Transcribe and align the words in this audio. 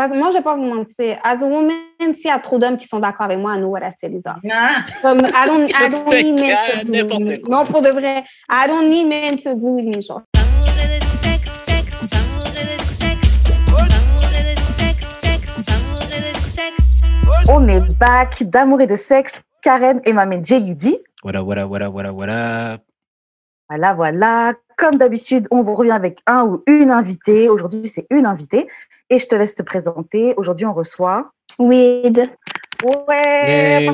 Parce 0.00 0.12
que 0.12 0.16
moi, 0.16 0.30
je 0.30 0.38
vais 0.38 0.42
pas 0.42 0.56
vous 0.56 0.64
mentir. 0.64 1.18
As 1.22 1.42
a 1.42 1.44
woman, 1.44 1.74
s'il 2.00 2.24
y 2.24 2.30
a 2.30 2.38
trop 2.38 2.58
d'hommes 2.58 2.78
qui 2.78 2.86
sont 2.86 3.00
d'accord 3.00 3.26
avec 3.26 3.38
moi, 3.38 3.54
I 3.54 3.58
know 3.58 3.68
what 3.68 3.80
I 3.80 3.90
said 4.00 4.14
is. 4.14 4.22
Ah, 4.24 4.36
Comme, 5.02 5.18
I 5.18 5.46
don't, 5.46 5.68
I 5.68 6.22
need 6.24 6.40
men 6.40 7.06
to 7.06 7.20
me. 7.20 7.38
Non, 7.46 7.64
pour 7.64 7.82
de 7.82 7.90
vrai. 7.90 8.24
I 8.48 8.66
don't 8.66 8.88
need 8.88 9.06
men 9.06 9.36
to 9.36 9.50
agree 9.50 9.72
with 9.72 9.94
me, 9.94 10.00
genre. 10.00 10.22
On 17.50 17.68
est 17.68 17.98
back 17.98 18.44
d'amour 18.44 18.80
et 18.80 18.86
de 18.86 18.96
sexe. 18.96 19.42
Karen 19.60 20.00
et 20.06 20.14
ma 20.14 20.24
main 20.24 20.40
JUD. 20.42 20.98
Voilà, 21.22 21.42
voilà, 21.42 21.66
voilà, 21.66 21.90
voilà, 21.90 22.10
voilà. 22.10 22.78
Voilà, 23.68 23.92
voilà. 23.92 24.54
Comme 24.78 24.96
d'habitude, 24.96 25.46
on 25.50 25.62
vous 25.62 25.74
revient 25.74 25.90
avec 25.90 26.20
un 26.26 26.44
ou 26.44 26.62
une 26.66 26.90
invitée. 26.90 27.50
Aujourd'hui, 27.50 27.86
c'est 27.86 28.06
une 28.08 28.24
invitée. 28.24 28.66
Et 29.10 29.18
je 29.18 29.26
te 29.26 29.34
laisse 29.34 29.54
te 29.54 29.62
présenter. 29.62 30.34
Aujourd'hui, 30.36 30.66
on 30.66 30.72
reçoit. 30.72 31.30
Weed. 31.58 32.30
Ouais. 33.08 33.84
Hey. 33.84 33.90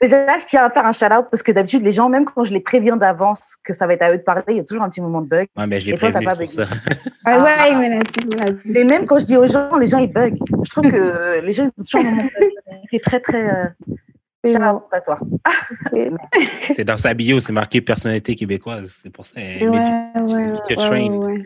Déjà, 0.00 0.26
là, 0.26 0.36
je 0.38 0.44
tiens 0.46 0.64
à 0.64 0.70
faire 0.70 0.84
un 0.84 0.92
shout-out 0.92 1.26
parce 1.30 1.42
que 1.42 1.52
d'habitude, 1.52 1.82
les 1.82 1.92
gens, 1.92 2.08
même 2.08 2.24
quand 2.24 2.44
je 2.44 2.52
les 2.52 2.60
préviens 2.60 2.96
d'avance 2.96 3.56
que 3.62 3.72
ça 3.72 3.86
va 3.86 3.94
être 3.94 4.02
à 4.02 4.12
eux 4.12 4.18
de 4.18 4.22
parler, 4.22 4.42
il 4.48 4.56
y 4.56 4.60
a 4.60 4.64
toujours 4.64 4.82
un 4.82 4.90
petit 4.90 5.00
moment 5.00 5.22
de 5.22 5.28
bug. 5.28 5.46
Ouais, 5.56 5.66
mais 5.66 5.80
je 5.80 5.92
t'as 5.92 6.12
c'est 6.12 6.24
pas 6.24 6.34
ça. 6.46 6.64
Ah, 7.24 7.42
Ah. 7.46 7.78
ouais. 7.78 8.00
Mais 8.66 8.84
même 8.84 9.06
quand 9.06 9.18
je 9.18 9.24
dis 9.24 9.36
aux 9.36 9.46
gens, 9.46 9.76
les 9.76 9.86
gens, 9.86 9.98
ils 9.98 10.12
bug. 10.12 10.36
Je 10.64 10.70
trouve 10.70 10.90
que 10.90 11.40
les 11.40 11.52
gens, 11.52 11.64
ils 11.64 11.68
ont 11.68 11.84
toujours 11.84 12.00
un 12.00 12.10
moment 12.10 12.22
de 12.22 12.40
bug. 12.40 12.50
T'es 12.90 12.98
très, 12.98 13.20
très. 13.20 13.48
Euh... 13.48 13.64
Shout-out 14.44 14.84
à 14.92 15.00
toi. 15.00 15.18
C'est 16.74 16.84
dans 16.84 16.98
sa 16.98 17.14
bio, 17.14 17.40
c'est 17.40 17.54
marqué 17.54 17.80
personnalité 17.80 18.34
québécoise. 18.34 18.98
C'est 19.02 19.10
pour 19.10 19.24
ça. 19.24 19.40
Ouais, 19.40 19.66
ouais, 19.66 21.08
ouais, 21.16 21.38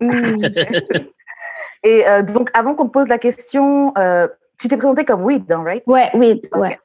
Mm. 0.00 0.44
Et 1.84 2.06
euh, 2.06 2.22
donc, 2.22 2.50
avant 2.54 2.74
qu'on 2.74 2.86
te 2.86 2.92
pose 2.92 3.08
la 3.08 3.18
question, 3.18 3.92
euh, 3.98 4.28
tu 4.58 4.68
t'es 4.68 4.76
présenté 4.76 5.04
comme 5.04 5.24
Weed, 5.24 5.50
hein, 5.50 5.64
right? 5.64 5.82
Ouais, 5.86 6.10
weed, 6.14 6.48
ouais. 6.54 6.78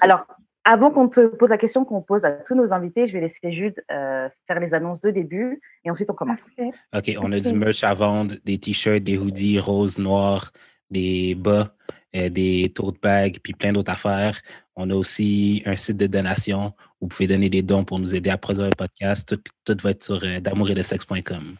Alors, 0.00 0.24
avant 0.64 0.90
qu'on 0.90 1.08
te 1.08 1.26
pose 1.26 1.50
la 1.50 1.58
question 1.58 1.84
qu'on 1.84 2.00
pose 2.00 2.24
à 2.24 2.32
tous 2.32 2.54
nos 2.54 2.72
invités, 2.72 3.06
je 3.06 3.12
vais 3.12 3.20
laisser 3.20 3.52
Jude 3.52 3.84
euh, 3.90 4.28
faire 4.46 4.60
les 4.60 4.72
annonces 4.72 5.00
de 5.00 5.10
début 5.10 5.60
et 5.84 5.90
ensuite 5.90 6.10
on 6.10 6.14
commence. 6.14 6.52
OK, 6.96 7.16
on 7.20 7.32
a 7.32 7.40
du 7.40 7.52
merch 7.52 7.84
à 7.84 7.92
vendre, 7.92 8.36
des 8.44 8.58
t-shirts, 8.58 9.04
des 9.04 9.18
hoodies 9.18 9.58
roses, 9.58 9.98
noirs, 9.98 10.52
des 10.90 11.34
bas, 11.34 11.74
euh, 12.16 12.30
des 12.30 12.72
tote 12.74 12.96
bags, 13.02 13.38
puis 13.42 13.52
plein 13.52 13.72
d'autres 13.72 13.92
affaires. 13.92 14.40
On 14.76 14.88
a 14.88 14.94
aussi 14.94 15.62
un 15.66 15.76
site 15.76 15.98
de 15.98 16.06
donation. 16.06 16.72
Vous 17.00 17.08
pouvez 17.08 17.26
donner 17.26 17.50
des 17.50 17.62
dons 17.62 17.84
pour 17.84 17.98
nous 17.98 18.14
aider 18.14 18.30
à 18.30 18.38
produire 18.38 18.66
le 18.66 18.76
podcast. 18.76 19.36
Tout, 19.36 19.52
tout 19.64 19.82
va 19.82 19.90
être 19.90 20.02
sur 20.02 20.22
euh, 20.24 20.40
d'amour 20.40 20.70
et 20.70 20.74
de 20.74 20.82
sexe.com. 20.82 21.56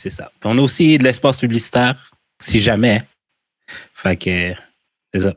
C'est 0.00 0.08
ça. 0.08 0.30
Puis 0.40 0.48
on 0.50 0.56
a 0.56 0.62
aussi 0.62 0.96
de 0.96 1.04
l'espace 1.04 1.38
publicitaire, 1.38 2.10
si 2.38 2.58
jamais. 2.58 3.02
Fait 3.92 4.16
que, 4.16 4.54
c'est 5.12 5.20
ça. 5.20 5.34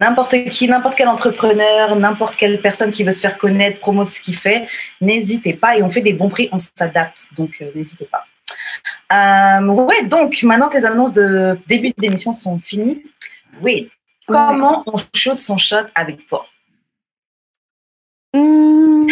N'importe 0.00 0.48
qui, 0.48 0.66
n'importe 0.66 0.94
quel 0.96 1.08
entrepreneur, 1.08 1.94
n'importe 1.96 2.36
quelle 2.36 2.58
personne 2.58 2.90
qui 2.92 3.04
veut 3.04 3.12
se 3.12 3.20
faire 3.20 3.36
connaître, 3.36 3.80
promouvoir 3.80 4.08
ce 4.08 4.22
qu'il 4.22 4.34
fait, 4.34 4.66
n'hésitez 5.02 5.52
pas. 5.52 5.76
Et 5.76 5.82
on 5.82 5.90
fait 5.90 6.00
des 6.00 6.14
bons 6.14 6.30
prix, 6.30 6.48
on 6.52 6.58
s'adapte. 6.58 7.26
Donc, 7.36 7.58
euh, 7.60 7.70
n'hésitez 7.74 8.06
pas. 8.06 8.24
Euh, 9.12 9.66
ouais, 9.66 10.06
donc, 10.06 10.42
maintenant 10.42 10.70
que 10.70 10.78
les 10.78 10.86
annonces 10.86 11.12
de 11.12 11.58
début 11.66 11.92
d'émission 11.98 12.32
sont 12.32 12.58
finies, 12.60 13.02
oui, 13.60 13.90
comment 14.26 14.82
on 14.86 14.96
shoot 15.14 15.38
son 15.38 15.58
shot 15.58 15.84
avec 15.94 16.26
toi? 16.26 16.46
Hmm. 18.32 19.06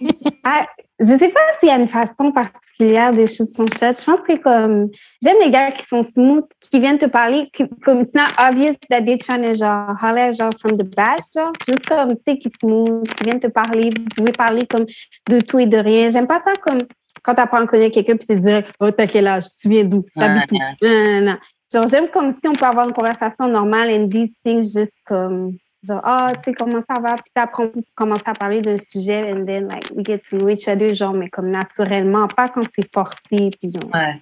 Ah, 0.44 0.66
je 1.02 1.18
sais 1.18 1.28
pas 1.28 1.40
s'il 1.58 1.68
y 1.68 1.72
a 1.72 1.76
une 1.76 1.88
façon 1.88 2.30
particulière 2.32 3.10
de 3.10 3.26
shoot 3.26 3.48
son 3.56 3.66
shot. 3.66 3.92
Je 3.98 4.04
pense 4.04 4.20
que 4.26 4.36
comme 4.36 4.88
j'aime 5.22 5.36
les 5.42 5.50
gars 5.50 5.72
qui 5.72 5.84
sont 5.84 6.04
smooth, 6.04 6.44
qui 6.60 6.80
viennent 6.80 6.98
te 6.98 7.06
parler, 7.06 7.50
qui, 7.52 7.68
comme 7.84 8.00
it's 8.00 8.14
not 8.14 8.30
obvious 8.38 8.74
that 8.88 9.02
they're 9.02 9.18
trying 9.18 9.42
to 9.42 9.52
genre 9.52 9.96
holler 10.00 10.32
genre 10.32 10.52
from 10.60 10.76
the 10.76 10.84
back, 10.96 11.20
genre 11.34 11.52
juste 11.68 11.86
comme 11.88 12.10
tu 12.10 12.22
sais 12.26 12.38
qui 12.38 12.50
smooth, 12.60 13.02
qui 13.08 13.24
viennent 13.24 13.40
te 13.40 13.48
parler, 13.48 13.90
vous 13.96 14.04
pouvez 14.16 14.32
parler 14.32 14.62
comme 14.66 14.86
de 15.28 15.40
tout 15.40 15.58
et 15.58 15.66
de 15.66 15.78
rien. 15.78 16.08
J'aime 16.08 16.28
pas 16.28 16.40
ça 16.44 16.52
comme 16.60 16.78
quand 17.22 17.34
t'apprends 17.34 17.62
à 17.62 17.66
connaître 17.66 17.94
quelqu'un 17.94 18.16
puis 18.16 18.26
c'est 18.26 18.40
direct, 18.40 18.72
oh 18.80 18.90
t'as 18.90 19.06
quel 19.06 19.26
âge, 19.26 19.44
tu 19.60 19.68
viens 19.68 19.84
d'où, 19.84 20.04
t'habites 20.18 20.52
où, 20.52 20.56
non, 20.56 20.74
non, 20.82 21.20
non. 21.22 21.36
Genre 21.72 21.86
j'aime 21.88 22.08
comme 22.08 22.32
si 22.32 22.46
on 22.46 22.52
peut 22.52 22.66
avoir 22.66 22.86
une 22.86 22.94
conversation 22.94 23.48
normale 23.48 23.90
and 23.90 24.08
these 24.08 24.34
things 24.44 24.72
just 24.74 24.92
comme 25.04 25.56
genre 25.86 26.00
ah 26.04 26.28
tu 26.34 26.50
sais 26.50 26.54
comment 26.54 26.80
ça 26.88 27.00
va 27.00 27.14
puis 27.14 27.32
t'apprends 27.34 27.68
commencer 27.94 28.22
à 28.26 28.32
parler 28.34 28.60
d'un 28.62 28.78
sujet 28.78 29.32
and 29.32 29.44
then 29.44 29.68
like 29.68 29.84
we 29.96 30.04
get 30.04 30.18
to 30.18 30.38
know 30.38 30.48
each 30.48 30.68
other 30.68 30.94
genre 30.94 31.12
mais 31.14 31.28
comme 31.28 31.50
naturellement 31.50 32.28
pas 32.28 32.48
quand 32.48 32.62
c'est 32.74 32.92
forcé 32.94 33.50
puis 33.60 33.70
genre 33.72 33.90
Ouais. 33.94 34.14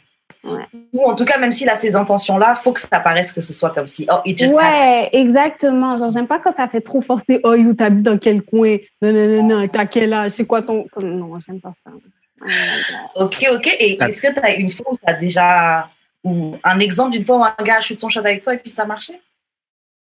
Ouais. 0.44 0.64
Ou 0.94 1.04
en 1.04 1.14
tout 1.16 1.24
cas, 1.26 1.36
même 1.38 1.50
s'il 1.52 1.68
a 1.68 1.74
ces 1.74 1.94
intentions-là, 1.96 2.54
faut 2.56 2.72
que 2.72 2.80
ça 2.80 3.00
paraisse 3.00 3.30
que 3.32 3.40
ce 3.42 3.52
soit 3.52 3.70
comme 3.74 3.88
si, 3.88 4.06
oh, 4.10 4.20
it 4.24 4.38
just 4.38 4.56
happened. 4.56 4.72
ouais 4.72 5.08
exactement 5.12 5.96
genre 5.98 6.10
j'aime 6.10 6.28
pas 6.28 6.38
quand 6.38 6.54
ça 6.54 6.66
fait 6.68 6.80
trop 6.80 7.02
forcé 7.02 7.40
oh 7.44 7.54
you 7.54 7.74
t'habites 7.74 8.04
dans 8.04 8.16
quel 8.16 8.40
coin 8.42 8.76
non 9.02 9.12
non 9.12 9.42
non 9.42 9.60
non 9.60 9.68
t'as 9.68 9.84
quel 9.86 10.12
âge? 10.14 10.30
C'est 10.32 10.46
quoi 10.46 10.62
ton 10.62 10.86
comme 10.92 11.10
non 11.16 11.38
j'aime 11.38 11.60
pas 11.60 11.72
ça 11.84 11.90
Oh. 12.42 13.24
Ok, 13.24 13.44
ok. 13.52 13.76
Et 13.80 13.98
Ah. 14.00 14.08
est-ce 14.08 14.22
que 14.22 14.32
tu 14.32 14.40
as 14.40 14.54
une 14.54 14.70
fois 14.70 14.92
où 14.92 14.94
tu 14.96 15.02
as 15.04 15.12
déjà. 15.12 15.90
Ou 16.24 16.56
un 16.64 16.78
exemple 16.78 17.10
d'une 17.10 17.24
fois 17.24 17.36
où 17.36 17.44
un 17.44 17.64
gars 17.64 17.76
a 17.76 17.80
shoot 17.82 18.00
son 18.00 18.08
shot 18.08 18.20
avec 18.20 18.42
toi 18.42 18.54
et 18.54 18.58
puis 18.58 18.70
ça 18.70 18.86
marchait 18.86 19.20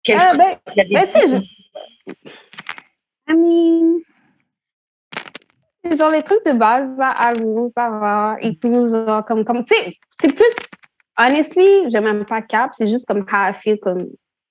Quel 0.04 0.18
Ah, 0.20 0.26
fruit 0.28 0.38
ben, 0.38 0.86
ben, 0.90 1.06
tu 1.06 1.12
sais, 1.18 1.26
je- 1.28 2.12
I 3.26 3.34
mean, 3.34 4.00
c'est 5.84 5.96
genre 5.98 6.10
les 6.10 6.22
trucs 6.22 6.44
de 6.44 6.52
base, 6.52 6.88
à 7.00 7.32
vous, 7.40 7.70
ça 7.76 7.88
va. 7.90 8.36
Et 8.40 8.52
puis, 8.54 8.70
genre, 8.88 9.24
comme, 9.24 9.44
comme, 9.44 9.64
tu 9.64 9.74
sais, 9.74 9.94
c'est 10.20 10.34
plus, 10.34 10.44
honestly, 11.18 11.88
j'ai 11.90 12.00
même 12.00 12.24
pas 12.24 12.42
cap, 12.42 12.70
c'est 12.74 12.86
juste 12.88 13.06
comme 13.06 13.20
how 13.32 13.50
I 13.50 13.52
feel, 13.54 13.78
comme, 13.80 13.98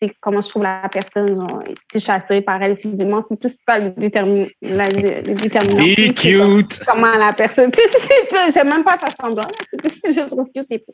tu 0.02 0.08
sais, 0.08 0.16
comment 0.20 0.42
je 0.42 0.50
trouve 0.50 0.64
la 0.64 0.90
personne, 0.92 1.36
genre, 1.36 1.60
si 1.92 2.00
je 2.00 2.00
suis 2.00 2.12
attirée 2.12 2.42
par 2.42 2.62
elle 2.62 2.76
physiquement, 2.78 3.24
c'est 3.28 3.40
plus 3.40 3.56
ça 3.68 3.78
le, 3.80 3.92
détermin, 3.92 4.48
la, 4.62 4.86
le, 4.90 5.22
déterminant. 5.36 5.84
Be 5.84 5.90
C'est 5.96 6.06
comme- 6.40 6.64
cute! 6.64 6.80
comment 6.88 7.12
la 7.14 7.34
personne. 7.34 7.72
Tu 7.72 7.80
sais, 7.80 7.90
c'est 8.00 8.28
plus- 8.28 8.54
J'aime 8.54 8.70
même 8.70 8.84
pas 8.84 8.98
faire 8.98 9.10
semblant. 9.22 9.44
là. 9.44 9.48
C'est 9.72 9.80
plus 9.82 10.02
si 10.04 10.14
je 10.20 10.26
trouve 10.28 10.48
cute 10.54 10.68
et- 10.72 10.86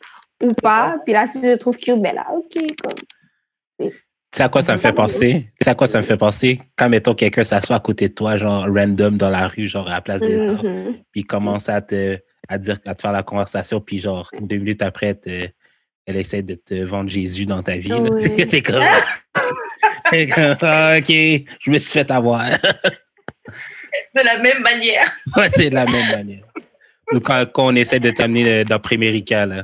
ou 0.44 0.52
pas. 0.54 0.96
Puis 1.06 1.14
là, 1.14 1.28
si 1.28 1.42
je 1.42 1.56
trouve 1.56 1.78
cute, 1.78 2.02
ben 2.02 2.14
là, 2.16 2.26
OK. 2.34 2.62
Comme. 2.84 3.90
Tu 4.32 4.38
sais 4.38 4.44
à 4.44 4.50
quoi 4.50 4.62
ça 4.62 4.74
me 4.74 4.78
fait 4.78 4.94
penser? 4.94 5.50
Tu 5.60 5.64
sais 5.64 5.70
à 5.72 5.76
quoi 5.76 5.88
ça 5.88 5.98
me 6.00 6.04
fait 6.04 6.18
penser? 6.18 6.62
Quand, 6.76 6.88
mettons, 6.88 7.16
quelqu'un 7.16 7.44
s'assoit 7.44 7.78
à 7.78 7.80
côté 7.80 8.10
de 8.10 8.14
toi, 8.14 8.38
genre 8.38 8.66
random 8.70 9.18
dans 9.18 9.30
la 9.32 9.48
rue, 9.48 9.68
genre 9.68 9.88
à 9.88 9.94
la 9.94 10.02
place 10.02 10.22
des 10.22 10.40
arbres, 10.40 10.64
Mhm. 10.68 10.96
puis 11.12 11.24
commence 11.24 11.68
à 11.68 11.82
te, 11.82 12.18
à 12.48 12.58
dire, 12.60 12.78
à 12.86 12.94
te 12.94 13.02
faire 13.02 13.12
la 13.12 13.24
conversation, 13.24 13.82
puis 13.82 13.98
genre, 14.00 14.30
deux 14.40 14.58
minutes 14.58 14.84
après, 14.84 15.16
te- 15.16 15.48
elle 16.06 16.16
essaie 16.16 16.44
de 16.44 16.54
te 16.56 16.76
vendre 16.76 17.10
Jésus 17.10 17.46
dans 17.48 17.64
ta 17.64 17.78
vie. 17.78 17.92
Ouais. 17.92 18.46
T'es 18.48 18.62
comme, 18.62 18.84
T'es 20.12 20.28
comme, 20.28 20.56
Ah, 20.62 20.96
OK, 21.00 21.08
je 21.10 21.72
me 21.72 21.80
suis 21.80 21.92
fait 21.94 22.10
avoir. 22.12 22.46
De 24.16 24.22
la 24.24 24.38
même 24.40 24.62
manière. 24.62 25.08
ouais, 25.36 25.50
c'est 25.50 25.70
de 25.72 25.76
la 25.76 25.86
même 25.86 26.12
manière. 26.12 26.44
Ou 27.12 27.20
quand, 27.20 27.44
quand 27.52 27.68
on 27.68 27.76
essaie 27.76 28.00
de 28.00 28.12
t'amener 28.12 28.64
dans 28.64 28.78
Prémérica, 28.80 29.48
là. 29.48 29.64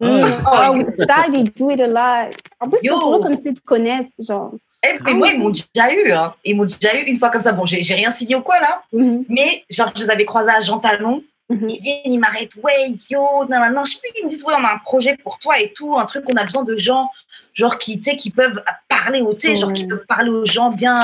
Mm. 0.00 0.22
Ah, 0.46 0.72
Oh, 0.74 0.90
ça, 0.90 1.24
they 1.32 1.42
do 1.42 1.70
it 1.70 1.80
a 1.80 1.86
lot. 1.86 2.30
En 2.60 2.68
plus, 2.68 2.78
c'est 2.82 2.86
Yo. 2.88 2.98
toujours 2.98 3.20
comme 3.20 3.34
s'ils 3.36 3.54
te 3.54 3.60
connaissent, 3.60 4.20
genre. 4.28 4.52
Eh, 4.84 4.98
mais 5.04 5.14
moi, 5.14 5.28
ils 5.28 5.38
m'ont 5.40 5.48
déjà 5.50 5.92
eu. 5.92 6.12
Hein. 6.12 6.34
Ils 6.44 6.54
m'ont 6.56 6.64
déjà 6.66 6.94
eu 6.98 7.04
une 7.04 7.16
fois 7.16 7.30
comme 7.30 7.40
ça. 7.40 7.52
Bon, 7.52 7.64
j'ai 7.64 7.94
rien 7.94 8.10
signé 8.10 8.34
ou 8.36 8.42
quoi 8.42 8.60
là, 8.60 8.82
Mhm, 8.92 9.24
mais 9.28 9.64
genre, 9.70 9.90
je 9.96 10.02
les 10.02 10.10
avais 10.10 10.24
croisés 10.26 10.50
à 10.50 10.60
Jean 10.60 10.78
Talon. 10.78 11.22
mhm. 11.48 11.70
Ils 11.70 11.80
viennent, 11.80 12.12
ils 12.12 12.18
m'arrêtent. 12.18 12.56
Ouais, 12.62 12.90
yo, 13.08 13.20
non, 13.48 13.58
non, 13.58 13.70
non. 13.70 13.84
Je 13.84 13.92
sais 13.92 13.98
plus, 14.02 14.10
ils 14.20 14.24
me 14.26 14.30
disent, 14.30 14.44
ouais, 14.44 14.52
on 14.60 14.64
a 14.64 14.74
un 14.74 14.78
projet 14.78 15.16
pour 15.16 15.38
toi 15.38 15.58
et 15.60 15.72
tout. 15.74 15.96
Un 15.96 16.04
truc, 16.04 16.24
on 16.30 16.36
a 16.36 16.44
besoin 16.44 16.64
de 16.64 16.76
gens, 16.76 17.08
genre, 17.54 17.78
qui, 17.78 17.98
tu 17.98 18.10
sais, 18.10 18.16
qui 18.18 18.30
peuvent 18.30 18.62
parler 18.88 19.22
aux, 19.22 19.32
tu 19.32 19.48
sais, 19.48 19.56
genre, 19.56 19.72
qui 19.72 19.86
peuvent 19.86 20.04
parler 20.06 20.28
aux 20.30 20.44
gens 20.44 20.68
bien. 20.70 20.96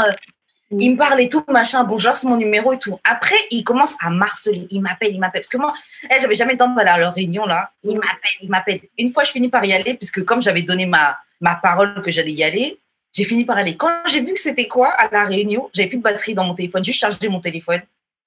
Ils 0.78 0.92
me 0.92 0.96
parlent 0.96 1.20
et 1.20 1.28
tout, 1.28 1.44
machin. 1.48 1.84
Bon, 1.84 1.98
genre, 1.98 2.16
c'est 2.16 2.28
mon 2.28 2.36
numéro 2.36 2.72
et 2.72 2.78
tout. 2.78 2.98
Après, 3.04 3.36
ils 3.50 3.62
commencent 3.62 3.96
à 4.00 4.10
marceler. 4.10 4.66
Ils 4.70 4.80
m'appellent, 4.80 5.14
ils 5.14 5.20
m'appellent. 5.20 5.42
Parce 5.42 5.50
que 5.50 5.58
moi, 5.58 5.74
eh, 6.04 6.18
j'avais 6.20 6.34
jamais 6.34 6.52
le 6.52 6.58
temps 6.58 6.68
d'aller 6.68 6.90
à 6.90 6.98
leur 6.98 7.14
réunion, 7.14 7.46
là. 7.46 7.70
Ils 7.82 7.96
m'appellent, 7.96 8.38
ils 8.40 8.48
m'appellent. 8.48 8.80
Une 8.98 9.10
fois, 9.10 9.24
je 9.24 9.32
finis 9.32 9.48
par 9.48 9.64
y 9.64 9.72
aller, 9.72 9.94
puisque 9.94 10.24
comme 10.24 10.42
j'avais 10.42 10.62
donné 10.62 10.86
ma, 10.86 11.18
ma 11.40 11.56
parole 11.56 12.02
que 12.02 12.10
j'allais 12.10 12.32
y 12.32 12.42
aller, 12.42 12.78
j'ai 13.12 13.24
fini 13.24 13.44
par 13.44 13.58
aller. 13.58 13.76
Quand 13.76 13.92
j'ai 14.06 14.20
vu 14.20 14.32
que 14.32 14.40
c'était 14.40 14.66
quoi 14.66 14.88
à 14.88 15.08
la 15.10 15.24
réunion, 15.24 15.70
j'avais 15.74 15.88
plus 15.88 15.98
de 15.98 16.02
batterie 16.02 16.34
dans 16.34 16.44
mon 16.44 16.54
téléphone. 16.54 16.82
J'ai 16.82 16.92
chargé 16.92 17.28
mon 17.28 17.40
téléphone. 17.40 17.82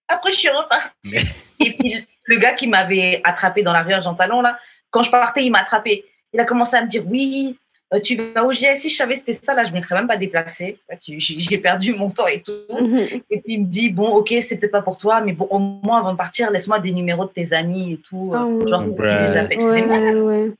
Après, 0.07 0.31
je 0.31 0.37
suis 0.37 0.49
repartie. 0.49 1.27
et 1.59 1.73
puis, 1.73 2.05
le 2.25 2.37
gars 2.37 2.53
qui 2.53 2.67
m'avait 2.67 3.21
attrapé 3.23 3.63
dans 3.63 3.73
la 3.73 3.81
rue 3.81 3.93
à 3.93 4.01
Jean 4.01 4.13
Talon, 4.13 4.41
là, 4.41 4.59
quand 4.91 5.01
je 5.01 5.09
partais, 5.09 5.43
il 5.43 5.49
m'a 5.51 5.59
attrapé. 5.59 6.05
Il 6.31 6.39
a 6.39 6.45
commencé 6.45 6.75
à 6.75 6.83
me 6.83 6.87
dire 6.87 7.03
Oui, 7.07 7.57
tu 8.03 8.15
vas 8.15 8.45
au 8.45 8.51
GS. 8.51 8.75
Si 8.75 8.89
je 8.89 8.95
savais 8.95 9.15
c'était 9.15 9.33
ça, 9.33 9.53
là, 9.53 9.63
je 9.63 9.71
ne 9.71 9.75
me 9.75 9.79
serais 9.81 9.95
même 9.95 10.07
pas 10.07 10.17
déplacée. 10.17 10.79
J'ai 11.07 11.57
perdu 11.59 11.93
mon 11.93 12.09
temps 12.09 12.27
et 12.27 12.41
tout. 12.41 12.51
Mhm. 12.69 12.97
Et 13.29 13.41
puis, 13.41 13.53
il 13.53 13.61
me 13.61 13.67
dit 13.67 13.89
Bon, 13.91 14.09
ok, 14.09 14.33
c'est 14.41 14.57
peut-être 14.57 14.71
pas 14.71 14.81
pour 14.81 14.97
toi, 14.97 15.21
mais 15.21 15.33
bon, 15.33 15.47
au 15.49 15.59
moins, 15.59 15.99
avant 15.99 16.11
de 16.13 16.17
partir, 16.17 16.51
laisse-moi 16.51 16.79
des 16.79 16.91
numéros 16.91 17.25
de 17.25 17.29
tes 17.29 17.53
amis 17.53 17.93
et 17.93 17.97
tout. 17.97 18.31
euh, 18.33 18.59
Oh, 18.61 18.67
genre, 18.67 18.87
ouais. 18.87 19.47
les 19.49 19.57
Ouais, 19.57 19.85
ouais, 19.85 20.13
ouais. 20.21 20.47
Euh, 20.47 20.51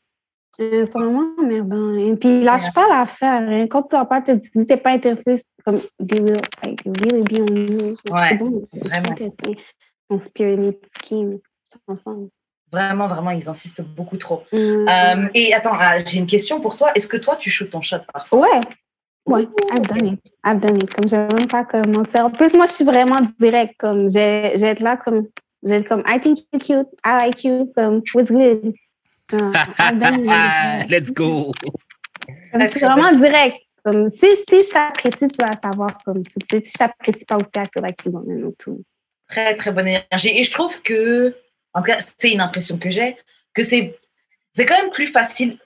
C'est 0.52 0.84
vraiment 0.86 1.26
emmerdant. 1.38 1.94
Et 1.98 2.16
puis, 2.16 2.42
lâche 2.44 2.72
pas 2.74 2.88
l'affaire. 2.88 3.42
Hein. 3.42 3.68
Quand 3.68 3.84
tu 3.84 3.96
vas 3.96 4.06
pas 4.06 4.22
te 4.22 4.32
dire, 4.32 4.50
t'es 4.68 4.78
pas 4.78 4.92
intéressé, 4.92 5.44
comme, 5.66 5.82
they 6.00 6.22
will, 6.22 6.38
like, 6.64 6.80
really 7.02 7.24
be 7.24 7.42
on 7.42 7.56
you. 7.56 7.98
Ouais, 8.10 8.30
C'est 8.30 8.38
bon, 8.38 8.64
vraiment. 8.74 9.12
intéressée. 9.12 9.58
Ton 10.08 10.20
spirit 10.20 10.78
scheme, 11.04 11.40
enfin. 11.88 12.28
Vraiment, 12.76 13.08
vraiment, 13.08 13.32
ils 13.32 13.48
insistent 13.48 13.84
beaucoup 13.84 14.18
trop. 14.18 14.44
Mm. 14.52 14.58
Euh, 14.58 15.28
et 15.34 15.54
attends, 15.54 15.76
ah, 15.80 16.04
j'ai 16.06 16.20
une 16.20 16.28
question 16.28 16.60
pour 16.60 16.76
toi. 16.76 16.92
Est-ce 16.94 17.08
que 17.08 17.16
toi, 17.16 17.38
tu 17.38 17.50
shootes 17.50 17.70
ton 17.70 17.82
shot 17.82 18.00
parfois? 18.12 18.40
Ouais. 18.42 18.60
Ouais, 19.28 19.48
I've 19.72 19.88
done 19.88 20.14
it. 20.14 20.20
I've 20.46 20.60
done 20.60 20.76
it. 20.76 20.94
Comme 20.94 21.08
je 21.08 21.16
même 21.16 21.48
pas 21.48 21.64
commencer. 21.64 22.20
En 22.20 22.30
plus, 22.30 22.54
moi, 22.54 22.66
je 22.66 22.74
suis 22.74 22.84
vraiment 22.84 23.16
direct. 23.40 23.76
Comme, 23.80 24.10
vais 24.10 24.60
être 24.62 24.82
là 24.82 24.98
comme, 24.98 25.28
je 25.64 25.70
vais 25.70 25.78
être 25.78 25.88
comme, 25.88 26.04
I 26.06 26.20
think 26.20 26.40
you're 26.52 26.60
cute. 26.60 26.90
I 27.06 27.26
like 27.26 27.44
you. 27.46 27.72
Comme, 27.76 28.02
what's 28.14 28.30
good? 28.30 28.74
Uh, 29.32 29.54
I've 29.80 29.98
done 29.98 30.26
it. 30.26 30.92
Let's 30.92 31.12
go. 31.12 31.54
Comme, 32.52 32.62
je 32.62 32.68
suis 32.68 32.82
vraiment 32.82 33.14
direct. 33.14 33.58
Comme, 33.86 34.10
si, 34.10 34.36
si 34.36 34.62
je 34.66 34.72
t'apprécie, 34.74 35.28
tu 35.28 35.38
vas 35.40 35.54
savoir 35.64 35.98
comme 36.04 36.22
tout 36.22 36.40
de 36.40 36.46
suite. 36.48 36.66
Si 36.66 36.74
je 36.74 36.78
t'apprécie 36.78 37.26
pas 37.26 37.38
aussi, 37.38 37.50
I 37.56 37.64
feel 37.74 37.84
like 37.84 38.04
you 38.06 38.12
don't 38.12 38.26
know 38.26 38.52
too. 38.60 38.84
Très, 39.30 39.56
très 39.56 39.72
bonne 39.72 39.88
énergie. 39.88 40.38
Et 40.38 40.44
je 40.44 40.52
trouve 40.52 40.82
que, 40.82 41.34
en 41.76 41.82
tout 41.82 41.86
cas, 41.92 41.98
c'est 42.00 42.32
une 42.32 42.42
impression 42.42 42.78
que 42.80 42.90
j'ai, 42.90 43.16
que 43.54 43.62
c'est, 43.64 44.00
c'est 44.54 44.66
quand 44.66 44.78
même 44.82 44.90
plus 44.90 45.08
facile. 45.08 45.60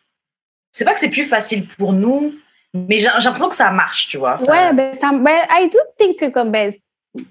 C'est 0.71 0.83
pas 0.83 0.93
que 0.93 0.99
c'est 0.99 1.09
plus 1.09 1.23
facile 1.23 1.65
pour 1.77 1.93
nous, 1.93 2.33
mais 2.73 2.97
j'ai 2.97 3.07
j'ai 3.19 3.23
l'impression 3.25 3.49
que 3.49 3.55
ça 3.55 3.71
marche, 3.71 4.09
tu 4.09 4.17
vois. 4.17 4.37
Ça- 4.37 4.51
Ouais, 4.51 4.73
ben, 4.73 4.93
ça, 4.93 5.11
ben, 5.13 5.39
I 5.49 5.69
do 5.71 5.79
think 5.97 6.19
que 6.19 6.25
comme, 6.29 6.51
ben, 6.51 6.71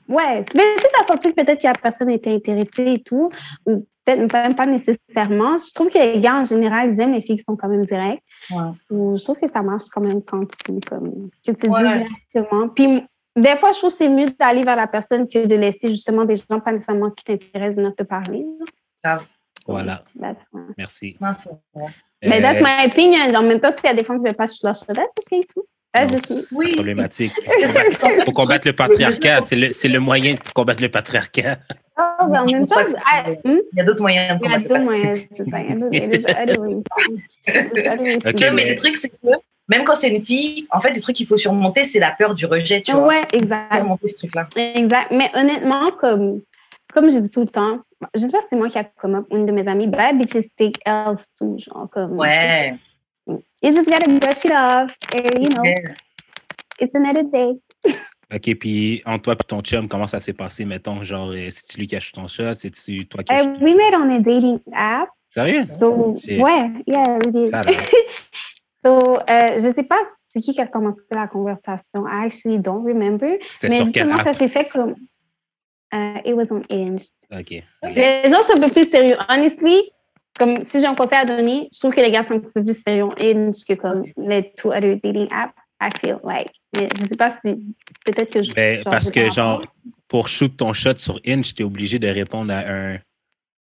ouais, 0.09 0.43
mais 0.57 0.75
si 0.79 0.87
t'as 0.93 1.07
senti 1.07 1.35
que 1.35 1.43
peut-être 1.43 1.61
que 1.61 1.67
la 1.67 1.75
personne 1.75 2.11
était 2.11 2.33
intéressée 2.33 2.95
et 2.95 3.03
tout, 3.03 3.31
ou 3.67 3.87
peut-être 4.05 4.33
même 4.33 4.55
pas 4.55 4.67
nécessairement, 4.67 5.57
je 5.57 5.73
trouve 5.75 5.91
que 5.91 5.99
les 5.99 6.19
gars, 6.19 6.37
en 6.37 6.45
général, 6.45 6.91
ils 6.93 7.01
aiment 7.01 7.13
les 7.13 7.21
filles 7.21 7.37
qui 7.37 7.45
sont 7.45 7.57
quand 7.57 7.69
même 7.69 7.85
directes. 7.85 8.23
Ouais. 8.51 8.73
Je 8.91 9.23
trouve 9.23 9.39
que 9.39 9.49
ça 9.49 9.63
marche 9.63 9.85
quand 9.93 10.01
même 10.01 10.23
quand 10.23 10.41
tu, 10.47 10.81
comme, 10.89 11.29
que 11.47 11.53
tu 11.53 11.69
Ouais. 11.71 11.83
dis 11.83 12.05
directement. 12.05 12.69
Puis, 12.71 13.03
des 13.41 13.57
fois, 13.57 13.73
je 13.73 13.79
trouve 13.79 13.91
que 13.93 13.99
c'est 13.99 14.09
mieux 14.09 14.27
d'aller 14.39 14.63
vers 14.65 14.77
la 14.77 14.87
personne 14.87 15.27
que 15.29 15.47
de 15.47 15.55
laisser 15.57 15.89
justement 15.89 16.25
des 16.25 16.37
gens 16.37 16.61
pas 16.61 16.73
nécessairement 16.73 17.11
qui 17.11 17.25
t'intéressent 17.25 17.77
venir 17.79 17.95
te 17.95 18.03
parler. 18.03 18.45
là. 19.05 19.21
Voilà, 19.67 20.03
merci. 20.79 21.17
C'est. 21.21 21.51
Mais 22.23 22.39
Euh, 22.39 22.41
that's 22.41 22.63
my 22.63 22.87
opinion. 22.87 23.35
En 23.39 23.43
même 23.45 23.61
temps, 23.61 23.69
s'il 23.77 23.85
y 23.85 23.93
a 23.93 23.95
des 23.95 24.03
femmes 24.03 24.17
qui 24.17 24.23
ne 24.23 24.29
veulent 24.29 24.37
pas 24.37 24.47
sur 24.47 24.67
leur 24.67 24.75
show, 24.75 24.87
that's 24.95 25.19
okay 25.21 25.41
too. 25.41 25.63
That's 25.95 26.11
non, 26.11 26.17
just 26.19 26.31
me. 26.31 26.37
c'est 26.41 26.57
Oui. 26.57 26.73
problématique. 26.73 27.33
Il 28.17 28.23
faut 28.25 28.33
combattre 28.33 28.67
le 28.67 28.73
patriarcat. 28.75 29.43
C'est 29.43 29.57
le, 29.57 29.73
c'est 29.73 29.89
le 29.89 30.01
moyen 30.01 30.35
de 30.35 30.39
combattre 30.55 30.83
le 30.83 30.89
patriarcat. 30.91 31.59
Oh, 31.99 32.03
en 32.23 32.45
même 32.47 32.67
temps, 32.67 32.77
c'est- 32.87 32.97
I- 32.97 33.39
hmm? 33.45 33.59
Il 33.73 33.79
y 33.79 33.81
a 33.81 33.85
d'autres 33.85 34.01
moyens 34.03 34.39
de 34.39 34.45
Il 34.47 34.51
y 34.51 34.55
a 34.55 34.57
combattre 34.59 34.75
le 34.79 34.85
moyens. 34.85 35.19
c'est. 35.37 35.45
Il 35.47 35.49
y 35.49 36.53
a 36.53 36.61
ways 36.61 36.83
to 38.23 38.29
Ok, 38.31 38.45
mais 38.55 38.71
le 38.71 38.77
truc, 38.77 38.97
c'est 38.97 39.11
que 39.11 39.17
même 39.69 39.85
quand 39.85 39.95
c'est 39.95 40.09
une 40.09 40.25
fille, 40.25 40.67
en 40.71 40.81
fait, 40.81 40.93
le 40.93 41.01
truc 41.01 41.17
qu'il 41.17 41.27
faut 41.27 41.37
surmonter, 41.37 41.85
c'est 41.85 41.99
la 42.01 42.11
peur 42.13 42.35
du 42.35 42.47
rejet, 42.47 42.81
tu 42.81 42.93
vois. 42.93 43.07
Ouais, 43.07 43.23
exact. 43.33 43.75
Surmonter 43.77 44.09
ce 44.09 44.15
truc-là. 44.17 44.49
Exact. 44.57 45.11
Mais 45.11 45.31
honnêtement, 45.35 45.87
comme, 45.99 46.41
comme 46.93 47.11
je 47.11 47.19
dis 47.19 47.29
tout 47.31 47.41
le 47.41 47.49
temps, 47.49 47.81
je 48.15 48.21
sais 48.21 48.31
pas 48.31 48.41
si 48.41 48.47
c'est 48.51 48.57
moi 48.57 48.69
qui 48.69 48.79
a 48.79 48.85
comme 48.85 49.25
une 49.31 49.45
de 49.47 49.53
mes 49.53 49.67
amies, 49.69 49.89
bad 49.89 50.17
bitches 50.19 50.49
take 50.57 50.81
L's 50.87 51.35
too. 51.39 51.57
Genre, 51.59 51.89
comme, 51.91 52.19
Ouais. 52.19 52.75
You 53.27 53.73
just 53.73 53.87
gotta 53.87 54.09
brush 54.09 54.45
it 54.45 54.53
off. 54.53 54.97
And, 55.15 55.39
you 55.43 55.49
know, 55.51 55.63
Ouais. 55.63 55.75
it's 56.81 56.95
another 56.95 57.25
day. 57.25 57.59
OK, 58.35 58.55
puis 58.59 59.03
en 59.07 59.19
toi 59.19 59.35
et 59.35 59.45
ton 59.45 59.61
chum, 59.63 59.89
comment 59.89 60.07
ça 60.07 60.21
s'est 60.21 60.33
passé, 60.35 60.65
mettons? 60.65 61.03
Genre, 61.03 61.31
euh, 61.31 61.49
c'est-tu 61.51 61.79
lui 61.79 61.87
qui 61.87 61.95
a 61.95 61.99
acheté 61.99 62.21
ton 62.21 62.27
shot? 62.29 62.55
C'est-tu 62.57 63.07
toi 63.07 63.23
qui 63.23 63.33
as 63.33 63.43
Uh, 63.43 63.49
we 63.63 63.75
met 63.75 63.95
on 63.97 64.09
a 64.15 64.19
dating 64.21 64.61
app. 64.73 65.09
Sérieux? 65.29 65.67
So, 65.79 66.17
Shit. 66.23 66.41
ouais, 66.41 66.71
yeah, 66.87 67.19
we 67.25 67.33
did. 67.33 67.55
So, 68.85 68.99
euh, 69.19 69.59
je 69.59 69.73
sais 69.75 69.83
pas 69.83 69.99
c'est 70.31 70.41
qui 70.41 70.55
qui 70.55 70.61
a 70.61 70.67
commencé 70.67 71.03
la 71.11 71.27
conversation. 71.27 72.07
I 72.07 72.27
actually 72.27 72.59
don't 72.59 72.85
remember. 72.85 73.39
Mais 73.63 73.71
sur 73.71 73.85
justement, 73.85 74.17
ça 74.19 74.33
s'est 74.33 74.49
fait 74.49 74.69
comme. 74.71 74.95
Euh, 75.95 76.15
it 76.25 76.35
was 76.35 76.51
on 76.51 76.61
Inch. 76.71 77.01
OK. 77.33 77.63
Les 77.95 78.29
gens 78.29 78.43
sont 78.43 78.57
un 78.57 78.61
peu 78.61 78.71
plus 78.71 78.91
sérieux. 78.91 79.17
Honestly, 79.29 79.91
comme 80.39 80.65
si 80.67 80.81
j'ai 80.81 80.87
un 80.87 80.95
conseil 80.95 81.19
à 81.19 81.25
donner, 81.25 81.69
je 81.73 81.79
trouve 81.79 81.95
que 81.95 82.01
les 82.01 82.11
gars 82.11 82.25
sont 82.25 82.35
un 82.35 82.41
petit 82.41 82.53
peu 82.55 82.65
plus 82.65 82.83
sérieux 82.83 83.05
en 83.05 83.15
Inch 83.19 83.65
que 83.67 83.73
comme 83.73 84.05
les 84.19 84.53
two 84.57 84.71
other 84.71 84.97
dating 85.03 85.29
apps. 85.31 85.55
I 85.81 85.91
feel 86.01 86.19
like. 86.25 86.51
Mais 86.75 86.89
je 86.99 87.07
sais 87.07 87.17
pas 87.17 87.31
si. 87.31 87.55
Peut-être 88.05 88.33
que 88.33 88.43
je. 88.43 88.53
Ben, 88.53 88.83
parce 88.83 89.13
que, 89.13 89.31
genre, 89.31 89.65
pour 90.09 90.29
shoot 90.29 90.57
ton 90.57 90.73
shot 90.73 90.97
sur 90.97 91.21
Inch, 91.25 91.55
t'es 91.55 91.63
obligé 91.63 92.01
de 92.01 92.09
répondre 92.09 92.53
à 92.53 92.69
un, 92.69 92.99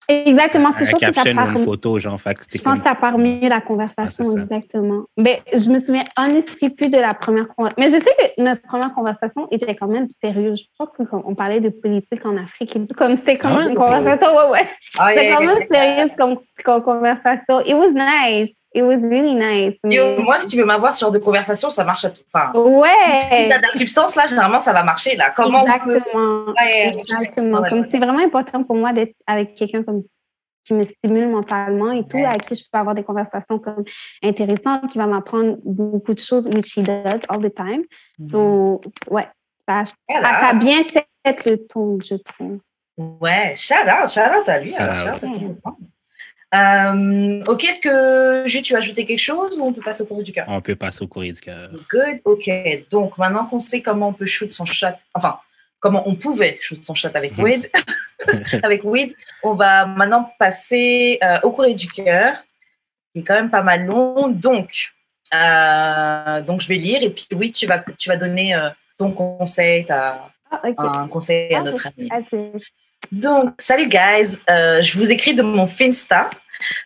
Exactement. 0.09 0.69
C'est 0.75 0.89
pense 0.89 0.99
que 0.99 1.13
ça 1.13 1.23
part. 1.23 1.51
une 1.51 1.63
photo, 1.63 1.99
genre. 1.99 2.19
Fait 2.19 2.33
que 2.33 2.41
c'était 2.41 2.57
Je 2.57 2.63
pense 2.63 2.77
que 2.79 2.83
ça 2.83 2.95
part 2.95 3.17
mieux 3.19 3.47
la 3.47 3.61
conversation, 3.61 4.25
Ah, 4.35 4.41
exactement. 4.41 5.03
Mais 5.17 5.39
je 5.53 5.69
me 5.69 5.77
souviens 5.77 6.03
honestly 6.17 6.69
plus 6.71 6.89
de 6.89 6.97
la 6.97 7.13
première 7.13 7.47
conversation. 7.47 7.75
Mais 7.77 7.89
je 7.89 8.03
sais 8.03 8.35
que 8.35 8.41
notre 8.41 8.61
première 8.63 8.93
conversation 8.93 9.47
était 9.51 9.75
quand 9.75 9.87
même 9.87 10.07
sérieuse. 10.21 10.61
Je 10.63 10.83
crois 10.83 10.91
qu'on 11.05 11.35
parlait 11.35 11.59
de 11.61 11.69
politique 11.69 12.25
en 12.25 12.37
Afrique 12.37 12.75
et 12.75 12.87
tout. 12.87 12.95
Comme 12.95 13.15
c'était 13.17 13.37
comme 13.37 13.51
Ah 13.55 13.69
une 13.69 13.75
conversation, 13.75 14.35
ouais, 14.35 14.49
ouais. 14.51 14.69
Ah, 14.97 15.09
C'était 15.09 15.25
yeah, 15.25 15.35
quand 15.35 15.41
yeah, 15.41 15.53
même 15.53 15.63
yeah. 15.69 15.81
sérieuse 15.81 16.11
comme, 16.17 16.37
comme 16.65 16.81
conversation. 16.81 17.61
It 17.65 17.75
was 17.75 17.91
nice. 17.93 18.49
It 18.73 18.83
was 18.83 18.99
really 19.01 19.33
nice. 19.33 19.75
Mais- 19.83 20.17
moi, 20.19 20.37
si 20.37 20.47
tu 20.47 20.57
veux 20.57 20.65
m'avoir 20.65 20.93
sur 20.93 21.11
de 21.11 21.17
conversation, 21.17 21.71
ça 21.71 21.83
marche 21.83 22.05
à 22.05 22.11
tout. 22.11 22.21
Enfin, 22.31 22.51
si 22.53 22.59
Ouais. 22.59 23.47
t'as 23.49 23.57
de 23.57 23.63
la 23.63 23.71
substance, 23.71 24.15
là, 24.15 24.27
généralement, 24.27 24.59
ça 24.59 24.73
va 24.73 24.83
marcher, 24.83 25.15
là. 25.15 25.31
Comment 25.35 25.63
peut- 25.65 25.71
Exactement. 25.71 26.45
Ouais, 26.59 26.87
Exactement. 26.93 27.59
ouais. 27.61 27.69
Comme 27.69 27.87
c'est 27.89 27.97
vraiment 27.97 28.23
important 28.23 28.63
pour 28.63 28.75
moi 28.75 28.93
d'être 28.93 29.15
avec 29.25 29.55
quelqu'un 29.55 29.81
comme 29.83 30.03
qui 30.65 30.73
me 30.75 30.83
stimule 30.83 31.29
mentalement 31.29 31.91
et 31.91 32.07
tout, 32.07 32.17
Ouais. 32.17 32.25
avec 32.25 32.43
qui 32.45 32.53
je 32.53 32.63
peux 32.71 32.77
avoir 32.77 32.93
des 32.93 33.03
conversations 33.03 33.57
comme 33.57 33.83
intéressantes, 34.21 34.87
qui 34.91 34.99
va 34.99 35.07
m'apprendre 35.07 35.57
beaucoup 35.65 36.13
de 36.13 36.19
choses, 36.19 36.47
which 36.49 36.77
he 36.77 36.83
does 36.83 37.21
all 37.29 37.41
the 37.41 37.51
time. 37.53 37.81
So, 38.29 38.81
ouais, 39.09 39.27
ça, 39.67 39.83
Voilà. 40.07 40.39
ça 40.41 40.47
a 40.49 40.53
bien 40.53 40.83
fait 40.83 41.07
le 41.49 41.55
ton, 41.55 41.97
je 42.03 42.15
trouve. 42.15 42.59
Ouais, 42.97 43.53
shout 43.55 43.73
out, 43.87 44.09
shout 44.09 44.19
out 44.39 44.47
à 44.47 44.59
lui. 44.59 44.75
alors, 44.75 44.99
Shout 44.99 45.19
shout 45.21 45.25
out. 45.25 45.57
out 45.65 45.73
Euh, 46.55 47.43
ok, 47.47 47.63
est-ce 47.63 47.79
que 47.79 48.47
Jules, 48.47 48.63
tu 48.63 48.73
as 48.75 48.79
ajouté 48.79 49.05
quelque 49.05 49.19
chose 49.19 49.57
ou 49.59 49.63
on 49.65 49.73
peut 49.73 49.81
passer 49.81 50.01
au 50.01 50.05
courrier 50.07 50.23
du 50.25 50.31
cœur? 50.33 50.45
On 50.47 50.61
peut 50.61 50.75
passer 50.75 51.03
au 51.03 51.07
courrier 51.07 51.31
du 51.31 51.39
cœur. 51.41 51.69
Good, 51.89 52.21
ok. 52.25 52.49
Donc 52.89 53.17
maintenant 53.19 53.45
qu'on 53.45 53.59
sait 53.59 53.81
comment 53.81 54.07
on 54.09 54.13
peut 54.13 54.25
shoot 54.25 54.51
son 54.51 54.65
shot, 54.65 54.87
enfin, 55.13 55.37
comment 55.79 56.07
on 56.07 56.15
pouvait 56.15 56.57
shoot 56.61 56.83
son 56.83 56.95
shot 56.95 57.09
avec 57.13 57.37
Mhm. 57.37 57.43
Weed, 57.43 57.71
avec 58.63 58.83
Weed, 58.83 59.13
on 59.43 59.53
va 59.53 59.85
maintenant 59.85 60.31
passer 60.39 61.19
euh, 61.23 61.39
au 61.43 61.51
courrier 61.51 61.75
du 61.75 61.87
cœur, 61.87 62.35
qui 63.13 63.21
est 63.21 63.23
quand 63.23 63.35
même 63.35 63.51
pas 63.51 63.61
mal 63.63 63.85
long. 63.85 64.29
Donc, 64.29 64.91
euh, 65.35 66.41
donc 66.41 66.61
je 66.61 66.67
vais 66.67 66.75
lire 66.77 67.03
et 67.03 67.11
puis 67.11 67.27
oui, 67.35 67.51
tu 67.51 67.67
vas, 67.67 67.77
tu 67.97 68.09
vas 68.09 68.17
donner 68.17 68.55
euh, 68.55 68.69
ton 68.97 69.11
conseil, 69.11 69.85
ta- 69.85 70.31
Ah, 70.51 70.61
un 70.77 71.07
conseil 71.07 71.53
à 71.53 71.59
Ah, 71.59 71.63
notre 71.63 71.87
ami. 71.87 72.09
ok. 72.11 72.63
Donc, 73.11 73.53
salut 73.57 73.87
guys, 73.87 74.39
Euh, 74.49 74.81
je 74.81 74.97
vous 74.97 75.11
écris 75.11 75.33
de 75.33 75.41
mon 75.41 75.67
Finsta 75.67 76.29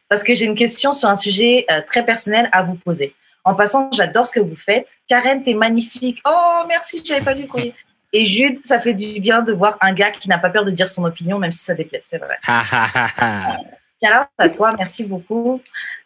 parce 0.08 0.24
que 0.24 0.36
j'ai 0.36 0.46
une 0.46 0.56
question 0.56 0.94
sur 0.94 1.10
un 1.10 1.16
sujet 1.16 1.66
euh, 1.72 1.82
très 1.82 2.06
personnel 2.06 2.50
à 2.52 2.64
vous 2.64 2.76
poser. 2.76 3.14
En 3.44 3.56
passant, 3.56 3.90
j'adore 3.92 4.26
ce 4.26 4.32
que 4.32 4.40
vous 4.40 4.56
faites. 4.56 4.96
Karen, 5.08 5.44
t'es 5.44 5.54
magnifique. 5.54 6.22
Oh, 6.26 6.64
merci, 6.68 7.02
j'avais 7.04 7.22
pas 7.26 7.34
vu 7.34 7.42
le 7.42 7.48
courrier. 7.48 7.74
Et 8.14 8.26
Jude, 8.26 8.60
ça 8.64 8.80
fait 8.80 8.94
du 8.94 9.20
bien 9.20 9.42
de 9.42 9.52
voir 9.52 9.78
un 9.82 9.92
gars 9.92 10.12
qui 10.12 10.30
n'a 10.30 10.38
pas 10.38 10.50
peur 10.50 10.64
de 10.64 10.72
dire 10.72 10.88
son 10.88 11.04
opinion, 11.04 11.40
même 11.40 11.52
si 11.52 11.64
ça 11.64 11.74
déplaît, 11.74 12.02
c'est 12.04 12.20
vrai. 12.20 12.38
Ha. 12.48 13.58
Câlin 14.00 14.28
à 14.38 14.50
toi, 14.50 14.72
merci 14.78 15.04
beaucoup. 15.04 15.62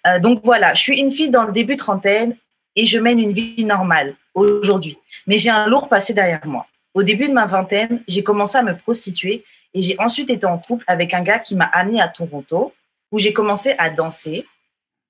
Euh, 0.07 0.19
donc 0.19 0.41
voilà, 0.43 0.73
je 0.73 0.81
suis 0.81 0.99
une 0.99 1.11
fille 1.11 1.29
dans 1.29 1.43
le 1.43 1.51
début 1.51 1.75
trentaine 1.75 2.35
et 2.75 2.85
je 2.85 2.97
mène 2.97 3.19
une 3.19 3.33
vie 3.33 3.65
normale 3.65 4.15
aujourd'hui. 4.33 4.97
Mais 5.27 5.37
j'ai 5.37 5.49
un 5.49 5.67
lourd 5.67 5.89
passé 5.89 6.13
derrière 6.13 6.39
moi. 6.45 6.65
Au 6.93 7.03
début 7.03 7.27
de 7.27 7.33
ma 7.33 7.45
vingtaine, 7.45 8.01
j'ai 8.07 8.23
commencé 8.23 8.57
à 8.57 8.63
me 8.63 8.75
prostituer 8.75 9.43
et 9.77 9.83
j'ai 9.83 9.95
ensuite 9.99 10.31
été 10.31 10.47
en 10.47 10.57
couple 10.57 10.83
avec 10.87 11.13
un 11.13 11.21
gars 11.21 11.37
qui 11.37 11.55
m'a 11.55 11.65
amené 11.65 12.01
à 12.01 12.07
Toronto 12.07 12.73
où 13.11 13.19
j'ai 13.19 13.31
commencé 13.31 13.75
à 13.77 13.91
danser 13.91 14.47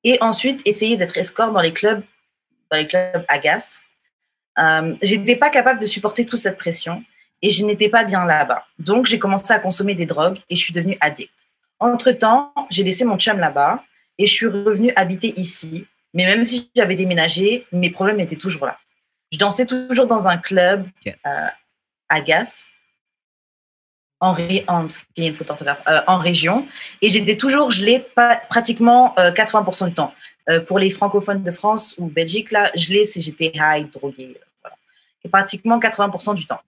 et 0.04 0.18
ensuite 0.22 0.62
essayé 0.66 0.98
d'être 0.98 1.18
escorte 1.18 1.54
dans 1.54 1.62
les 1.62 1.72
clubs, 1.72 2.04
dans 2.70 2.76
les 2.76 2.86
clubs 2.86 3.24
agaces. 3.30 3.84
Euh, 4.60 4.94
j'étais 5.02 5.38
pas 5.38 5.50
capable 5.50 5.80
de 5.80 5.86
supporter 5.86 6.26
toute 6.26 6.40
cette 6.40 6.58
pression 6.58 7.02
et 7.42 7.50
je 7.50 7.66
n'étais 7.66 7.88
pas 7.88 8.04
bien 8.04 8.26
là-bas. 8.26 8.66
Donc 8.78 9.06
j'ai 9.06 9.20
commencé 9.20 9.54
à 9.54 9.60
consommer 9.60 9.96
des 9.96 10.06
drogues 10.06 10.40
et 10.50 10.58
je 10.58 10.62
suis 10.62 10.74
devenue 10.74 10.98
addict. 11.00 11.32
Entre-temps, 11.80 12.52
j'ai 12.70 12.84
laissé 12.84 13.06
mon 13.06 13.18
chum 13.18 13.40
là-bas 13.40 13.82
et 14.18 14.28
je 14.28 14.34
suis 14.34 14.48
revenue 14.48 14.92
habiter 14.98 15.34
ici. 15.40 15.88
Mais 16.14 16.26
même 16.26 16.44
si 16.44 16.70
j'avais 16.76 16.98
déménagé, 16.98 17.66
mes 17.72 17.90
problèmes 17.90 18.20
étaient 18.20 18.36
toujours 18.36 18.66
là. 18.66 18.78
Je 19.32 19.38
dansais 19.38 19.66
toujours 19.66 20.08
dans 20.08 20.28
un 20.28 20.38
club 20.38 20.86
euh, 21.08 21.48
à 22.10 22.22
Gas, 22.22 22.68
en, 24.20 24.34
ré- 24.34 24.64
en, 24.68 24.82
parce 24.82 25.00
qu'il 25.00 25.24
y 25.24 25.28
a 25.28 25.30
une 25.30 25.36
faute 25.36 25.48
d'orthographe, 25.48 25.82
euh, 25.88 26.02
en 26.08 26.18
région. 26.18 26.68
Et 27.02 27.10
j'étais 27.10 27.38
toujours 27.38 27.72
gelée 27.72 28.00
pas, 28.00 28.36
pratiquement 28.50 29.14
euh, 29.20 29.32
80% 29.32 29.90
du 29.90 29.94
temps. 29.94 30.14
Euh, 30.50 30.60
pour 30.62 30.80
les 30.80 30.90
francophones 30.92 31.44
de 31.44 31.52
France 31.52 31.96
ou 31.98 32.08
Belgique, 32.08 32.52
là, 32.52 32.72
gelée, 32.76 33.06
c'est 33.06 33.22
j'étais 33.22 33.52
high, 33.56 33.90
droguée. 33.92 34.38
Voilà. 34.62 34.76
Et 35.24 35.30
pratiquement 35.30 35.80
80% 35.80 36.36
du 36.36 36.46
temps. 36.46 36.62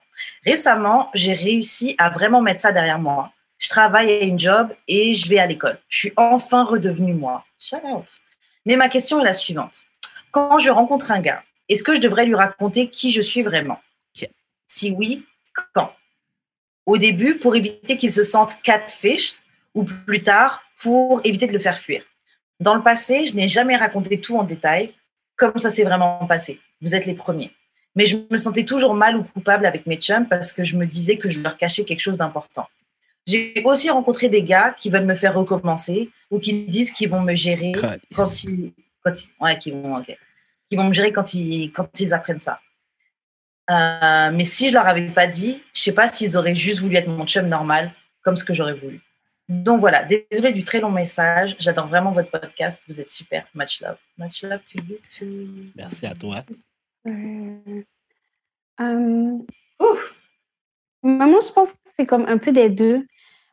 Récemment, 0.44 1.10
j'ai 1.14 1.32
réussi 1.32 1.94
à 1.98 2.10
vraiment 2.10 2.42
mettre 2.42 2.60
ça 2.60 2.72
derrière 2.72 2.98
moi. 2.98 3.32
Je 3.58 3.68
travaille 3.68 4.10
à 4.12 4.20
une 4.20 4.38
job 4.38 4.68
et 4.88 5.14
je 5.14 5.28
vais 5.28 5.38
à 5.38 5.46
l'école. 5.46 5.78
Je 5.88 5.98
suis 5.98 6.12
enfin 6.16 6.64
redevenue 6.64 7.14
moi. 7.14 7.44
Shout 7.58 7.76
out. 7.84 8.06
Mais 8.66 8.76
ma 8.76 8.88
question 8.88 9.20
est 9.20 9.24
la 9.24 9.34
suivante. 9.34 9.82
Quand 10.30 10.58
je 10.58 10.70
rencontre 10.70 11.10
un 11.10 11.20
gars, 11.20 11.42
est-ce 11.68 11.82
que 11.82 11.94
je 11.94 12.00
devrais 12.00 12.26
lui 12.26 12.34
raconter 12.34 12.88
qui 12.88 13.12
je 13.12 13.22
suis 13.22 13.42
vraiment? 13.42 13.80
Si 14.66 14.92
oui, 14.92 15.24
quand? 15.72 15.92
Au 16.86 16.98
début, 16.98 17.36
pour 17.36 17.56
éviter 17.56 17.96
qu'il 17.96 18.12
se 18.12 18.22
sente 18.22 18.60
catfish 18.62 19.34
ou 19.74 19.84
plus 19.84 20.22
tard 20.22 20.62
pour 20.80 21.20
éviter 21.24 21.46
de 21.46 21.52
le 21.52 21.58
faire 21.58 21.78
fuir. 21.78 22.02
Dans 22.58 22.74
le 22.74 22.82
passé, 22.82 23.26
je 23.26 23.36
n'ai 23.36 23.48
jamais 23.48 23.76
raconté 23.76 24.20
tout 24.20 24.36
en 24.36 24.44
détail, 24.44 24.92
comme 25.36 25.58
ça 25.58 25.70
s'est 25.70 25.84
vraiment 25.84 26.26
passé. 26.26 26.60
Vous 26.80 26.94
êtes 26.94 27.06
les 27.06 27.14
premiers. 27.14 27.52
Mais 27.96 28.06
je 28.06 28.18
me 28.30 28.38
sentais 28.38 28.64
toujours 28.64 28.94
mal 28.94 29.16
ou 29.16 29.22
coupable 29.22 29.66
avec 29.66 29.86
mes 29.86 29.96
chums 29.96 30.26
parce 30.28 30.52
que 30.52 30.64
je 30.64 30.76
me 30.76 30.86
disais 30.86 31.16
que 31.16 31.28
je 31.28 31.40
leur 31.40 31.56
cachais 31.56 31.84
quelque 31.84 32.00
chose 32.00 32.18
d'important. 32.18 32.66
J'ai 33.26 33.62
aussi 33.64 33.90
rencontré 33.90 34.28
des 34.28 34.42
gars 34.42 34.74
qui 34.78 34.90
veulent 34.90 35.06
me 35.06 35.14
faire 35.14 35.34
recommencer 35.34 36.10
ou 36.30 36.38
qui 36.38 36.64
disent 36.64 36.92
qu'ils 36.92 37.08
vont 37.08 37.20
me 37.20 37.34
gérer 37.34 37.72
quand 38.14 38.44
ils, 38.44 38.72
quand 39.04 39.14
ouais, 39.40 39.58
vont, 39.66 40.04
vont 40.72 40.88
me 40.88 40.94
gérer 40.94 41.12
quand 41.12 41.34
ils, 41.34 41.70
quand 41.70 41.88
ils 42.00 42.14
apprennent 42.14 42.40
ça. 42.40 42.60
Euh, 43.70 44.30
mais 44.32 44.44
si 44.44 44.68
je 44.68 44.74
leur 44.74 44.86
avais 44.86 45.06
pas 45.08 45.26
dit, 45.26 45.62
je 45.72 45.80
sais 45.80 45.94
pas 45.94 46.08
s'ils 46.08 46.36
auraient 46.36 46.54
juste 46.54 46.80
voulu 46.80 46.96
être 46.96 47.08
mon 47.08 47.24
chum 47.24 47.46
normal, 47.46 47.92
comme 48.22 48.36
ce 48.36 48.44
que 48.44 48.52
j'aurais 48.52 48.74
voulu. 48.74 49.00
Donc 49.48 49.80
voilà, 49.80 50.04
désolé 50.04 50.52
du 50.52 50.64
très 50.64 50.80
long 50.80 50.90
message. 50.90 51.56
J'adore 51.58 51.86
vraiment 51.86 52.12
votre 52.12 52.30
podcast. 52.30 52.82
Vous 52.88 53.00
êtes 53.00 53.10
super. 53.10 53.46
Much 53.54 53.80
love. 53.80 53.96
Much 54.18 54.42
love 54.42 54.60
to 54.72 54.78
you. 54.78 55.72
Merci 55.74 56.06
à 56.06 56.14
toi. 56.14 56.44
Euh, 57.06 57.82
um, 58.78 59.44
moi, 61.02 61.38
je 61.40 61.52
pense 61.52 61.70
que 61.72 61.78
c'est 61.96 62.06
comme 62.06 62.26
un 62.26 62.38
peu 62.38 62.52
des 62.52 62.70
deux. 62.70 63.06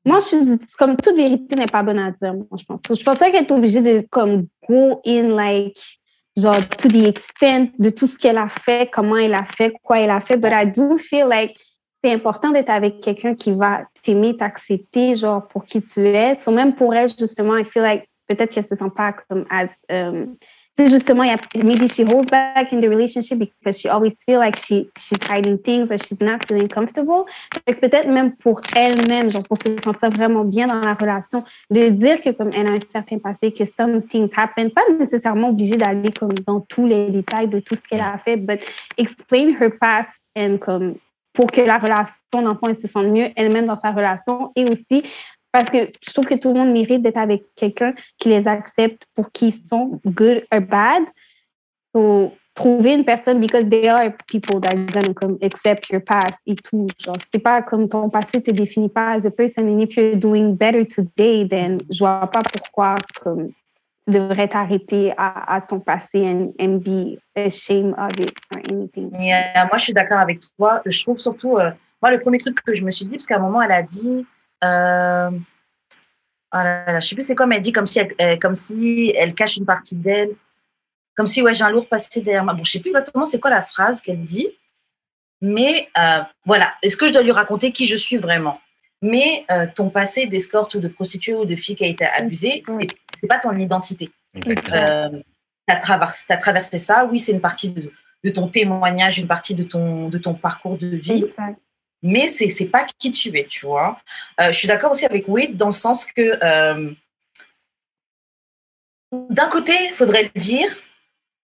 Moi, 0.05 0.19
je 0.19 0.25
suis 0.25 0.75
comme 0.77 0.95
toute 0.97 1.15
vérité 1.15 1.55
n'est 1.55 1.65
pas 1.65 1.83
bonne 1.83 1.99
à 1.99 2.11
dire, 2.11 2.33
moi, 2.33 2.45
je 2.57 2.63
pense. 2.63 2.81
Je 2.89 3.03
pense 3.03 3.17
pas 3.17 3.31
qu'elle 3.31 3.45
est 3.45 3.51
obligée 3.51 3.81
de 3.81 4.05
comme 4.09 4.47
go 4.67 5.01
in 5.05 5.35
like 5.35 5.99
genre 6.37 6.67
to 6.77 6.87
the 6.87 7.07
extent 7.07 7.71
de 7.79 7.89
tout 7.89 8.07
ce 8.07 8.17
qu'elle 8.17 8.37
a 8.37 8.47
fait, 8.47 8.89
comment 8.91 9.17
elle 9.17 9.33
a 9.33 9.43
fait, 9.43 9.73
quoi 9.83 9.99
elle 9.99 10.11
a 10.11 10.21
fait. 10.21 10.37
But 10.37 10.51
I 10.53 10.65
do 10.65 10.97
feel 10.97 11.27
like 11.27 11.57
c'est 12.03 12.13
important 12.13 12.51
d'être 12.51 12.69
avec 12.69 13.01
quelqu'un 13.01 13.33
qui 13.33 13.51
va 13.51 13.85
t'aimer, 14.03 14.37
t'accepter, 14.37 15.15
genre 15.15 15.47
pour 15.47 15.65
qui 15.65 15.81
tu 15.81 16.07
es. 16.07 16.35
So 16.35 16.51
même 16.51 16.75
pour 16.75 16.93
elle, 16.93 17.09
justement, 17.09 17.57
I 17.57 17.65
feel 17.65 17.81
like 17.81 18.07
peut-être 18.27 18.51
qu'elle 18.51 18.65
se 18.65 18.75
sent 18.75 18.91
pas 18.95 19.13
comme 19.13 19.45
as, 19.49 19.67
um, 19.89 20.35
justement, 20.85 21.23
maybe 21.55 21.87
she 21.87 22.03
holds 22.03 22.29
back 22.29 22.71
in 22.71 22.79
the 22.79 22.89
relationship 22.89 23.39
because 23.39 23.79
she 23.79 23.89
always 23.89 24.23
feel 24.23 24.39
like 24.39 24.55
she, 24.55 24.89
she's 24.97 25.23
hiding 25.27 25.57
things 25.57 25.91
or 25.91 25.97
she's 25.97 26.21
not 26.21 26.45
feeling 26.47 26.67
comfortable. 26.67 27.25
Peut-être 27.65 28.07
même 28.07 28.35
pour 28.35 28.61
elle-même, 28.75 29.31
genre 29.31 29.43
pour 29.43 29.57
se 29.57 29.75
sentir 29.81 30.09
vraiment 30.11 30.45
bien 30.45 30.67
dans 30.67 30.79
la 30.81 30.93
relation, 30.93 31.43
de 31.71 31.89
dire 31.89 32.21
que 32.21 32.29
comme 32.29 32.49
elle 32.55 32.67
a 32.67 32.71
un 32.71 32.91
certain 32.91 33.17
passé, 33.17 33.51
que 33.51 33.65
some 33.65 34.01
things 34.01 34.31
happen, 34.35 34.69
pas 34.69 34.83
nécessairement 34.99 35.49
obligée 35.49 35.77
d'aller 35.77 36.11
comme 36.11 36.33
dans 36.45 36.59
tous 36.59 36.85
les 36.85 37.09
détails 37.09 37.47
de 37.47 37.59
tout 37.59 37.75
ce 37.75 37.81
qu'elle 37.81 38.01
a 38.01 38.17
fait, 38.17 38.37
but 38.37 38.61
explain 38.97 39.55
her 39.59 39.71
past 39.79 40.09
and 40.37 40.57
comme 40.59 40.95
pour 41.33 41.51
que 41.51 41.61
la 41.61 41.77
relation 41.77 42.73
se 42.73 42.87
sente 42.87 43.07
mieux 43.07 43.29
elle-même 43.35 43.67
dans 43.67 43.75
sa 43.75 43.91
relation 43.91 44.51
et 44.55 44.65
aussi 44.65 45.03
parce 45.51 45.69
que 45.69 45.89
je 46.05 46.13
trouve 46.13 46.25
que 46.25 46.35
tout 46.35 46.49
le 46.49 46.59
monde 46.59 46.71
mérite 46.71 47.01
d'être 47.01 47.17
avec 47.17 47.43
quelqu'un 47.55 47.93
qui 48.17 48.29
les 48.29 48.47
accepte 48.47 49.03
pour 49.13 49.31
qui 49.31 49.47
ils 49.47 49.67
sont, 49.67 49.99
good 50.05 50.45
or 50.51 50.61
bad. 50.61 51.03
So, 51.95 52.31
trouver 52.57 52.93
une 52.93 53.05
personne, 53.05 53.39
because 53.39 53.67
there 53.67 53.93
are 53.93 54.11
people 54.27 54.59
that 54.59 54.75
gonna 54.91 55.13
come 55.13 55.37
accept 55.41 55.89
your 55.89 56.01
past 56.01 56.39
et 56.47 56.55
tout. 56.55 56.87
Genre, 56.99 57.15
c'est 57.31 57.39
pas 57.39 57.61
comme 57.61 57.87
ton 57.87 58.09
passé 58.09 58.41
te 58.41 58.51
définit 58.51 58.89
pas 58.89 59.11
as 59.11 59.25
a 59.25 59.31
person. 59.31 59.67
And 59.67 59.79
if 59.79 59.95
you're 59.95 60.15
doing 60.15 60.55
better 60.55 60.83
today, 60.85 61.47
then 61.47 61.77
je 61.89 61.99
vois 61.99 62.29
pas 62.31 62.41
pourquoi 62.41 62.95
comme, 63.21 63.51
tu 64.07 64.13
devrais 64.13 64.47
t'arrêter 64.47 65.13
à, 65.17 65.55
à, 65.55 65.61
ton 65.61 65.79
passé 65.79 66.25
and, 66.25 66.51
and 66.59 66.79
be 66.79 67.19
ashamed 67.35 67.93
of 67.97 68.09
it 68.19 68.33
or 68.55 68.61
anything. 68.71 69.11
Yeah, 69.19 69.65
moi, 69.65 69.77
je 69.77 69.83
suis 69.83 69.93
d'accord 69.93 70.19
avec 70.19 70.39
toi. 70.57 70.81
Je 70.85 71.03
trouve 71.03 71.19
surtout, 71.19 71.57
euh, 71.57 71.69
moi, 72.01 72.11
le 72.11 72.19
premier 72.19 72.39
truc 72.39 72.59
que 72.63 72.73
je 72.73 72.83
me 72.83 72.91
suis 72.91 73.05
dit, 73.05 73.17
parce 73.17 73.27
qu'à 73.27 73.35
un 73.35 73.39
moment, 73.39 73.61
elle 73.61 73.71
a 73.71 73.83
dit, 73.83 74.25
euh, 74.63 75.29
oh 76.53 76.57
là 76.57 76.99
je 76.99 77.07
sais 77.07 77.15
plus 77.15 77.23
c'est 77.23 77.35
quoi, 77.35 77.47
mais 77.47 77.57
elle 77.57 77.61
dit 77.61 77.71
comme 77.71 77.87
si 77.87 77.99
elle, 77.99 78.13
euh, 78.21 78.37
comme 78.37 78.55
si 78.55 79.13
elle 79.15 79.33
cache 79.33 79.57
une 79.57 79.65
partie 79.65 79.95
d'elle, 79.95 80.31
comme 81.15 81.27
si 81.27 81.41
ouais 81.41 81.53
j'ai 81.53 81.63
un 81.63 81.69
lourd 81.69 81.87
passé 81.87 82.21
derrière 82.21 82.43
moi. 82.43 82.53
Bon, 82.53 82.63
je 82.63 82.71
sais 82.71 82.79
plus 82.79 82.89
exactement 82.89 83.25
c'est 83.25 83.39
quoi 83.39 83.49
la 83.49 83.61
phrase 83.61 84.01
qu'elle 84.01 84.23
dit, 84.23 84.49
mais 85.41 85.87
euh, 85.97 86.19
voilà. 86.45 86.73
Est-ce 86.81 86.97
que 86.97 87.07
je 87.07 87.13
dois 87.13 87.23
lui 87.23 87.31
raconter 87.31 87.71
qui 87.71 87.85
je 87.85 87.97
suis 87.97 88.17
vraiment? 88.17 88.59
Mais 89.01 89.45
euh, 89.51 89.67
ton 89.73 89.89
passé 89.89 90.25
d'escorte 90.25 90.73
ou 90.75 90.79
de 90.79 90.87
prostituée 90.87 91.35
ou 91.35 91.45
de 91.45 91.55
fille 91.55 91.75
qui 91.75 91.83
a 91.83 91.87
été 91.87 92.05
abusée, 92.05 92.63
oui. 92.67 92.87
c'est 93.21 93.27
pas 93.27 93.37
ton 93.37 93.55
identité. 93.55 94.09
tu 94.43 94.55
as, 95.69 96.37
traversé, 96.37 96.79
ça, 96.79 97.05
oui, 97.05 97.19
c'est 97.19 97.33
une 97.33 97.41
partie 97.41 97.69
de, 97.69 97.91
de, 98.23 98.29
ton 98.31 98.47
témoignage, 98.47 99.19
une 99.19 99.27
partie 99.27 99.53
de 99.53 99.63
ton, 99.63 100.09
de 100.09 100.17
ton 100.17 100.33
parcours 100.33 100.77
de 100.77 100.87
vie. 100.87 101.25
Mais 102.03 102.27
c'est 102.27 102.49
c'est 102.49 102.65
pas 102.65 102.85
qui 102.99 103.11
tu 103.11 103.37
es, 103.37 103.45
tu 103.45 103.65
vois. 103.65 103.99
Euh, 104.39 104.51
je 104.51 104.57
suis 104.57 104.67
d'accord 104.67 104.91
aussi 104.91 105.05
avec 105.05 105.27
Wade 105.27 105.55
dans 105.55 105.67
le 105.67 105.71
sens 105.71 106.05
que 106.05 106.37
euh, 106.43 106.91
d'un 109.11 109.49
côté, 109.49 109.73
il 109.89 109.95
faudrait 109.95 110.29
le 110.33 110.39
dire 110.39 110.69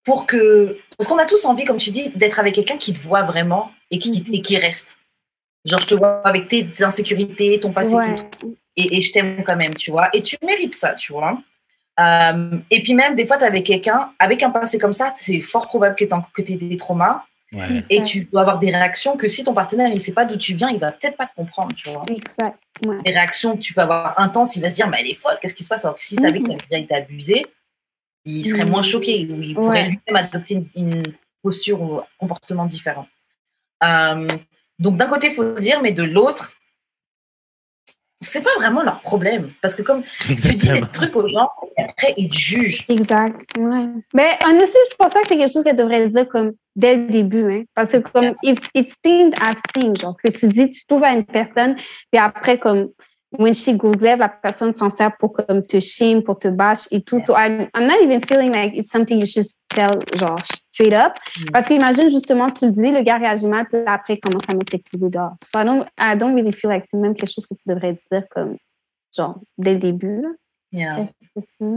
pour 0.03 0.25
que 0.25 0.77
parce 0.97 1.09
qu'on 1.09 1.17
a 1.17 1.25
tous 1.25 1.45
envie, 1.45 1.65
comme 1.65 1.77
tu 1.77 1.91
dis, 1.91 2.09
d'être 2.09 2.39
avec 2.39 2.55
quelqu'un 2.55 2.77
qui 2.77 2.93
te 2.93 2.99
voit 2.99 3.23
vraiment 3.23 3.71
et 3.89 3.99
qui 3.99 4.23
et 4.31 4.41
qui 4.41 4.57
reste. 4.57 4.99
Genre, 5.65 5.79
je 5.79 5.87
te 5.87 5.95
vois 5.95 6.21
avec 6.27 6.49
tes 6.49 6.67
insécurités, 6.83 7.59
ton 7.59 7.71
passé, 7.71 7.95
ouais. 7.95 8.15
et, 8.75 8.97
et, 8.97 9.01
je 9.01 9.13
t'aime 9.13 9.43
quand 9.45 9.55
même, 9.55 9.73
tu 9.75 9.91
vois. 9.91 10.09
Et 10.11 10.21
tu 10.21 10.35
mérites 10.43 10.75
ça, 10.75 10.93
tu 10.93 11.13
vois. 11.13 11.41
Euh, 11.99 12.57
et 12.69 12.81
puis 12.81 12.93
même, 12.93 13.15
des 13.15 13.25
fois, 13.25 13.37
tu 13.37 13.43
avec 13.43 13.65
quelqu'un, 13.65 14.11
avec 14.19 14.43
un 14.43 14.49
passé 14.49 14.77
comme 14.77 14.93
ça, 14.93 15.13
c'est 15.15 15.41
fort 15.41 15.67
probable 15.67 15.95
que 15.95 16.41
tu 16.41 16.53
aies 16.53 16.57
des 16.57 16.77
traumas. 16.77 17.23
Ouais. 17.53 17.83
Et 17.89 18.03
tu 18.03 18.25
dois 18.25 18.41
avoir 18.41 18.59
des 18.59 18.71
réactions 18.71 19.15
que 19.15 19.27
si 19.27 19.43
ton 19.43 19.53
partenaire 19.53 19.89
il 19.93 20.01
sait 20.01 20.13
pas 20.13 20.25
d'où 20.25 20.37
tu 20.37 20.53
viens, 20.55 20.69
il 20.69 20.79
va 20.79 20.91
peut-être 20.91 21.17
pas 21.17 21.27
te 21.27 21.35
comprendre, 21.35 21.75
tu 21.75 21.89
vois. 21.89 22.03
Exact. 22.09 22.57
Ouais. 22.85 23.01
Des 23.05 23.11
réactions 23.11 23.55
que 23.55 23.61
tu 23.61 23.73
peux 23.73 23.81
avoir 23.81 24.19
intenses, 24.19 24.55
il 24.55 24.61
va 24.61 24.69
se 24.69 24.75
dire 24.75 24.87
mais 24.89 24.97
elle 25.01 25.07
est 25.07 25.13
folle, 25.13 25.37
qu'est-ce 25.41 25.53
qui 25.53 25.63
se 25.63 25.69
passe? 25.69 25.85
Alors 25.85 25.97
que 25.97 26.03
s'il 26.03 26.19
savait 26.19 26.39
mm 26.39 26.43
-hmm. 26.43 26.57
qu'elle 26.57 26.79
a 26.79 26.81
été 26.81 26.95
abusée, 26.95 27.45
il 28.25 28.45
serait 28.45 28.63
mm 28.63 28.67
-hmm. 28.67 28.71
moins 28.71 28.83
choqué 28.83 29.27
ou 29.29 29.41
il 29.41 29.53
pourrait 29.55 29.83
ouais. 29.83 29.89
lui-même 29.89 30.15
adopter 30.15 30.53
une, 30.55 30.67
une, 30.75 31.03
posture 31.43 31.79
ou 31.81 31.99
un 31.99 32.05
comportement 32.17 32.65
différent. 32.65 33.07
Euh, 33.83 34.27
donc 34.79 34.93
d'un 34.99 35.09
côté, 35.13 35.27
il 35.27 35.33
faut 35.33 35.43
le 35.43 35.59
dire, 35.59 35.81
mais 35.81 35.91
de 35.91 36.05
l'autre, 36.15 36.43
c'est 38.23 38.41
pas 38.41 38.55
vraiment 38.57 38.83
leur 38.83 38.99
problème. 39.01 39.51
Parce 39.61 39.75
que 39.75 39.81
comme 39.81 40.03
Exactement. 40.29 40.59
tu 40.59 40.67
dis 40.67 40.81
des 40.81 40.87
trucs 40.91 41.15
aux 41.15 41.27
gens, 41.27 41.49
et 41.77 41.83
après, 41.83 42.13
ils 42.17 42.29
te 42.29 42.35
jugent. 42.35 42.85
Exact. 42.89 43.41
Ouais. 43.57 43.87
Mais 44.13 44.37
honnêtement, 44.45 44.79
je 44.91 44.95
pense 44.97 45.13
pas 45.13 45.21
que 45.21 45.27
c'est 45.27 45.37
quelque 45.37 45.51
chose 45.51 45.63
qu'elle 45.63 45.75
devrait 45.75 46.07
dire 46.07 46.27
comme 46.27 46.53
dès 46.75 46.95
le 46.95 47.07
début. 47.07 47.51
Hein? 47.51 47.63
Parce 47.75 47.91
que 47.91 47.97
comme, 47.97 48.33
if 48.43 48.59
it's 48.73 48.95
seen 49.05 49.33
as 49.41 49.55
seen, 49.75 49.95
genre, 49.95 50.15
que 50.23 50.31
tu 50.31 50.47
dis, 50.47 50.69
tu 50.69 50.85
trouves 50.85 51.03
à 51.03 51.13
une 51.13 51.25
personne, 51.25 51.75
puis 52.11 52.19
après, 52.19 52.57
comme, 52.57 52.89
when 53.37 53.53
she 53.53 53.75
goes 53.75 53.97
there, 53.97 54.17
la 54.17 54.29
personne 54.29 54.75
s'en 54.75 54.95
sert 54.95 55.17
pour 55.17 55.33
comme 55.33 55.63
te 55.63 55.79
shame, 55.79 56.21
pour 56.21 56.39
te 56.39 56.47
bash 56.47 56.87
et 56.91 57.01
tout. 57.01 57.17
Yeah. 57.17 57.25
So 57.25 57.35
I'm, 57.35 57.67
I'm 57.73 57.85
not 57.85 58.01
even 58.01 58.21
feeling 58.21 58.53
like 58.53 58.73
it's 58.75 58.91
something 58.91 59.19
you 59.19 59.27
should 59.27 59.45
tell, 59.69 59.91
genre, 60.15 60.37
straight 60.73 60.93
up. 60.93 61.13
Mm. 61.39 61.51
Parce 61.51 61.67
qu'imagine 61.67 62.09
justement, 62.09 62.49
tu 62.49 62.65
le 62.65 62.71
dis, 62.71 62.91
le 62.91 63.01
gars 63.01 63.17
réagit 63.17 63.47
mal, 63.47 63.67
puis 63.67 63.79
après, 63.85 64.15
il 64.15 64.19
commence 64.19 64.49
à 64.49 64.53
mettre 64.53 64.71
t'accuser 64.71 65.09
dehors. 65.09 65.35
So 65.53 65.59
I 65.59 65.65
don't, 65.65 65.85
I 65.99 66.17
don't 66.17 66.35
really 66.35 66.51
feel 66.51 66.69
like 66.69 66.85
c'est 66.89 66.97
même 66.97 67.15
quelque 67.15 67.31
chose 67.31 67.45
que 67.45 67.53
tu 67.53 67.69
devrais 67.69 67.97
dire 68.11 68.23
comme, 68.29 68.57
genre, 69.15 69.39
dès 69.57 69.73
le 69.73 69.79
début, 69.79 70.21
là. 70.21 70.29
Yeah. 70.71 71.05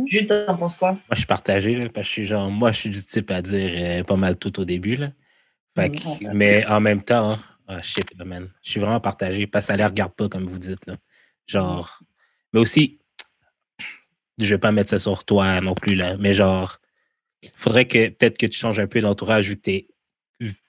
Jules, 0.07 0.27
t'en 0.27 0.57
penses 0.57 0.79
quoi? 0.79 0.93
Moi, 0.93 1.01
je 1.11 1.17
suis 1.17 1.27
partagé, 1.27 1.77
là, 1.77 1.91
parce 1.91 2.07
que 2.07 2.09
je 2.09 2.13
suis 2.13 2.25
genre, 2.25 2.51
moi, 2.51 2.73
je 2.73 2.79
suis 2.81 2.91
du 2.91 2.99
type 2.99 3.31
à 3.31 3.43
dire 3.43 3.71
euh, 3.75 4.05
pas 4.05 4.17
mal 4.17 4.39
tout 4.39 4.59
au 4.59 4.65
début, 4.65 4.97
là. 4.97 5.11
Fait 5.77 5.91
que, 5.91 5.99
mm, 5.99 6.33
mais 6.33 6.67
en 6.67 6.81
même 6.81 7.03
temps, 7.03 7.33
hein, 7.33 7.39
oh, 7.69 7.83
shit, 7.83 8.17
là, 8.17 8.25
man. 8.25 8.49
Je 8.63 8.71
suis 8.71 8.81
vraiment 8.81 9.01
partagé, 9.01 9.47
parce 9.47 9.67
que 9.67 9.73
ça 9.73 9.77
les 9.77 9.85
regarde 9.85 10.15
pas, 10.15 10.31
comme 10.31 10.47
vous 10.47 10.59
dites, 10.59 10.87
là. 10.87 10.95
Genre, 11.47 12.01
mais 12.55 12.61
aussi, 12.61 12.99
je 14.39 14.49
vais 14.49 14.59
pas 14.59 14.73
mettre 14.73 14.91
ça 14.91 14.99
sur 14.99 15.27
toi 15.27 15.61
non 15.61 15.75
plus, 15.75 15.95
là, 15.95 16.17
mais 16.19 16.33
genre, 16.33 16.79
faudrait 17.55 17.87
que 17.87 18.09
peut-être 18.09 18.39
que 18.39 18.47
tu 18.47 18.59
changes 18.59 18.79
un 18.79 18.87
peu 18.87 19.01
d'entourage 19.01 19.49
vu 19.49 19.57
que 19.57 19.63
t'es 19.63 19.87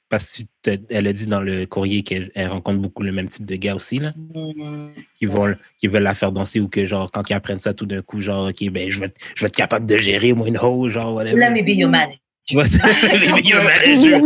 parce 0.09 0.41
qu'elle 0.61 1.07
a 1.07 1.13
dit 1.13 1.25
dans 1.25 1.41
le 1.41 1.65
courrier 1.65 2.03
qu'elle 2.03 2.31
rencontre 2.47 2.79
beaucoup 2.79 3.03
le 3.03 3.11
même 3.11 3.27
type 3.27 3.45
de 3.45 3.55
gars 3.55 3.75
aussi, 3.75 3.99
là, 3.99 4.13
mm. 4.15 4.91
qui, 5.15 5.25
vont, 5.25 5.53
qui 5.77 5.87
veulent 5.87 6.03
la 6.03 6.13
faire 6.13 6.31
danser 6.31 6.59
ou 6.59 6.69
que, 6.69 6.85
genre, 6.85 7.11
quand 7.11 7.29
ils 7.29 7.33
apprennent 7.33 7.59
ça 7.59 7.73
tout 7.73 7.85
d'un 7.85 8.01
coup, 8.01 8.21
genre, 8.21 8.49
OK, 8.49 8.69
ben, 8.69 8.89
je 8.89 8.99
vais, 8.99 9.13
je 9.35 9.41
vais 9.41 9.47
être 9.47 9.55
capable 9.55 9.85
de 9.85 9.97
gérer, 9.97 10.33
moi, 10.33 10.47
une 10.47 10.57
hoe, 10.57 10.89
genre, 10.89 11.13
whatever. 11.13 11.37
Là, 11.37 11.49
maybe 11.49 11.69
you're 11.69 11.89
manager. 11.89 12.19
Tu 12.45 12.55
vois, 12.55 12.63
maybe 12.63 13.47
you're 13.47 13.63
manager. 13.63 14.21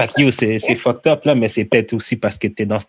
fait 0.00 0.12
que, 0.14 0.22
yo, 0.22 0.30
c'est, 0.30 0.74
fucked 0.74 1.06
up, 1.06 1.24
là, 1.24 1.34
mais 1.34 1.48
c'est 1.48 1.66
peut-être 1.66 1.92
aussi 1.92 2.16
parce 2.16 2.38
que 2.38 2.48
t'es 2.48 2.64
dans, 2.64 2.80
ce, 2.80 2.86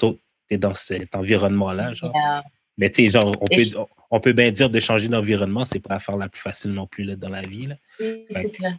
t'es 0.47 0.57
dans 0.57 0.73
cet 0.73 1.15
environnement-là, 1.15 1.93
genre. 1.93 2.13
Yeah. 2.15 2.43
Mais, 2.77 2.89
tu 2.89 3.03
sais, 3.03 3.19
genre, 3.19 3.35
on 3.41 3.45
peut, 3.45 3.65
on 4.11 4.19
peut 4.21 4.33
bien 4.33 4.51
dire 4.51 4.69
de 4.69 4.79
changer 4.79 5.09
d'environnement, 5.09 5.65
c'est 5.65 5.79
pas 5.79 5.95
la 5.95 5.99
faire 5.99 6.15
la 6.15 6.29
plus 6.29 6.39
facile 6.39 6.71
non 6.71 6.87
plus, 6.87 7.03
là, 7.03 7.17
dans 7.17 7.29
la 7.29 7.41
vie, 7.41 7.65
là. 7.65 7.75
Oui, 7.99 8.25
c'est 8.29 8.51
clair. 8.51 8.77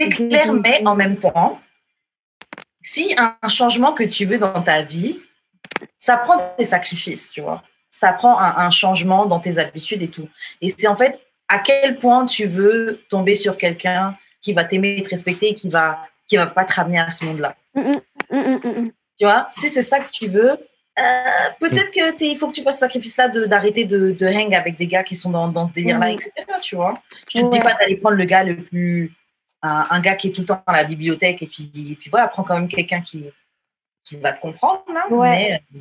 C'est 0.00 0.08
clair, 0.08 0.52
mais 0.52 0.86
en 0.86 0.94
même 0.94 1.16
temps, 1.16 1.60
si 2.82 3.14
un 3.18 3.48
changement 3.48 3.92
que 3.92 4.04
tu 4.04 4.26
veux 4.26 4.38
dans 4.38 4.62
ta 4.62 4.82
vie, 4.82 5.18
ça 5.98 6.16
prend 6.16 6.54
des 6.58 6.64
sacrifices, 6.64 7.30
tu 7.30 7.40
vois. 7.40 7.62
Ça 7.90 8.12
prend 8.12 8.38
un, 8.38 8.56
un 8.58 8.70
changement 8.70 9.26
dans 9.26 9.40
tes 9.40 9.58
habitudes 9.58 10.02
et 10.02 10.08
tout. 10.08 10.28
Et 10.60 10.70
c'est 10.70 10.86
en 10.86 10.96
fait 10.96 11.20
à 11.48 11.58
quel 11.58 11.98
point 11.98 12.26
tu 12.26 12.46
veux 12.46 13.04
tomber 13.08 13.34
sur 13.34 13.56
quelqu'un 13.56 14.16
qui 14.42 14.52
va 14.52 14.64
t'aimer 14.64 14.96
et 14.98 15.02
te 15.02 15.10
respecter 15.10 15.50
et 15.50 15.54
qui 15.54 15.68
va 15.68 16.00
qui 16.28 16.36
va 16.36 16.46
pas 16.46 16.64
te 16.64 16.74
ramener 16.74 16.98
à 16.98 17.10
ce 17.10 17.24
monde-là. 17.24 17.54
Mm 17.74 17.92
-mm, 18.30 18.84
mm 18.84 18.90
tu 19.18 19.24
vois, 19.24 19.46
si 19.50 19.68
c'est 19.68 19.82
ça 19.82 20.00
que 20.00 20.10
tu 20.10 20.28
veux, 20.28 20.50
euh, 20.98 21.50
peut-être 21.58 21.90
que 21.90 22.24
il 22.24 22.36
faut 22.36 22.48
que 22.48 22.54
tu 22.54 22.62
fasses 22.62 22.76
ce 22.76 22.80
sacrifice-là 22.80 23.28
d'arrêter 23.28 23.84
de, 23.84 24.12
de 24.12 24.26
hang 24.26 24.54
avec 24.54 24.76
des 24.76 24.86
gars 24.86 25.04
qui 25.04 25.16
sont 25.16 25.30
dans, 25.30 25.48
dans 25.48 25.66
ce 25.66 25.72
délire-là, 25.72 26.10
etc. 26.10 26.30
Tu 26.62 26.76
vois. 26.76 26.94
Je 27.32 27.40
te 27.40 27.50
dis 27.50 27.58
pas 27.60 27.72
d'aller 27.78 27.96
prendre 27.96 28.16
le 28.16 28.24
gars 28.24 28.44
le 28.44 28.56
plus. 28.56 29.12
Un, 29.66 29.86
un 29.90 30.00
gars 30.00 30.14
qui 30.14 30.28
est 30.28 30.32
tout 30.32 30.42
le 30.42 30.46
temps 30.46 30.62
à 30.66 30.72
la 30.72 30.84
bibliothèque 30.84 31.42
et 31.42 31.46
puis, 31.46 31.70
et 31.74 31.94
puis 31.94 32.10
voilà, 32.10 32.28
prends 32.28 32.42
quand 32.42 32.54
même 32.58 32.68
quelqu'un 32.68 33.00
qui, 33.00 33.24
qui 34.04 34.16
va 34.16 34.32
te 34.32 34.40
comprendre. 34.40 34.82
Ouais. 35.10 35.60
Mais, 35.72 35.78
euh, 35.78 35.80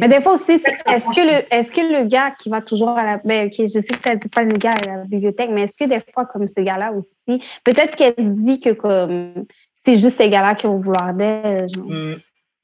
Mais 0.00 0.08
des 0.08 0.20
fois 0.20 0.34
aussi, 0.34 0.60
c'est 0.64 0.74
c'est- 0.74 0.88
est-ce 0.88 1.04
que, 1.04 1.20
le, 1.20 1.54
est-ce 1.54 1.70
que 1.72 1.80
le 1.80 2.06
gars 2.06 2.30
qui 2.30 2.48
va 2.48 2.60
toujours 2.60 2.90
à 2.96 3.04
la. 3.04 3.16
Ben, 3.18 3.46
ok, 3.46 3.54
je 3.58 3.66
sais 3.68 3.82
que 3.82 4.08
ça 4.08 4.14
dit 4.14 4.28
pas 4.28 4.42
le 4.42 4.52
gars 4.52 4.70
à 4.86 4.96
la 4.96 5.04
bibliothèque, 5.04 5.50
mais 5.50 5.62
est-ce 5.62 5.76
que 5.76 5.88
des 5.88 6.00
fois, 6.14 6.26
comme 6.26 6.46
ce 6.46 6.60
gars-là 6.60 6.92
aussi, 6.92 7.42
peut-être 7.64 7.96
qu'elle 7.96 8.36
dit 8.36 8.60
que 8.60 8.70
comme 8.70 9.46
c'est 9.84 9.98
juste 9.98 10.18
ces 10.18 10.28
gars-là 10.28 10.54
qui 10.54 10.66
vont 10.66 10.78
vouloir 10.78 11.12
d'elle. 11.14 11.66
genre. 11.74 11.86
Mm. 11.88 12.14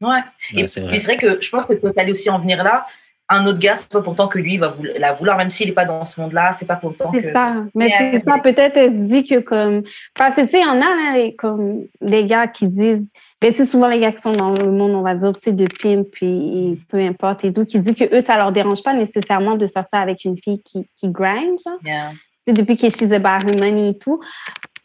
Ouais. 0.03 0.21
Et 0.55 0.69
c'est 0.69 0.81
vrai. 0.83 0.91
puis 0.91 0.99
c'est 1.01 1.15
vrai 1.15 1.17
que 1.17 1.41
je 1.41 1.51
pense 1.51 1.67
que 1.67 1.73
tu 1.73 1.87
allais 1.99 2.11
aussi 2.11 2.29
en 2.31 2.39
venir 2.39 2.63
là. 2.63 2.87
Un 3.29 3.45
autre 3.47 3.59
gars, 3.59 3.75
c'est 3.75 3.91
pas 3.91 4.03
pourtant 4.03 4.29
que 4.29 4.39
lui 4.39 4.55
il 4.55 4.61
va 4.61 4.73
la 4.99 5.13
vouloir, 5.13 5.37
même 5.37 5.51
s'il 5.51 5.67
n'est 5.67 5.73
pas 5.73 5.85
dans 5.85 6.05
ce 6.05 6.21
monde-là, 6.21 6.53
c'est 6.53 6.67
pas 6.67 6.77
pourtant 6.77 7.11
que. 7.11 7.21
C'est 7.21 7.33
ça. 7.33 7.65
Mais 7.75 7.89
Mais, 8.01 8.13
c'est 8.13 8.25
ça, 8.25 8.39
peut-être 8.39 8.77
elle 8.77 8.91
se 8.91 9.09
dit 9.09 9.25
que 9.25 9.41
comme. 9.41 9.83
Parce 10.15 10.37
que 10.37 10.43
tu 10.43 10.51
sais, 10.51 10.61
il 10.61 10.63
y 10.63 10.65
en 10.65 10.77
a 10.77 10.95
là, 10.95 11.13
les, 11.17 11.35
comme 11.35 11.87
des 12.01 12.25
gars 12.27 12.47
qui 12.47 12.69
disent. 12.69 13.05
Ben, 13.43 13.53
tu 13.53 13.59
sais, 13.59 13.65
souvent 13.67 13.89
les 13.89 13.99
gars 13.99 14.13
qui 14.13 14.23
sont 14.23 14.33
dans 14.33 14.55
le 14.55 14.71
monde, 14.71 14.93
on 14.93 15.03
va 15.03 15.15
dire, 15.15 15.33
tu 15.33 15.41
sais, 15.43 15.53
de 15.53 15.67
pimp, 15.67 16.07
puis 16.11 16.81
peu 16.89 16.99
importe 16.99 17.45
et 17.45 17.53
tout, 17.53 17.65
qui 17.67 17.81
disent 17.81 17.97
que 17.97 18.17
eux, 18.17 18.21
ça 18.21 18.37
leur 18.37 18.53
dérange 18.53 18.83
pas 18.83 18.95
nécessairement 18.95 19.57
de 19.57 19.67
sortir 19.67 19.99
avec 19.99 20.25
une 20.25 20.39
fille 20.39 20.63
qui, 20.63 20.89
qui 20.97 21.11
grind, 21.11 21.59
genre. 21.65 21.79
Yeah. 21.85 22.13
Tu 22.13 22.19
sais, 22.47 22.53
depuis 22.53 22.77
que 22.77 22.89
she's 22.89 23.13
about 23.13 23.47
her 23.47 23.57
money 23.61 23.91
et 23.91 23.99
tout. 23.99 24.21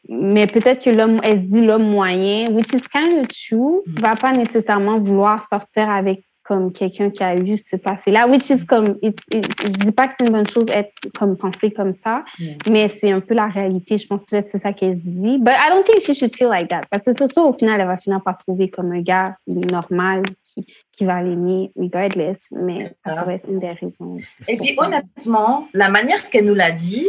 Mais 0.09 0.47
peut-être 0.47 0.83
que 0.83 0.89
l'homme, 0.89 1.21
elle 1.23 1.37
se 1.37 1.45
dit 1.45 1.63
l'homme 1.63 1.87
moyen, 1.89 2.45
which 2.51 2.73
is 2.73 2.81
kind 2.91 3.19
of 3.19 3.27
true, 3.27 3.83
Mm. 3.85 4.01
va 4.01 4.15
pas 4.15 4.31
nécessairement 4.31 4.99
vouloir 4.99 5.47
sortir 5.47 5.89
avec 5.89 6.23
comme 6.51 6.73
quelqu'un 6.73 7.09
qui 7.09 7.23
a 7.23 7.33
eu 7.33 7.55
ce 7.55 7.77
passé-là, 7.77 8.27
which 8.27 8.49
is 8.49 8.65
comme, 8.65 8.97
it- 9.01 9.17
it- 9.33 9.47
je 9.63 9.85
dis 9.85 9.91
pas 9.93 10.07
que 10.07 10.15
c'est 10.19 10.25
une 10.27 10.33
bonne 10.33 10.47
chose 10.49 10.65
être 10.73 10.91
comme 11.17 11.37
penser 11.37 11.71
comme 11.71 11.93
ça, 11.93 12.25
Mm. 12.39 12.45
mais 12.71 12.89
c'est 12.89 13.09
un 13.09 13.21
peu 13.21 13.33
la 13.35 13.47
réalité. 13.47 13.97
Je 13.97 14.05
pense 14.05 14.25
peut-être 14.25 14.47
que 14.47 14.51
c'est 14.51 14.61
ça 14.61 14.73
qu'elle 14.73 14.95
se 14.95 14.99
dit. 15.01 15.37
But 15.37 15.53
I 15.53 15.69
don't 15.69 15.85
think 15.85 16.01
she 16.01 16.13
should 16.13 16.35
feel 16.35 16.49
like 16.49 16.67
that. 16.67 16.81
Parce 16.91 17.05
que 17.05 17.11
c'est 17.17 17.31
ça, 17.31 17.41
au 17.43 17.53
final, 17.53 17.79
elle 17.79 17.87
va 17.87 17.95
finir 17.95 18.21
par 18.21 18.37
trouver 18.37 18.69
comme 18.69 18.91
un 18.91 18.99
gars 19.01 19.37
normal 19.47 20.23
qui, 20.43 20.65
qui 20.91 21.05
va 21.05 21.23
l'aimer 21.23 21.71
regardless. 21.77 22.39
Mais 22.51 22.89
ça 23.05 23.13
Ah. 23.15 23.21
pourrait 23.21 23.35
être 23.35 23.47
une 23.49 23.59
des 23.59 23.71
raisons. 23.71 24.17
Et 24.49 24.57
puis 24.57 24.75
honnêtement, 24.77 25.69
la 25.73 25.87
manière 25.87 26.29
qu'elle 26.29 26.43
nous 26.45 26.53
l'a 26.55 26.71
dit, 26.73 27.07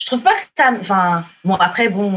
je 0.00 0.06
trouve 0.06 0.24
pas 0.24 0.34
que 0.34 0.40
ça. 0.40 0.72
Enfin, 0.80 1.22
bon, 1.44 1.54
après, 1.54 1.88
bon, 1.88 2.10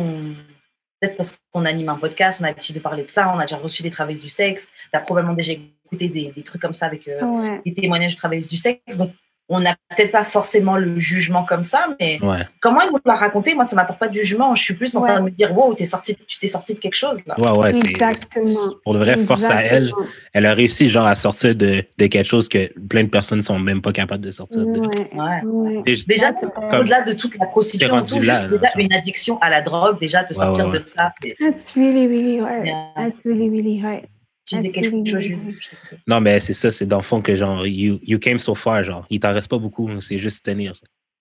peut-être 1.04 1.18
parce 1.18 1.40
qu'on 1.52 1.66
anime 1.66 1.90
un 1.90 1.96
podcast, 1.96 2.40
on 2.42 2.46
a 2.46 2.48
l'habitude 2.48 2.76
de 2.76 2.80
parler 2.80 3.04
de 3.04 3.10
ça, 3.10 3.32
on 3.36 3.40
a 3.40 3.44
déjà 3.44 3.58
reçu 3.58 3.84
des 3.84 3.92
travailleurs 3.92 4.22
du 4.22 4.30
sexe, 4.30 4.72
tu 4.92 4.98
as 4.98 5.02
probablement 5.02 5.34
déjà 5.34 5.52
écouté 5.54 6.08
des, 6.08 6.32
des 6.32 6.44
trucs 6.44 6.62
comme 6.62 6.74
ça 6.74 6.86
avec 6.86 7.08
euh, 7.08 7.22
Ouais. 7.26 7.62
des 7.66 7.74
témoignages 7.74 8.14
de 8.14 8.18
travailleurs 8.18 8.48
du 8.48 8.58
sexe. 8.58 8.98
Donc, 8.98 9.12
on 9.56 9.60
n'a 9.62 9.76
peut-être 9.96 10.12
pas 10.12 10.24
forcément 10.24 10.78
le 10.78 11.00
jugement 11.00 11.44
comme 11.44 11.64
ça, 11.64 11.88
mais 12.00 12.20
Ouais, 12.22 12.40
comment 12.60 12.82
elle 12.82 12.90
nous 12.92 12.98
l'a 13.06 13.16
raconté, 13.16 13.54
moi, 13.56 13.66
ça 13.66 13.76
m'apporte 13.76 14.00
pas 14.00 14.08
de 14.08 14.14
jugement. 14.14 14.56
Je 14.56 14.64
suis 14.64 14.74
plus 14.74 14.96
en 14.96 15.02
train 15.02 15.20
de 15.20 15.26
me 15.26 15.30
dire, 15.30 15.56
wow, 15.58 15.74
t'es 15.74 15.86
sorti, 15.86 16.16
tu 16.28 16.40
t'es 16.40 16.48
sorti 16.48 16.74
de 16.74 16.80
quelque 16.80 16.96
chose 16.96 17.20
là. 17.26 17.36
ouais, 17.40 17.58
ouais. 17.60 17.74
c'est- 17.74 17.90
Exactement. 17.92 18.74
Pour 18.84 18.94
de 18.94 19.00
vrai, 19.00 19.18
force 19.18 19.46
à 19.46 19.62
elle. 19.64 19.92
Elle 20.34 20.46
a 20.46 20.54
réussi 20.54 20.90
genre 20.90 21.06
à 21.08 21.16
sortir 21.16 21.56
de, 21.56 21.84
de 21.98 22.08
quelque 22.08 22.26
chose 22.28 22.50
que 22.50 22.70
plein 22.88 23.04
de 23.04 23.10
personnes 23.10 23.42
sont 23.42 23.60
même 23.60 23.82
pas 23.82 23.92
capables 23.92 24.24
de 24.24 24.32
sortir 24.32 24.66
de. 24.66 24.80
Ouais. 24.80 24.88
Ouais. 25.14 25.42
Ouais. 25.44 25.84
Déjà, 26.08 26.32
au-delà 26.80 27.02
de 27.04 27.14
toute 27.14 27.38
la 27.38 27.46
prostitution, 27.46 28.02
tout, 28.04 28.16
là, 28.22 28.22
juste 28.22 28.28
là, 28.28 28.48
déjà 28.48 28.70
genre. 28.70 28.80
une 28.80 28.94
addiction 28.94 29.38
à 29.42 29.50
la 29.50 29.62
drogue, 29.62 30.00
déjà, 30.00 30.24
te 30.24 30.34
Ouais, 30.34 30.40
sortir 30.40 30.66
ouais, 30.66 30.72
ouais. 30.72 30.80
de 30.80 30.88
ça, 30.88 31.10
c'est. 31.22 31.36
That's 31.40 31.72
really, 31.76 32.08
really 32.08 32.40
hard. 32.40 32.66
Yeah. 32.66 32.88
That's 32.96 33.24
really, 33.26 33.50
really 33.50 33.80
hard. 33.84 34.02
Tu 34.46 34.60
dis 34.60 34.72
quelque 34.72 34.92
really, 34.94 35.10
chose. 35.10 35.24
je- 35.24 35.96
Non, 36.08 36.20
mais 36.20 36.40
c'est 36.40 36.54
ça, 36.54 36.70
c'est 36.72 36.86
dans 36.86 36.98
le 36.98 37.04
fond 37.04 37.22
que 37.22 37.36
genre, 37.36 37.66
you, 37.66 38.00
you 38.04 38.20
came 38.20 38.40
so 38.40 38.56
far, 38.56 38.84
genre, 38.84 39.06
il 39.10 39.20
t'en 39.20 39.32
reste 39.34 39.50
pas 39.50 39.58
beaucoup, 39.58 40.02
c'est 40.02 40.20
juste 40.20 40.44
tenir. 40.46 40.74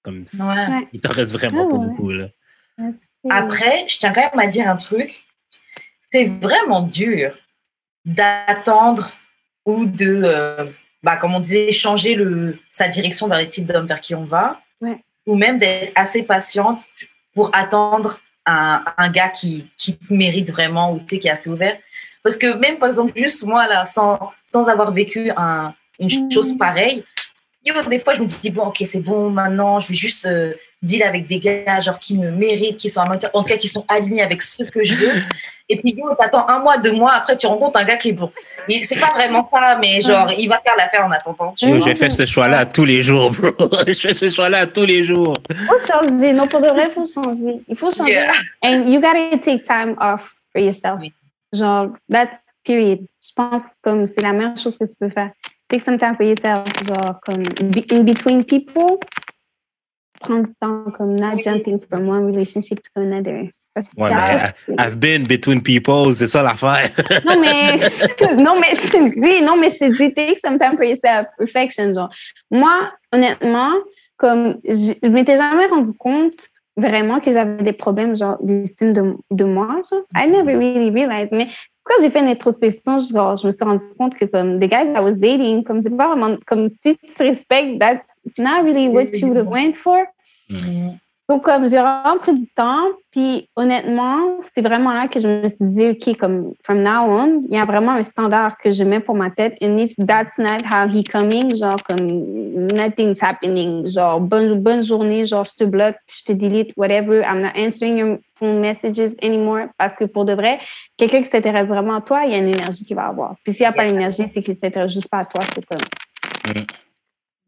Comme, 0.03 0.25
Ouais. 0.41 0.45
Ouais. 0.45 0.89
Il 0.93 1.01
t'en 1.01 1.13
reste 1.13 1.33
vraiment 1.33 1.67
Ah 1.67 1.71
pas 1.71 1.77
ouais. 1.77 1.87
beaucoup, 1.87 2.11
là. 2.11 2.29
Après, 3.31 3.87
je 3.87 3.99
tiens 3.99 4.13
quand 4.13 4.23
même 4.35 4.41
à 4.41 4.49
dire 4.49 4.69
un 4.69 4.77
truc. 4.77 5.25
C'est 6.13 6.25
vraiment 6.25 6.83
dur 6.83 7.31
d'attendre 8.05 9.11
ou 9.65 9.87
de, 9.87 10.23
euh, 10.25 10.65
bah, 11.03 11.17
comme 11.17 11.35
on 11.35 11.41
disait, 11.41 11.71
changer 11.73 12.15
le, 12.15 12.59
sa 12.71 12.89
direction 12.89 13.29
vers 13.29 13.39
les 13.39 13.49
types 13.49 13.67
d'hommes 13.67 13.87
vers 13.87 14.01
qui 14.01 14.15
on 14.15 14.25
va. 14.25 14.61
Ouais. 14.81 14.99
Ou 15.27 15.37
même 15.37 15.59
d'être 15.59 15.93
assez 15.95 16.25
patiente 16.25 16.85
pour 17.35 17.55
attendre 17.55 18.19
un, 18.45 18.85
un 18.97 19.09
gars 19.11 19.29
qui, 19.29 19.67
qui 19.79 19.97
te 19.97 20.13
mérite 20.13 20.51
vraiment 20.51 20.93
ou 20.93 20.99
qui 20.99 21.17
est 21.17 21.31
assez 21.31 21.49
ouvert. 21.49 21.79
Parce 22.23 22.37
que 22.37 22.57
même, 22.57 22.79
par 22.79 22.89
exemple, 22.89 23.13
juste 23.17 23.45
moi, 23.45 23.67
là, 23.67 23.85
sans, 23.85 24.33
sans 24.53 24.69
avoir 24.69 24.93
vécu 24.93 25.31
un, 25.37 25.75
une 25.99 26.31
chose 26.31 26.57
pareille, 26.57 27.05
yo, 27.65 27.75
des 27.89 27.99
fois, 27.99 28.15
je 28.15 28.23
me 28.23 28.27
dis, 28.27 28.51
bon, 28.51 28.67
ok, 28.67 28.83
c'est 28.85 29.01
bon, 29.01 29.31
maintenant, 29.31 29.81
je 29.81 29.89
vais 29.89 29.95
juste 29.95 30.27
euh, 30.27 30.53
deal 30.83 31.03
avec 31.03 31.27
des 31.27 31.39
gars, 31.39 31.81
genre, 31.81 31.99
qui 31.99 32.17
me 32.17 32.31
méritent, 32.31 32.77
qui 32.77 32.89
sont 32.89 33.01
en 33.01 33.19
tout 33.19 33.43
cas, 33.45 33.57
qui 33.57 33.69
sont 33.69 33.85
alignés 33.89 34.23
avec 34.23 34.43
ce 34.43 34.65
que 34.65 34.85
je 34.85 34.95
veux. 34.95 35.23
Et 35.69 35.77
puis, 35.81 35.95
yo, 35.97 36.15
t'attends 36.15 36.47
un 36.49 36.59
mois, 36.59 36.79
deux 36.79 36.93
mois, 36.93 37.13
après, 37.13 37.37
tu 37.37 37.47
rencontres 37.47 37.79
un 37.79 37.85
gars 37.85 37.97
qui 37.97 38.11
est 38.11 38.13
bon. 38.13 38.31
Mais 38.69 38.83
c'est 38.83 38.99
pas 38.99 39.11
vraiment 39.15 39.49
ça, 39.53 39.79
mais 39.81 40.01
genre, 40.01 40.31
il 40.37 40.49
va 40.49 40.61
faire 40.61 40.75
l'affaire 40.77 41.05
en 41.07 41.11
attendant. 41.11 41.53
Tu 41.57 41.67
Yo, 41.67 41.77
vois? 41.79 41.87
j'ai 41.87 41.95
fait 41.95 42.11
ce 42.11 42.27
choix-là 42.27 42.67
tous 42.67 42.85
les 42.85 43.03
jours, 43.03 43.31
bro. 43.31 43.51
je 43.87 43.95
fais 43.95 44.13
ce 44.13 44.29
choix-là 44.29 44.67
tous 44.67 44.85
les 44.85 45.05
jours. 45.05 45.35
faut 45.67 45.93
changer. 45.93 46.33
Non, 46.33 46.47
pour 46.47 46.61
de 46.61 46.69
vrai, 46.69 46.89
il 46.89 46.95
faut 46.95 47.07
changer. 47.07 47.61
Il 47.69 47.77
faut 47.77 47.91
changer. 47.91 48.13
Yeah. 48.13 48.33
And 48.63 48.89
you 48.89 49.01
gotta 49.01 49.39
take 49.39 49.65
time 49.65 49.97
off 50.01 50.35
for 50.53 50.61
yourself. 50.61 50.99
Oui. 51.01 51.13
Genre, 51.53 51.93
that's 52.09 52.41
period. 52.65 53.07
Je 53.21 53.31
pense 53.35 53.63
comme 53.83 54.07
c'est 54.07 54.23
la 54.23 54.33
meilleure 54.33 54.57
chose 54.57 54.77
que 54.79 54.85
tu 54.85 54.97
peux 54.99 55.11
faire. 55.11 55.31
Take 55.69 55.83
some 55.85 55.99
time 55.99 56.17
for 56.17 56.25
yourself. 56.25 56.65
Genre, 56.87 57.21
comme 57.25 57.43
in 57.91 58.05
between 58.05 58.45
people, 58.45 58.99
prendre 60.21 60.47
du 60.47 60.55
temps 60.55 60.91
comme 60.93 61.17
not 61.17 61.41
jumping 61.43 61.79
from 61.81 62.09
one 62.09 62.27
relationship 62.27 62.81
to 62.83 63.03
another. 63.03 63.51
Ouais, 63.97 64.13
après, 64.13 64.55
I've 64.79 65.01
been 65.01 65.23
between 65.23 65.63
people, 65.63 66.15
c'est 66.15 66.29
ça 66.29 66.43
l'affaire. 66.43 66.91
non, 67.25 67.41
mais, 67.41 67.79
non, 68.37 68.61
mais 68.61 68.75
je 68.75 68.91
te 68.91 69.21
dis, 69.21 69.43
non, 69.43 69.57
mais 69.57 69.71
je 69.71 69.79
te 69.79 69.93
dis, 69.97 70.13
take 70.13 70.39
some 70.45 70.59
time 70.59 70.77
for 70.77 70.85
yourself. 70.85 71.27
Perfection, 71.39 71.95
genre. 71.95 72.11
Moi, 72.51 72.93
honnêtement, 73.13 73.73
comme, 74.19 74.61
je 74.65 74.93
je 75.03 75.09
m'étais 75.09 75.39
jamais 75.39 75.67
rendu 75.67 75.93
compte 75.99 76.49
vraiment 76.77 77.21
que 77.21 77.33
j'avais 77.33 77.63
des 77.63 77.73
problèmes, 77.73 78.17
genre, 78.17 78.39
d'estime 78.43 78.93
de, 78.93 79.15
de 79.31 79.45
moi, 79.45 79.81
genre. 79.91 80.03
I 80.15 80.27
never 80.27 80.57
really 80.57 80.91
realized. 80.91 81.33
Mais 81.33 81.49
quand 81.85 81.95
j'ai 82.01 82.11
fait 82.11 82.21
une 82.21 82.29
introspection, 82.29 82.99
genre, 82.99 83.37
je 83.37 83.47
me 83.47 83.53
suis 83.53 83.65
rendu 83.65 83.85
compte 83.99 84.15
que, 84.15 84.25
comme, 84.25 84.59
the 84.59 84.69
guys 84.69 84.89
I 84.95 85.01
was 85.01 85.15
dating, 85.15 85.65
comme, 85.65 85.83
c'est 85.83 85.97
pas 85.97 86.09
vraiment, 86.09 86.37
comme, 86.47 86.69
si 86.69 86.97
tu 86.97 87.15
te 87.15 87.23
respectes, 87.23 87.79
that's 87.79 88.05
not 88.39 88.63
really 88.63 88.89
what 88.89 89.13
you 89.19 89.29
would 89.29 89.37
have 89.37 89.49
went 89.49 89.77
for. 89.77 90.07
Mm. 90.49 90.99
Donc, 91.33 91.45
comme 91.45 91.67
j'ai 91.67 91.79
vraiment 91.79 92.19
pris 92.19 92.35
du 92.35 92.47
temps, 92.49 92.89
puis 93.11 93.49
honnêtement, 93.57 94.39
c'est 94.53 94.61
vraiment 94.61 94.93
là 94.93 95.09
que 95.09 95.19
je 95.19 95.27
me 95.27 95.49
suis 95.49 95.65
dit, 95.65 95.87
OK, 95.89 96.15
comme 96.19 96.53
from 96.63 96.83
now 96.83 97.07
on, 97.07 97.41
il 97.49 97.55
y 97.55 97.59
a 97.59 97.65
vraiment 97.65 97.93
un 97.93 98.03
standard 98.03 98.59
que 98.59 98.71
je 98.71 98.85
mets 98.85 99.01
pour 99.01 99.15
ma 99.15 99.31
tête. 99.31 99.57
And 99.63 99.79
if 99.79 99.97
that's 99.97 100.37
not 100.37 100.61
how 100.71 100.87
he 100.87 101.03
coming, 101.03 101.57
genre 101.57 101.83
comme 101.89 102.07
nothing's 102.75 103.19
happening, 103.23 103.87
genre 103.87 104.21
bonne, 104.21 104.61
bonne 104.61 104.83
journée, 104.83 105.25
genre 105.25 105.47
je 105.47 105.55
te 105.57 105.65
bloque, 105.65 105.97
je 106.07 106.25
te 106.25 106.33
delete, 106.35 106.75
whatever, 106.77 107.23
I'm 107.23 107.41
not 107.41 107.57
answering 107.57 107.97
your 107.97 108.19
phone 108.39 108.61
messages 108.61 109.15
anymore. 109.23 109.69
Parce 109.79 109.95
que 109.95 110.05
pour 110.05 110.27
de 110.27 110.35
vrai, 110.35 110.61
quelqu'un 110.99 111.23
qui 111.23 111.31
s'intéresse 111.31 111.69
vraiment 111.69 111.95
à 111.95 112.01
toi, 112.03 112.27
il 112.27 112.33
y 112.33 112.35
a 112.35 112.39
une 112.41 112.49
énergie 112.49 112.85
qu'il 112.85 112.97
va 112.97 113.07
avoir. 113.07 113.37
Puis 113.43 113.55
s'il 113.55 113.63
n'y 113.63 113.69
a 113.69 113.73
pas 113.73 113.87
l'énergie, 113.87 114.29
c'est 114.31 114.43
qu'il 114.43 114.55
s'intéresse 114.55 114.93
juste 114.93 115.09
pas 115.09 115.21
à 115.21 115.25
toi, 115.25 115.43
c'est 115.55 115.65
comme 115.65 115.81
Mm. 116.45 116.67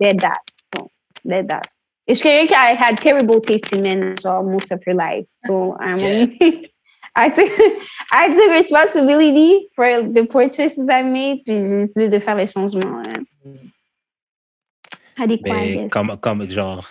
dead 0.01 0.20
that. 0.20 0.40
Bon, 0.73 0.88
dead 1.23 1.49
that. 1.49 1.74
Je 2.07 2.14
suis 2.14 2.23
quelqu'un 2.29 2.47
qui 2.47 2.55
a 2.55 2.77
had 2.77 3.01
terrible 3.01 3.40
taste 3.40 3.75
in 3.75 3.83
men, 3.83 4.14
genre, 4.23 4.43
most 4.43 4.71
of 4.73 4.81
her 4.87 4.95
life. 4.95 5.27
So, 5.47 5.77
I'm 5.81 5.97
I 7.17 7.31
took, 7.31 7.49
I 8.12 8.29
took 8.29 8.51
responsibility 8.51 9.69
for 9.75 9.87
the 10.03 10.27
poor 10.27 10.49
choices 10.49 10.88
I 10.88 11.03
made, 11.03 11.45
puis 11.45 11.59
j'ai 11.59 11.87
décidé 11.87 12.09
de 12.09 12.19
faire 12.19 12.37
les 12.37 12.47
changements 12.47 13.01
adéquats, 15.17 15.64
I 15.64 15.77
Mais 15.77 15.88
comme, 15.90 16.17
comme 16.21 16.51
genre, 16.51 16.85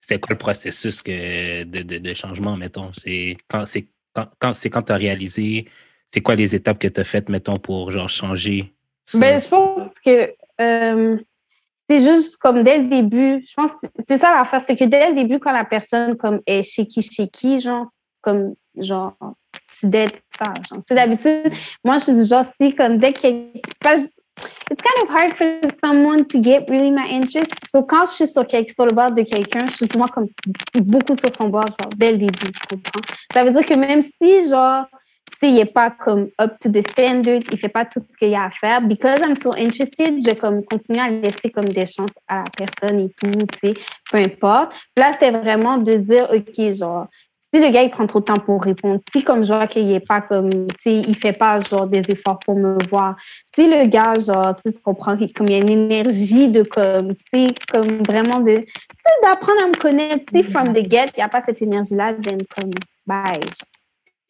c'est 0.00 0.20
quoi 0.20 0.34
le 0.34 0.38
processus 0.38 1.02
que, 1.02 1.64
de, 1.64 1.82
de, 1.82 1.98
de 1.98 2.14
changement, 2.14 2.56
mettons? 2.56 2.92
C'est 2.92 3.36
quand 3.48 3.66
c'est 3.66 3.88
quand, 4.12 4.28
quand 4.38 4.52
quand 4.70 4.82
tu 4.82 4.92
as 4.92 4.96
réalisé, 4.96 5.66
c'est 6.12 6.20
quoi 6.20 6.36
les 6.36 6.54
étapes 6.54 6.78
que 6.78 6.88
tu 6.88 7.00
as 7.00 7.04
faites, 7.04 7.28
mettons, 7.28 7.56
pour 7.56 7.90
genre 7.90 8.08
changer? 8.08 8.72
Ben, 9.14 9.40
je 9.40 9.48
pense 9.48 9.98
que 9.98 10.32
euh, 10.60 11.18
c'est 11.88 12.00
juste 12.00 12.36
comme 12.38 12.62
dès 12.62 12.78
le 12.78 12.88
début, 12.88 13.44
je 13.46 13.54
pense 13.54 13.70
c'est 14.08 14.18
ça 14.18 14.34
l'affaire, 14.34 14.62
c'est 14.62 14.76
que 14.76 14.84
dès 14.84 15.10
le 15.10 15.14
début, 15.14 15.38
quand 15.38 15.52
la 15.52 15.64
personne 15.64 16.16
comme 16.16 16.40
est 16.46 16.62
shaky, 16.62 17.02
shaky, 17.02 17.60
genre, 17.60 17.86
comme, 18.20 18.54
genre, 18.76 19.14
tu 19.78 19.88
dead 19.88 20.10
ça, 20.38 20.52
genre. 20.68 20.78
Tu 20.78 20.84
sais, 20.88 20.94
d'habitude, 20.94 21.52
moi, 21.84 21.98
je 21.98 22.04
suis 22.04 22.26
genre, 22.26 22.44
si, 22.60 22.74
comme, 22.74 22.96
dès 22.96 23.12
qu'il 23.12 23.50
It's 24.68 24.82
kind 24.82 24.98
of 25.04 25.10
hard 25.10 25.36
for 25.36 25.70
someone 25.84 26.24
to 26.26 26.40
get 26.40 26.68
really 26.68 26.90
my 26.90 27.06
interest. 27.06 27.52
So, 27.70 27.84
quand 27.84 28.06
je 28.06 28.12
suis 28.12 28.26
sur, 28.26 28.44
sur 28.50 28.86
le 28.86 28.92
bord 28.92 29.12
de 29.12 29.22
quelqu'un, 29.22 29.64
je 29.66 29.72
suis 29.72 29.86
souvent 29.86 30.08
comme 30.08 30.26
beaucoup 30.82 31.14
sur 31.14 31.32
son 31.32 31.50
bord, 31.50 31.66
genre, 31.66 31.90
dès 31.96 32.12
le 32.12 32.18
début, 32.18 32.32
tu 32.52 32.66
comprends? 32.68 33.00
Ça 33.32 33.44
veut 33.44 33.52
dire 33.52 33.64
que 33.64 33.78
même 33.78 34.02
si, 34.02 34.48
genre, 34.48 34.86
il 35.46 35.54
n'est 35.54 35.64
pas 35.64 35.90
comme 35.90 36.28
up 36.40 36.58
to 36.60 36.70
the 36.70 36.82
standard, 36.88 37.40
il 37.52 37.58
fait 37.58 37.68
pas 37.68 37.84
tout 37.84 38.00
ce 38.00 38.16
qu'il 38.16 38.30
y 38.30 38.34
a 38.34 38.44
à 38.44 38.50
faire. 38.50 38.80
Because 38.80 39.20
I'm 39.20 39.34
so 39.34 39.50
interested, 39.56 40.20
je 40.24 40.34
comme 40.34 40.64
continue 40.64 41.00
à 41.00 41.10
laisser 41.10 41.50
comme 41.50 41.64
des 41.64 41.86
chances 41.86 42.10
à 42.28 42.38
la 42.38 42.44
personne 42.56 43.00
et 43.00 43.10
tout, 43.20 43.46
tu 43.60 43.68
sais, 43.68 43.74
peu 44.10 44.18
importe. 44.18 44.74
Là, 44.96 45.12
c'est 45.18 45.30
vraiment 45.30 45.78
de 45.78 45.94
dire, 45.94 46.28
OK, 46.32 46.72
genre, 46.72 47.06
si 47.52 47.60
le 47.60 47.70
gars, 47.70 47.82
il 47.82 47.90
prend 47.90 48.06
trop 48.06 48.20
de 48.20 48.24
temps 48.24 48.34
pour 48.34 48.62
répondre, 48.62 49.00
si 49.12 49.22
comme 49.22 49.44
je 49.44 49.52
vois 49.52 49.66
qu'il 49.66 49.90
est 49.92 50.00
pas 50.00 50.20
comme, 50.20 50.50
si 50.80 51.00
il 51.00 51.16
fait 51.16 51.32
pas 51.32 51.60
genre 51.60 51.86
des 51.86 52.02
efforts 52.10 52.38
pour 52.40 52.56
me 52.56 52.76
voir, 52.90 53.14
si 53.54 53.68
le 53.68 53.86
gars, 53.86 54.14
genre, 54.14 54.56
tu 54.56 54.72
comprends, 54.82 55.16
comme 55.16 55.46
il 55.48 55.52
y 55.52 55.54
a 55.54 55.58
une 55.58 55.70
énergie 55.70 56.48
de 56.48 56.62
comme, 56.62 57.14
tu 57.14 57.24
sais, 57.32 57.46
comme 57.72 57.98
vraiment 58.08 58.40
de, 58.40 58.64
d'apprendre 59.22 59.64
à 59.64 59.68
me 59.68 59.78
connaître, 59.78 60.24
tu 60.32 60.38
sais, 60.38 60.44
from 60.44 60.64
the 60.72 60.90
get, 60.90 61.06
il 61.16 61.18
n'y 61.18 61.22
a 61.22 61.28
pas 61.28 61.42
cette 61.44 61.62
énergie-là, 61.62 62.14
then 62.14 62.38
comme, 62.56 62.70
bye 63.06 63.38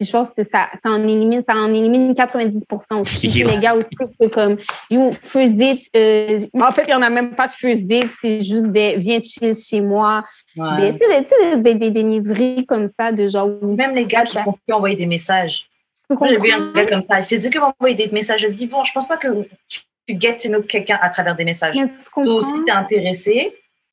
je 0.01 0.11
pense 0.11 0.29
que 0.37 0.43
ça, 0.43 0.69
ça 0.83 0.91
en 0.91 1.03
élimine, 1.03 1.43
ça 1.47 1.55
en 1.55 1.73
élimine 1.73 2.13
90% 2.13 3.01
aussi. 3.01 3.29
les 3.29 3.59
gars 3.59 3.75
aussi, 3.75 3.89
que 3.91 4.27
comme, 4.27 4.57
you, 4.91 5.13
first 5.23 5.55
date, 5.55 5.83
euh, 5.97 6.41
en 6.61 6.71
fait, 6.73 6.83
il 6.83 6.89
n'y 6.89 6.95
en 6.95 7.03
a 7.03 7.11
même 7.11 7.37
pas 7.37 7.47
de 7.47 7.53
first 7.53 7.87
date, 7.87 8.09
c'est 8.21 8.43
juste 8.43 8.67
des, 8.67 8.97
viens 8.99 9.21
chill 9.23 9.55
chez 9.55 9.81
moi. 9.81 10.25
Des, 10.57 10.93
des, 10.93 11.75
des, 11.75 11.91
des, 11.91 12.03
niaiseries 12.03 12.67
comme 12.67 12.89
ça, 12.99 13.13
de 13.13 13.29
genre. 13.29 13.49
Même 13.63 13.95
les 13.95 14.07
gars 14.07 14.25
qui 14.25 14.37
vont 14.39 14.53
plus 14.53 14.75
envoyer 14.75 14.97
des 14.97 15.07
messages. 15.07 15.69
J'ai 16.11 16.39
vu 16.39 16.53
un 16.53 16.73
gars 16.73 16.87
comme 16.87 17.03
ça, 17.03 17.21
il 17.21 17.25
fait 17.25 17.39
que 17.39 17.59
m'envoyer 17.59 17.95
des 17.95 18.09
messages. 18.09 18.43
Je 18.43 18.49
dis, 18.49 18.67
bon, 18.67 18.85
je 18.85 18.93
pense 18.93 19.07
pas 19.09 19.17
que 19.17 19.29
tu, 19.69 19.81
tu 20.07 20.21
get 20.21 20.37
to 20.37 20.49
know 20.49 20.63
quelqu'un 20.63 20.99
à 21.01 21.09
travers 21.09 21.35
des 21.35 21.45
messages. 21.45 21.77
Toi 22.13 22.35
aussi, 22.35 22.53
tu 22.53 22.71
es 22.71 22.73
intéressé, 22.73 23.53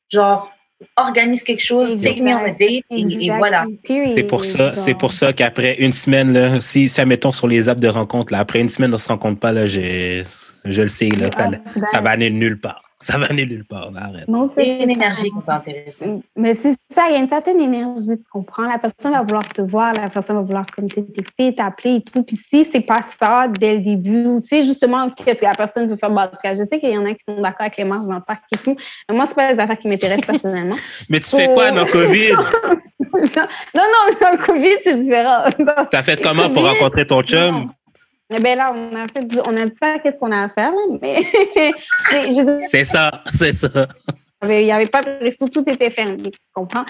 genre, 0.10 0.52
organise 0.98 1.44
quelque 1.44 1.64
chose, 1.64 2.00
take 2.00 2.22
me 2.22 2.32
on 2.32 2.44
a 2.44 2.50
date, 2.50 2.84
et, 2.90 3.30
voilà. 3.38 3.66
C'est 3.88 4.24
pour 4.24 4.46
ça, 4.46 4.76
c'est 4.76 4.96
pour 4.96 5.14
ça 5.14 5.34
qu'après 5.34 5.76
une 5.80 5.92
semaine, 5.92 6.34
là, 6.34 6.62
si 6.62 6.90
ça 6.90 7.06
mettons 7.06 7.32
sur 7.32 7.48
les 7.48 7.70
apps 7.70 7.82
de 7.82 7.88
rencontre, 7.88 8.34
là, 8.34 8.40
après 8.40 8.60
une 8.60 8.70
semaine, 8.70 8.94
on 8.94 8.98
se 8.98 9.08
rencontre 9.08 9.40
pas, 9.40 9.52
là, 9.52 9.68
je, 9.68 10.24
je 10.66 10.82
le 10.82 10.88
sais, 10.88 11.10
là, 11.10 11.30
ça, 11.36 11.50
ça 11.92 12.02
va 12.02 12.12
aller 12.12 12.30
nulle 12.30 12.60
part 12.60 12.91
ça 13.12 13.18
va 13.18 13.26
aller 13.26 13.48
nulle 13.48 13.66
part. 13.66 13.92
arrête. 13.96 14.28
c'est 14.54 14.84
une 14.84 14.92
énergie 14.92 15.24
qui 15.32 15.46
t'intéresse. 15.46 16.04
Mm. 16.06 16.20
Mais 16.36 16.54
c'est 16.54 16.76
ça, 16.94 17.10
il 17.10 17.14
y 17.14 17.16
a 17.16 17.20
une 17.20 17.28
certaine 17.28 17.60
énergie, 17.60 18.16
tu 18.18 18.30
comprends? 18.32 18.68
La 18.68 18.78
personne 18.78 19.12
va 19.12 19.24
vouloir 19.24 19.48
te 19.48 19.62
voir, 19.62 19.94
la 19.94 20.08
personne 20.08 20.36
va 20.36 20.44
vouloir 20.44 20.66
comme 20.68 20.88
te 20.88 21.00
texter, 21.00 21.56
t'appeler 21.56 21.96
et 21.96 22.02
tout. 22.02 22.22
Puis 22.22 22.38
si 22.38 22.64
c'est 22.64 22.82
pas 22.82 23.00
ça 23.20 23.48
dès 23.48 23.78
le 23.78 23.82
début, 23.82 24.42
tu 24.42 24.48
sais, 24.48 24.62
justement, 24.62 25.10
qu'est-ce 25.10 25.40
que 25.40 25.46
la 25.46 25.54
personne 25.54 25.88
veut 25.88 25.98
faire? 25.98 26.12
je 26.44 26.64
sais 26.64 26.80
qu'il 26.80 26.92
y 26.92 26.98
en 26.98 27.06
a 27.06 27.14
qui 27.14 27.24
sont 27.28 27.42
d'accord 27.42 27.62
avec 27.62 27.78
les 27.78 27.86
marches 27.86 28.08
dans 28.08 28.16
le 28.16 28.22
parc 28.22 28.44
et 28.54 28.58
tout. 28.58 28.76
Mais 29.10 29.16
moi, 29.16 29.26
c'est 29.28 29.36
pas 29.36 29.52
les 29.52 29.60
affaires 29.60 29.80
qui 29.80 29.88
m'intéressent 29.88 30.28
personnellement. 30.28 30.76
mais 31.10 31.20
tu 31.20 31.36
fais 31.36 31.48
quoi 31.48 31.72
dans 31.72 31.86
le 31.86 31.92
COVID? 31.92 32.34
non, 33.74 33.84
non, 33.84 34.18
dans 34.22 34.32
le 34.32 34.46
COVID, 34.46 34.76
c'est 34.84 35.02
différent. 35.02 35.46
T'as 35.90 36.04
fait 36.04 36.22
comment 36.22 36.50
pour 36.50 36.68
rencontrer 36.68 37.08
ton 37.08 37.24
chum? 37.24 37.72
Ben 38.40 38.58
là, 38.58 38.74
on 38.76 38.96
a 38.96 39.08
fait, 39.08 39.28
on 39.48 39.58
a 39.58 39.66
dit 39.66 39.78
faire 39.78 40.02
qu'est-ce 40.02 40.18
qu'on 40.18 40.32
a 40.32 40.44
à 40.44 40.50
faire, 40.50 40.72
mais. 41.02 41.24
c'est 42.70 42.86
ça, 42.86 43.12
c'est 43.34 43.54
ça. 43.54 43.88
Il 44.44 44.50
n'y 44.50 44.72
avait 44.72 44.88
pas 44.88 45.02
de 45.02 45.12
resto, 45.20 45.48
tout 45.48 45.70
était 45.70 45.90
fermé, 45.90 46.18
tu 46.18 46.32
comprends? 46.54 46.86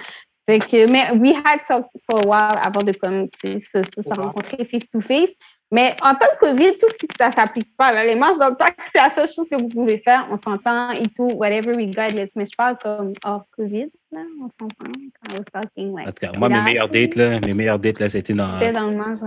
Fait 0.45 0.59
que, 0.59 0.89
mais 0.89 1.11
we 1.19 1.33
had 1.35 1.59
talked 1.67 1.91
for 2.09 2.19
a 2.19 2.27
while 2.27 2.59
avant 2.65 2.83
de 2.83 2.93
comme, 2.93 3.27
se, 3.43 3.59
se 3.59 4.21
rencontrer 4.21 4.65
face 4.65 4.87
to 4.87 5.01
face. 5.01 5.31
Mais 5.73 5.95
en 6.01 6.13
tant 6.15 6.25
que 6.33 6.47
COVID, 6.47 6.71
tout 6.77 6.87
ce 6.89 6.97
qui 6.97 7.07
ça 7.17 7.31
s'applique 7.31 7.75
pas. 7.77 7.93
Là. 7.93 8.03
Les 8.03 8.15
marches 8.15 8.37
dans 8.37 8.49
le 8.49 8.55
parc, 8.55 8.77
c'est 8.91 8.97
la 8.97 9.09
seule 9.09 9.27
chose 9.27 9.47
que 9.49 9.55
vous 9.55 9.69
pouvez 9.69 9.99
faire. 9.99 10.27
On 10.29 10.35
s'entend 10.35 10.91
et 10.91 11.03
tout, 11.15 11.29
whatever 11.35 11.71
regardless. 11.73 12.29
Mais 12.35 12.45
je 12.45 12.55
parle 12.57 12.77
comme 12.77 13.13
hors 13.23 13.45
COVID. 13.55 13.87
Là, 14.11 14.19
on 14.41 14.49
s'entend. 14.59 14.91
Quand 14.91 15.39
on 15.39 15.61
talking, 15.61 15.95
like, 15.95 16.07
en 16.07 16.11
tout 16.11 16.33
cas, 16.33 16.37
moi, 16.37 16.49
mes 16.49 16.61
meilleures 16.61 16.89
dates, 16.89 17.15
là, 17.15 17.39
mes 17.39 17.53
meilleures 17.53 17.79
dates, 17.79 18.01
là, 18.01 18.09
c'était 18.09 18.33
dans. 18.33 18.59
C'était 18.59 18.73
dans 18.73 18.89
le 18.89 18.97
marche. 18.97 19.19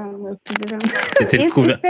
C'était 1.18 1.42
une, 1.44 1.48
couverte, 1.48 1.82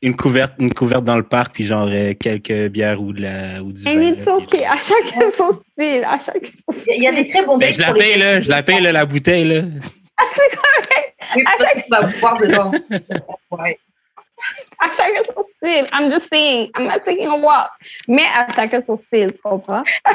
une, 0.00 0.16
couverte, 0.16 0.54
une 0.58 0.72
couverte 0.72 1.04
dans 1.04 1.18
le 1.18 1.22
parc, 1.22 1.52
puis 1.52 1.64
genre 1.64 1.88
euh, 1.92 2.14
quelques 2.14 2.70
bières 2.70 3.02
ou, 3.02 3.12
de 3.12 3.20
la, 3.20 3.62
ou 3.62 3.70
du 3.70 3.82
vin. 3.82 3.90
And 3.90 4.00
it's 4.00 4.26
okay. 4.26 4.64
À 4.64 4.78
chacun 4.78 5.28
son 5.36 5.50
style. 5.52 6.04
À 6.06 6.18
chacun 6.18 6.48
son 6.66 6.72
style. 6.72 6.94
Il 6.96 7.02
y 7.02 7.06
a 7.06 7.12
des 7.12 7.28
très 7.28 7.44
bons 7.44 7.58
dates. 7.58 7.74
je 7.74 7.80
la 7.80 7.92
paye, 7.92 8.18
là. 8.18 8.40
Je 8.40 8.48
la 8.48 8.62
paye, 8.62 8.80
là, 8.80 8.92
la 8.92 9.04
bouteille, 9.04 9.44
là. 9.44 9.60
C'est 10.34 10.56
correct. 10.56 11.46
À 11.46 11.64
chaque... 11.64 11.84
Tu 11.84 11.90
vas 11.90 12.02
boire 12.20 12.38
dedans. 12.38 12.72
ouais. 13.52 13.78
À 14.78 14.86
chacun 14.92 15.22
son 15.22 15.42
style. 15.42 15.86
I'm 15.92 16.10
just 16.10 16.28
saying, 16.28 16.70
I'm 16.76 16.86
not 16.86 17.04
taking 17.04 17.28
a 17.28 17.36
walk. 17.36 17.70
Mais 18.08 18.24
à 18.36 18.50
chacun 18.52 18.80
son 18.80 18.96
style, 18.96 19.32
tu 19.32 19.40
comprends? 19.42 19.82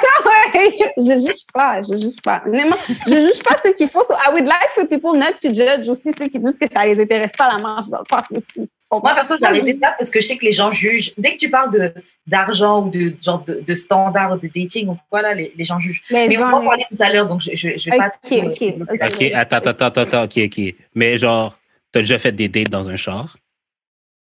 je 0.97 1.19
juge 1.19 1.45
pas, 1.53 1.81
je 1.81 1.95
juge 1.99 2.21
pas. 2.23 2.41
je 2.45 3.15
juge 3.15 3.43
pas 3.43 3.57
ceux 3.57 3.73
qui 3.73 3.87
font. 3.87 4.01
So 4.07 4.15
I 4.15 4.31
would 4.31 4.45
like 4.45 4.71
for 4.73 4.85
people 4.85 5.17
not 5.17 5.39
to 5.41 5.49
judge 5.49 5.87
aussi 5.87 6.11
ceux 6.17 6.27
qui 6.27 6.39
disent 6.39 6.57
que 6.57 6.67
ça 6.71 6.83
les 6.83 6.99
intéresse 6.99 7.33
pas 7.37 7.51
la 7.51 7.61
marche 7.61 7.87
dans 7.89 7.99
le 7.99 8.05
parc 8.09 8.31
aussi. 8.31 8.69
Moi, 8.91 9.13
perso, 9.13 9.35
je 9.39 9.45
arrêté 9.45 9.77
ça 9.81 9.95
parce 9.97 10.09
que 10.09 10.21
je 10.21 10.27
sais 10.27 10.37
que 10.37 10.45
les 10.45 10.51
gens 10.51 10.71
jugent. 10.71 11.13
Dès 11.17 11.31
que 11.31 11.37
tu 11.37 11.49
parles 11.49 11.71
de, 11.71 11.93
d'argent 12.27 12.83
ou 12.83 12.89
de 12.89 13.13
genre 13.21 13.43
de, 13.43 13.61
de 13.65 13.75
standard 13.75 14.37
de 14.37 14.47
dating, 14.47 14.89
ou 14.89 14.97
voilà, 15.11 15.33
les, 15.33 15.51
les 15.55 15.63
gens 15.63 15.79
jugent. 15.79 16.03
Mais, 16.11 16.37
on 16.37 16.41
va 16.41 16.55
en 16.57 16.65
parler 16.65 16.85
tout 16.89 16.97
à 16.99 17.11
l'heure, 17.11 17.25
donc 17.25 17.41
je, 17.41 17.55
je, 17.55 17.77
je 17.77 17.89
vais 17.89 17.97
pas. 17.97 18.11
Ok, 18.23 18.39
ok. 18.45 18.73
Ok, 18.91 19.31
attends, 19.33 19.57
attends, 19.57 19.87
attends, 19.87 20.01
attends, 20.01 20.23
ok, 20.23 20.39
ok. 20.45 20.75
Mais 20.93 21.17
genre, 21.17 21.57
tu 21.91 21.99
as 21.99 22.01
déjà 22.03 22.19
fait 22.19 22.31
des 22.31 22.47
dates 22.47 22.69
dans 22.69 22.89
un 22.89 22.95
char? 22.95 23.35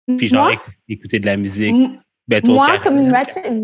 Puis 0.06 0.28
genre, 0.28 0.50
écouter 0.88 1.18
de 1.18 1.26
la 1.26 1.36
musique. 1.36 1.74
Ben, 2.26 2.40
moi, 2.46 2.78
comme 2.82 2.96
une 2.96 3.12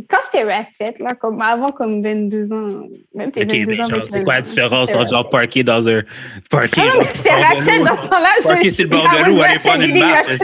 quand 0.07 0.19
j'étais 0.31 0.45
ratchet, 0.45 0.95
là, 0.99 1.15
comme 1.15 1.41
avant, 1.41 1.71
comme 1.71 2.03
22 2.03 2.53
ans, 2.53 2.69
même 3.15 3.29
okay, 3.29 3.65
22 3.65 3.73
mais 3.73 3.81
ans. 3.81 3.87
C'est 4.05 4.23
quoi 4.23 4.35
la 4.35 4.43
différence 4.43 4.95
entre 4.95 5.09
genre 5.09 5.31
parker 5.31 5.65
dans 5.65 5.89
un. 5.89 6.03
Parker. 6.51 6.83
Non, 6.83 7.03
j'étais 7.15 7.31
ratchet 7.31 7.79
dans 7.79 7.97
ce 7.97 8.09
temps-là. 8.11 8.29
Parker 8.43 8.71
sur 8.71 8.85
le 8.85 8.91
bord 8.91 9.09
de 9.09 9.31
l'eau, 9.31 9.41
aller 9.41 9.59
prendre 9.59 9.83
une 9.83 9.99
marche. 9.99 10.39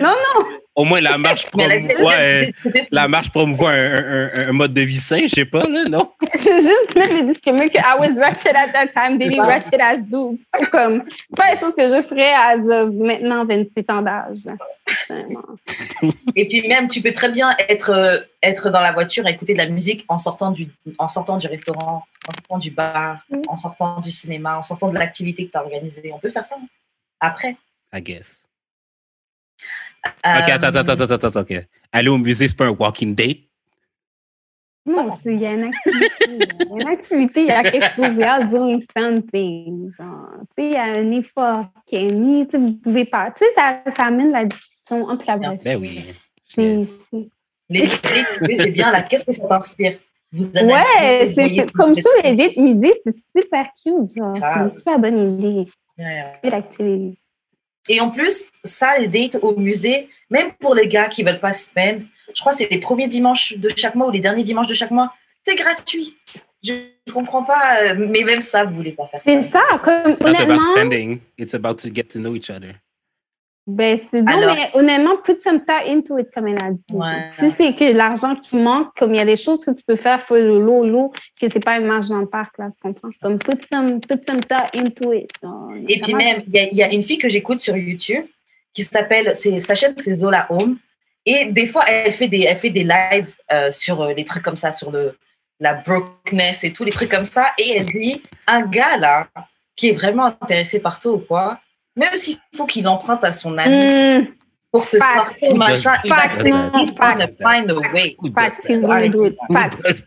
Non, 0.00 0.10
non. 0.10 0.46
Au 0.76 0.84
moins, 0.84 1.00
la 1.00 1.18
marche 1.18 1.46
promouvoit, 1.50 2.14
la 2.90 3.08
marche 3.08 3.30
promouvoit 3.30 3.70
un, 3.70 4.24
un, 4.24 4.48
un, 4.48 4.52
mode 4.52 4.74
de 4.74 4.80
vie 4.80 4.96
sain, 4.96 5.20
je 5.22 5.28
sais 5.28 5.44
pas, 5.44 5.68
là, 5.68 5.84
non? 5.88 6.12
je 6.34 6.50
veux 6.50 6.60
juste 6.60 6.98
mettre 6.98 7.14
le 7.14 7.32
disclaimer 7.32 7.68
que 7.68 7.78
I 7.78 7.96
was 7.98 8.18
ratchet 8.20 8.56
at 8.56 8.72
that 8.72 8.88
time, 8.88 9.18
dating 9.18 9.40
ratchet 9.40 9.80
as 9.80 9.98
dudes. 9.98 10.40
C'est 10.58 10.70
comme, 10.70 11.04
c'est 11.06 11.36
pas 11.36 11.52
les 11.52 11.60
choses 11.60 11.76
que 11.76 11.88
je 11.88 12.02
ferais 12.02 12.32
à 12.32 12.56
maintenant 12.56 13.44
27 13.44 13.90
ans 13.90 14.02
d'âge. 14.02 14.48
Et 16.34 16.48
puis 16.48 16.66
même, 16.66 16.88
tu 16.88 17.00
peux 17.00 17.12
très 17.12 17.28
bien 17.28 17.54
être, 17.68 17.90
euh, 17.90 18.18
être 18.42 18.70
dans 18.70 18.80
la 18.80 18.92
voiture 18.92 19.26
à 19.26 19.30
écouter 19.30 19.52
de 19.52 19.58
la 19.58 19.68
musique 19.68 20.04
en 20.08 20.18
sortant 20.18 20.50
du, 20.50 20.68
en 20.98 21.06
sortant 21.06 21.36
du 21.36 21.46
restaurant, 21.46 22.04
en 22.28 22.32
sortant 22.32 22.58
du 22.58 22.72
bar, 22.72 23.18
mm. 23.30 23.42
en 23.48 23.56
sortant 23.56 24.00
du 24.00 24.10
cinéma, 24.10 24.58
en 24.58 24.62
sortant 24.64 24.88
de 24.88 24.98
l'activité 24.98 25.46
que 25.46 25.52
tu 25.52 25.56
as 25.56 25.62
organisée. 25.62 26.10
On 26.12 26.18
peut 26.18 26.30
faire 26.30 26.44
ça 26.44 26.56
après. 27.20 27.56
I 27.92 28.02
guess. 28.02 28.48
Ok, 30.06 30.48
attends, 30.48 30.66
attends, 30.66 30.78
attends, 30.80 31.14
attends, 31.14 31.28
attends, 31.28 31.40
ok. 31.40 31.66
Aller 31.92 32.08
au 32.08 32.18
musée, 32.18 32.48
c'est 32.48 32.56
pas 32.56 32.66
un 32.66 32.70
walking 32.70 33.14
date? 33.14 33.38
Non, 34.86 35.08
il 35.24 35.38
y 35.38 35.46
a 35.46 35.54
une 35.54 35.64
activité. 35.64 36.08
Il 36.28 36.36
y 36.36 36.72
a 36.72 36.74
une 36.74 36.88
activité, 36.88 37.40
il 37.40 37.48
y 37.48 37.50
a 37.50 37.62
quelque 37.62 37.88
chose, 37.88 38.10
il 38.12 38.18
y 38.18 38.24
a 38.24 38.44
doing 38.44 38.80
something. 38.94 39.90
il 40.58 40.72
y 40.72 40.76
a 40.76 40.82
un 40.82 41.10
effort 41.12 41.66
qui 41.86 41.96
est 41.96 42.12
mis, 42.12 42.46
tu 42.46 42.58
vous 42.58 42.74
pouvez 42.74 43.06
pas. 43.06 43.30
Tu 43.30 43.44
sais, 43.44 43.50
ça, 43.54 43.80
ça 43.90 44.04
amène 44.04 44.30
la 44.30 44.44
discussion 44.44 45.04
entre 45.04 45.24
la 45.26 45.36
voiture. 45.36 45.80
Ben 45.80 45.80
oui. 45.80 46.14
Les 47.70 47.88
c'est 47.88 48.70
bien 48.70 48.92
là. 48.92 49.00
Qu'est-ce 49.02 49.24
que 49.24 49.32
ça 49.32 49.46
t'inspire? 49.48 49.98
Vous 50.30 50.50
ouais, 50.50 51.32
c'est 51.34 51.72
comme 51.72 51.94
ça, 51.94 52.10
les 52.22 52.34
dates 52.34 52.56
musées, 52.56 52.92
c'est 53.04 53.14
super 53.34 53.66
cute. 53.82 54.14
Genre. 54.16 54.36
C'est 54.36 54.60
une 54.60 54.76
super 54.76 54.98
bonne 54.98 55.38
idée. 55.38 55.70
Yeah, 55.96 56.38
yeah. 56.42 57.12
Et 57.88 58.00
en 58.00 58.10
plus, 58.10 58.46
ça, 58.64 58.96
les 58.98 59.08
dates 59.08 59.42
au 59.42 59.56
musée, 59.56 60.08
même 60.30 60.52
pour 60.54 60.74
les 60.74 60.88
gars 60.88 61.08
qui 61.08 61.22
veulent 61.22 61.40
pas 61.40 61.52
se 61.52 61.68
spend, 61.68 62.02
je 62.34 62.40
crois 62.40 62.52
que 62.52 62.58
c'est 62.58 62.70
les 62.70 62.78
premiers 62.78 63.08
dimanches 63.08 63.56
de 63.58 63.70
chaque 63.76 63.94
mois 63.94 64.08
ou 64.08 64.10
les 64.10 64.20
derniers 64.20 64.42
dimanches 64.42 64.68
de 64.68 64.74
chaque 64.74 64.90
mois, 64.90 65.12
c'est 65.42 65.56
gratuit. 65.56 66.16
Je 66.62 66.72
ne 67.06 67.12
comprends 67.12 67.42
pas, 67.42 67.82
euh, 67.82 67.94
mais 68.10 68.22
même 68.22 68.40
ça, 68.40 68.64
vous 68.64 68.74
voulez 68.74 68.92
pas 68.92 69.06
faire 69.06 69.20
ça. 69.22 69.24
C'est 69.24 69.50
ça, 69.50 69.62
comme 69.82 70.10
It's 70.10 70.20
not 70.20 70.34
about 70.34 70.60
spending, 70.60 71.20
it's 71.36 71.54
about 71.54 71.74
to 71.74 71.88
get 71.92 72.04
to 72.04 72.18
know 72.18 72.34
each 72.34 72.48
other. 72.48 72.74
Ben, 73.66 73.98
c'est 74.10 74.22
doux, 74.22 74.30
mais 74.54 74.70
honnêtement, 74.74 75.16
put 75.16 75.40
some 75.42 75.64
time 75.64 75.96
into 75.96 76.18
it, 76.18 76.30
comme 76.34 76.48
elle 76.48 76.62
a 76.62 76.70
dit. 76.70 76.84
Si 77.38 77.50
c'est 77.56 77.74
que 77.74 77.96
l'argent 77.96 78.36
qui 78.36 78.56
manque, 78.56 78.94
comme 78.94 79.14
il 79.14 79.18
y 79.18 79.22
a 79.22 79.24
des 79.24 79.36
choses 79.36 79.64
que 79.64 79.70
tu 79.70 79.82
peux 79.86 79.96
faire, 79.96 80.20
faut 80.20 80.36
le 80.36 80.60
lot, 80.60 80.86
lot, 80.86 81.12
que 81.40 81.48
c'est 81.50 81.64
pas 81.64 81.78
une 81.78 81.86
marge 81.86 82.08
dans 82.08 82.20
le 82.20 82.26
parc, 82.26 82.58
là, 82.58 82.70
tu 82.76 82.82
comprends? 82.82 83.08
Comme 83.22 83.38
put 83.38 83.58
some, 83.72 84.00
put 84.02 84.20
some 84.28 84.40
time 84.40 84.66
into 84.74 85.14
it. 85.14 85.30
Et 85.88 85.98
puis 85.98 86.12
même, 86.12 86.42
il 86.46 86.76
y, 86.76 86.82
a 86.82 86.92
une 86.92 87.02
fille 87.02 87.16
que 87.16 87.30
j'écoute 87.30 87.60
sur 87.60 87.74
YouTube 87.74 88.26
qui 88.74 88.84
s'appelle, 88.84 89.34
sa 89.34 89.74
chaîne, 89.74 89.94
c'est 89.96 90.14
Zola 90.14 90.46
Home. 90.50 90.76
Et 91.24 91.46
des 91.46 91.66
fois, 91.66 91.84
elle 91.88 92.12
fait 92.12 92.28
des, 92.28 92.42
elle 92.42 92.56
fait 92.56 92.70
des 92.70 92.84
lives 92.84 93.32
euh, 93.50 93.72
sur 93.72 94.02
euh, 94.02 94.12
des 94.12 94.24
trucs 94.24 94.42
comme 94.42 94.58
ça, 94.58 94.74
sur 94.74 94.90
le, 94.90 95.16
la 95.58 95.72
brokenness 95.72 96.64
et 96.64 96.72
tous 96.74 96.84
les 96.84 96.92
trucs 96.92 97.10
comme 97.10 97.24
ça. 97.24 97.46
Et 97.56 97.78
elle 97.78 97.86
dit, 97.86 98.22
un 98.46 98.60
gars 98.66 98.98
là, 98.98 99.28
qui 99.74 99.88
est 99.88 99.92
vraiment 99.92 100.26
intéressé 100.26 100.80
par 100.80 101.00
toi 101.00 101.12
ou 101.12 101.18
quoi, 101.18 101.60
même 101.96 102.14
s'il 102.16 102.36
faut 102.54 102.66
qu'il 102.66 102.86
emprunte 102.88 103.24
à 103.24 103.32
son 103.32 103.56
ami. 103.58 103.78
Hmm. 103.84 104.26
pour 104.74 104.90
te 104.90 104.96
Facts. 104.98 105.38
sortir, 105.38 105.56
machin, 105.56 105.92
il 106.04 106.10
va 106.10 106.28
te 106.28 106.42
find 106.42 107.70
a 107.70 107.74
way. 107.92 108.16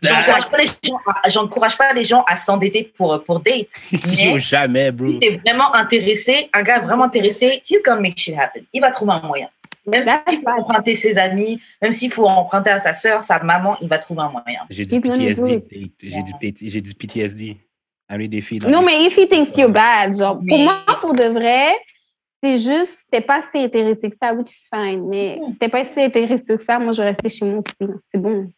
J'encourage 0.02 0.50
pas 0.50 0.58
les 0.58 0.66
gens 0.66 0.98
à- 1.06 1.28
J'encourage 1.30 1.78
pas 1.78 1.92
les 1.94 2.04
gens 2.04 2.22
à 2.26 2.36
s'endetter 2.36 2.92
pour, 2.94 3.24
pour 3.24 3.40
date. 3.40 3.68
Mais 4.18 4.38
jamais, 4.38 4.92
bro. 4.92 5.06
si 5.06 5.18
t'es 5.20 5.40
vraiment 5.42 5.74
intéressé, 5.74 6.50
un 6.52 6.62
gars 6.62 6.80
vraiment 6.80 7.04
intéressé, 7.04 7.62
he's 7.66 7.82
gonna 7.82 8.00
make 8.00 8.18
shit 8.18 8.36
happen. 8.38 8.62
Il 8.74 8.82
va 8.82 8.90
trouver 8.90 9.12
un 9.12 9.26
moyen. 9.26 9.48
Même 9.86 10.04
s'il 10.28 10.40
faut 10.40 10.50
emprunter 10.50 10.98
ses 10.98 11.16
amis, 11.16 11.58
même 11.80 11.92
s'il 11.92 12.12
faut 12.12 12.28
emprunter 12.28 12.68
à 12.70 12.78
sa 12.78 12.92
sœur, 12.92 13.24
sa 13.24 13.42
maman, 13.42 13.78
il 13.80 13.88
va 13.88 13.96
trouver 13.96 14.20
un 14.20 14.28
moyen. 14.28 14.60
J'ai 14.68 14.84
du 14.84 15.00
PTSD. 15.00 15.64
j'ai 16.02 16.80
du 16.82 16.94
PTSD. 16.94 17.56
Amener 18.08 18.28
des 18.28 18.40
filles 18.40 18.58
dans 18.60 18.70
Non, 18.70 18.82
mais 18.82 19.04
if 19.04 19.16
he 19.18 19.28
thinks 19.28 19.56
you're 19.56 19.70
bad, 19.70 20.16
genre, 20.16 20.40
pour 20.48 20.58
moi, 20.58 20.80
pour 21.00 21.12
de 21.12 21.24
vrai, 21.28 21.72
c'est 22.42 22.58
juste, 22.58 23.00
t'es 23.10 23.20
pas 23.20 23.42
si 23.42 23.58
intéressé 23.58 24.08
que 24.08 24.16
ça, 24.20 24.32
which 24.32 24.50
is 24.50 24.68
fine, 24.72 25.06
mais 25.08 25.38
Hmm. 25.42 25.54
t'es 25.58 25.68
pas 25.68 25.84
si 25.84 26.00
intéressé 26.00 26.56
que 26.56 26.62
ça, 26.64 26.78
moi, 26.78 26.92
je 26.92 27.02
vais 27.02 27.08
rester 27.08 27.28
chez 27.28 27.44
moi 27.44 27.58
aussi. 27.58 27.90
C'est 28.12 28.20
bon. 28.20 28.50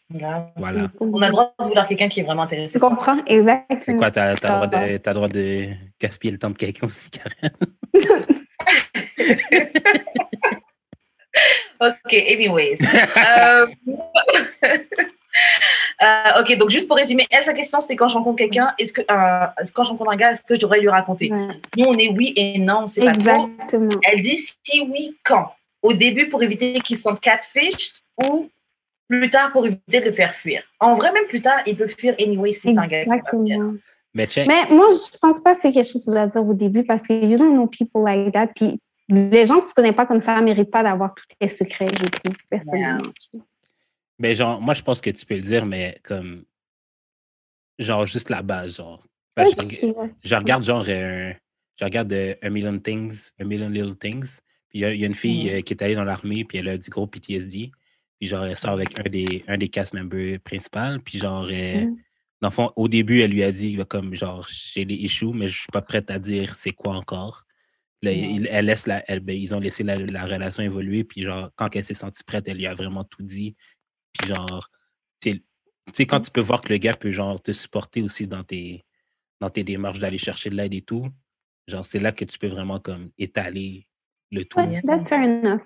Voilà. 0.56 0.90
On 1.00 1.20
a 1.20 1.26
le 1.26 1.32
droit 1.32 1.52
de 1.58 1.64
vouloir 1.64 1.88
quelqu'un 1.88 2.08
qui 2.08 2.20
est 2.20 2.22
vraiment 2.22 2.42
intéressé. 2.42 2.74
Tu 2.74 2.78
comprends? 2.78 3.18
Exactement. 3.26 3.80
C'est 3.82 3.96
quoi, 3.96 4.10
t'as 4.10 4.34
t'as 4.36 4.60
le 4.60 4.66
droit, 4.68 4.88
de- 4.88 5.12
droit 5.14 5.28
de 5.28 5.66
gaspiller 6.00 6.32
le 6.32 6.38
temps 6.38 6.50
de 6.50 6.56
quelqu'un 6.56 6.86
aussi, 6.86 7.10
Karen? 7.10 7.50
Ok, 11.82 12.12
anyways. 12.12 12.76
Euh, 13.38 13.66
euh, 16.10 16.40
ok, 16.40 16.56
donc 16.58 16.70
juste 16.70 16.88
pour 16.88 16.96
résumer, 16.96 17.26
elle, 17.30 17.42
sa 17.42 17.52
question, 17.52 17.80
c'était 17.80 17.96
quand 17.96 18.08
je 18.08 18.14
rencontre 18.14 18.38
quelqu'un, 18.38 18.72
est-ce 18.78 18.92
que, 18.92 19.00
euh, 19.02 19.46
quand 19.74 19.82
je 19.84 19.90
rencontre 19.90 20.10
un 20.10 20.16
gars, 20.16 20.32
est-ce 20.32 20.42
que 20.42 20.54
je 20.54 20.60
devrais 20.60 20.80
lui 20.80 20.88
raconter 20.88 21.32
Ouais. 21.32 21.48
Nous, 21.76 21.84
on 21.86 21.94
est 21.94 22.08
oui 22.08 22.32
et 22.36 22.58
non, 22.58 22.82
on 22.82 22.86
sait 22.86 23.04
pas 23.04 23.12
trop. 23.12 23.48
Exactement. 23.48 23.88
Elle 24.10 24.20
dit 24.20 24.36
si 24.36 24.82
oui, 24.82 25.16
quand? 25.24 25.52
Au 25.82 25.92
début 25.92 26.28
pour 26.28 26.42
éviter 26.42 26.74
qu'il 26.74 26.96
se 26.96 27.02
sente 27.02 27.20
catfish 27.20 27.94
ou 28.22 28.48
plus 29.08 29.30
tard 29.30 29.50
pour 29.52 29.66
éviter 29.66 30.00
de 30.00 30.04
le 30.06 30.12
faire 30.12 30.34
fuir. 30.34 30.62
En 30.78 30.94
vrai, 30.94 31.12
même 31.12 31.26
plus 31.26 31.40
tard, 31.40 31.58
il 31.66 31.76
peut 31.76 31.88
fuir 31.88 32.14
anyway 32.20 32.52
si 32.52 32.72
c'est 32.72 32.78
un 32.78 32.86
gars. 32.86 33.02
Exactement. 33.02 33.72
Mais 34.14 34.26
check. 34.26 34.46
Mais 34.46 34.66
moi, 34.70 34.86
je 34.90 35.18
pense 35.18 35.40
pas 35.40 35.54
que 35.54 35.60
c'est 35.62 35.72
quelque 35.72 35.90
chose 35.90 36.04
que 36.04 36.10
je 36.10 36.16
dois 36.16 36.26
dire 36.26 36.46
au 36.46 36.54
début 36.54 36.84
parce 36.84 37.02
que 37.02 37.12
you 37.12 37.38
don't 37.38 37.54
know 37.54 37.66
people 37.66 38.02
like 38.04 38.32
that. 38.32 38.48
Puis 38.48 38.78
les 39.08 39.44
gens 39.44 39.60
que 39.60 39.68
tu 39.68 39.74
connais 39.74 39.92
pas 39.92 40.06
comme 40.06 40.20
ça 40.20 40.38
ne 40.40 40.44
méritent 40.44 40.70
pas 40.70 40.82
d'avoir 40.82 41.14
tous 41.14 41.24
tes 41.38 41.48
secrets, 41.48 41.86
je 41.88 42.08
trouve, 42.08 42.36
personnellement. 42.48 42.98
Mais 44.20 44.34
genre, 44.36 44.60
moi, 44.60 44.74
je 44.74 44.82
pense 44.82 45.00
que 45.00 45.10
tu 45.10 45.26
peux 45.26 45.34
le 45.34 45.40
dire, 45.40 45.66
mais 45.66 45.98
comme. 46.04 46.44
Genre, 47.78 48.06
juste 48.06 48.28
la 48.28 48.42
base, 48.42 48.76
genre. 48.76 49.06
Parce 49.34 49.50
je, 50.24 50.34
regarde, 50.34 50.64
genre, 50.64 50.84
euh, 50.88 51.32
je 51.78 51.84
regarde 51.84 52.12
euh, 52.12 52.34
A 52.42 52.50
Million 52.50 52.78
Things, 52.78 53.30
A 53.40 53.44
Million 53.44 53.70
Little 53.70 53.96
Things. 53.96 54.38
Puis 54.68 54.80
il 54.80 54.92
y, 54.92 54.98
y 54.98 55.04
a 55.04 55.06
une 55.06 55.14
fille 55.14 55.48
euh, 55.50 55.60
qui 55.62 55.72
est 55.72 55.82
allée 55.82 55.94
dans 55.94 56.04
l'armée, 56.04 56.44
puis 56.44 56.58
elle 56.58 56.68
a 56.68 56.76
du 56.76 56.90
gros 56.90 57.06
PTSD. 57.06 57.70
Puis 58.18 58.28
genre, 58.28 58.44
elle 58.44 58.56
sort 58.56 58.72
avec 58.72 58.98
un 59.00 59.08
des, 59.08 59.42
un 59.48 59.56
des 59.56 59.68
cast 59.68 59.94
members 59.94 60.38
principaux. 60.40 60.98
Puis 61.04 61.18
genre, 61.18 61.48
euh, 61.50 61.86
dans 62.42 62.48
le 62.48 62.52
fond, 62.52 62.70
au 62.76 62.88
début, 62.88 63.20
elle 63.20 63.30
lui 63.30 63.42
a 63.42 63.50
dit, 63.50 63.78
comme, 63.88 64.14
genre, 64.14 64.46
j'ai 64.50 64.84
des 64.84 64.94
issues, 64.94 65.32
mais 65.32 65.48
je 65.48 65.58
suis 65.60 65.72
pas 65.72 65.80
prête 65.82 66.10
à 66.10 66.18
dire 66.18 66.54
c'est 66.54 66.72
quoi 66.72 66.94
encore. 66.94 67.44
Là, 68.02 68.12
il- 68.12 68.48
elle 68.50 68.66
laisse 68.66 68.86
la, 68.86 69.02
elle, 69.08 69.20
ben, 69.20 69.36
ils 69.36 69.54
ont 69.54 69.60
laissé 69.60 69.82
la, 69.84 69.96
la 69.96 70.26
relation 70.26 70.62
évoluer. 70.62 71.04
Puis 71.04 71.22
genre, 71.22 71.50
quand 71.56 71.74
elle 71.76 71.84
s'est 71.84 71.94
sentie 71.94 72.24
prête, 72.24 72.46
elle 72.48 72.58
lui 72.58 72.66
a 72.66 72.74
vraiment 72.74 73.04
tout 73.04 73.22
dit. 73.22 73.54
Puis 74.18 74.28
genre, 74.28 74.68
tu 75.20 75.42
sais- 75.92 76.06
quand 76.06 76.20
tu 76.20 76.30
peux 76.30 76.40
voir 76.40 76.60
que 76.60 76.68
le 76.72 76.78
gars 76.78 76.94
peut 76.94 77.10
genre 77.10 77.40
te 77.40 77.52
supporter 77.52 78.02
aussi 78.02 78.26
dans 78.26 78.44
tes, 78.44 78.84
dans 79.40 79.50
tes 79.50 79.64
démarches 79.64 79.98
d'aller 79.98 80.18
chercher 80.18 80.50
de 80.50 80.56
l'aide 80.56 80.74
et 80.74 80.82
tout, 80.82 81.08
genre, 81.66 81.84
c'est 81.84 82.00
là 82.00 82.12
que 82.12 82.24
tu 82.24 82.38
peux 82.38 82.48
vraiment 82.48 82.78
comme 82.78 83.10
étaler 83.18 83.86
le 84.30 84.44
tout. 84.44 84.60
Ouais, 84.60 84.80
that's 84.82 85.08
fair 85.08 85.22
enough. 85.22 85.62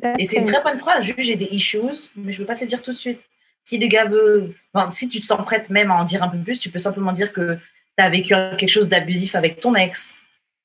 That's 0.00 0.16
Et 0.18 0.26
c'est 0.26 0.38
une 0.38 0.46
très 0.46 0.62
bonne 0.62 0.78
phrase. 0.78 1.04
Juste, 1.04 1.20
j'ai 1.20 1.36
des 1.36 1.48
issues, 1.52 1.78
mais 2.16 2.32
je 2.32 2.40
veux 2.40 2.46
pas 2.46 2.54
te 2.54 2.60
le 2.60 2.66
dire 2.66 2.82
tout 2.82 2.92
de 2.92 2.96
suite. 2.96 3.20
Si 3.62 3.78
le 3.78 3.86
gars 3.86 4.04
veut, 4.04 4.54
enfin, 4.72 4.90
si 4.90 5.08
tu 5.08 5.20
te 5.20 5.26
sens 5.26 5.42
prête 5.44 5.70
même 5.70 5.90
à 5.90 5.96
en 5.96 6.04
dire 6.04 6.22
un 6.22 6.28
peu 6.28 6.38
plus, 6.38 6.60
tu 6.60 6.70
peux 6.70 6.78
simplement 6.78 7.12
dire 7.12 7.32
que 7.32 7.56
tu 7.56 8.04
as 8.04 8.10
vécu 8.10 8.34
quelque 8.58 8.68
chose 8.68 8.88
d'abusif 8.88 9.34
avec 9.34 9.60
ton 9.60 9.74
ex. 9.74 10.16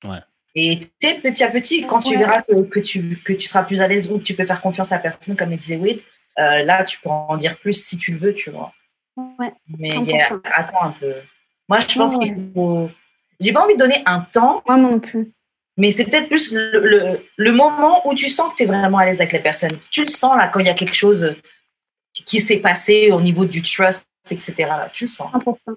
Ouais. 0.04 0.20
Et 0.54 0.80
tu 0.80 0.88
sais, 1.02 1.20
petit 1.20 1.44
à 1.44 1.50
petit, 1.50 1.88
quand 1.88 2.02
tu 2.02 2.18
verras 2.18 2.42
que, 2.42 2.62
que, 2.64 2.80
tu, 2.80 3.16
que 3.24 3.34
tu 3.34 3.48
seras 3.48 3.64
plus 3.64 3.82
à 3.82 3.88
l'aise 3.88 4.12
ou 4.12 4.20
que 4.20 4.24
tu 4.24 4.34
peux 4.34 4.46
faire 4.46 4.62
confiance 4.62 4.92
à 4.92 4.96
la 4.96 5.02
personne, 5.02 5.36
comme 5.36 5.52
il 5.52 5.58
disait 5.58 5.78
Wade, 5.78 6.00
euh, 6.40 6.64
là, 6.64 6.84
tu 6.84 7.00
peux 7.02 7.10
en 7.10 7.38
dire 7.38 7.58
plus 7.58 7.74
si 7.74 7.98
tu 7.98 8.14
le 8.14 8.18
veux, 8.18 8.34
tu 8.34 8.50
vois. 8.52 8.74
Ouais, 9.18 9.52
Mais 9.78 9.90
100%. 9.90 10.06
yeah, 10.08 10.30
attends 10.54 10.84
un 10.84 10.92
peu. 10.92 11.14
Moi, 11.68 11.80
je 11.80 11.96
pense 11.98 12.16
Ouais. 12.16 12.26
qu'il 12.28 12.52
faut. 12.54 12.90
J'ai 13.40 13.54
pas 13.54 13.64
envie 13.64 13.74
de 13.74 13.80
donner 13.80 14.02
un 14.06 14.22
temps, 14.22 14.62
Moi 14.68 14.78
non 14.78 15.00
plus. 15.00 15.32
mais 15.78 15.92
c'est 15.92 16.06
peut-être 16.06 16.28
plus 16.30 16.54
le, 16.54 16.80
le, 16.80 17.20
le 17.38 17.52
moment 17.52 18.08
où 18.08 18.14
tu 18.14 18.30
sens 18.30 18.52
que 18.54 18.58
tu 18.58 18.64
es 18.64 18.66
vraiment 18.66 19.00
à 19.00 19.06
l'aise 19.06 19.20
avec 19.20 19.34
la 19.34 19.40
personne. 19.40 19.78
Tu 19.92 20.02
le 20.04 20.10
sens 20.10 20.38
là 20.38 20.48
quand 20.48 20.60
il 20.60 20.68
y 20.68 20.70
a 20.70 20.74
quelque 20.76 20.94
chose 20.96 21.36
qui 22.26 22.40
s'est 22.42 22.58
passé 22.60 23.12
au 23.12 23.20
niveau 23.22 23.46
du 23.46 23.62
trust, 23.62 24.08
etc. 24.30 24.54
Là, 24.60 24.90
tu 24.94 25.06
le 25.06 25.10
sens. 25.10 25.32
100%. 25.34 25.76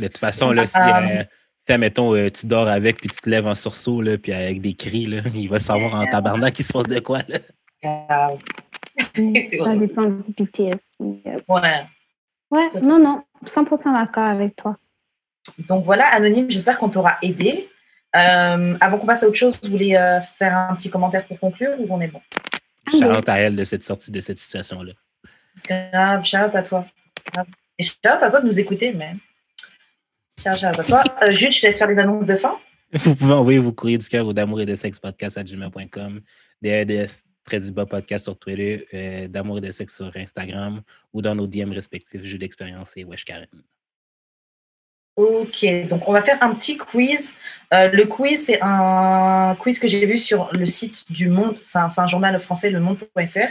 De 0.00 0.06
toute 0.06 0.18
façon, 0.18 0.52
là, 0.52 0.66
si, 0.66 0.78
euh, 0.78 1.24
si, 1.66 1.72
admettons, 1.72 2.14
euh, 2.14 2.30
tu 2.30 2.46
dors 2.46 2.68
avec, 2.68 2.98
puis 2.98 3.08
tu 3.08 3.16
te 3.20 3.28
lèves 3.30 3.46
en 3.46 3.54
sursaut, 3.54 4.00
là, 4.02 4.16
puis 4.18 4.32
avec 4.32 4.60
des 4.60 4.74
cris, 4.74 5.06
là, 5.06 5.22
il 5.34 5.48
va 5.48 5.58
savoir 5.58 5.94
en 5.94 6.06
tabarnak 6.06 6.54
qu'il 6.54 6.64
se 6.64 6.72
passe 6.72 6.86
de 6.86 7.00
quoi. 7.00 7.20
Là. 7.28 7.38
Euh, 7.84 8.36
Ça 9.64 9.76
dépend 9.76 10.06
du 10.06 10.32
PTSD. 10.32 11.22
ouais. 11.48 11.86
Ouais, 12.50 12.70
non, 12.80 12.98
non, 12.98 13.22
100% 13.44 13.92
d'accord 13.92 14.24
avec 14.24 14.54
toi. 14.56 14.76
Donc 15.68 15.84
voilà, 15.84 16.06
Anonyme, 16.08 16.50
j'espère 16.50 16.78
qu'on 16.78 16.88
t'aura 16.88 17.18
aidé. 17.22 17.68
Euh, 18.14 18.76
avant 18.80 18.98
qu'on 18.98 19.06
passe 19.06 19.24
à 19.24 19.28
autre 19.28 19.36
chose, 19.36 19.58
vous 19.62 19.70
voulez 19.70 19.96
euh, 19.96 20.20
faire 20.20 20.56
un 20.56 20.74
petit 20.76 20.88
commentaire 20.88 21.26
pour 21.26 21.38
conclure 21.38 21.72
ou 21.78 21.86
on 21.90 22.00
est 22.00 22.08
bon? 22.08 22.20
Shout 22.90 23.28
à 23.28 23.38
elle 23.40 23.56
de 23.56 23.64
cette 23.64 23.82
sortie 23.82 24.10
de 24.10 24.20
cette 24.20 24.38
situation-là. 24.38 24.92
Grave, 25.68 26.24
shout 26.24 26.36
à 26.36 26.62
toi. 26.62 26.86
Et 27.78 27.82
shout 27.82 27.96
à 28.04 28.30
toi 28.30 28.40
de 28.40 28.46
nous 28.46 28.60
écouter, 28.60 28.92
mais. 28.92 29.14
Shout 30.38 30.64
à 30.64 30.72
toi. 30.72 31.02
Euh, 31.22 31.30
Jude, 31.30 31.52
je 31.52 31.60
te 31.60 31.66
laisse 31.66 31.78
faire 31.78 31.88
les 31.88 31.98
annonces 31.98 32.26
de 32.26 32.36
fin. 32.36 32.56
Vous 32.92 33.16
pouvez 33.16 33.34
envoyer 33.34 33.58
vos 33.58 33.72
courriers 33.72 33.98
du 33.98 34.08
cœur 34.08 34.26
au 34.26 34.32
d'amour 34.32 34.60
et 34.60 34.66
de 34.66 34.76
sexe 34.76 35.00
podcast 35.00 35.36
à 35.36 35.42
gmail.com, 35.42 36.20
DRDS 36.62 37.24
très 37.46 37.60
du 37.60 37.70
bas 37.70 37.86
podcast 37.86 38.24
sur 38.24 38.36
Twitter, 38.36 38.86
euh, 38.92 39.28
d'amour 39.28 39.58
et 39.58 39.60
de 39.60 39.70
sexe 39.70 39.96
sur 39.96 40.14
Instagram 40.16 40.82
ou 41.14 41.22
dans 41.22 41.34
nos 41.34 41.46
DM 41.46 41.72
respectifs, 41.72 42.22
jeu 42.24 42.38
d'expérience 42.38 42.96
et 42.96 43.04
Wesh 43.04 43.24
Karen. 43.24 43.46
Ok, 45.14 45.64
donc 45.88 46.06
on 46.08 46.12
va 46.12 46.20
faire 46.20 46.42
un 46.42 46.54
petit 46.54 46.76
quiz. 46.76 47.32
Euh, 47.72 47.88
le 47.90 48.04
quiz, 48.04 48.46
c'est 48.46 48.58
un 48.60 49.56
quiz 49.58 49.78
que 49.78 49.88
j'ai 49.88 50.04
vu 50.04 50.18
sur 50.18 50.50
le 50.52 50.66
site 50.66 51.10
du 51.10 51.28
Monde. 51.28 51.56
C'est 51.62 51.78
un, 51.78 52.06
journal 52.06 52.38
français, 52.38 52.68
le 52.68 52.80
monde.fr. 52.80 53.48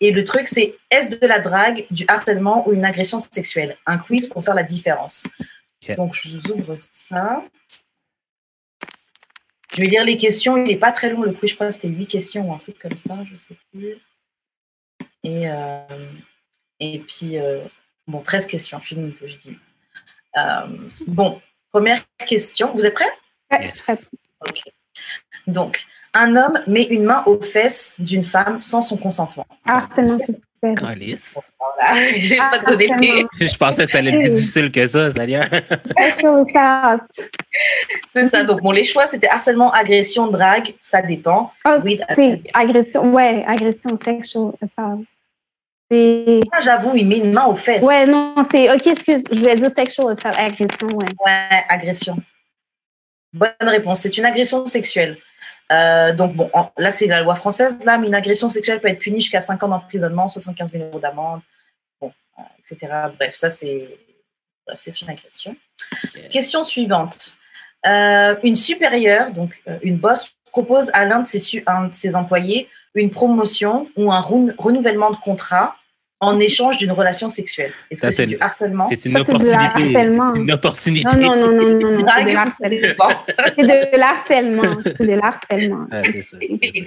Et 0.00 0.10
le 0.10 0.24
truc, 0.24 0.48
c'est 0.48 0.74
est-ce 0.90 1.18
de 1.18 1.26
la 1.26 1.38
drague, 1.38 1.84
du 1.90 2.06
harcèlement 2.08 2.66
ou 2.66 2.72
une 2.72 2.84
agression 2.84 3.18
sexuelle? 3.18 3.76
Un 3.86 3.98
quiz 3.98 4.26
pour 4.26 4.42
faire 4.42 4.54
la 4.54 4.62
différence. 4.62 5.26
Donc 5.96 6.14
je 6.14 6.36
vous 6.36 6.52
ouvre 6.52 6.76
ça. 6.78 7.42
Je 9.74 9.80
vais 9.80 9.86
lire 9.88 10.04
les 10.04 10.18
questions. 10.18 10.56
Il 10.56 10.64
n'est 10.64 10.76
pas 10.76 10.92
très 10.92 11.10
long 11.10 11.22
le 11.22 11.32
quiz. 11.32 11.50
Je 11.50 11.54
crois 11.54 11.66
que 11.68 11.72
c'était 11.72 11.88
8 11.88 12.06
questions 12.06 12.48
ou 12.48 12.52
un 12.52 12.58
truc 12.58 12.78
comme 12.78 12.98
ça. 12.98 13.18
Je 13.24 13.32
ne 13.32 13.36
sais 13.36 13.56
plus. 13.72 13.96
Et, 15.24 15.48
euh, 15.48 15.86
et 16.80 16.98
puis, 16.98 17.38
euh, 17.38 17.60
bon, 18.06 18.20
13 18.20 18.46
questions. 18.46 18.78
Je 18.80 18.86
suis 18.86 18.96
limite, 18.96 19.26
je 19.26 19.36
dis. 19.36 19.56
Euh, 20.36 20.66
bon, 21.06 21.40
première 21.70 22.02
question. 22.18 22.72
Vous 22.74 22.84
êtes 22.84 22.94
prêts? 22.94 23.12
Ok. 24.40 24.60
Donc, 25.46 25.86
un 26.14 26.36
homme 26.36 26.62
met 26.66 26.84
une 26.84 27.04
main 27.04 27.22
aux 27.26 27.40
fesses 27.40 27.96
d'une 27.98 28.24
femme 28.24 28.60
sans 28.60 28.82
son 28.82 28.96
consentement. 28.96 29.46
harcèlement 29.64 30.18
sexuel. 30.18 30.40
Calice. 30.76 31.34
Voilà, 31.58 31.94
je 32.16 32.28
vais 32.28 32.36
pas 32.36 32.58
Harcèlement. 32.64 33.28
Je 33.40 33.56
pensais 33.56 33.86
que 33.86 33.90
ça 33.90 33.98
allait 33.98 34.10
être 34.12 34.20
plus 34.20 34.36
difficile 34.36 34.70
que 34.70 34.86
ça, 34.86 35.10
Salia. 35.10 35.48
Sexual 35.98 36.44
assault. 36.54 37.00
C'est 38.10 38.28
ça. 38.28 38.44
Donc, 38.44 38.62
bon, 38.62 38.70
les 38.70 38.84
choix, 38.84 39.06
c'était 39.06 39.28
harcèlement, 39.28 39.72
agression, 39.72 40.28
drague. 40.28 40.74
Ça 40.78 41.02
dépend. 41.02 41.52
Oh, 41.66 41.78
Oui, 41.84 42.00
c'est 42.14 42.42
agression. 42.54 43.12
Ouais, 43.12 43.44
agression 43.46 43.96
sexual 43.96 44.52
assault. 44.62 45.04
C'est. 45.90 46.40
Moi, 46.52 46.60
j'avoue, 46.60 46.94
il 46.94 47.08
met 47.08 47.18
une 47.18 47.32
main 47.32 47.46
aux 47.46 47.56
fesses. 47.56 47.84
Ouais, 47.84 48.06
non, 48.06 48.34
c'est. 48.50 48.70
Ok, 48.70 48.86
excuse, 48.86 49.24
je 49.32 49.38
voulais 49.38 49.54
dire 49.54 49.70
sexual 49.76 50.10
assault, 50.10 50.28
agression, 50.38 50.88
ouais. 50.88 51.08
Ouais, 51.24 51.64
agression. 51.68 52.16
Bonne 53.32 53.50
réponse. 53.62 54.00
C'est 54.00 54.16
une 54.18 54.26
agression 54.26 54.66
sexuelle. 54.66 55.16
Euh, 55.72 56.12
donc, 56.12 56.34
bon, 56.34 56.50
en- 56.52 56.70
là, 56.76 56.90
c'est 56.90 57.06
la 57.06 57.22
loi 57.22 57.34
française, 57.34 57.84
là, 57.84 57.96
mais 57.98 58.06
une 58.08 58.14
agression 58.14 58.48
sexuelle 58.48 58.80
peut 58.80 58.88
être 58.88 58.98
punie 58.98 59.20
jusqu'à 59.20 59.40
5 59.40 59.62
ans 59.62 59.68
d'emprisonnement, 59.68 60.28
75 60.28 60.70
000 60.72 60.84
euros 60.84 60.98
d'amende, 60.98 61.40
bon, 62.00 62.12
euh, 62.38 62.42
etc. 62.58 62.92
Bref, 63.18 63.34
ça, 63.34 63.48
c'est 63.48 63.88
une 65.00 65.10
agression. 65.10 65.56
Question 66.30 66.62
suivante. 66.64 67.36
Euh, 67.86 68.36
une 68.42 68.56
supérieure, 68.56 69.30
donc 69.32 69.62
une 69.82 69.96
boss, 69.96 70.34
propose 70.52 70.90
à 70.92 71.04
l'un 71.06 71.20
de, 71.20 71.26
ses 71.26 71.40
su- 71.40 71.64
un 71.66 71.84
de 71.86 71.94
ses 71.94 72.14
employés 72.14 72.68
une 72.94 73.10
promotion 73.10 73.88
ou 73.96 74.12
un 74.12 74.20
renouvellement 74.20 75.10
de 75.10 75.16
contrat 75.16 75.76
en 76.22 76.38
échange 76.38 76.78
d'une 76.78 76.92
relation 76.92 77.28
sexuelle. 77.30 77.72
Est-ce 77.90 78.00
Ça, 78.00 78.08
que 78.08 78.14
c'est 78.14 78.26
du 78.26 78.38
harcèlement 78.40 78.88
C'est 78.88 79.06
une 79.08 79.14
de 79.16 79.20
opportunité. 79.20 79.56
l'harcèlement. 79.56 80.34
Une 80.36 80.52
opportunité. 80.52 81.16
Non, 81.16 81.36
non, 81.36 81.36
non, 81.36 81.52
non, 81.52 81.80
non, 81.80 81.90
non. 81.98 82.06
C'est 82.16 82.24
de 82.24 82.30
l'harcèlement. 82.32 83.10
C'est 83.58 83.62
de 83.66 83.96
l'harcèlement. 83.98 84.76
C'est 84.84 85.00
de 85.06 85.14
l'harcèlement. 85.20 85.86
Ah, 85.90 86.02
c'est 86.04 86.22
ça. 86.22 86.36
Il. 86.40 86.86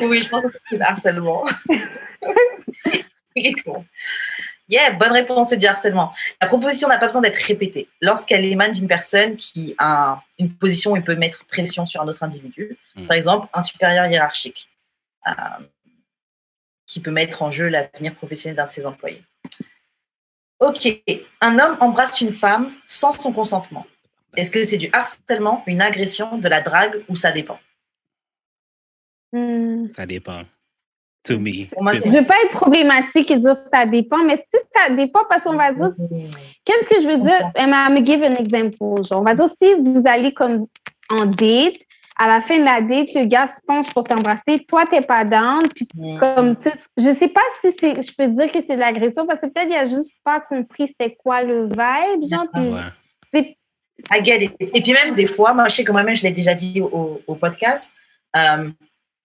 Oui, 0.08 0.22
je 0.24 0.28
pense 0.28 0.44
que 0.44 0.48
c'est 0.68 0.76
du 0.76 0.82
harcèlement. 0.82 1.44
Il 3.34 3.46
est 3.46 3.52
con. 3.62 3.84
Yeah, 4.68 4.92
bonne 4.92 5.12
réponse, 5.12 5.50
c'est 5.50 5.56
du 5.56 5.66
harcèlement. 5.66 6.14
La 6.40 6.46
proposition 6.46 6.88
n'a 6.88 6.98
pas 6.98 7.06
besoin 7.06 7.20
d'être 7.22 7.36
répétée. 7.36 7.88
Lorsqu'elle 8.00 8.44
émane 8.44 8.72
d'une 8.72 8.86
personne 8.88 9.36
qui 9.36 9.74
a 9.78 10.22
une 10.38 10.50
position 10.52 10.94
et 10.96 11.00
peut 11.00 11.16
mettre 11.16 11.44
pression 11.46 11.84
sur 11.86 12.00
un 12.02 12.08
autre 12.08 12.22
individu, 12.22 12.76
Mm. 12.94 13.06
par 13.06 13.16
exemple 13.16 13.48
un 13.54 13.62
supérieur 13.62 14.06
hiérarchique, 14.06 14.68
euh, 15.26 15.32
qui 16.92 17.00
peut 17.00 17.10
mettre 17.10 17.42
en 17.42 17.50
jeu 17.50 17.68
l'avenir 17.68 18.14
professionnel 18.14 18.56
d'un 18.56 18.66
de 18.66 18.72
ses 18.72 18.84
employés. 18.84 19.22
Ok, 20.60 20.86
un 21.40 21.58
homme 21.58 21.76
embrasse 21.80 22.20
une 22.20 22.32
femme 22.32 22.70
sans 22.86 23.12
son 23.12 23.32
consentement. 23.32 23.86
Est-ce 24.36 24.50
que 24.50 24.62
c'est 24.62 24.76
du 24.76 24.90
harcèlement, 24.92 25.64
une 25.66 25.80
agression, 25.80 26.36
de 26.36 26.48
la 26.48 26.60
drague 26.60 27.02
ou 27.08 27.16
ça 27.16 27.32
dépend? 27.32 27.58
Hmm. 29.32 29.88
Ça 29.88 30.04
dépend. 30.04 30.42
To 31.24 31.38
me. 31.38 31.66
Moi, 31.80 31.94
Je 31.94 32.12
veux 32.12 32.26
pas 32.26 32.34
être 32.44 32.52
problématique 32.52 33.30
et 33.30 33.38
dire 33.38 33.56
ça 33.72 33.86
dépend, 33.86 34.24
mais 34.24 34.44
si 34.52 34.60
ça 34.74 34.92
dépend, 34.92 35.20
parce 35.30 35.44
qu'on 35.44 35.56
va 35.56 35.72
dire, 35.72 35.92
qu'est-ce 36.64 36.88
que 36.88 37.00
je 37.00 37.06
veux 37.06 37.18
dire? 37.18 37.52
Me 37.90 38.04
give 38.04 38.22
an 38.22 38.34
example. 38.34 39.02
Genre, 39.08 39.20
on 39.20 39.24
va 39.24 39.34
dire, 39.34 39.48
si 39.56 39.74
vous 39.74 40.02
allez 40.04 40.34
comme 40.34 40.66
en 41.10 41.26
date, 41.26 41.76
à 42.18 42.28
la 42.28 42.40
fin 42.40 42.58
de 42.58 42.64
la 42.64 42.80
date, 42.80 43.08
le 43.14 43.24
gars 43.24 43.46
se 43.48 43.60
penche 43.66 43.92
pour 43.92 44.04
t'embrasser, 44.04 44.64
toi, 44.68 44.84
t'es 44.86 45.00
pas 45.00 45.24
down, 45.24 45.62
puis 45.74 45.86
c'est 45.94 46.06
Mm. 46.06 46.18
comme, 46.18 46.56
tu 46.56 46.68
sais, 46.70 46.76
je 46.98 47.14
sais 47.14 47.28
pas 47.28 47.40
si 47.60 47.72
c'est, 47.80 48.02
je 48.02 48.12
peux 48.16 48.28
dire 48.28 48.52
que 48.52 48.58
c'est 48.66 48.74
de 48.76 48.80
l'agression, 48.80 49.26
parce 49.26 49.40
que 49.40 49.46
peut-être 49.46 49.68
il 49.70 49.76
a 49.76 49.84
juste 49.84 50.12
pas 50.24 50.40
compris 50.40 50.88
c'était 50.88 51.14
quoi 51.14 51.42
le 51.42 51.64
vibe, 51.64 52.24
genre, 52.30 52.46
puis 52.52 52.68
Ouais. 52.70 52.80
c'est 53.32 53.56
I 54.10 54.24
get 54.24 54.44
it. 54.44 54.54
Et 54.60 54.80
puis 54.82 54.92
même 54.92 55.14
des 55.14 55.26
fois, 55.26 55.54
moi 55.54 55.68
je 55.68 55.76
sais 55.76 55.84
que 55.84 55.92
moi-même 55.92 56.16
je 56.16 56.22
l'ai 56.24 56.32
déjà 56.32 56.54
dit 56.54 56.80
au, 56.80 57.34
podcast, 57.34 57.92
euh, 58.36 58.68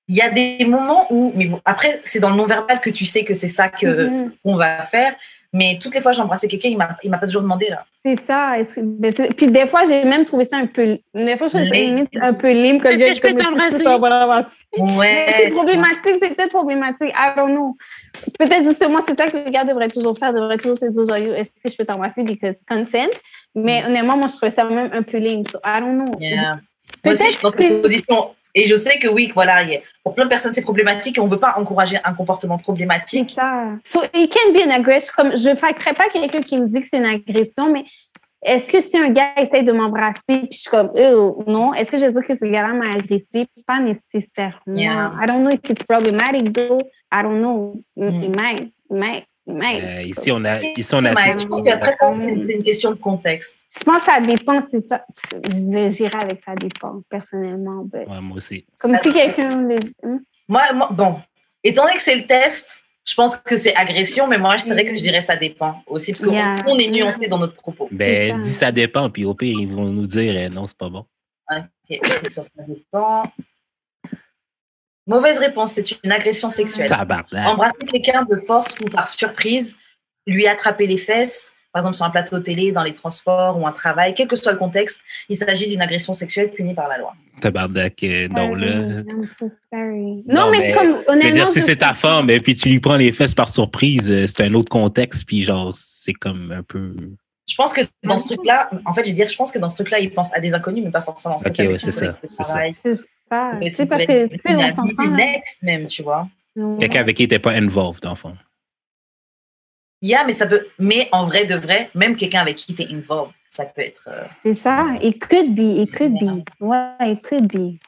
il 0.07 0.15
y 0.15 0.21
a 0.21 0.29
des 0.29 0.65
moments 0.65 1.07
où, 1.09 1.33
mais 1.35 1.45
bon, 1.45 1.59
après 1.65 1.99
c'est 2.03 2.19
dans 2.19 2.29
le 2.29 2.35
non-verbal 2.35 2.79
que 2.79 2.89
tu 2.89 3.05
sais 3.05 3.23
que 3.23 3.33
c'est 3.33 3.47
ça 3.49 3.69
que 3.69 4.07
Mhm. 4.07 4.31
qu'on 4.43 4.55
va 4.55 4.83
faire, 4.83 5.13
mais 5.57 5.77
toutes 5.81 5.95
les 5.95 6.01
fois 6.01 6.11
que 6.11 6.17
j'ai 6.17 6.23
embrassé 6.23 6.47
quelqu'un, 6.47 6.69
il 6.69 6.77
m'a 6.77 6.89
il 7.03 7.09
m'a 7.09 7.17
pas 7.17 7.25
toujours 7.25 7.41
demandé 7.41 7.67
là. 7.69 7.83
C'est 8.05 8.19
ça. 8.21 8.57
Est-ce 8.59 8.75
que- 8.75 8.81
ben, 8.83 9.11
c'est- 9.15 9.33
puis 9.35 9.47
des 9.47 9.67
fois, 9.67 9.81
j'ai 9.87 10.03
même 10.05 10.23
trouvé 10.23 10.43
ça 10.45 10.57
un 10.57 10.67
peu. 10.67 10.97
Des 11.13 11.35
fois, 11.37 11.47
je 11.47 11.57
limite 11.57 12.09
un 12.21 12.33
peu 12.33 12.51
lime. 12.51 12.79
comme 12.79 12.91
Est-ce 12.91 13.19
que 13.21 13.27
je 13.29 13.33
peux 13.35 13.41
t'embrasser? 13.43 13.83
ça, 13.83 13.97
voilà, 13.97 14.25
voilà. 14.25 14.45
Mais 14.77 15.25
c'est 15.29 15.43
Ouais. 15.45 15.49
problématique, 15.51 16.15
c'est 16.21 16.35
peut-être 16.35 16.51
problématique. 16.51 17.09
I 17.09 17.31
don't 17.35 17.51
know. 17.51 17.75
Peut-être 18.39 18.63
justement, 18.63 18.99
c'est 19.07 19.19
ça 19.19 19.27
que 19.27 19.37
le 19.37 19.49
gars 19.51 19.63
devrait 19.65 19.87
toujours 19.89 20.17
faire, 20.17 20.31
devrait 20.33 20.57
toujours 20.57 20.77
se 20.77 20.85
dire, 20.85 21.35
est-ce 21.35 21.49
que 21.49 21.69
je 21.71 21.75
peux 21.77 21.85
t'embrasser 21.85 22.23
because 22.23 22.55
consent? 22.67 23.09
Mais 23.55 23.83
honnêtement, 23.85 24.17
moi, 24.17 24.27
je 24.27 24.35
trouvais 24.37 24.51
ça 24.51 24.63
même 24.65 24.89
un 24.93 25.01
peu 25.03 25.17
lame. 25.17 25.43
So, 25.51 25.57
I 25.65 25.79
don't 25.81 25.95
know. 26.05 26.19
Yeah. 26.19 26.51
Moi 27.03 27.13
aussi, 27.13 27.23
Peut-être 27.23 27.33
je 27.33 27.39
pense 27.39 27.55
que 27.55 27.61
c'est- 27.63 27.67
une 27.69 27.81
position. 27.81 28.21
Et 28.59 28.65
je 28.65 28.75
sais 28.75 28.97
que 28.97 29.07
oui, 29.07 29.27
que 29.29 29.33
voilà, 29.35 29.61
il 29.63 29.69
y 29.69 29.75
a- 29.75 29.79
pour 30.03 30.15
plein 30.15 30.23
de 30.25 30.29
personnes, 30.29 30.53
c'est 30.53 30.63
problématique 30.63 31.17
et 31.17 31.21
on 31.21 31.25
ne 31.27 31.31
veut 31.31 31.39
pas 31.39 31.53
encourager 31.57 31.97
un 32.03 32.13
comportement 32.13 32.57
C'est 32.57 32.63
problématique. 32.63 33.33
ça. 33.35 33.69
So, 33.85 33.99
it 34.15 34.33
can 34.33 34.51
be 34.53 34.61
an 34.67 34.71
aggression. 34.71 35.13
Comme, 35.15 35.37
je 35.37 35.49
ne 35.49 35.55
facterais 35.55 35.93
pas 35.93 36.07
quelqu'un 36.09 36.39
qui 36.39 36.59
me 36.59 36.67
dit 36.67 36.81
que 36.81 36.87
c'est 36.89 36.97
une 36.97 37.05
agression, 37.05 37.71
mais 37.71 37.83
est-ce 38.43 38.71
que 38.71 38.81
si 38.81 38.97
un 38.97 39.09
gars 39.09 39.29
essaye 39.37 39.63
de 39.63 39.71
m'embrasser, 39.71 40.21
puis 40.27 40.47
je 40.51 40.57
suis 40.59 40.69
comme, 40.71 40.91
oh, 40.95 41.43
non, 41.47 41.73
est-ce 41.75 41.91
que 41.91 41.97
je 41.97 42.05
veux 42.05 42.11
dire 42.13 42.25
que 42.27 42.35
ce 42.35 42.45
gars-là 42.45 42.73
m'a 42.73 42.89
agressé? 42.89 43.45
Pas 43.67 43.79
nécessairement. 43.79 44.57
Yeah. 44.67 45.11
I 45.21 45.27
don't 45.27 45.41
know 45.43 45.51
if 45.51 45.69
it's 45.69 45.83
problematic, 45.83 46.51
though. 46.53 46.79
I 47.13 47.21
don't 47.23 47.39
know. 47.41 47.75
It 47.95 48.11
Mm. 48.13 48.35
might, 48.41 48.61
it 48.61 48.71
might, 48.89 49.23
it 49.47 49.53
might. 49.53 49.83
Euh, 49.83 50.01
ici, 50.03 50.31
on 50.31 50.43
a, 50.45 50.55
ici, 50.75 50.95
on 50.95 51.03
a. 51.05 51.13
Je 51.13 51.45
pense 51.47 51.61
qu'après, 51.63 51.93
c'est 52.41 52.53
une 52.53 52.63
question 52.63 52.91
de 52.91 52.95
contexte. 52.95 53.59
Je 53.77 53.83
pense 53.83 53.99
que 53.99 54.05
ça 54.05 54.19
dépend, 54.19 54.63
c'est 54.69 54.87
ça. 54.87 55.05
Je- 55.53 55.89
J'irai 55.91 56.19
avec 56.19 56.41
ça 56.43 56.55
dépend, 56.55 57.01
personnellement. 57.09 57.85
Ouais, 57.93 58.05
moi 58.21 58.37
aussi. 58.37 58.65
Comme 58.79 58.95
Ça 58.95 59.01
si 59.03 59.13
quelqu'un 59.13 59.49
le 59.61 59.75
Hmm? 60.03 60.19
Moi, 60.47 60.73
moi- 60.73 60.89
bon, 60.91 61.19
étant 61.63 61.83
donné 61.83 61.95
que 61.97 62.01
c'est 62.03 62.15
le 62.15 62.25
test, 62.25 62.81
je 63.07 63.13
pense 63.13 63.35
que 63.37 63.55
c'est 63.57 63.75
agression, 63.75 64.27
mais 64.27 64.37
moi, 64.37 64.57
c'est 64.57 64.73
vrai 64.73 64.85
que 64.85 64.95
je 64.95 65.01
dirais 65.01 65.21
ça 65.21 65.35
dépend 65.37 65.81
aussi, 65.87 66.11
parce 66.13 66.23
qu'on 66.25 66.31
Yeah. 66.33 66.55
on 66.67 66.77
est 66.79 66.89
nuancé 66.89 67.27
dans 67.27 67.37
notre 67.37 67.55
propos. 67.55 67.87
Ben, 67.91 68.31
ça. 68.33 68.37
dis 68.41 68.49
ça 68.53 68.71
dépend, 68.71 69.09
puis 69.09 69.25
au 69.25 69.33
pire, 69.33 69.57
ils 69.59 69.67
vont 69.67 69.85
nous 69.85 70.07
dire 70.07 70.33
euh, 70.35 70.49
non, 70.49 70.65
c'est 70.65 70.77
pas 70.77 70.89
bon. 70.89 71.05
Ok, 71.51 71.99
ça 72.29 72.43
dépend. 72.67 73.23
Mauvaise 75.05 75.37
réponse, 75.37 75.73
c'est 75.73 76.03
une 76.03 76.11
agression 76.11 76.49
sexuelle. 76.49 76.89
Tabarnak. 76.89 77.47
Embrasser 77.47 77.87
quelqu'un 77.89 78.23
de 78.23 78.35
force 78.41 78.75
ou 78.81 78.89
par 78.89 79.07
surprise, 79.07 79.77
lui 80.25 80.47
attraper 80.47 80.85
les 80.87 80.97
fesses, 80.97 81.53
par 81.77 81.83
exemple 81.83 81.95
sur 81.97 82.05
un 82.05 82.09
plateau 82.09 82.39
télé, 82.39 82.71
dans 82.71 82.81
les 82.81 82.93
transports 82.95 83.61
ou 83.61 83.67
un 83.67 83.71
travail, 83.71 84.15
quel 84.15 84.27
que 84.27 84.35
soit 84.35 84.51
le 84.51 84.57
contexte, 84.57 85.01
il 85.29 85.37
s'agit 85.37 85.69
d'une 85.69 85.79
agression 85.79 86.15
sexuelle 86.15 86.49
punie 86.49 86.73
par 86.73 86.87
la 86.87 86.97
loi. 86.97 87.13
Tabarnak, 87.39 88.03
euh, 88.03 88.27
non, 88.29 88.55
là. 88.55 89.03
So. 89.39 89.51
Non, 89.71 90.23
Non, 90.27 90.49
mais, 90.51 90.59
mais 90.59 90.71
comme, 90.73 90.87
Je 90.87 90.91
veux 90.93 91.03
honnêtement. 91.09 91.31
dire, 91.33 91.47
si 91.47 91.61
c'est 91.61 91.75
ta 91.75 91.93
femme, 91.93 92.31
et 92.31 92.39
puis 92.39 92.55
tu 92.55 92.69
lui 92.69 92.79
prends 92.79 92.95
les 92.95 93.11
fesses 93.11 93.35
par 93.35 93.47
surprise, 93.47 94.09
euh, 94.09 94.25
c'est 94.25 94.41
un 94.43 94.55
autre 94.55 94.69
contexte, 94.71 95.27
puis 95.27 95.43
genre, 95.43 95.71
c'est 95.75 96.13
comme 96.13 96.51
un 96.51 96.63
peu. 96.63 96.95
Je 97.47 97.55
pense 97.55 97.73
que 97.73 97.81
dans 98.03 98.17
ce 98.17 98.33
truc-là, 98.33 98.71
en 98.83 98.93
fait, 98.95 99.03
je 99.03 99.09
vais 99.09 99.15
dire, 99.15 99.29
je 99.29 99.35
pense 99.35 99.51
que 99.51 99.59
dans 99.59 99.69
ce 99.69 99.75
truc-là, 99.75 99.99
il 99.99 100.09
pense 100.09 100.33
à 100.33 100.39
des 100.39 100.55
inconnus, 100.55 100.83
mais 100.83 100.89
pas 100.89 101.03
forcément. 101.03 101.37
Ok, 101.37 101.59
ouais, 101.59 101.77
c'est 101.77 101.91
ça, 101.91 102.17
c'est 102.23 102.31
ça. 102.31 102.43
travail, 102.43 102.73
C'est 103.75 103.85
parce 103.85 104.03
que, 104.07 104.25
tu 104.25 104.39
sais, 104.43 104.75
une 105.05 105.19
ex 105.19 105.57
même, 105.61 105.85
tu 105.85 106.01
vois. 106.01 106.27
Quelqu'un 106.79 107.01
avec 107.01 107.17
qui 107.17 107.21
n'était 107.21 107.37
pas 107.37 107.51
involved, 107.51 108.01
dans 108.01 108.09
le 108.09 108.15
fond. 108.15 108.33
Yeah, 110.01 110.25
mais 110.25 110.33
ça 110.33 110.45
peut, 110.45 110.67
mais 110.77 111.09
en 111.11 111.25
vrai 111.25 111.45
de 111.45 111.55
vrai, 111.55 111.89
même 111.95 112.15
quelqu'un 112.15 112.41
avec 112.41 112.55
qui 112.57 112.75
tu 112.75 112.81
es 112.83 112.93
involved, 112.93 113.33
ça 113.49 113.65
peut 113.65 113.81
être. 113.81 114.07
euh, 114.07 114.23
C'est 114.43 114.55
ça. 114.55 114.85
It 115.01 115.19
could 115.19 115.55
be. 115.55 115.79
It 115.81 115.91
could 115.97 116.13
be. 116.19 116.43
Ouais, 116.59 117.11
it 117.13 117.21
could 117.27 117.47
be. 117.47 117.79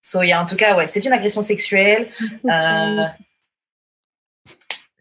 So, 0.00 0.22
yeah, 0.22 0.42
en 0.42 0.46
tout 0.46 0.56
cas, 0.56 0.76
ouais, 0.76 0.88
c'est 0.88 1.04
une 1.04 1.12
agression 1.12 1.42
sexuelle. 1.42 2.08
Euh, 2.44 3.04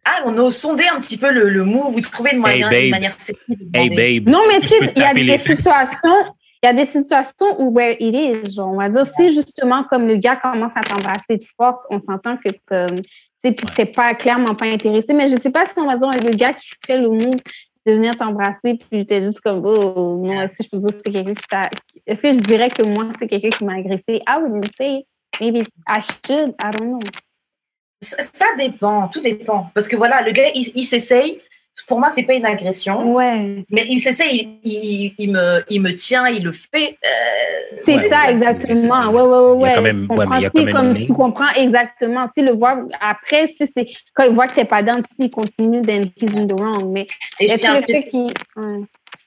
Ah, 0.04 0.24
on 0.26 0.36
a 0.38 0.50
sondé 0.50 0.88
un 0.88 1.00
petit 1.00 1.18
peu 1.18 1.32
le, 1.32 1.50
le 1.50 1.64
move 1.64 1.96
ou 1.96 2.02
trouver 2.02 2.32
une 2.34 2.40
manière, 2.42 2.70
babe. 2.72 2.84
une 2.86 2.90
manière 2.90 3.16
Hey, 3.74 3.90
babe. 3.90 4.28
Non, 4.30 4.42
mais 4.48 4.60
tu 4.62 4.74
il 4.96 5.00
y 5.00 5.04
a 5.04 5.14
des 5.14 5.38
fesses. 5.38 5.58
situations. 5.60 6.34
Il 6.64 6.68
y 6.68 6.70
a 6.70 6.74
des 6.74 6.86
situations 6.86 7.60
où 7.60 7.72
where 7.72 7.96
it 8.00 8.14
is, 8.14 8.54
genre, 8.56 8.70
on 8.72 8.78
va 8.78 8.90
dire, 8.90 9.06
si 9.16 9.34
justement, 9.34 9.84
comme 9.84 10.08
le 10.08 10.18
gars 10.18 10.36
commence 10.36 10.74
à 10.76 10.82
t'embrasser 10.82 11.38
de 11.38 11.46
force, 11.58 11.80
on 11.90 12.00
s'entend 12.02 12.38
que 12.38 12.50
comme, 12.68 13.00
puis 13.42 13.66
t'es 13.76 13.86
pas 13.86 14.14
clairement 14.14 14.56
pas 14.56 14.68
intéressé, 14.68 15.14
mais 15.14 15.28
je 15.28 15.36
sais 15.42 15.52
pas 15.52 15.66
si 15.66 15.74
on 15.78 15.86
va 15.86 15.98
dire 15.98 16.10
le 16.24 16.32
gars 16.32 16.54
qui 16.54 16.70
fait 16.86 16.98
le 16.98 17.10
move 17.10 17.36
de 17.86 17.94
venir 17.94 18.16
t'embrasser, 18.16 18.80
puis 18.90 19.06
t'es 19.06 19.24
juste 19.24 19.42
comme, 19.42 19.62
oh, 19.66 20.22
non, 20.24 20.42
est-ce 20.42 20.60
que 20.60 20.64
je 20.64 20.70
peux 20.70 20.78
dire 20.78 20.98
que 20.98 21.02
c'est 21.04 21.12
quelqu'un 21.12 21.34
qui 21.34 21.48
t'a, 21.48 21.70
est-ce 22.06 22.22
que 22.22 22.32
je 22.32 22.40
dirais 22.40 22.70
que 22.70 22.88
moi, 22.88 23.12
c'est 23.18 23.28
quelqu'un 23.28 23.50
qui 23.50 23.66
m'a 23.66 23.74
agressé? 23.74 24.22
I 24.28 24.38
wouldn't 24.40 24.70
say, 24.78 25.06
maybe 25.40 25.64
I 25.88 26.00
should, 26.00 26.54
I 26.64 26.72
don't 26.78 26.90
know. 26.90 27.00
Ça, 28.04 28.18
ça 28.22 28.46
dépend, 28.58 29.08
tout 29.08 29.22
dépend. 29.22 29.72
Parce 29.74 29.88
que 29.88 29.96
voilà, 29.96 30.22
le 30.22 30.32
gars, 30.32 30.50
il, 30.54 30.72
il 30.76 30.84
s'essaye. 30.84 31.42
Pour 31.88 32.00
moi, 32.00 32.10
c'est 32.10 32.24
pas 32.24 32.36
une 32.36 32.46
agression, 32.46 33.14
Ouais. 33.14 33.66
mais 33.70 33.86
il 33.90 34.00
s'essaye, 34.00 34.60
il, 34.64 34.72
il, 34.72 35.14
il 35.18 35.32
me, 35.34 35.64
il 35.70 35.82
me 35.82 35.96
tient, 35.96 36.28
il 36.28 36.44
le 36.44 36.52
fait. 36.52 36.98
euh, 37.06 37.78
C'est 37.86 37.96
Ouais, 37.96 38.10
ça, 38.10 38.30
exactement. 38.32 38.76
c'est. 38.76 39.08
Ouais, 39.08 39.22
ouais, 39.22 39.22
ouais, 39.22 39.56
Il 39.56 39.62
y 39.62 39.66
a 39.66 39.68
ouais. 39.70 39.74
quand 39.76 39.82
même- 39.82 40.08
Tu 40.08 40.14
ouais, 40.14 40.26
mais 40.30 40.38
il 40.38 40.42
y 40.42 40.46
a 40.46 40.50
comprends? 40.50 40.60
quand 40.60 40.66
même 40.66 40.76
comme 40.76 40.88
une 40.90 40.94
tu 40.94 41.00
ligne. 41.04 41.16
comprends 41.16 41.50
exactement. 41.56 42.28
Si 42.36 42.44
le 42.44 42.52
voit 42.52 42.86
après, 43.00 43.48
tu 43.50 43.66
sais, 43.66 43.72
c'est 43.76 43.88
quand 44.14 44.24
il 44.26 44.34
voit 44.36 44.48
que 44.48 44.56
t'es 44.56 44.66
pas 44.66 44.84
dans, 44.84 45.02
il 45.18 45.30
continue, 45.30 45.82
then 45.82 46.04
he's 46.18 46.36
in 46.38 46.46
the 46.46 46.60
wrong. 46.60 46.92
Mais 46.92 47.08
et 47.40 47.48
je 47.48 47.54
est-ce 47.54 47.58
tiens 47.62 47.74
que 47.82 47.88
le 47.92 47.94
fait 47.96 48.04
qu'il. 48.04 48.32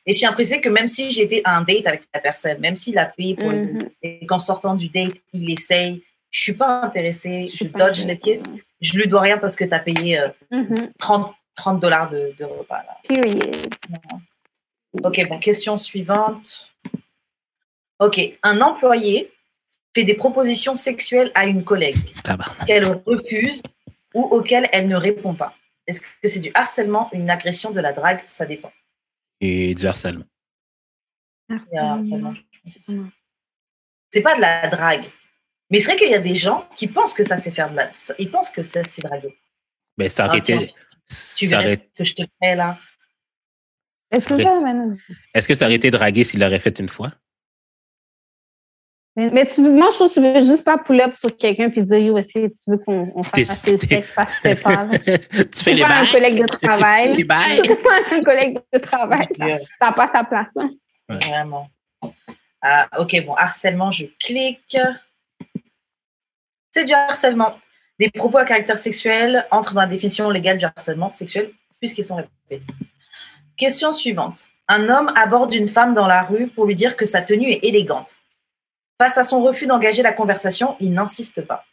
et 0.06 0.16
je 0.16 0.68
même 0.68 0.88
si 0.88 1.10
j'étais 1.10 1.40
à 1.44 1.56
un 1.56 1.62
date 1.62 1.86
avec 1.86 2.02
la 2.14 2.20
personne, 2.20 2.58
même 2.60 2.76
s'il 2.76 2.98
a 2.98 3.06
payé 3.06 3.34
pour 3.34 3.50
le 3.50 3.56
Mhm. 3.56 3.78
et 4.02 4.26
qu'en 4.26 4.38
sortant 4.38 4.74
du 4.74 4.88
date, 4.88 5.14
il 5.32 5.50
essaye, 5.50 6.02
je 6.30 6.40
suis 6.40 6.52
pas 6.52 6.82
intéressée, 6.82 7.46
je, 7.48 7.56
suis 7.56 7.64
dodge 7.66 8.04
le 8.04 8.12
intéressée. 8.12 8.18
kiss, 8.20 8.52
je 8.80 8.98
lui 8.98 9.08
dois 9.08 9.22
rien 9.22 9.38
parce 9.38 9.56
que 9.56 9.64
tu 9.64 9.72
as 9.74 9.78
payé 9.78 10.20
euh, 10.20 10.28
Mhm. 10.50 10.90
30, 10.98 11.34
30 11.54 11.80
dollars 11.80 12.10
de, 12.10 12.34
de 12.38 12.44
repas. 12.44 12.82
Là. 12.82 12.98
Period. 13.08 13.74
Ok, 15.04 15.28
bon, 15.28 15.38
question 15.38 15.76
suivante. 15.76 16.74
Ok, 17.98 18.20
un 18.42 18.60
employé 18.60 19.32
fait 19.94 20.04
des 20.04 20.14
propositions 20.14 20.74
sexuelles 20.74 21.30
à 21.34 21.46
une 21.46 21.64
collègue 21.64 21.96
qu'elle 22.66 22.84
refuse 23.06 23.62
ou 24.14 24.22
auxquelles 24.22 24.68
elle 24.72 24.88
ne 24.88 24.96
répond 24.96 25.34
pas. 25.34 25.54
Est-ce 25.86 26.00
que 26.00 26.28
c'est 26.28 26.40
du 26.40 26.50
harcèlement, 26.54 27.10
une 27.12 27.30
agression, 27.30 27.70
de 27.70 27.80
la 27.80 27.92
drague? 27.92 28.20
Ça 28.24 28.46
dépend. 28.46 28.72
Et 29.40 29.74
du 29.74 29.86
harcèlement. 29.86 30.24
C'est 34.10 34.22
pas 34.22 34.36
de 34.36 34.40
la 34.40 34.68
drague. 34.68 35.04
Mais 35.70 35.80
c'est 35.80 35.92
vrai 35.92 35.96
qu'il 35.96 36.10
y 36.10 36.14
a 36.14 36.20
des 36.20 36.36
gens 36.36 36.68
qui 36.76 36.86
pensent 36.86 37.14
que 37.14 37.22
ça 37.24 37.36
c'est 37.36 37.50
faire 37.50 37.70
de 37.70 37.76
la. 37.76 37.90
Ils 38.18 38.30
pensent 38.30 38.50
que 38.50 38.62
ça 38.62 38.84
c'est 38.84 39.02
draguer. 39.02 39.36
Ben, 39.96 40.08
ça 40.08 40.26
aurait 40.26 40.36
Ah, 40.36 40.38
été. 40.38 40.74
Tu 41.36 41.46
verrais 41.46 41.64
aurait- 41.66 41.88
ce 41.96 41.98
que 42.02 42.04
je 42.08 42.14
te 42.14 42.22
fais 42.42 42.54
là? 42.54 42.76
Est-ce 44.10 44.28
que 44.28 44.34
Ouais. 44.34 44.44
ça, 44.44 44.60
maintenant? 44.60 44.96
Est-ce 45.34 45.48
que 45.48 45.54
ça 45.54 45.64
aurait 45.66 45.74
été 45.74 45.90
dragué 45.90 46.24
s'il 46.24 46.40
l'aurait 46.40 46.58
fait 46.60 46.78
une 46.78 46.88
fois? 46.88 47.12
Mais, 49.16 49.28
mais 49.30 49.46
tu, 49.46 49.60
moi, 49.60 49.90
je 49.90 49.94
trouve 49.96 50.08
que 50.08 50.14
tu 50.14 50.20
veux 50.20 50.42
juste 50.44 50.64
pas 50.64 50.76
pull 50.76 51.00
up 51.00 51.14
sur 51.16 51.36
quelqu'un 51.36 51.70
puis 51.70 51.84
dire, 51.84 51.98
yo, 51.98 52.18
est-ce 52.18 52.32
que 52.34 52.46
tu 52.48 52.70
veux 52.70 52.78
qu'on 52.78 53.22
fasse 53.22 53.66
le 53.68 53.78
t'es- 53.78 53.86
sexe 53.86 54.12
parce 54.14 54.40
que 54.40 54.60
pas. 54.60 54.88
tu 55.44 55.62
fais 55.64 55.74
les 55.74 55.82
pas 55.82 55.86
un 55.88 56.02
bails. 56.02 56.10
collègue 56.10 56.40
de 56.40 56.46
travail. 56.46 57.16
Les 57.16 57.24
bails. 57.24 57.60
C'est 57.64 57.82
pas 57.82 57.98
un 58.10 58.20
collègue 58.22 58.58
de 58.72 58.78
travail. 58.78 59.26
N'a 59.80 59.92
pas 59.92 60.10
sa 60.10 60.24
place. 60.24 60.48
hein. 60.56 60.70
Vraiment. 61.08 61.70
Ah, 62.60 62.88
ok, 62.98 63.24
bon, 63.26 63.34
harcèlement, 63.34 63.92
je 63.92 64.06
clique. 64.18 64.76
C'est 66.72 66.84
du 66.84 66.92
harcèlement. 66.92 67.56
Des 68.00 68.10
propos 68.10 68.38
à 68.38 68.44
caractère 68.44 68.78
sexuel 68.78 69.46
entrent 69.50 69.74
dans 69.74 69.80
la 69.82 69.86
définition 69.86 70.28
légale 70.30 70.58
du 70.58 70.64
harcèlement 70.64 71.12
sexuel 71.12 71.50
puisqu'ils 71.80 72.04
sont 72.04 72.16
répétés. 72.16 72.62
Question 73.56 73.92
suivante. 73.92 74.48
Un 74.68 74.88
homme 74.88 75.12
aborde 75.14 75.52
une 75.54 75.68
femme 75.68 75.94
dans 75.94 76.06
la 76.06 76.22
rue 76.22 76.48
pour 76.48 76.66
lui 76.66 76.74
dire 76.74 76.96
que 76.96 77.04
sa 77.04 77.20
tenue 77.22 77.50
est 77.50 77.64
élégante. 77.64 78.16
Face 79.00 79.18
à 79.18 79.24
son 79.24 79.42
refus 79.42 79.66
d'engager 79.66 80.02
la 80.02 80.12
conversation, 80.12 80.76
il 80.80 80.92
n'insiste 80.92 81.42
pas. 81.46 81.64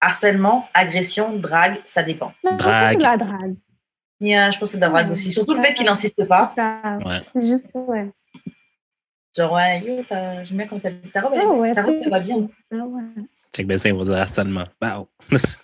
Harcèlement, 0.00 0.68
agression, 0.74 1.32
drague, 1.36 1.78
ça 1.86 2.02
dépend. 2.02 2.32
Drague. 2.44 3.00
La 3.00 3.16
drague. 3.16 3.56
Yeah, 4.20 4.50
je 4.50 4.58
pense 4.58 4.68
que 4.68 4.72
c'est 4.72 4.76
de 4.78 4.82
la 4.82 4.88
drague 4.90 5.10
aussi. 5.10 5.32
Surtout 5.32 5.54
le 5.54 5.62
fait 5.62 5.74
qu'il 5.74 5.86
n'insiste 5.86 6.24
pas. 6.26 6.52
Ça- 6.56 6.98
Ouais. 7.04 7.20
C'est 7.34 7.46
juste, 7.46 7.66
ouais. 7.74 8.06
Genre, 9.36 9.52
ouais, 9.52 10.04
t'as- 10.08 10.44
j'aime 10.44 10.56
bien 10.58 10.66
quand 10.66 10.78
ta, 10.80 10.90
ta 10.90 11.20
robe, 11.22 11.34
ta 11.74 11.82
robe, 11.82 11.96
elle 12.02 12.10
va 12.10 12.20
bien. 12.20 12.48
Ah 12.72 12.76
ouais. 12.84 13.02
Check 13.56 13.66
ben 13.66 13.78
ça, 13.78 13.88
il 13.88 13.94
va 13.94 14.04
dire 14.04 14.16
harcèlement. 14.16 14.64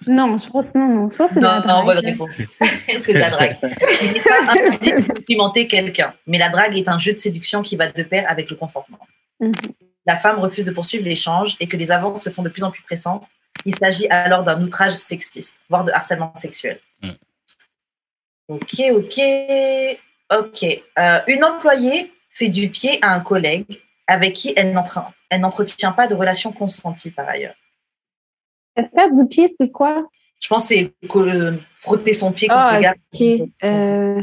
Non, 0.06 0.38
je 0.38 0.48
pense 0.48 0.64
non, 0.74 0.88
non. 0.88 1.08
Que 1.08 1.14
c'est 1.14 1.34
de 1.34 1.40
la 1.40 1.60
Non, 1.60 1.66
non, 1.66 1.84
drague. 1.84 1.84
bonne 1.84 2.04
réponse. 2.06 2.42
c'est 2.98 3.12
de 3.12 3.18
la 3.18 3.30
drague. 3.30 3.58
Il 4.02 4.12
n'est 4.12 4.20
pas 4.20 4.50
interdit 4.50 4.92
de 4.92 5.12
complimenter 5.12 5.66
quelqu'un, 5.66 6.14
mais 6.26 6.38
la 6.38 6.48
drague 6.48 6.76
est 6.76 6.88
un 6.88 6.98
jeu 6.98 7.12
de 7.12 7.18
séduction 7.18 7.60
qui 7.62 7.76
va 7.76 7.92
de 7.92 8.02
pair 8.02 8.24
avec 8.30 8.48
le 8.48 8.56
consentement. 8.56 8.98
Mhm. 9.40 9.52
La 10.06 10.18
femme 10.18 10.38
refuse 10.38 10.64
de 10.64 10.70
poursuivre 10.70 11.04
l'échange 11.04 11.56
et 11.60 11.66
que 11.66 11.76
les 11.76 11.92
avances 11.92 12.24
se 12.24 12.30
font 12.30 12.42
de 12.42 12.48
plus 12.48 12.64
en 12.64 12.70
plus 12.70 12.82
pressantes. 12.82 13.24
Il 13.66 13.74
s'agit 13.74 14.08
alors 14.08 14.42
d'un 14.42 14.60
outrage 14.62 14.96
sexiste, 14.96 15.60
voire 15.68 15.84
de 15.84 15.92
harcèlement 15.92 16.32
sexuel. 16.34 16.80
Mhm. 17.02 17.14
Ok, 18.48 18.82
ok, 18.90 19.20
ok. 20.30 20.82
Euh, 20.98 21.20
une 21.28 21.44
employée 21.44 22.10
fait 22.30 22.48
du 22.48 22.70
pied 22.70 22.98
à 23.02 23.12
un 23.12 23.20
collègue 23.20 23.80
avec 24.06 24.32
qui 24.32 24.54
elle 24.56 24.72
n'entretient 24.72 25.92
pas 25.92 26.06
de 26.06 26.14
relation 26.14 26.52
consentie 26.52 27.10
par 27.10 27.28
ailleurs. 27.28 27.54
Faire 28.76 29.12
du 29.12 29.28
pied, 29.28 29.54
c'est 29.58 29.70
quoi? 29.70 30.06
Je 30.40 30.48
pense 30.48 30.68
que 30.68 30.74
c'est 30.74 30.92
que- 31.08 31.58
frotter 31.76 32.14
son 32.14 32.32
pied 32.32 32.48
contre 32.48 32.60
Ah, 32.60 32.76
le 32.76 32.82
gars. 32.82 32.94
ok. 33.12 33.50
Euh, 33.64 34.22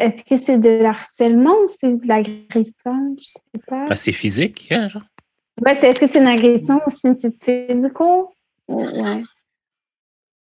Est-ce 0.00 0.22
que 0.24 0.36
c'est 0.36 0.58
de 0.58 0.70
l'harcèlement 0.82 1.54
ou 1.62 1.66
c'est 1.68 1.92
de 1.92 2.06
l'agression? 2.06 3.16
Je 3.20 3.24
sais 3.24 3.62
pas. 3.66 3.86
Ah, 3.90 3.96
c'est 3.96 4.12
physique, 4.12 4.68
hein, 4.70 4.88
genre. 4.88 5.02
Ouais, 5.64 5.74
c'est- 5.74 5.88
est-ce 5.90 6.00
que 6.00 6.06
c'est 6.06 6.20
une 6.20 6.26
agression 6.28 6.80
ou 6.86 6.90
c'est 6.90 7.16
c'est 7.18 7.32
physical? 7.68 8.24
Ouais. 8.68 9.22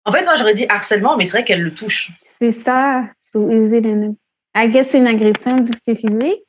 En 0.04 0.12
fait, 0.12 0.24
moi, 0.26 0.36
j'aurais 0.36 0.54
dit 0.54 0.66
harcèlement, 0.70 1.16
mais 1.18 1.26
c'est 1.26 1.38
vrai 1.38 1.46
qu'elle 1.46 1.62
le 1.62 1.74
touche. 1.74 2.12
C'est 2.40 2.52
ça. 2.52 3.10
So 3.22 3.50
is 3.50 3.76
it 3.78 3.86
an- 3.86 4.16
I 4.56 4.70
guess 4.70 4.90
c'est 4.90 4.98
une 5.00 5.08
agression 5.08 5.56
vu 5.64 5.72
que 5.72 5.78
c'est 5.84 5.96
physique. 5.96 6.44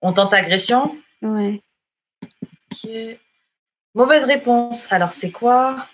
On 0.00 0.12
tente 0.12 0.32
agression. 0.34 0.94
Ouais. 1.22 1.60
Ok. 2.72 2.90
Mauvaise 3.94 4.24
réponse. 4.24 4.92
Alors, 4.92 5.12
c'est 5.12 5.30
quoi? 5.30 5.86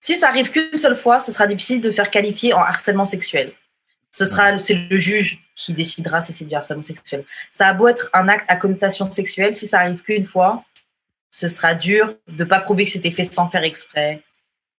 Si 0.00 0.14
ça 0.14 0.28
arrive 0.28 0.50
qu'une 0.50 0.78
seule 0.78 0.96
fois, 0.96 1.20
ce 1.20 1.32
sera 1.32 1.46
difficile 1.46 1.80
de 1.80 1.90
faire 1.90 2.10
qualifier 2.10 2.54
en 2.54 2.60
harcèlement 2.60 3.04
sexuel. 3.04 3.52
Ce 4.10 4.24
sera, 4.26 4.58
c'est 4.58 4.74
le 4.74 4.96
juge 4.96 5.40
qui 5.54 5.72
décidera 5.72 6.20
si 6.20 6.32
c'est 6.32 6.44
du 6.44 6.54
harcèlement 6.54 6.82
sexuel. 6.82 7.24
Ça 7.50 7.68
a 7.68 7.74
beau 7.74 7.88
être 7.88 8.08
un 8.12 8.28
acte 8.28 8.46
à 8.48 8.56
connotation 8.56 9.04
sexuelle, 9.04 9.56
si 9.56 9.66
ça 9.66 9.80
arrive 9.80 10.02
qu'une 10.02 10.24
fois, 10.24 10.64
ce 11.30 11.48
sera 11.48 11.74
dur 11.74 12.14
de 12.28 12.44
pas 12.44 12.60
prouver 12.60 12.84
que 12.84 12.90
c'était 12.90 13.10
fait 13.10 13.24
sans 13.24 13.48
faire 13.48 13.64
exprès. 13.64 14.22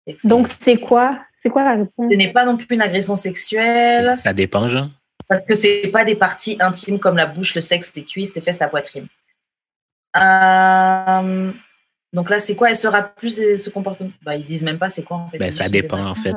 etc. 0.08 0.28
Donc, 0.28 0.48
c'est 0.60 0.78
quoi? 0.78 1.20
C'est 1.42 1.50
quoi 1.50 1.64
la 1.64 1.72
réponse? 1.72 2.12
ce 2.12 2.16
n'est 2.16 2.32
pas 2.32 2.46
non 2.46 2.58
plus 2.58 2.68
une 2.70 2.82
agression 2.82 3.16
sexuelle. 3.18 4.16
Ça 4.18 4.34
dépend, 4.34 4.68
genre. 4.68 4.90
Parce 5.28 5.46
que 5.46 5.54
c'est 5.54 5.90
pas 5.92 6.06
des 6.06 6.16
parties 6.16 6.58
intimes 6.60 7.00
comme 7.00 7.16
la 7.16 7.28
bouche, 7.28 7.54
le 7.56 7.62
sexe, 7.62 7.94
les 7.96 8.04
cuisses, 8.04 8.34
les 8.36 8.42
fesses, 8.42 8.60
la 8.60 8.68
poitrine. 8.68 9.08
Euh, 10.18 11.52
donc 12.14 12.30
là, 12.30 12.40
c'est 12.40 12.56
quoi? 12.56 12.70
Elle 12.70 12.76
sera 12.78 13.04
plus 13.04 13.40
euh, 13.40 13.58
ce 13.58 13.70
comportement? 13.70 14.12
Bah, 14.24 14.36
Ils 14.36 14.46
disent 14.46 14.64
même 14.64 14.78
pas 14.80 14.90
c'est 14.90 15.04
quoi 15.04 15.18
en 15.18 15.28
fait. 15.30 15.38
Ben, 15.38 15.52
ça 15.52 15.70
dépend, 15.70 16.06
en 16.06 16.16
fait. 16.16 16.34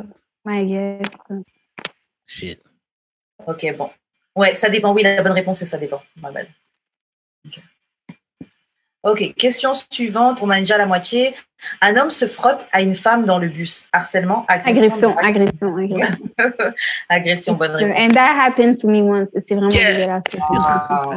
I 0.46 0.66
guess. 0.66 1.06
Shit. 2.26 2.60
Ok, 3.46 3.66
bon. 3.76 3.90
Ouais, 4.36 4.54
ça 4.54 4.70
dépend. 4.70 4.92
Oui, 4.92 5.02
la 5.02 5.22
bonne 5.22 5.32
réponse 5.32 5.58
c'est 5.58 5.66
ça 5.66 5.78
dépend. 5.78 6.02
Ma 6.16 6.30
belle. 6.30 6.48
Ok. 7.46 7.60
Ok, 9.04 9.34
question 9.34 9.72
suivante. 9.74 10.42
On 10.42 10.50
a 10.50 10.58
déjà 10.60 10.78
la 10.78 10.86
moitié. 10.86 11.34
Un 11.80 11.96
homme 11.96 12.10
se 12.10 12.26
frotte 12.26 12.68
à 12.72 12.82
une 12.82 12.94
femme 12.94 13.24
dans 13.24 13.38
le 13.38 13.48
bus. 13.48 13.88
Harcèlement, 13.92 14.44
agression. 14.46 15.16
Agression, 15.16 15.18
agression, 15.18 15.76
agression. 15.76 16.18
Agression, 17.08 17.54
bonne 17.54 17.72
réponse. 17.72 17.98
And 18.00 18.10
that 18.12 18.36
happened 18.46 18.78
to 18.80 18.88
me 18.88 19.00
once. 19.02 19.28
C'est 19.46 19.54
vraiment 19.56 19.70
Yeah. 19.70 19.92
dégueulasse. 19.92 20.22
Ah, 20.40 21.10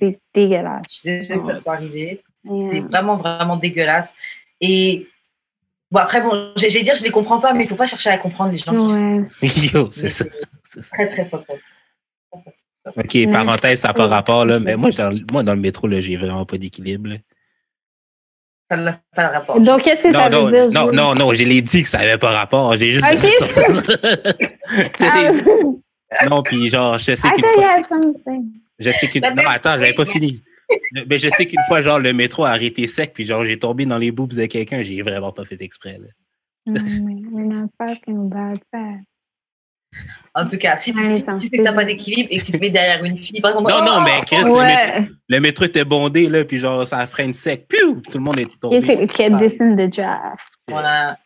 C'est 0.00 0.20
dégueulasse. 0.32 0.82
Je 0.88 0.94
suis 0.94 1.02
désolée 1.08 1.40
que 1.40 1.46
ça 1.54 1.60
soit 1.60 1.74
arrivé. 1.74 2.22
C'est 2.44 2.50
Yeah. 2.76 2.80
vraiment, 2.90 3.16
vraiment 3.16 3.56
dégueulasse. 3.56 4.14
Et 4.60 5.08
bon, 5.90 6.00
après, 6.00 6.20
bon, 6.20 6.52
j'ai 6.56 6.82
dire, 6.82 6.94
je 6.94 7.02
les 7.04 7.10
comprends 7.10 7.40
pas, 7.40 7.52
mais 7.54 7.64
il 7.64 7.68
faut 7.68 7.74
pas 7.76 7.86
chercher 7.86 8.10
à 8.10 8.18
comprendre 8.18 8.52
les 8.52 8.58
gens 8.58 8.72
qui 8.72 8.78
font. 8.78 9.20
Ouais. 9.42 9.48
Yo, 9.72 9.88
c'est 9.92 10.10
ça. 10.10 10.24
Très, 10.92 11.08
très 11.08 11.24
fort. 11.24 11.44
OK, 12.96 13.30
parenthèse, 13.32 13.80
ça 13.80 13.88
n'a 13.88 13.94
pas 13.94 14.06
rapport, 14.08 14.44
là. 14.44 14.60
Mais 14.60 14.76
moi, 14.76 14.90
dans, 14.90 15.18
moi, 15.32 15.42
dans 15.42 15.54
le 15.54 15.60
métro, 15.60 15.86
là, 15.86 16.00
j'ai 16.02 16.16
vraiment 16.18 16.44
pas 16.44 16.58
d'équilibre. 16.58 17.10
Ça 18.70 18.76
n'a 18.76 19.00
pas 19.14 19.28
de 19.28 19.32
rapport. 19.32 19.60
Donc, 19.60 19.82
qu'est-ce 19.82 20.02
que 20.02 20.12
ça 20.12 20.28
Non, 20.28 20.42
non, 20.42 20.46
veut 20.50 20.68
dire? 20.68 20.82
non, 20.82 20.92
non, 20.92 21.14
non, 21.14 21.32
je 21.34 21.44
l'ai 21.44 21.62
dit 21.62 21.82
que 21.82 21.88
ça 21.88 21.98
n'avait 21.98 22.18
pas 22.18 22.30
rapport. 22.32 22.76
J'ai 22.76 22.92
juste 22.92 23.04
Ok. 23.04 23.20
dit 23.20 23.54
ça. 23.54 23.82
Ah, 26.20 26.26
Non, 26.28 26.42
puis 26.42 26.68
genre, 26.68 26.98
je 26.98 27.04
sais 27.04 27.16
something. 27.16 28.52
Je 28.78 28.90
sais 28.90 29.08
qu'une. 29.08 29.22
La 29.22 29.34
Non, 29.34 29.42
attends, 29.48 29.72
j'avais 29.78 29.94
pas 29.94 30.04
fini. 30.04 30.32
Mais 31.06 31.18
je 31.18 31.28
sais 31.28 31.46
qu'une 31.46 31.62
fois, 31.68 31.82
genre, 31.82 31.98
le 31.98 32.12
métro 32.12 32.44
a 32.44 32.50
arrêté 32.50 32.86
sec, 32.88 33.12
puis 33.14 33.24
genre, 33.26 33.44
j'ai 33.44 33.58
tombé 33.58 33.84
dans 33.86 33.98
les 33.98 34.10
boobs 34.10 34.32
de 34.34 34.46
quelqu'un, 34.46 34.80
j'ai 34.82 35.02
vraiment 35.02 35.32
pas 35.32 35.44
fait 35.44 35.60
exprès. 35.60 35.98
Là. 35.98 36.08
Mm, 36.66 37.32
We're 37.32 37.46
not 37.46 37.68
talking 37.78 38.30
about 38.32 38.60
that. 38.72 39.00
En 40.34 40.48
tout 40.48 40.56
cas, 40.58 40.76
si 40.76 40.92
tu, 40.92 40.98
si 41.00 41.18
c'est 41.20 41.28
un 41.28 41.38
tu 41.38 41.44
sais 41.44 41.50
que 41.50 41.56
tu 41.56 41.62
n'as 41.62 41.70
peu- 41.70 41.76
pas 41.76 41.84
d'équilibre 41.84 42.28
et 42.32 42.38
que 42.38 42.44
tu 42.44 42.52
te 42.52 42.56
mets 42.56 42.70
derrière 42.70 43.04
une 43.04 43.16
fille, 43.16 43.40
par 43.40 43.52
exemple. 43.52 43.70
Non, 43.70 43.84
non, 43.84 44.00
mais 44.02 44.20
Chris, 44.26 44.36
le, 44.42 44.50
métro, 44.56 45.12
le 45.28 45.40
métro 45.40 45.64
était 45.66 45.84
bondé, 45.84 46.28
là, 46.28 46.44
puis 46.44 46.58
genre, 46.58 46.86
ça 46.88 47.06
freine 47.06 47.32
sec. 47.32 47.68
Piou! 47.68 48.00
Tout 48.00 48.18
le 48.18 48.24
monde 48.24 48.40
est 48.40 48.50
You 48.50 48.58
tombé. 48.60 48.80
could 48.96 49.12
kept 49.12 49.38
this 49.38 49.60
in 49.60 49.76
the 49.76 49.88
draft. 49.88 50.42
Voilà. 50.68 51.16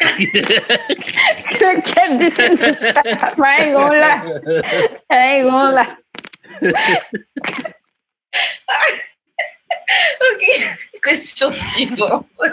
Could 0.00 1.82
kept 1.84 2.18
this 2.18 2.38
in 2.40 2.56
the 2.56 2.72
draft. 2.76 3.38
I 3.38 3.62
ain't 3.62 3.74
gonna 3.74 3.98
lie. 4.00 4.22
I 5.10 5.38
ain't 5.38 5.44
gonna 5.48 5.72
lie. 5.72 5.96
Ok, 10.34 10.44
question 11.02 11.52
suivante. 11.54 12.26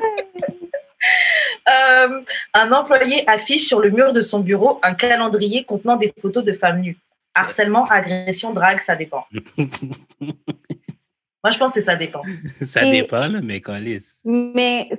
Euh, 1.67 2.21
un 2.55 2.71
employé 2.71 3.27
affiche 3.29 3.67
sur 3.67 3.79
le 3.79 3.91
mur 3.91 4.11
de 4.11 4.21
son 4.21 4.39
bureau 4.39 4.79
un 4.81 4.95
calendrier 4.95 5.63
contenant 5.63 5.97
des 5.97 6.11
photos 6.19 6.43
de 6.43 6.51
femmes 6.51 6.81
nues. 6.81 6.97
Harcèlement, 7.35 7.85
agression, 7.85 8.53
drague, 8.53 8.79
ça 8.81 8.95
dépend. 8.95 9.23
Moi, 10.19 11.51
je 11.51 11.57
pense 11.59 11.73
que 11.75 11.81
ça 11.81 11.95
dépend. 11.95 12.21
ça 12.65 12.83
Et- 12.85 12.89
dépend, 13.01 13.27
là, 13.27 13.39
mais 13.43 13.61
calice. 13.61 14.21
Mais 14.25 14.89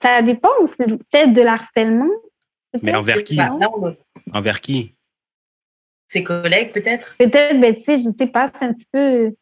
ça 0.00 0.22
dépend 0.22 0.48
ou 0.62 0.66
c'est 0.66 0.86
peut-être 0.86 1.32
de 1.34 1.42
l'harcèlement? 1.42 2.08
Mais 2.82 2.94
envers 2.94 3.22
qui? 3.22 3.36
Bah, 3.36 3.50
non? 3.50 3.58
là, 3.58 3.68
on- 3.74 3.96
Envers 4.38 4.60
qui? 4.62 4.94
Ses 6.08 6.24
collègues, 6.24 6.72
peut-être? 6.72 7.16
Peut-être, 7.18 7.60
ben, 7.60 7.74
tu 7.76 7.82
sais, 7.82 7.96
je 7.98 8.10
sais 8.16 8.26
pas, 8.28 8.50
c'est 8.58 8.64
un 8.64 8.72
petit 8.72 8.88
peu. 8.92 9.34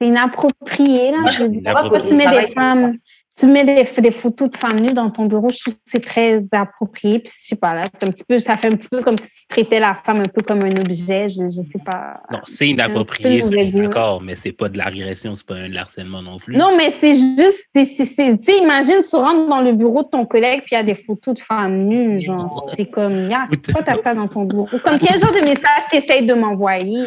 C'est 0.00 0.06
inapproprié, 0.06 1.10
là. 1.10 1.18
Moi, 1.18 1.30
je 1.30 1.42
veux 1.42 1.48
dire. 1.48 1.62
Pourquoi 1.80 2.00
tu 2.00 2.14
mets 2.14 2.30
des 2.30 2.52
femmes, 2.52 2.98
tu 3.38 3.46
mets 3.46 3.64
des, 3.64 3.84
des 4.00 4.10
photos 4.10 4.50
de 4.50 4.56
femmes 4.56 4.80
nues 4.80 4.92
dans 4.94 5.10
ton 5.10 5.26
bureau, 5.26 5.46
je 5.50 5.58
trouve 5.60 5.74
que 5.74 5.80
c'est 5.86 6.04
très 6.04 6.42
approprié. 6.50 7.20
Puis, 7.20 7.32
je 7.40 7.48
sais 7.48 7.56
pas, 7.56 7.74
là, 7.74 7.82
un 8.02 8.10
petit 8.10 8.24
peu, 8.28 8.38
ça 8.38 8.56
fait 8.56 8.68
un 8.68 8.76
petit 8.76 8.88
peu 8.88 9.00
comme 9.00 9.16
si 9.16 9.42
tu 9.42 9.46
traitais 9.48 9.78
la 9.78 9.94
femme 9.94 10.18
un 10.18 10.28
peu 10.28 10.42
comme 10.42 10.62
un 10.62 10.80
objet, 10.80 11.28
je, 11.28 11.44
je 11.44 11.62
sais 11.70 11.82
pas. 11.84 12.20
Non, 12.32 12.40
c'est 12.44 12.68
inapproprié, 12.68 13.40
je 13.40 13.44
suis 13.56 13.72
d'accord, 13.72 14.20
mais 14.22 14.34
c'est 14.34 14.52
pas 14.52 14.68
de 14.68 14.76
l'agression, 14.76 15.36
c'est 15.36 15.46
pas 15.46 15.54
un 15.54 15.74
harcèlement 15.76 16.20
non 16.20 16.38
plus. 16.38 16.56
Non, 16.56 16.76
mais 16.76 16.92
c'est 17.00 17.14
juste, 17.14 17.68
tu 17.74 17.84
sais, 18.06 18.58
imagine, 18.60 19.02
tu 19.08 19.16
rentres 19.16 19.48
dans 19.48 19.60
le 19.60 19.72
bureau 19.72 20.02
de 20.02 20.08
ton 20.08 20.26
collègue, 20.26 20.60
puis 20.60 20.70
il 20.72 20.74
y 20.74 20.78
a 20.78 20.82
des 20.82 20.96
photos 20.96 21.36
de 21.36 21.40
femmes 21.40 21.84
nues, 21.84 22.20
genre, 22.20 22.72
c'est 22.76 22.86
comme, 22.86 23.12
t- 23.12 23.72
pourquoi 23.72 23.82
t'as 23.82 24.02
ça 24.02 24.14
dans 24.14 24.26
ton 24.26 24.44
bureau? 24.44 24.66
Comme 24.66 24.98
quel 24.98 25.20
genre 25.20 25.32
de 25.32 25.40
message 25.40 25.82
t'essayes 25.90 26.26
de 26.26 26.34
m'envoyer? 26.34 27.04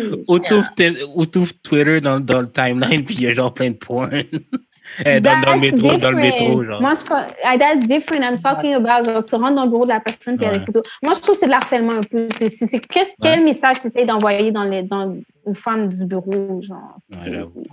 T'ouvres 1.32 1.54
Twitter 1.64 2.00
dans, 2.02 2.20
dans 2.20 2.42
le 2.42 2.52
timeline, 2.52 3.04
puis 3.04 3.16
il 3.16 3.22
y 3.24 3.28
a 3.28 3.34
genre 3.34 3.54
plein 3.54 3.72
de 3.72 3.76
points. 3.76 4.10
Eh, 5.06 5.20
dans, 5.22 5.40
dans 5.42 5.54
le 5.54 5.60
métro, 5.60 5.98
dans 5.98 6.12
le 6.12 6.18
métro, 6.18 6.64
genre. 6.64 6.82
Moi, 6.82 6.94
je 6.94 7.14
ah, 7.44 7.58
that's 7.58 7.88
different. 7.88 8.24
I'm 8.24 8.40
talking 8.40 8.74
about, 8.74 9.06
genre, 9.06 9.24
tu 9.24 9.36
rentres 9.36 9.56
dans 9.56 9.66
le 9.66 9.70
bureau 9.70 9.86
de 9.86 9.90
la 9.90 10.00
personne, 10.00 10.42
a 10.44 10.52
des 10.52 10.66
photos. 10.66 10.84
Moi, 11.04 11.14
je 11.16 11.22
trouve 11.22 11.36
que 11.36 11.40
c'est 11.42 11.46
de 11.48 11.52
l'harcèlement 11.52 11.94
un 11.94 12.02
peu. 12.02 12.28
C'est, 12.38 12.50
c'est, 12.50 12.68
c'est 12.68 12.82
quel 13.22 13.44
message 13.44 13.80
tu 13.80 13.88
essayes 13.88 14.06
d'envoyer 14.06 14.52
dans 14.52 14.64
les, 14.64 14.84
dans, 14.84 15.16
aux 15.46 15.54
femmes 15.54 15.90
du 15.90 16.06
bureau, 16.06 16.62
genre? 16.62 16.98
Ouais, 17.12 17.32
j'avoue. 17.32 17.64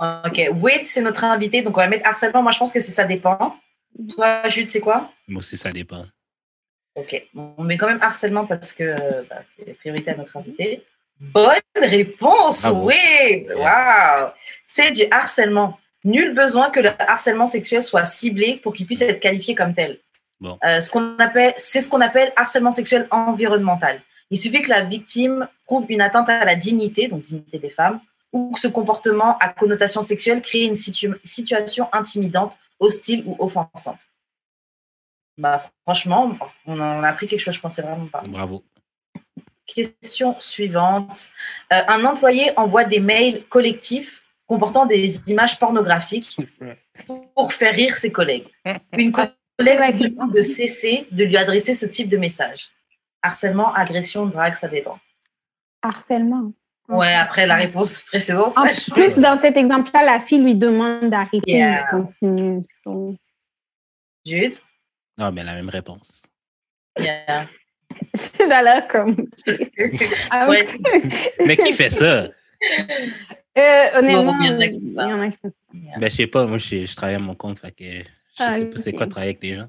Ok, 0.00 0.50
wait, 0.62 0.82
c'est 0.84 1.02
notre 1.02 1.24
invité, 1.24 1.62
donc 1.62 1.76
on 1.76 1.80
va 1.80 1.88
mettre 1.88 2.06
harcèlement. 2.06 2.42
Moi, 2.42 2.52
je 2.52 2.58
pense 2.58 2.72
que 2.72 2.80
c'est 2.80 2.92
ça 2.92 3.04
dépend. 3.04 3.56
Toi, 4.14 4.48
Jude, 4.48 4.70
c'est 4.70 4.80
quoi? 4.80 5.10
Moi 5.26 5.40
aussi, 5.40 5.56
ça 5.56 5.70
dépend. 5.70 6.04
Ok, 6.94 7.28
on 7.34 7.64
met 7.64 7.76
quand 7.76 7.86
même 7.86 8.00
harcèlement 8.00 8.44
parce 8.46 8.72
que 8.72 8.94
bah, 9.28 9.42
c'est 9.44 9.74
priorité 9.74 10.12
à 10.12 10.16
notre 10.16 10.36
invité. 10.36 10.84
Bonne 11.20 11.58
réponse, 11.76 12.62
Bravo. 12.62 12.88
oui, 12.88 13.46
waouh, 13.56 14.30
c'est 14.64 14.92
du 14.92 15.02
harcèlement. 15.10 15.78
Nul 16.04 16.34
besoin 16.34 16.70
que 16.70 16.80
le 16.80 16.90
harcèlement 17.00 17.46
sexuel 17.46 17.82
soit 17.82 18.04
ciblé 18.04 18.56
pour 18.62 18.72
qu'il 18.72 18.86
puisse 18.86 19.02
être 19.02 19.20
qualifié 19.20 19.54
comme 19.54 19.74
tel. 19.74 19.98
Bon. 20.40 20.56
Euh, 20.64 20.80
ce 20.80 20.90
qu'on 20.90 21.16
appelle, 21.18 21.52
c'est 21.58 21.80
ce 21.80 21.88
qu'on 21.88 22.00
appelle 22.00 22.32
harcèlement 22.36 22.70
sexuel 22.70 23.08
environnemental. 23.10 24.00
Il 24.30 24.38
suffit 24.38 24.62
que 24.62 24.70
la 24.70 24.82
victime 24.82 25.48
prouve 25.64 25.86
une 25.88 26.00
atteinte 26.00 26.28
à 26.28 26.44
la 26.44 26.54
dignité, 26.54 27.08
donc 27.08 27.22
dignité 27.22 27.58
des 27.58 27.70
femmes, 27.70 28.00
ou 28.32 28.52
que 28.52 28.60
ce 28.60 28.68
comportement 28.68 29.38
à 29.38 29.48
connotation 29.48 30.02
sexuelle 30.02 30.42
crée 30.42 30.64
une 30.64 30.76
situ- 30.76 31.18
situation 31.24 31.88
intimidante, 31.92 32.58
hostile 32.78 33.24
ou 33.26 33.36
offensante. 33.38 33.98
Bah, 35.36 35.64
franchement, 35.84 36.36
on 36.66 36.78
en 36.78 37.02
a 37.02 37.08
appris 37.08 37.26
quelque 37.26 37.40
chose, 37.40 37.54
je 37.54 37.60
pensais 37.60 37.82
vraiment 37.82 38.06
pas. 38.06 38.22
Bravo. 38.26 38.62
Question 39.66 40.36
suivante. 40.40 41.30
Euh, 41.72 41.80
un 41.88 42.04
employé 42.04 42.56
envoie 42.56 42.84
des 42.84 43.00
mails 43.00 43.44
collectifs 43.46 44.24
comportant 44.48 44.86
des 44.86 45.20
images 45.30 45.58
pornographiques 45.60 46.36
pour 47.34 47.52
faire 47.52 47.74
rire 47.74 47.96
ses 47.96 48.10
collègues. 48.10 48.46
Une 48.98 49.12
collègue 49.58 50.00
lui 50.00 50.10
demande 50.10 50.32
de 50.32 50.42
cesser 50.42 51.06
de 51.12 51.22
lui 51.24 51.36
adresser 51.36 51.74
ce 51.74 51.86
type 51.86 52.08
de 52.08 52.16
message. 52.16 52.70
Harcèlement, 53.22 53.72
agression, 53.74 54.26
drague, 54.26 54.56
ça 54.56 54.68
dépend. 54.68 54.98
Harcèlement. 55.82 56.52
Ouais, 56.88 57.12
après 57.14 57.46
la 57.46 57.56
réponse 57.56 58.00
précédente. 58.04 58.54
En 58.56 58.64
plus, 58.92 59.18
dans 59.18 59.36
cet 59.36 59.58
exemple-là, 59.58 60.04
la 60.04 60.20
fille 60.20 60.42
lui 60.42 60.54
demande 60.54 61.10
d'arrêter, 61.10 61.42
Yeah. 61.52 61.86
mais 61.92 62.00
il 62.00 62.04
continue. 62.04 62.62
So, 62.82 63.14
Jude? 64.24 64.54
Non, 65.18 65.30
mais 65.30 65.44
la 65.44 65.54
même 65.54 65.68
réponse. 65.68 66.24
Yeah. 66.98 67.46
Je 68.14 68.20
suis 68.20 68.48
là 68.48 68.80
comme. 68.82 69.28
Ah, 70.30 70.48
Ouais. 70.48 70.66
Mais 71.44 71.56
qui 71.58 71.72
fait 71.74 71.90
ça? 71.90 72.28
Euh, 73.56 73.98
honnêtement, 73.98 74.36
il 74.40 74.46
y 74.46 74.50
en 74.50 74.60
a 74.60 74.64
il 74.66 74.70
qui 74.78 74.86
y 74.86 74.88
font 74.90 74.94
ça. 75.00 75.06
en 75.06 75.20
a 75.20 75.28
qui 75.30 75.36
font 75.42 75.48
ça. 75.50 75.98
Ben, 75.98 76.10
je 76.10 76.14
sais 76.16 76.26
pas, 76.26 76.46
moi, 76.46 76.58
je, 76.58 76.84
je 76.86 76.96
travaille 76.96 77.16
à 77.16 77.18
mon 77.18 77.34
compte, 77.34 77.58
fait 77.58 77.70
que 77.72 77.84
je 77.84 78.04
Ah, 78.38 78.52
sais 78.56 78.64
pas 78.66 78.78
c'est 78.78 78.92
quoi 78.92 79.06
travailler 79.06 79.30
avec 79.30 79.40
des 79.40 79.54
gens. 79.56 79.68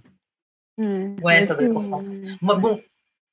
Hmm. 0.78 1.16
Ouais, 1.24 1.44
ça 1.44 1.56
doit 1.56 1.64
être 1.66 1.74
pour 1.74 1.84
c'est- 1.84 1.90
ça. 1.92 1.98
Moi, 2.42 2.56
bon, 2.56 2.80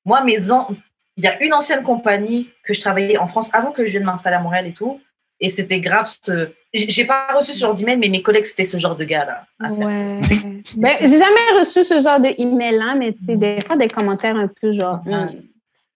moi, 0.05 0.23
mes 0.25 0.51
an... 0.51 0.69
il 1.17 1.25
y 1.25 1.27
a 1.27 1.43
une 1.43 1.53
ancienne 1.55 1.83
compagnie 1.83 2.51
que 2.63 2.73
je 2.75 2.81
travaillais 2.81 3.19
en 3.19 3.27
France 3.27 3.55
avant 3.55 3.71
que 3.73 3.85
je 3.87 3.91
vienne 3.93 4.05
m'installer 4.05 4.37
à 4.37 4.41
Montréal 4.41 4.67
et 4.67 4.73
tout. 4.73 5.01
Et 5.41 5.51
c'était 5.51 5.81
grave. 5.81 6.11
Ce... 6.23 6.49
J'ai 6.73 7.05
pas 7.05 7.27
reçu 7.37 7.53
ce 7.53 7.61
genre 7.61 7.75
d'email, 7.75 7.99
mais 7.99 8.09
mes 8.09 8.23
collègues, 8.23 8.47
c'était 8.47 8.65
ce 8.65 8.79
genre 8.79 8.97
de 8.97 9.05
gars-là. 9.05 9.47
Ouais. 9.61 9.71
ben, 10.77 10.97
j'ai 11.03 11.19
jamais 11.19 11.61
reçu 11.61 11.85
ce 11.85 12.01
genre 12.01 12.21
de 12.21 12.29
email-là, 12.41 12.95
mais 12.97 13.13
tu 13.13 13.25
sais, 13.27 13.37
des 13.37 13.59
fois, 13.67 13.77
des 13.77 13.89
commentaires 13.89 14.37
un 14.37 14.49
peu 14.49 14.73
genre. 14.73 15.01
Ouais. 15.07 15.13
hmm, 15.27 15.43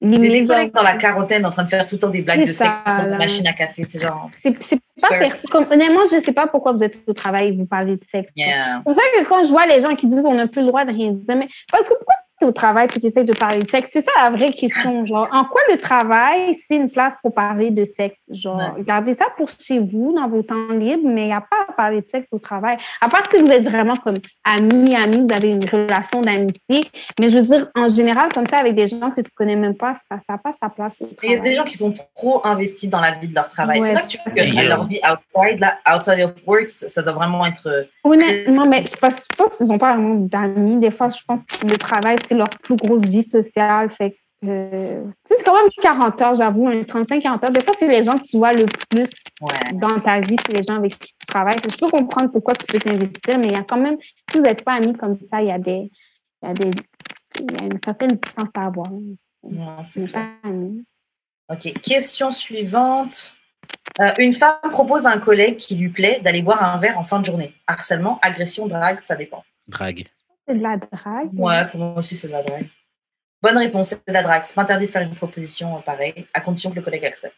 Des 0.02 0.16
limite, 0.16 0.48
collègues 0.48 0.72
dans 0.72 0.82
la 0.82 0.96
quarantaine 0.96 1.44
en 1.44 1.50
train 1.50 1.64
de 1.64 1.68
faire 1.68 1.86
tout 1.86 1.96
le 1.96 2.00
temps 2.00 2.08
des 2.08 2.22
blagues 2.22 2.46
de 2.46 2.52
sexe 2.52 2.70
dans 2.86 3.06
la 3.06 3.18
machine 3.18 3.46
à 3.46 3.52
café. 3.52 3.84
C'est 3.86 4.02
genre. 4.02 4.30
C'est 4.40 4.80
pas 5.00 5.08
comme 5.50 5.66
Honnêtement, 5.70 6.00
je 6.10 6.22
sais 6.22 6.32
pas 6.32 6.46
pourquoi 6.46 6.72
vous 6.72 6.82
êtes 6.82 6.98
au 7.06 7.12
travail 7.12 7.48
et 7.48 7.52
vous 7.52 7.66
parlez 7.66 7.96
de 7.96 8.04
sexe. 8.10 8.32
Yeah. 8.34 8.78
C'est 8.78 8.84
pour 8.84 8.94
ça 8.94 9.02
que 9.14 9.28
quand 9.28 9.42
je 9.44 9.48
vois 9.48 9.66
les 9.66 9.80
gens 9.80 9.94
qui 9.94 10.06
disent 10.06 10.24
on 10.24 10.34
n'a 10.34 10.46
plus 10.46 10.62
le 10.62 10.68
droit 10.68 10.84
de 10.84 10.92
rien 10.92 11.12
dire, 11.12 11.36
mais 11.36 11.48
parce 11.70 11.84
que 11.84 11.94
pourquoi 11.94 12.14
es 12.40 12.44
au 12.46 12.52
travail 12.52 12.86
et 12.86 13.00
tu 13.00 13.06
essaies 13.06 13.24
de 13.24 13.32
parler 13.32 13.60
de 13.60 13.68
sexe? 13.68 13.90
C'est 13.92 14.04
ça 14.04 14.10
la 14.16 14.30
vraie 14.30 14.50
question. 14.50 15.04
Genre, 15.04 15.28
en 15.32 15.44
quoi 15.44 15.60
le 15.70 15.76
travail, 15.76 16.54
c'est 16.54 16.76
une 16.76 16.90
place 16.90 17.14
pour 17.22 17.34
parler 17.34 17.70
de 17.70 17.84
sexe? 17.84 18.20
Genre, 18.30 18.56
Ouais. 18.56 18.82
gardez 18.84 19.14
ça 19.14 19.26
pour 19.36 19.48
chez 19.48 19.78
vous, 19.80 20.12
dans 20.14 20.28
vos 20.28 20.42
temps 20.42 20.68
libres, 20.70 21.02
mais 21.08 21.22
il 21.22 21.26
n'y 21.28 21.32
a 21.32 21.40
pas 21.40 21.66
à 21.68 21.72
parler 21.72 22.00
de 22.02 22.08
sexe 22.08 22.28
au 22.32 22.38
travail. 22.38 22.76
À 23.00 23.08
part 23.08 23.22
si 23.30 23.40
vous 23.42 23.50
êtes 23.50 23.64
vraiment 23.64 23.94
comme 23.96 24.16
amis, 24.44 24.94
amis, 24.96 25.24
vous 25.26 25.34
avez 25.34 25.48
une 25.50 25.64
relation 25.64 26.20
d'amitié. 26.20 26.82
Mais 27.18 27.28
je 27.30 27.38
veux 27.38 27.44
dire, 27.44 27.68
en 27.76 27.88
général, 27.88 28.30
comme 28.32 28.46
ça, 28.46 28.58
avec 28.58 28.74
des 28.74 28.86
gens 28.86 29.10
que 29.10 29.20
tu 29.20 29.30
connais 29.36 29.56
même 29.56 29.76
pas, 29.76 29.94
ça 30.08 30.18
n'a 30.28 30.38
pas 30.38 30.52
sa 30.58 30.68
place 30.68 31.02
Il 31.22 31.30
y 31.30 31.34
a 31.34 31.40
des 31.40 31.54
gens 31.54 31.64
qui 31.64 31.76
sont 31.76 31.94
trop 32.14 32.40
investis 32.46 32.88
dans 32.88 33.00
la 33.00 33.12
vie 33.12 33.28
de 33.28 33.34
leur 33.34 33.48
travail. 33.48 33.80
Ouais. 33.80 33.88
C'est 33.88 33.94
là 33.94 34.02
que 34.02 34.08
tu 34.08 34.18
vois 34.24 34.34
que 34.34 34.68
leur 34.68 34.86
vie 34.86 35.00
outside, 35.04 35.58
là, 35.60 35.78
outside 35.94 36.20
of 36.24 36.34
work, 36.46 36.68
ça, 36.70 36.88
ça 36.88 37.02
doit 37.02 37.12
vraiment 37.12 37.46
être. 37.46 37.86
Honnêtement, 38.02 38.66
mais 38.66 38.84
je 38.86 38.96
pense, 38.96 39.26
je 39.30 39.36
pense 39.36 39.54
qu'ils 39.56 39.66
n'ont 39.66 39.78
pas 39.78 39.94
vraiment 39.94 40.14
d'amis. 40.14 40.78
Des 40.78 40.90
fois, 40.90 41.08
je 41.08 41.22
pense 41.26 41.40
que 41.46 41.66
le 41.66 41.76
travail, 41.76 42.16
c'est 42.26 42.34
leur 42.34 42.48
plus 42.48 42.76
grosse 42.76 43.02
vie 43.02 43.22
sociale. 43.22 43.90
Fait 43.90 44.16
euh, 44.46 45.04
c'est 45.28 45.44
quand 45.44 45.54
même 45.54 45.68
40 45.82 46.22
heures, 46.22 46.34
j'avoue, 46.34 46.66
un 46.66 46.82
35-40 46.82 47.44
heures. 47.44 47.50
Des 47.50 47.60
fois, 47.62 47.74
c'est 47.78 47.88
les 47.88 48.02
gens 48.02 48.12
que 48.12 48.24
tu 48.24 48.38
vois 48.38 48.52
le 48.52 48.64
plus 48.64 49.06
Ouais. 49.42 49.78
dans 49.78 50.00
ta 50.00 50.20
vie, 50.20 50.36
c'est 50.46 50.56
les 50.56 50.62
gens 50.62 50.76
avec 50.76 50.92
qui 50.98 51.14
tu 51.14 51.26
travailles. 51.26 51.56
Je 51.70 51.76
peux 51.76 51.90
comprendre 51.90 52.30
pourquoi 52.30 52.54
tu 52.54 52.66
peux 52.66 52.78
t'investir, 52.78 53.38
mais 53.38 53.46
il 53.46 53.52
y 53.52 53.56
a 53.56 53.62
quand 53.62 53.78
même, 53.78 53.96
si 54.00 54.38
vous 54.38 54.42
n'êtes 54.42 54.64
pas 54.64 54.72
amis 54.72 54.92
comme 54.92 55.18
ça, 55.26 55.40
il 55.42 55.48
y 55.48 55.52
a 55.52 55.58
des, 55.58 55.90
il 56.42 56.46
y 56.46 56.50
a 56.50 56.54
des, 56.54 56.70
il 57.40 57.52
y 57.52 57.62
a 57.62 57.66
une 57.66 57.78
certaine 57.82 58.10
distance 58.10 58.48
à 58.54 58.66
avoir. 58.66 58.86
Ouais, 59.42 60.06
pas 60.12 60.28
amis. 60.42 60.84
Ok, 61.50 61.72
question 61.82 62.30
suivante. 62.30 63.34
Euh, 64.00 64.08
une 64.18 64.32
femme 64.32 64.70
propose 64.70 65.06
à 65.06 65.10
un 65.10 65.18
collègue 65.18 65.56
qui 65.56 65.74
lui 65.74 65.88
plaît 65.88 66.20
d'aller 66.22 66.42
boire 66.42 66.62
un 66.62 66.78
verre 66.78 66.98
en 66.98 67.04
fin 67.04 67.20
de 67.20 67.26
journée. 67.26 67.54
Harcèlement, 67.66 68.18
agression, 68.22 68.66
drague, 68.66 69.00
ça 69.00 69.16
dépend. 69.16 69.44
Drague. 69.68 70.06
C'est 70.46 70.54
de 70.54 70.62
la 70.62 70.76
drague. 70.76 71.28
Ouais, 71.34 71.66
pour 71.66 71.80
moi 71.80 71.98
aussi, 71.98 72.16
c'est 72.16 72.28
de 72.28 72.32
la 72.32 72.42
drague. 72.42 72.66
Bonne 73.42 73.58
réponse, 73.58 73.90
c'est 73.90 74.06
de 74.06 74.12
la 74.12 74.22
drague. 74.22 74.44
C'est 74.44 74.54
pas 74.54 74.62
interdit 74.62 74.86
de 74.86 74.90
faire 74.90 75.02
une 75.02 75.14
proposition 75.14 75.76
euh, 75.76 75.80
pareille, 75.80 76.26
à 76.32 76.40
condition 76.40 76.70
que 76.70 76.76
le 76.76 76.82
collègue 76.82 77.04
accepte. 77.04 77.36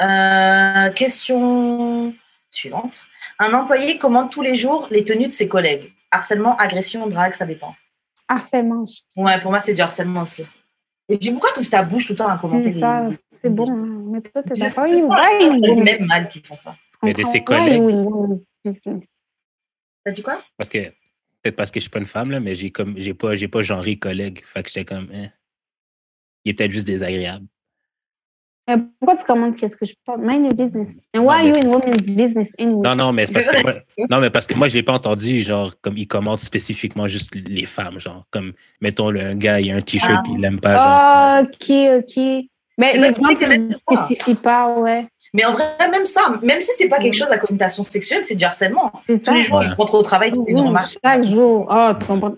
Euh, 0.00 0.90
question 0.90 2.14
suivante. 2.48 3.04
Un 3.38 3.52
employé 3.52 3.98
commande 3.98 4.30
tous 4.30 4.42
les 4.42 4.56
jours 4.56 4.88
les 4.90 5.04
tenues 5.04 5.28
de 5.28 5.32
ses 5.32 5.48
collègues. 5.48 5.92
Harcèlement, 6.10 6.56
agression, 6.56 7.06
drague, 7.06 7.34
ça 7.34 7.46
dépend. 7.46 7.74
Harcèlement. 8.28 8.84
Ouais, 9.16 9.40
pour 9.40 9.50
moi, 9.50 9.60
c'est 9.60 9.74
du 9.74 9.82
harcèlement 9.82 10.22
aussi. 10.22 10.46
Et 11.08 11.18
puis, 11.18 11.30
pourquoi 11.30 11.50
tu 11.52 11.60
ouvres 11.60 11.70
ta 11.70 11.82
bouche 11.82 12.06
tout 12.06 12.12
le 12.12 12.18
temps 12.18 12.28
à 12.28 12.38
commenter 12.38 12.68
C'est 12.68 12.74
les... 12.74 12.80
ça, 12.80 13.10
c'est 13.42 13.50
bon. 13.50 13.70
Mais 14.10 14.20
toi, 14.22 14.42
t'es 14.42 14.54
d'accord. 14.54 14.84
c'est 14.84 15.02
women's 15.02 15.84
mêmes 15.84 16.06
mâles 16.06 16.28
qui 16.28 16.40
font 16.40 16.56
ça? 16.56 16.76
Mais 17.02 17.12
de 17.12 17.24
ses 17.24 17.42
collègues. 17.42 17.82
T'as 20.04 20.12
dit 20.12 20.22
quoi? 20.22 20.42
Parce 20.56 20.70
que, 20.70 20.78
peut-être 21.42 21.56
parce 21.56 21.70
que 21.70 21.80
je 21.80 21.84
suis 21.84 21.90
pas 21.90 21.98
une 21.98 22.06
femme, 22.06 22.30
là, 22.30 22.40
mais 22.40 22.54
j'ai 22.54 22.70
comme, 22.70 22.94
j'ai 22.98 23.14
pas, 23.14 23.36
j'ai 23.36 23.48
pas 23.48 23.62
genré 23.62 23.96
collègue. 23.96 24.42
Fait 24.44 24.62
que 24.62 24.70
j'étais 24.70 24.84
comme, 24.84 25.10
hein. 25.12 25.28
Il 26.44 26.50
est 26.50 26.54
peut-être 26.54 26.72
juste 26.72 26.86
désagréable. 26.86 27.46
Euh, 28.70 28.78
pourquoi 28.98 29.18
tu 29.18 29.24
commandes 29.26 29.56
qu'est-ce 29.56 29.76
que 29.76 29.84
je 29.84 29.92
parle? 30.06 30.20
Mind 30.22 30.44
your 30.44 30.54
business. 30.54 30.92
And 31.14 31.20
why 31.20 31.24
Non, 31.24 31.30
are 31.32 31.42
you 31.48 31.54
in 31.56 31.66
women's 31.68 32.02
business 32.02 32.50
anyway? 32.58 32.80
Non, 32.82 32.94
non, 32.96 33.12
mais 33.12 33.26
c'est 33.26 33.34
parce 33.34 33.48
que 33.48 33.62
moi, 33.62 33.74
non, 34.10 34.20
mais 34.20 34.30
parce 34.30 34.46
que 34.46 34.54
moi, 34.54 34.68
je 34.68 34.74
l'ai 34.74 34.82
pas 34.82 34.94
entendu, 34.94 35.42
genre, 35.42 35.72
comme 35.82 35.98
il 35.98 36.06
commande 36.08 36.38
spécifiquement 36.38 37.06
juste 37.06 37.34
les 37.34 37.66
femmes, 37.66 38.00
genre, 38.00 38.22
comme, 38.30 38.52
mettons, 38.80 39.10
le, 39.10 39.20
un 39.20 39.34
gars, 39.34 39.60
il 39.60 39.70
a 39.70 39.76
un 39.76 39.80
t-shirt, 39.82 40.12
Ah. 40.16 40.22
puis 40.24 40.32
il 40.34 40.40
l'aime 40.40 40.60
pas, 40.60 40.72
genre. 40.76 40.82
Ah, 40.86 41.42
ok, 41.44 41.70
ok. 41.98 42.44
Mais 42.78 42.96
l'exemple 42.98 43.46
ne 43.46 43.74
spécifie 43.74 44.34
pas, 44.34 44.78
ouais. 44.78 45.06
Mais 45.34 45.44
en 45.44 45.52
vrai, 45.52 45.64
même 45.90 46.04
ça, 46.04 46.32
même 46.42 46.60
si 46.60 46.70
c'est 46.76 46.88
pas 46.88 46.98
quelque 47.00 47.16
chose 47.16 47.30
à 47.30 47.38
connotation 47.38 47.82
sexuelle, 47.82 48.24
c'est 48.24 48.34
du 48.36 48.44
harcèlement. 48.44 48.92
C'est 49.06 49.18
Tous 49.18 49.24
ça. 49.26 49.34
les 49.34 49.42
jours, 49.42 49.58
Ouais. 49.58 49.66
je 49.68 49.72
rentre 49.74 49.94
au 49.94 50.02
travail, 50.02 50.32
tu 50.32 50.38
Oui, 50.38 50.54
remarque. 50.54 50.96
chaque 51.04 51.24
jour. 51.24 51.66
Oh, 51.70 51.90
tu 52.00 52.06
comprends? 52.06 52.34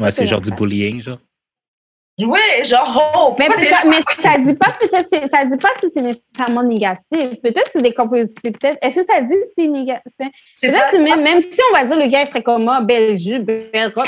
Ouais, 0.00 0.10
c'est 0.10 0.26
genre 0.26 0.40
du 0.40 0.50
bullying, 0.50 1.00
genre. 1.00 1.18
Ouais, 2.20 2.64
genre, 2.64 3.12
oh, 3.16 3.36
Mais, 3.38 3.46
là? 3.46 3.54
mais 3.86 4.00
ça 4.20 4.38
dit 4.38 4.54
pas 4.54 4.72
peut-être, 4.80 5.30
ça 5.30 5.44
dit 5.44 5.56
pas 5.56 5.68
si 5.80 5.88
c'est 5.90 6.02
nécessairement 6.02 6.64
négatif. 6.64 7.40
Peut-être 7.40 7.70
c'est 7.72 7.80
des 7.82 7.94
compositions. 7.94 8.34
Peut-être. 8.42 8.76
Est-ce 8.84 8.96
que 8.96 9.06
ça 9.06 9.20
dit 9.20 9.34
si 9.54 9.62
c'est 9.62 9.68
négatif? 9.68 10.02
C'est 10.52 10.68
Peut-être 10.70 10.90
pas- 10.90 10.98
même, 10.98 11.22
même 11.22 11.40
si 11.40 11.60
on 11.70 11.76
va 11.76 11.84
dire 11.84 11.96
le 11.96 12.10
gars 12.10 12.26
serait 12.26 12.42
comme 12.42 12.64
moi, 12.64 12.80
belle 12.80 13.16
jupe, 13.16 13.44
belle 13.44 13.92
robe, 13.94 14.04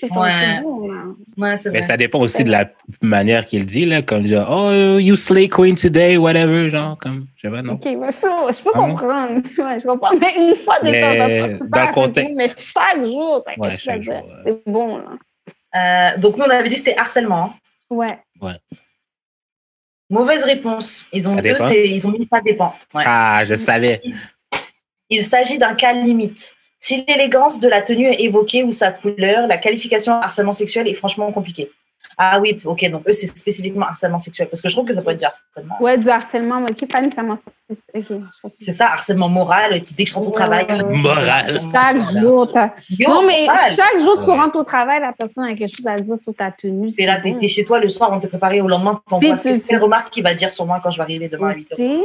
c'est 0.00 0.08
comme 0.08 0.22
Ouais. 0.22 1.56
c'est 1.58 1.70
Mais 1.72 1.82
ça 1.82 1.96
dépend 1.98 2.20
aussi 2.20 2.42
de 2.44 2.50
la 2.50 2.70
manière 3.02 3.44
qu'il 3.44 3.66
dit, 3.66 3.84
là, 3.84 4.00
comme 4.00 4.26
genre, 4.26 4.48
oh, 4.50 4.98
you 4.98 5.14
slay 5.14 5.48
queen 5.48 5.74
today, 5.74 6.16
whatever, 6.16 6.70
genre, 6.70 6.96
comme, 6.96 7.26
je 7.36 7.48
sais 7.48 7.52
pas, 7.52 7.60
non. 7.60 7.74
Ok, 7.74 7.84
ouais, 7.84 8.12
ça, 8.12 8.28
je 8.50 8.62
peux 8.62 8.70
Ah 8.74 8.78
comprendre. 8.78 9.42
Ouais, 9.58 9.78
je 9.78 9.86
comprends. 9.86 10.10
Mais 10.18 10.34
une 10.38 10.54
fois 10.56 10.78
de 10.82 10.90
Mais 10.90 11.00
temps 11.02 11.08
en 11.24 11.28
temps, 11.28 11.56
c'est 11.58 11.58
dans 11.64 11.68
pas 11.70 11.86
le 11.86 11.92
contexte- 11.92 12.34
mais 12.34 12.48
chaque 12.48 13.04
jour, 13.04 13.44
ouais. 13.46 13.76
C'est 13.76 14.62
bon, 14.72 14.96
là. 14.96 15.04
Euh, 15.74 16.16
donc, 16.18 16.36
nous, 16.36 16.44
on 16.44 16.50
avait 16.50 16.68
dit 16.68 16.74
que 16.74 16.80
c'était 16.80 16.98
harcèlement. 16.98 17.44
hein. 17.44 17.54
Ouais. 17.90 18.58
Mauvaise 20.10 20.44
réponse. 20.44 21.06
Ils 21.12 21.26
ont, 21.28 21.36
ils 21.38 22.06
ont 22.06 22.10
mis 22.12 22.28
ça 22.30 22.40
dépend. 22.42 22.74
Ouais. 22.94 23.04
Ah, 23.06 23.44
je 23.46 23.54
savais. 23.54 24.02
Il 25.08 25.24
s'agit 25.24 25.58
d'un 25.58 25.74
cas 25.74 25.92
limite. 25.92 26.54
Si 26.78 27.04
l'élégance 27.06 27.60
de 27.60 27.68
la 27.68 27.80
tenue 27.80 28.08
est 28.08 28.20
évoquée 28.22 28.64
ou 28.64 28.72
sa 28.72 28.90
couleur, 28.90 29.46
la 29.46 29.56
qualification 29.56 30.14
harcèlement 30.14 30.52
sexuel 30.52 30.88
est 30.88 30.94
franchement 30.94 31.30
compliquée. 31.32 31.70
Ah 32.18 32.38
oui, 32.40 32.60
ok, 32.64 32.90
donc 32.90 33.08
eux, 33.08 33.12
c'est 33.12 33.26
spécifiquement 33.26 33.86
harcèlement 33.86 34.18
sexuel, 34.18 34.48
parce 34.48 34.60
que 34.62 34.68
je 34.68 34.74
trouve 34.74 34.86
que 34.86 34.94
ça 34.94 35.02
peut 35.02 35.10
être 35.10 35.18
du 35.18 35.24
harcèlement. 35.24 35.76
Ouais, 35.80 35.96
du 35.98 36.08
harcèlement, 36.08 36.60
mais 36.60 36.74
qui 36.74 36.86
pas 36.86 37.00
nécessairement. 37.00 37.38
Comprends. 37.94 38.22
C'est 38.58 38.72
ça, 38.72 38.92
harcèlement 38.92 39.28
moral, 39.28 39.82
tu- 39.82 39.94
dès 39.94 40.04
que 40.04 40.10
je 40.10 40.14
rentre 40.14 40.28
au 40.28 40.30
travail. 40.32 40.66
Ouais. 40.68 40.96
Moral. 40.96 41.46
Chaque 41.72 42.00
jour, 42.20 42.50
Yo, 42.90 43.08
Non, 43.08 43.26
mais 43.26 43.46
moral. 43.46 43.72
chaque 43.74 43.98
jour 44.00 44.18
que 44.20 44.24
tu 44.24 44.30
rentres 44.30 44.56
au 44.58 44.64
travail, 44.64 45.00
la 45.00 45.12
personne 45.12 45.44
a 45.44 45.54
quelque 45.54 45.74
chose 45.76 45.86
à 45.86 45.96
dire 45.96 46.16
sur 46.16 46.34
ta 46.34 46.50
tenue. 46.50 46.92
T'es 46.92 47.06
là, 47.06 47.20
t'es 47.20 47.36
t'es 47.38 47.48
chez 47.48 47.64
toi 47.64 47.80
le 47.80 47.88
soir, 47.88 48.10
on 48.12 48.20
te 48.20 48.26
préparer 48.26 48.60
au 48.60 48.68
lendemain, 48.68 49.00
t'envoies 49.08 49.36
quelle 49.36 49.82
remarque 49.82 50.12
qu'il 50.12 50.22
va 50.22 50.34
dire 50.34 50.50
sur 50.50 50.66
moi 50.66 50.80
quand 50.82 50.90
je 50.90 50.98
vais 50.98 51.02
arriver 51.04 51.28
demain 51.28 51.50
à 51.50 51.54
8 51.54 51.72
h 51.78 52.00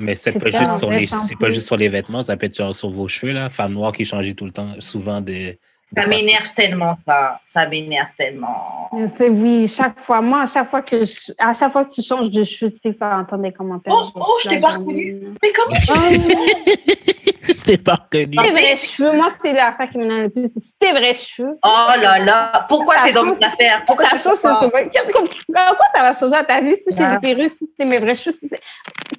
Mais 0.00 0.14
c'est 0.14 0.32
C'est 0.32 0.38
pas, 0.38 0.50
juste 0.50 0.78
sur 0.78 0.90
les, 0.90 1.06
c'est 1.06 1.36
pas 1.38 1.50
juste 1.50 1.66
sur 1.66 1.76
les 1.76 1.88
vêtements, 1.88 2.22
ça 2.22 2.36
peut 2.36 2.46
être 2.46 2.72
sur 2.72 2.90
vos 2.90 3.08
cheveux, 3.08 3.32
là. 3.32 3.50
Femme 3.50 3.72
noire 3.72 3.92
qui 3.92 4.04
changeait 4.04 4.34
tout 4.34 4.44
le 4.44 4.52
temps, 4.52 4.74
souvent 4.80 5.20
des. 5.20 5.58
Ça 5.96 6.06
m'énerve 6.06 6.52
tellement, 6.54 6.98
ça. 7.06 7.40
Ça 7.46 7.66
m'énerve 7.66 8.08
tellement. 8.16 8.90
Je 8.92 9.24
oui, 9.24 9.66
chaque 9.68 9.98
fois. 10.00 10.20
Moi, 10.20 10.42
à 10.42 10.46
chaque 10.46 10.68
fois 10.68 10.82
que 10.82 11.00
je- 11.02 11.32
à 11.38 11.54
chaque 11.54 11.72
fois 11.72 11.82
que 11.84 11.90
tu 11.90 12.02
changes 12.02 12.30
de 12.30 12.44
cheveux, 12.44 12.70
tu 12.70 12.78
sais 12.78 12.90
que 12.90 12.96
ça 12.96 13.08
va 13.08 13.18
entendre 13.18 13.42
des 13.44 13.52
commentaires. 13.52 13.94
Oh, 13.96 14.10
oh, 14.14 14.38
je 14.44 14.48
t'ai 14.50 14.60
pas 14.60 14.68
reconnu. 14.68 15.28
Mais 15.42 15.52
comment 15.52 15.78
Oh, 15.90 15.94
Je 17.48 17.52
t'ai 17.64 17.78
pas 17.78 17.94
reconnu. 17.94 18.36
C'est 18.44 18.50
vrai 18.50 18.76
cheveux. 18.76 19.12
Moi, 19.12 19.28
c'est 19.40 19.52
l'affaire 19.54 19.88
qui 19.88 19.96
m'énerve 19.98 20.22
le 20.24 20.28
plus. 20.28 20.50
C'est 20.80 20.92
vrai 20.92 21.14
cheveux. 21.14 21.58
Oh 21.64 21.86
là 22.00 22.18
là. 22.18 22.66
Pourquoi 22.68 22.96
Ça 22.96 23.00
t'es 23.06 23.12
dans 23.12 23.24
change- 23.24 23.38
mes 23.38 23.46
affaires 23.46 23.82
Pourquoi 23.86 24.10
Ça 24.10 24.16
tu 24.18 24.22
change 24.22 24.64
En 24.64 24.68
quoi 24.68 25.86
ça 25.94 26.02
va 26.02 26.12
changer 26.12 26.34
à 26.34 26.44
ta 26.44 26.60
vie 26.60 26.76
si 26.76 26.84
c'est 26.94 27.02
Ah. 27.02 27.16
des 27.16 27.34
perruques, 27.34 27.52
si 27.56 27.66
c'est 27.78 27.86
mes 27.86 27.96
vrais 27.96 28.14
cheveux? 28.14 28.36
si 28.38 28.48
c'est- 28.48 28.60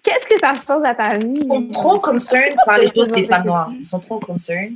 Qu'est-ce 0.04 0.28
que 0.28 0.38
ça 0.40 0.54
change 0.54 0.84
à 0.86 0.94
ta 0.94 1.18
vie? 1.18 1.34
Ils 1.36 1.48
sont 1.48 1.68
trop 1.74 2.00
concerned 2.00 2.56
par 2.66 2.78
les 2.78 2.92
choses 2.94 3.08
des 3.08 3.26
femmes 3.28 3.46
noires. 3.48 3.72
Ils 3.78 3.86
sont 3.86 4.00
trop 4.00 4.20
concerned. 4.20 4.76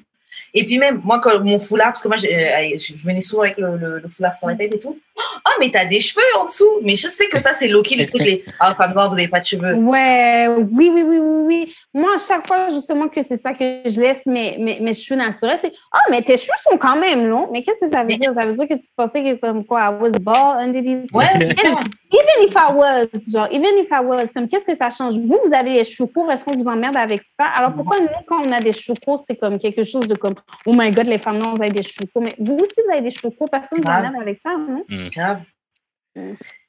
Et 0.54 0.66
puis 0.66 0.78
même, 0.78 1.01
moi, 1.04 1.20
quand 1.20 1.43
mon 1.43 1.60
foulard, 1.60 1.88
parce 1.93 2.01
que 2.04 2.08
moi, 2.08 2.18
euh, 2.18 2.78
je 2.78 2.93
je 2.95 3.04
venais 3.04 3.22
souvent 3.22 3.41
avec 3.43 3.58
le, 3.58 3.76
le- 3.78 3.99
le 3.99 4.08
foulard 4.08 4.36
sur 4.36 4.47
la 4.47 4.56
tête 4.56 4.74
et 4.76 4.80
tout. 4.80 4.99
Ah, 5.45 5.51
mais 5.59 5.70
t'as 5.70 5.86
des 5.86 5.99
cheveux 5.99 6.22
en 6.39 6.45
dessous. 6.45 6.80
Mais 6.82 6.95
je 6.95 7.07
sais 7.07 7.28
que 7.28 7.39
ça, 7.39 7.53
c'est 7.53 7.68
Loki, 7.68 7.95
le 7.95 8.05
truc, 8.05 8.22
les 8.22 8.43
ah, 8.59 8.74
femmes 8.74 8.93
noires, 8.93 9.09
vous 9.09 9.16
n'avez 9.16 9.28
pas 9.28 9.39
de 9.39 9.45
cheveux. 9.45 9.74
Ouais, 9.76 10.47
oui, 10.47 10.91
oui, 10.93 11.03
oui, 11.03 11.20
oui, 11.20 11.43
oui. 11.45 11.76
Moi, 11.93 12.16
à 12.16 12.18
chaque 12.18 12.47
fois, 12.47 12.70
justement, 12.70 13.07
que 13.07 13.22
c'est 13.22 13.38
ça 13.38 13.53
que 13.53 13.82
je 13.86 13.99
laisse 13.99 14.26
mes, 14.26 14.57
mes, 14.57 14.80
mes 14.80 14.93
cheveux 14.93 15.18
naturels, 15.20 15.57
c'est 15.59 15.74
Ah, 15.91 15.99
mais 16.09 16.22
tes 16.22 16.38
cheveux 16.38 16.57
sont 16.70 16.78
quand 16.78 16.95
même 16.95 17.28
longs. 17.28 17.49
Mais 17.51 17.64
qu'est-ce 17.64 17.86
que 17.86 17.91
ça 17.91 18.03
veut 18.03 18.16
dire? 18.16 18.34
Ça 18.34 18.45
veut 18.45 18.53
dire 18.53 18.68
que 18.68 18.74
tu 18.74 18.88
pensais 18.95 19.24
que, 19.24 19.39
comme 19.39 19.64
quoi, 19.66 19.91
I 19.91 20.01
was 20.01 20.11
bald 20.20 20.59
under 20.59 20.82
these. 20.82 21.07
Ouais, 21.14 21.26
c'est 21.39 21.53
ça. 21.53 21.80
Even 22.16 22.47
if 22.47 22.53
I 22.53 22.74
was, 22.74 23.32
genre, 23.32 23.47
even 23.51 23.78
if 23.80 23.89
I 23.89 24.03
was, 24.03 24.28
comme 24.34 24.47
qu'est-ce 24.47 24.66
que 24.66 24.76
ça 24.76 24.89
change? 24.89 25.16
Vous, 25.16 25.39
vous 25.43 25.53
avez 25.53 25.74
les 25.74 25.84
cheveux 25.84 26.07
courts, 26.07 26.32
est-ce 26.32 26.43
qu'on 26.43 26.55
vous 26.55 26.68
emmerde 26.68 26.95
avec 26.95 27.22
ça? 27.39 27.45
Alors 27.55 27.74
pourquoi 27.74 27.97
nous, 27.99 28.07
quand 28.28 28.41
on 28.45 28.51
a 28.51 28.59
des 28.59 28.72
cheveux 28.72 28.95
courts, 29.03 29.24
c'est 29.26 29.36
comme 29.36 29.57
quelque 29.57 29.84
chose 29.84 30.07
de 30.07 30.16
comme, 30.16 30.36
oh 30.68 30.74
my 30.76 30.91
god, 30.91 31.07
les 31.07 31.18
femmes 31.18 31.39
noires, 31.39 31.55
vous 31.55 31.64
avez 31.64 31.72
des 31.72 31.82
cheveux 31.82 32.07
courts. 32.14 32.22
Mais 32.24 32.34
vous 32.38 32.55
aussi, 32.55 32.82
vous 32.86 32.91
avez 32.91 33.01
des 33.01 33.09
cheveux 33.09 33.32
courts, 33.32 33.49
personne 33.49 33.80
ne 33.80 33.84
vous 33.84 33.89
emmerde 33.89 34.16
avec 34.22 34.39
ça, 34.45 34.55
non? 34.57 34.74
Grave. 34.74 34.88
Mm. 34.89 35.03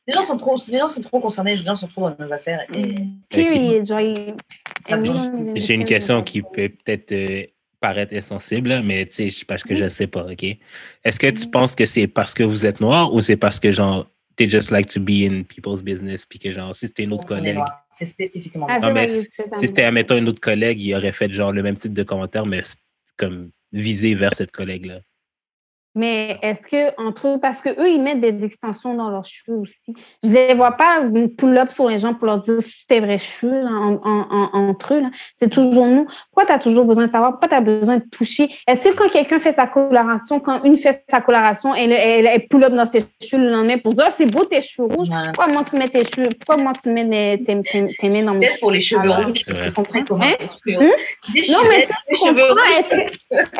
Les 0.07 0.13
gens 0.13 0.23
sont 0.23 0.37
trop, 0.37 0.57
les 0.71 0.79
gens 0.79 0.89
sont 0.89 1.01
trop 1.03 1.21
concernés, 1.21 1.57
les 1.57 1.65
gens 1.65 1.77
sont 1.77 1.89
trop 1.89 2.11
dans 2.11 2.17
nos 2.27 2.33
affaires. 2.33 2.63
Et 2.77 2.95
Period. 3.31 3.87
Tout. 3.87 3.95
even 4.91 5.57
J'ai 5.57 5.75
une 5.75 5.85
question 5.85 6.23
qui 6.23 6.43
peut 6.43 6.69
peut-être 6.69 7.13
euh, 7.13 7.45
paraître 7.81 8.15
insensible, 8.15 8.83
mais 8.83 9.07
tu 9.07 9.15
sais, 9.15 9.31
je- 9.31 9.45
parce 9.47 9.65
Mm. 9.65 9.69
que 9.69 9.77
je 9.77 9.89
sais 9.89 10.07
pas, 10.07 10.25
OK? 10.25 10.45
Est-ce 11.05 11.19
que 11.19 11.31
tu 11.31 11.47
penses 11.49 11.75
que 11.75 11.87
c'est 11.87 12.07
parce 12.07 12.35
que 12.35 12.43
vous 12.43 12.67
êtes 12.67 12.81
noir 12.81 13.13
ou 13.15 13.21
c'est 13.23 13.37
parce 13.37 13.59
que, 13.61 13.73
genre, 13.73 14.07
they 14.37 14.49
just 14.49 14.71
like 14.71 14.89
to 14.89 15.01
be 15.01 15.23
in 15.31 15.43
people's 15.45 15.83
business, 15.83 16.27
puis 16.27 16.39
que, 16.39 16.53
genre, 16.53 16.75
si 16.75 16.87
c'était 16.89 17.05
une 17.05 17.13
autre 17.15 17.25
collègue? 17.27 17.59
C'est 17.97 18.07
spécifiquement. 18.07 18.67
Ah, 18.69 18.81
Non, 18.81 18.93
mais 18.93 19.09
si 19.09 19.29
c'était, 19.67 19.85
admettons, 19.85 20.17
une 20.19 20.29
autre 20.29 20.41
collègue, 20.41 20.81
il 20.83 20.95
aurait 20.95 21.13
fait, 21.13 21.31
genre, 21.31 21.53
le 21.53 21.63
même 21.63 21.77
type 21.77 21.93
de 21.95 22.03
commentaire, 22.03 22.45
mais 22.45 22.63
comme 23.17 23.51
visé 23.73 24.15
vers 24.15 24.35
cette 24.35 24.51
collègue-là. 24.51 25.01
Mais 25.97 26.39
est-ce 26.43 26.67
que 26.67 27.01
entre 27.01 27.29
eux, 27.29 27.39
parce 27.41 27.61
que 27.61 27.69
eux, 27.69 27.89
ils 27.89 28.03
mettent 28.03 28.21
des 28.21 28.45
extensions 28.45 28.95
dans 28.95 29.11
leurs 29.11 29.25
cheveux 29.25 29.59
aussi. 29.59 29.95
Je 30.25 30.31
les 30.31 30.53
vois 30.55 30.73
pas 30.73 31.03
pull-up 31.39 31.71
sur 31.71 31.89
les 31.89 31.99
gens 31.99 32.15
pour 32.15 32.27
leur 32.27 32.39
dire 32.41 32.59
tes 32.89 32.99
vrais 32.99 33.19
cheveux 33.19 33.61
là, 33.61 33.71
en- 33.71 34.01
en- 34.03 34.27
en- 34.31 34.51
entre 34.71 34.95
eux. 34.95 35.03
C'est 35.35 35.49
toujours 35.51 35.87
nous. 35.87 36.07
Pourquoi 36.33 36.47
tu 36.47 36.53
as 36.53 36.59
toujours 36.59 36.85
besoin 36.85 37.07
de 37.07 37.13
savoir? 37.13 37.31
Pourquoi 37.33 37.49
tu 37.49 37.55
as 37.55 37.61
besoin 37.61 37.99
de 37.99 38.05
toucher? 38.11 38.51
Est-ce 38.67 38.89
que 38.89 38.95
quand 38.97 39.09
quelqu'un 39.09 39.39
fait 39.39 39.53
sa 39.53 39.69
coloration, 39.69 40.41
quand 40.41 40.65
une 40.65 40.77
fait 40.77 41.05
sa 41.09 41.21
coloration, 41.21 41.75
elle, 41.77 41.93
elle, 41.93 42.27
elle 42.27 42.49
pull-up 42.49 42.73
dans 42.73 42.87
ses 42.87 43.05
cheveux 43.23 43.45
le 43.45 43.51
lendemain 43.53 43.79
pour 43.79 43.95
dire 43.95 44.05
Ah, 44.09 44.11
c'est 44.11 44.27
beau 44.27 44.45
tes 44.45 44.61
cheveux 44.61 44.89
rouges? 44.89 45.09
Ouais. 45.11 45.17
Pourquoi 45.33 45.53
moi 45.53 45.63
tu 45.69 45.77
mets 45.77 45.87
tes 45.89 46.05
cheveux? 46.05 46.29
Pourquoi 46.45 46.63
moi 46.63 46.73
tu 46.83 46.89
mets 46.91 47.39
tes, 47.39 47.63
tes, 47.63 47.95
tes 47.99 48.09
mains 48.09 48.25
dans 48.25 48.35
mes 48.35 48.41
Peut-être 48.47 48.59
pour 48.61 48.73
les 48.73 48.81
cheveux 48.81 49.03
Alors, 49.03 49.25
rouges, 49.27 49.45
parce 49.47 49.63
qu'ils 49.63 49.71
sont 49.71 49.83
très 49.85 50.03
communs. 50.03 50.27
Hein? 50.27 50.47
cheveux. 50.67 50.81
Des 51.35 51.41
Non, 51.53 51.59
cheveux- 51.61 51.69
mais 51.69 51.87
tu 52.09 52.17
cheveux 52.17 52.49
comprends, 52.49 52.55
rouges. 52.55 52.79
est-ce 52.81 52.89
que, 52.89 53.01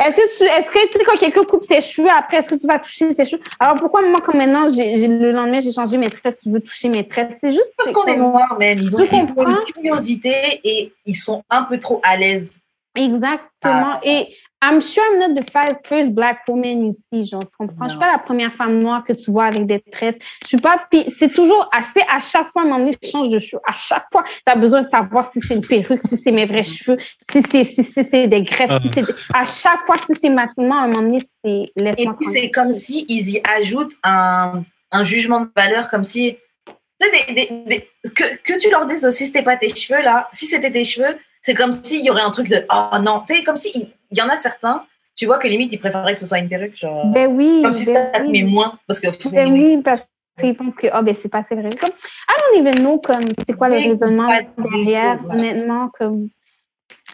est-ce 0.03 0.15
que 0.17 0.43
est-ce 0.43 0.69
que, 0.69 0.89
tu 0.91 1.05
quand 1.05 1.17
quelqu'un 1.17 1.43
coupe 1.43 1.63
ses 1.63 1.79
cheveux, 1.81 2.09
après, 2.09 2.24
est-ce 2.33 2.49
que 2.49 2.55
tu 2.55 2.67
vas 2.67 2.79
toucher 2.79 3.13
ses 3.13 3.25
cheveux? 3.25 3.41
Alors, 3.59 3.75
pourquoi 3.75 4.01
moi, 4.07 4.19
quand 4.23 4.35
maintenant, 4.35 4.67
le 4.67 5.31
lendemain, 5.31 5.59
j'ai 5.59 5.71
changé 5.71 5.97
mes 5.97 6.09
tresses, 6.09 6.39
tu 6.41 6.49
veux 6.49 6.61
toucher 6.61 6.89
mes 6.89 7.07
tresses? 7.07 7.35
C'est 7.41 7.53
juste. 7.53 7.73
Parce 7.77 7.91
qu'on 7.91 8.05
est 8.05 8.17
noirs, 8.17 8.57
man. 8.59 8.77
Ils 8.79 8.95
ont, 8.95 8.99
une 8.99 9.73
curiosité 9.73 10.33
et 10.63 10.93
ils 11.05 11.15
sont 11.15 11.43
un 11.49 11.63
peu 11.63 11.79
trop 11.79 12.01
à 12.03 12.17
l'aise. 12.17 12.57
Exactement. 12.95 13.41
Ah. 13.63 13.99
Et 14.03 14.29
I'm 14.63 14.81
sure 14.81 15.03
I'm 15.13 15.19
not 15.19 15.35
the 15.39 15.43
fir- 15.51 15.77
first 15.85 16.15
black 16.15 16.39
woman 16.47 16.87
ici, 16.87 17.23
genre, 17.25 17.41
tu 17.43 17.55
comprends? 17.57 17.85
Je 17.85 17.91
suis 17.91 17.99
pas 17.99 18.11
la 18.11 18.17
première 18.17 18.51
femme 18.51 18.79
noire 18.79 19.03
que 19.03 19.13
tu 19.13 19.29
vois 19.29 19.45
avec 19.45 19.65
des 19.67 19.79
tresses. 19.79 20.15
Je 20.43 20.47
suis 20.47 20.57
pas, 20.57 20.81
c'est 21.19 21.31
toujours 21.33 21.69
assez, 21.71 22.01
à 22.09 22.19
chaque 22.19 22.51
fois, 22.51 22.63
à 22.63 22.65
un 22.65 22.69
moment 22.69 22.79
donné, 22.79 22.93
je 23.03 23.09
change 23.09 23.29
de 23.29 23.37
cheveux. 23.37 23.61
À 23.67 23.73
chaque 23.73 24.07
fois, 24.11 24.23
tu 24.23 24.51
as 24.51 24.55
besoin 24.55 24.81
de 24.83 24.89
savoir 24.89 25.29
si 25.29 25.39
c'est 25.41 25.55
une 25.55 25.65
perruque, 25.67 26.01
si 26.07 26.17
c'est 26.17 26.31
mes 26.31 26.45
vrais 26.45 26.63
cheveux, 26.63 26.97
si 27.31 27.43
c'est, 27.47 27.63
si, 27.63 27.83
si 27.83 28.03
c'est 28.03 28.27
des 28.27 28.41
greffes, 28.41 28.81
si 28.81 28.89
c'est, 28.93 29.03
à 29.33 29.45
chaque 29.45 29.81
fois, 29.85 29.97
si 29.97 30.13
c'est 30.19 30.29
maquillement, 30.29 30.79
à 30.79 30.83
un 30.85 30.87
moment 30.87 31.01
donné, 31.03 31.19
c'est, 31.43 31.49
Et 31.51 31.71
laisse-moi 31.75 32.15
puis, 32.17 32.27
c'est 32.31 32.49
comme 32.49 32.71
si 32.71 33.05
ils 33.07 33.29
y 33.35 33.41
ajoutent 33.57 33.93
un, 34.03 34.63
un 34.91 35.03
jugement 35.03 35.41
de 35.41 35.49
valeur, 35.55 35.89
comme 35.89 36.05
si. 36.05 36.37
tu 36.65 37.07
sais, 37.07 37.25
des- 37.27 37.33
des- 37.33 37.63
des- 37.67 37.89
que, 38.15 38.23
que 38.41 38.57
tu 38.59 38.71
leur 38.71 38.85
dises 38.87 39.05
aussi, 39.05 39.27
c'était 39.27 39.43
pas 39.43 39.57
tes 39.57 39.69
cheveux, 39.69 40.01
là. 40.01 40.27
Si 40.31 40.45
c'était 40.47 40.71
tes 40.71 40.85
cheveux, 40.85 41.17
c'est 41.41 41.53
comme 41.53 41.73
s'il 41.73 42.03
y 42.03 42.09
aurait 42.09 42.23
un 42.23 42.31
truc 42.31 42.47
de. 42.49 42.65
Oh 42.73 42.97
non. 42.99 43.23
Tu 43.27 43.35
sais, 43.35 43.43
comme 43.43 43.57
si. 43.57 43.89
Il 44.11 44.17
y 44.17 44.21
en 44.21 44.29
a 44.29 44.35
certains, 44.35 44.85
tu 45.15 45.25
vois 45.25 45.39
que 45.39 45.47
limite, 45.47 45.71
ils 45.71 45.79
préféraient 45.79 46.13
que 46.13 46.19
ce 46.19 46.27
soit 46.27 46.39
une 46.39 46.49
perruque. 46.49 46.77
Genre, 46.77 47.05
Ben 47.07 47.27
oui. 47.33 47.61
comme 47.63 47.73
si 47.73 47.85
ben 47.85 48.11
ça 48.13 48.19
te 48.19 48.27
oui. 48.27 48.43
met 48.43 48.49
moins. 48.49 48.77
Parce 48.87 48.99
que. 48.99 49.07
Ben 49.29 49.51
oui, 49.51 49.81
parce 49.83 50.01
qu'ils 50.39 50.55
pensent 50.55 50.75
que, 50.75 50.87
ah, 50.91 51.01
ben, 51.01 51.15
c'est 51.19 51.29
pas 51.29 51.39
assez 51.39 51.55
vrai. 51.55 51.69
Comme, 51.69 51.91
I 51.91 52.33
don't 52.39 52.67
even 52.67 52.79
know, 52.81 52.99
comme, 52.99 53.23
c'est 53.45 53.53
quoi 53.55 53.69
le 53.69 53.75
raisonnement 53.75 54.29
derrière, 54.57 55.19
honnêtement, 55.29 55.89
comme, 55.89 56.29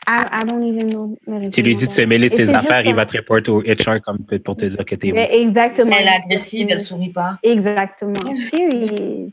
I, 0.07 0.25
I 0.31 0.45
don't 0.47 0.63
even 0.63 0.89
know 0.89 1.15
Tu 1.51 1.61
lui 1.61 1.75
dis 1.75 1.85
de 1.85 1.91
se 1.91 2.01
mêler 2.01 2.27
de 2.27 2.33
ses 2.33 2.53
affaires, 2.53 2.85
il 2.85 2.95
va 2.95 3.05
te 3.05 3.17
reporter 3.17 3.51
au 3.51 3.61
HR 3.61 4.01
comme 4.01 4.17
pour 4.43 4.55
te 4.57 4.65
dire 4.65 4.83
que 4.83 4.95
t'es 4.95 5.11
Ben, 5.11 5.27
exactement. 5.31 5.95
Elle 5.97 6.07
est 6.07 6.23
agressive, 6.25 6.67
elle 6.71 6.81
sourit 6.81 7.09
pas. 7.09 7.37
Exactement. 7.43 8.13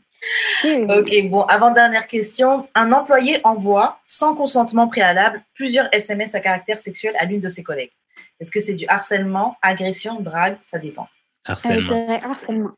Ok, 0.63 1.11
bon, 1.29 1.43
avant-dernière 1.43 2.07
question. 2.07 2.67
Un 2.75 2.91
employé 2.91 3.39
envoie, 3.45 3.99
sans 4.05 4.35
consentement 4.35 4.87
préalable, 4.87 5.41
plusieurs 5.53 5.87
SMS 5.93 6.35
à 6.35 6.39
caractère 6.39 6.79
sexuel 6.79 7.15
à 7.19 7.25
l'une 7.25 7.39
de 7.41 7.49
ses 7.49 7.63
collègues. 7.63 7.91
Est-ce 8.39 8.51
que 8.51 8.59
c'est 8.59 8.73
du 8.73 8.85
harcèlement, 8.87 9.57
agression, 9.61 10.19
drague? 10.19 10.57
Ça 10.61 10.77
dépend. 10.79 11.07
Euh, 11.47 11.53
harcèlement. 11.53 11.77
dirais 12.05 12.19
harcèlement. 12.23 12.71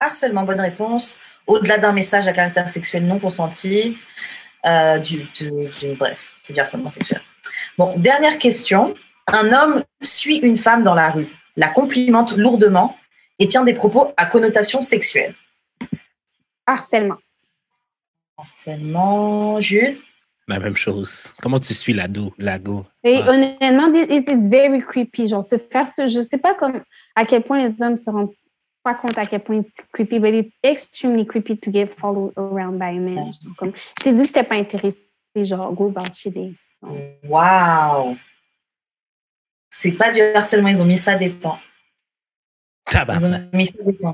Harcèlement, 0.00 0.44
bonne 0.44 0.60
réponse. 0.60 1.20
Au-delà 1.46 1.78
d'un 1.78 1.92
message 1.92 2.28
à 2.28 2.32
caractère 2.32 2.68
sexuel 2.70 3.06
non 3.06 3.18
consenti, 3.18 3.98
euh, 4.64 4.98
du, 4.98 5.18
du- 5.34 5.68
du- 5.80 5.94
bref, 5.96 6.34
c'est 6.40 6.52
du 6.52 6.60
harcèlement 6.60 6.90
sexuel. 6.90 7.20
Bon, 7.76 7.92
dernière 7.96 8.38
question. 8.38 8.94
Un 9.26 9.52
homme 9.52 9.84
suit 10.02 10.38
une 10.38 10.56
femme 10.56 10.82
dans 10.84 10.94
la 10.94 11.10
rue, 11.10 11.26
la 11.56 11.68
complimente 11.68 12.36
lourdement 12.36 12.98
et 13.38 13.48
tient 13.48 13.64
des 13.64 13.74
propos 13.74 14.12
à 14.16 14.26
connotation 14.26 14.82
sexuelle. 14.82 15.34
Harcèlement. 16.66 17.18
Harcèlement, 18.36 19.60
Jude? 19.60 19.96
La 20.46 20.58
même 20.58 20.76
chose. 20.76 21.34
Comment 21.42 21.60
tu 21.60 21.74
suis 21.74 21.92
l'ado, 21.92 22.32
lago? 22.38 22.78
Et 23.04 23.16
Ouais. 23.18 23.28
honnêtement, 23.28 23.92
it- 23.92 24.10
it- 24.10 24.30
it's 24.30 24.48
very 24.48 24.80
creepy. 24.80 25.26
Genre, 25.28 25.44
se 25.44 25.58
faire 25.58 25.86
ce, 25.86 26.06
je 26.06 26.20
sais 26.20 26.38
pas 26.38 26.54
comme, 26.54 26.82
à 27.14 27.24
quel 27.26 27.42
point 27.42 27.68
les 27.68 27.82
hommes 27.82 27.96
se 27.96 28.10
rendent 28.10 28.32
pas 28.82 28.94
compte 28.94 29.18
à 29.18 29.26
quel 29.26 29.40
point 29.42 29.62
c'est 29.74 29.86
creepy, 29.92 30.18
but 30.20 30.32
it's 30.32 30.52
extremely 30.62 31.26
creepy 31.26 31.58
to 31.58 31.70
get 31.70 31.88
followed 31.88 32.32
around 32.36 32.78
by 32.78 32.96
a 32.96 33.00
man. 33.00 33.16
Genre, 33.16 33.54
comme, 33.58 33.72
je 33.98 34.04
t'ai 34.04 34.12
dit 34.12 34.20
que 34.20 34.26
j'étais 34.26 34.42
pas 34.44 34.54
intéressée, 34.54 34.96
genre, 35.36 35.72
go 35.74 35.88
about 35.88 36.10
your 36.24 36.32
day. 36.32 36.54
Waouh 37.24 38.16
C'est 39.68 39.92
pas 39.92 40.10
du 40.12 40.22
harcèlement, 40.22 40.68
ils 40.68 40.80
ont 40.80 40.86
mis 40.86 40.96
ça 40.96 41.16
dépend. 41.16 41.58
Tabarnak. 42.90 43.42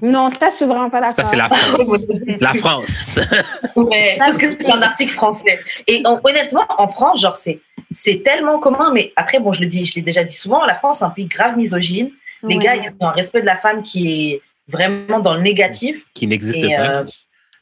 Non, 0.03 0.29
ça, 0.31 0.49
je 0.51 0.55
suis 0.57 0.65
vraiment 0.67 0.91
pas 0.91 1.01
d'accord. 1.01 1.17
Ça, 1.17 1.25
c'est 1.25 1.37
la 1.37 1.49
France. 1.49 2.07
La 2.41 2.55
France. 2.55 3.21
Ouais, 3.77 4.17
parce 4.19 4.37
que 4.37 4.47
c'est 4.59 4.71
un 4.71 4.83
article 4.83 5.13
français. 5.13 5.59
Et 5.87 6.03
en- 6.07 6.21
honnêtement, 6.23 6.65
en 6.79 6.89
France, 6.89 7.21
genre, 7.21 7.37
c'est, 7.37 7.61
c'est 7.91 8.23
tellement 8.23 8.59
commun, 8.59 8.91
mais 8.95 9.13
après, 9.17 9.41
bon, 9.41 9.53
je 9.53 9.61
le 9.63 9.67
dis, 9.67 9.85
je 9.85 9.95
l'ai 9.97 10.03
déjà 10.03 10.23
dit 10.25 10.35
souvent, 10.35 10.65
la 10.65 10.75
France, 10.75 10.99
c'est 10.99 11.05
un 11.05 11.11
pays 11.11 11.27
grave 11.27 11.57
misogyne. 11.57 12.11
Les 12.49 12.57
Ouais. 12.57 12.63
gars, 12.65 12.77
ils 12.77 12.91
ont 13.01 13.09
un 13.09 13.13
respect 13.13 13.41
de 13.41 13.47
la 13.47 13.57
femme 13.57 13.83
qui 13.83 14.33
est 14.33 14.41
vraiment 14.69 15.19
dans 15.21 15.35
le 15.35 15.41
négatif. 15.41 16.05
qui 16.15 16.27
n'existe 16.27 16.61
pas. 16.61 17.01
euh, 17.01 17.05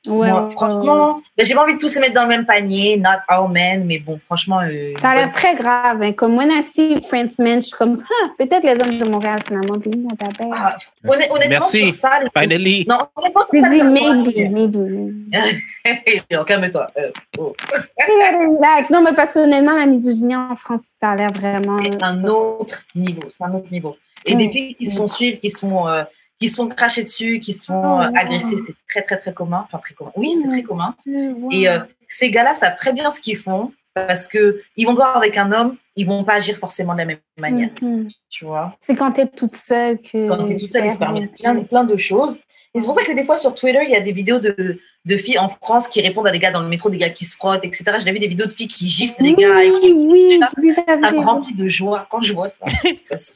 Ouais, 0.04 0.30
moi, 0.32 0.46
ouais, 0.46 0.50
franchement, 0.50 1.22
ben, 1.38 1.46
j'ai 1.46 1.54
pas 1.54 1.62
envie 1.62 1.74
de 1.74 1.78
tous 1.78 1.88
se 1.88 2.00
mettre 2.00 2.14
dans 2.14 2.22
le 2.24 2.28
même 2.28 2.44
panier, 2.44 2.96
not 2.96 3.20
all 3.28 3.48
men, 3.48 3.84
mais 3.86 4.00
bon, 4.00 4.18
franchement. 4.26 4.58
euh, 4.62 4.94
Ça 5.00 5.10
a 5.10 5.14
l'air 5.14 5.32
très 5.32 5.54
grave. 5.54 6.02
Hein. 6.02 6.12
Comme 6.12 6.36
when 6.36 6.50
I 6.50 6.60
see 6.64 7.00
French 7.06 7.38
men, 7.38 7.62
je 7.62 7.68
suis 7.68 7.76
comme, 7.76 8.02
ah, 8.24 8.28
peut-être 8.36 8.64
les 8.64 8.72
hommes 8.72 8.98
de 8.98 9.08
Montréal, 9.08 9.38
finalement, 9.46 9.76
bad. 9.76 10.52
ah, 10.58 10.76
honn- 11.04 11.12
honnêtement, 11.30 11.46
Merci. 11.48 11.78
sur 11.78 11.94
ça, 11.94 12.18
les- 12.20 12.28
Finally. 12.36 12.84
non, 12.88 12.98
honnêtement, 13.14 13.42
sur 13.48 13.60
ça, 13.60 13.68
me 13.68 13.90
maybe, 13.92 14.50
maybe, 14.50 16.44
Calme-toi. 16.46 16.90
euh, 16.98 17.10
oh. 17.38 17.54
Relax. 18.08 18.90
Non, 18.90 19.02
mais 19.02 19.14
parce 19.14 19.34
que 19.34 19.38
honnêtement, 19.38 19.76
la 19.76 19.86
misogynie 19.86 20.34
en 20.36 20.56
France, 20.56 20.82
ça 21.00 21.10
a 21.10 21.16
l'air 21.16 21.30
vraiment. 21.32 21.78
C'est 21.84 22.02
un 22.02 22.24
autre 22.24 22.82
niveau, 22.94 23.22
c'est 23.30 23.44
un 23.44 23.54
autre 23.54 23.68
niveau. 23.70 23.96
Et 24.26 24.34
Mm. 24.34 24.38
des 24.38 24.50
filles 24.50 24.74
qui 24.74 24.90
se 24.90 24.96
font 24.96 25.06
suivre, 25.08 25.38
qui 25.40 25.50
sont, 25.50 25.86
euh, 25.88 26.02
qui 26.42 26.48
se 26.48 26.56
font 26.56 26.68
cracher 26.68 27.02
dessus, 27.04 27.40
qui 27.40 27.56
Oh, 27.68 27.72
euh, 27.72 27.76
wow. 28.08 28.16
agressés. 28.16 28.56
C'est 28.66 28.74
très, 28.88 29.02
très, 29.02 29.18
très 29.18 29.32
commun. 29.32 29.62
Enfin, 29.64 29.78
très 29.78 29.94
commun. 29.94 30.12
Oui, 30.16 30.32
c'est 30.40 30.48
Oh, 30.48 30.50
très 30.52 30.62
commun. 30.62 30.94
Wow. 31.06 31.48
Et 31.52 31.68
euh, 31.68 31.78
ces 32.08 32.30
gars-là 32.30 32.54
savent 32.54 32.76
très 32.76 32.92
bien 32.92 33.10
ce 33.10 33.20
qu'ils 33.20 33.36
font 33.36 33.72
parce 33.94 34.26
que 34.26 34.60
ils 34.76 34.86
vont 34.86 34.94
voir 34.94 35.16
avec 35.16 35.36
un 35.36 35.52
homme, 35.52 35.76
ils 35.96 36.06
vont 36.06 36.24
pas 36.24 36.34
agir 36.34 36.56
forcément 36.58 36.94
de 36.94 36.98
la 36.98 37.04
même 37.04 37.18
manière, 37.38 37.70
Mhm. 37.82 38.08
tu 38.30 38.44
vois? 38.46 38.76
C'est 38.86 38.94
quand 38.94 39.12
t'es 39.12 39.26
toute 39.26 39.54
seule 39.56 39.98
que. 40.00 40.26
Quand 40.28 40.44
tu 40.46 40.52
es 40.52 40.56
toute 40.56 40.72
seule, 40.72 40.84
ils 40.84 40.88
se 40.88 40.94
c'est 40.94 40.98
permettent 40.98 41.34
plein, 41.34 41.56
plein 41.62 41.84
de 41.84 41.96
choses. 41.96 42.40
Et 42.74 42.80
c'est 42.80 42.86
pour 42.86 42.94
ça 42.94 43.04
que 43.04 43.12
des 43.12 43.24
fois 43.24 43.36
sur 43.36 43.54
Twitter, 43.54 43.80
il 43.84 43.90
y 43.90 43.96
a 43.96 44.00
des 44.00 44.12
vidéos 44.12 44.38
de, 44.38 44.78
de 45.04 45.16
filles 45.18 45.38
en 45.38 45.48
France 45.50 45.88
qui 45.88 46.00
répondent 46.00 46.26
à 46.26 46.30
des 46.30 46.38
gars 46.38 46.50
dans 46.50 46.62
le 46.62 46.68
métro, 46.68 46.88
des 46.88 46.96
gars 46.96 47.10
qui 47.10 47.26
se 47.26 47.36
frottent, 47.36 47.64
etc. 47.66 47.84
J'ai 48.02 48.10
vu 48.12 48.18
des 48.18 48.28
vidéos 48.28 48.46
de 48.46 48.52
filles 48.52 48.66
qui 48.66 48.88
giflent 48.88 49.22
des 49.22 49.34
Oui, 49.34 49.42
gars. 49.44 49.62
Et 49.62 49.70
qui- 49.82 49.92
oui, 49.92 50.40
Ça, 50.40 50.60
déjà 50.60 50.82
ça 50.86 51.12
me 51.12 51.18
remplit 51.18 51.52
de 51.54 51.68
joie 51.68 52.06
quand 52.10 52.22
je 52.22 52.32
vois 52.32 52.48
ça. 52.48 52.64
Parce- 53.10 53.34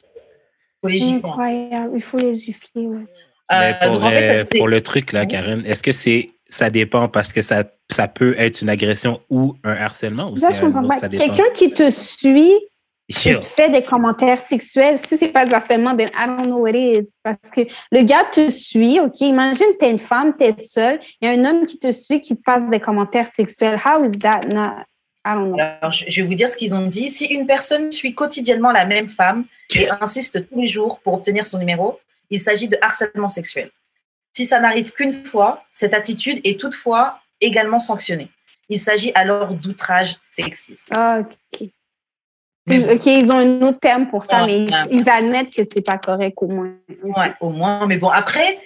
faut 0.81 0.89
les 0.89 0.97
gifler. 0.97 1.17
Incroyable, 1.17 1.91
il 1.95 2.01
faut 2.01 2.17
les 2.17 2.35
gifler. 2.35 2.87
ouais. 2.87 3.05
Mais 3.49 3.55
Euh, 3.81 3.87
pour, 3.87 3.91
donc, 3.99 4.03
en 4.03 4.09
fait, 4.09 4.37
euh, 4.37 4.41
ça, 4.41 4.47
pour 4.57 4.67
le 4.67 4.81
truc, 4.81 5.13
là. 5.13 5.25
Karen, 5.25 5.63
est-ce 5.65 5.81
que 5.81 5.91
c'est 5.91 6.31
ça 6.49 6.69
dépend 6.69 7.07
parce 7.09 7.33
que 7.33 7.41
ça, 7.41 7.63
ça 7.91 8.07
peut 8.07 8.35
être 8.37 8.61
une 8.61 8.69
agression 8.69 9.21
ou 9.29 9.55
un 9.63 9.73
harcèlement 9.73 10.29
ou 10.29 10.35
un? 10.45 11.09
Quelqu'un 11.09 11.49
qui 11.53 11.73
te 11.73 11.89
suit 11.89 12.53
et 13.09 13.29
Yo, 13.29 13.39
te 13.39 13.45
fait 13.45 13.69
des 13.69 13.83
commentaires 13.83 14.39
sexuels, 14.39 14.97
si 14.97 15.17
c'est 15.17 15.29
pas 15.29 15.45
du 15.45 15.53
harcèlement, 15.53 15.95
then 15.95 16.09
I 16.13 16.25
don't 16.27 16.45
know 16.45 16.57
what 16.57 16.71
it 16.71 16.99
is. 16.99 17.19
Parce 17.23 17.37
que 17.53 17.61
le 17.91 18.03
gars 18.03 18.25
te 18.31 18.49
suit, 18.49 18.99
OK? 18.99 19.21
Imagine, 19.21 19.77
t'es 19.79 19.91
une 19.91 19.99
femme, 19.99 20.33
t'es 20.35 20.53
seule, 20.61 20.99
il 21.21 21.29
y 21.29 21.31
a 21.31 21.39
un 21.39 21.45
homme 21.45 21.65
qui 21.65 21.79
te 21.79 21.91
suit, 21.91 22.19
qui 22.19 22.35
te 22.35 22.41
passe 22.43 22.69
des 22.69 22.81
commentaires 22.81 23.27
sexuels. 23.27 23.79
How 23.83 24.03
is 24.03 24.11
that 24.19 24.41
not? 24.53 24.83
Know. 25.35 25.57
Alors, 25.59 25.91
je 25.91 26.21
vais 26.21 26.27
vous 26.27 26.33
dire 26.35 26.49
ce 26.49 26.57
qu'ils 26.57 26.73
ont 26.73 26.87
dit. 26.87 27.09
Si 27.09 27.25
une 27.25 27.45
personne 27.45 27.91
suit 27.91 28.13
quotidiennement 28.13 28.71
la 28.71 28.85
même 28.85 29.09
femme 29.09 29.45
et 29.75 29.89
insiste 30.01 30.47
tous 30.49 30.61
les 30.61 30.67
jours 30.67 30.99
pour 30.99 31.13
obtenir 31.13 31.45
son 31.45 31.57
numéro, 31.57 31.99
il 32.29 32.39
s'agit 32.39 32.67
de 32.67 32.77
harcèlement 32.81 33.29
sexuel. 33.29 33.69
Si 34.33 34.45
ça 34.45 34.59
n'arrive 34.59 34.91
qu'une 34.93 35.13
fois, 35.13 35.63
cette 35.71 35.93
attitude 35.93 36.39
est 36.43 36.59
toutefois 36.59 37.19
également 37.41 37.79
sanctionnée. 37.79 38.29
Il 38.69 38.79
s'agit 38.79 39.11
alors 39.15 39.53
d'outrage 39.53 40.17
sexiste. 40.23 40.91
Ah, 40.95 41.21
OK. 41.21 41.69
OK, 42.69 43.05
ils 43.05 43.31
ont 43.31 43.37
un 43.37 43.61
autre 43.61 43.79
terme 43.79 44.09
pour 44.09 44.25
ça, 44.25 44.41
Ouais, 44.43 44.67
mais 44.67 44.67
ils, 44.91 45.09
admettent 45.09 45.53
que 45.53 45.61
c'est 45.71 45.85
pas 45.85 45.97
correct 45.97 46.37
au 46.41 46.47
moins. 46.47 46.73
Ouais, 47.01 47.33
au 47.39 47.49
moins. 47.49 47.87
Mais 47.87 47.97
bon, 47.97 48.09
après, 48.09 48.59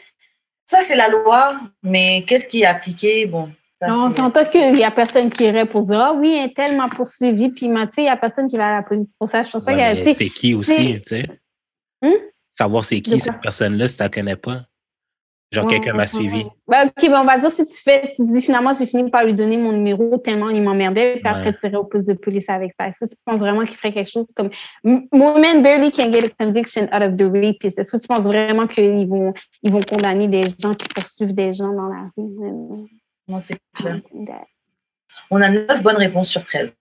ça 0.66 0.82
c'est 0.82 0.96
la 0.96 1.08
loi, 1.08 1.60
mais 1.84 2.24
qu'est-ce 2.26 2.46
qui 2.46 2.64
est 2.64 2.66
appliqué? 2.66 3.28
Bon. 3.28 3.52
Ça, 3.82 3.88
Non, 3.88 4.06
on 4.06 4.12
s'entend 4.12 4.46
qu'il 4.46 4.74
n'y 4.74 4.84
a 4.84 4.92
personne 4.92 5.30
qui 5.30 5.46
irait 5.46 5.66
pour 5.66 5.84
dire 5.86 6.00
Ah 6.00 6.14
oui, 6.14 6.40
un 6.40 6.50
tel 6.50 6.78
m'a 6.78 6.88
poursuivi, 6.88 7.50
puis 7.50 7.66
il 7.66 7.72
m'a- 7.74 7.88
tu 7.88 7.94
sais, 7.96 8.02
il 8.02 8.06
n'y 8.06 8.10
a 8.10 8.18
personne 8.18 8.48
qui 8.48 8.56
va 8.58 8.68
à 8.68 8.72
la 8.78 8.84
police 8.84 9.14
pour 9.18 9.28
ça. 9.28 9.42
Je 9.44 9.50
pense 9.52 9.64
pas 9.64 9.72
ouais, 9.74 9.96
qu'il 9.96 10.06
y 10.06 10.10
a. 10.10 10.14
c'est 10.14 10.30
qui 10.30 10.54
aussi, 10.54 11.02
tu 11.02 11.10
sais? 11.10 11.24
Hum? 12.04 12.14
Savoir 12.50 12.86
c'est 12.86 13.02
qui 13.02 13.20
cette 13.20 13.40
personne-là 13.42 13.88
si 13.88 13.98
tu 13.98 14.04
la 14.04 14.10
connais 14.10 14.36
pas? 14.36 14.62
Genre, 15.52 15.66
Ouais, 15.66 15.72
quelqu'un 15.72 15.94
m'a 15.94 16.04
ouais, 16.04 16.08
suivi. 16.08 16.44
ouais. 16.44 16.50
Ben, 16.68 16.88
OK, 16.88 17.10
ben, 17.10 17.22
on 17.22 17.26
va 17.26 17.38
dire 17.38 17.52
si 17.52 17.66
tu 17.66 17.82
fais, 17.82 18.10
tu 18.16 18.26
dis 18.26 18.42
finalement, 18.42 18.72
j'ai 18.72 18.86
fini 18.86 19.10
par 19.10 19.26
lui 19.26 19.34
donner 19.34 19.58
mon 19.58 19.74
numéro 19.74 20.18
tellement 20.18 20.50
il 20.50 20.62
m'emmerdait, 20.62 21.16
puis 21.16 21.28
après, 21.28 21.54
irais 21.62 21.76
au 21.76 21.84
poste 21.84 22.08
de 22.08 22.14
police 22.14 22.48
avec 22.50 22.72
ça. 22.80 22.88
Est-ce 22.88 23.00
que 23.00 23.10
tu 23.10 23.16
penses 23.26 23.40
vraiment 23.40 23.66
qu'il 23.66 23.76
ferait 23.76 23.92
quelque 23.92 24.10
chose 24.10 24.28
comme 24.34 24.50
Women 24.84 25.62
barely 25.62 25.92
can 25.92 26.10
get 26.12 26.24
a 26.24 26.46
conviction 26.46 26.84
out 26.94 27.02
of 27.02 27.18
the 27.18 27.24
rapist? 27.24 27.80
Est-ce 27.80 27.92
que 27.92 27.98
tu 27.98 28.08
penses 28.08 28.20
vraiment 28.20 28.66
qu'ils 28.66 29.08
vont, 29.10 29.34
ils 29.64 29.72
vont 29.74 29.82
condamner 29.82 30.30
des 30.30 30.44
gens 30.44 30.74
qui 30.74 30.88
poursuivent 30.96 31.36
des 31.36 31.52
gens 31.52 31.74
dans 31.74 31.90
la 31.90 32.10
rue? 32.16 32.88
Non, 33.28 33.40
c'est 33.40 33.58
clair. 33.74 34.00
On 35.30 35.42
a 35.42 35.50
9 35.50 35.84
bonnes 35.84 35.98
réponses 35.98 36.30
sur 36.30 36.44
13. 36.44 36.74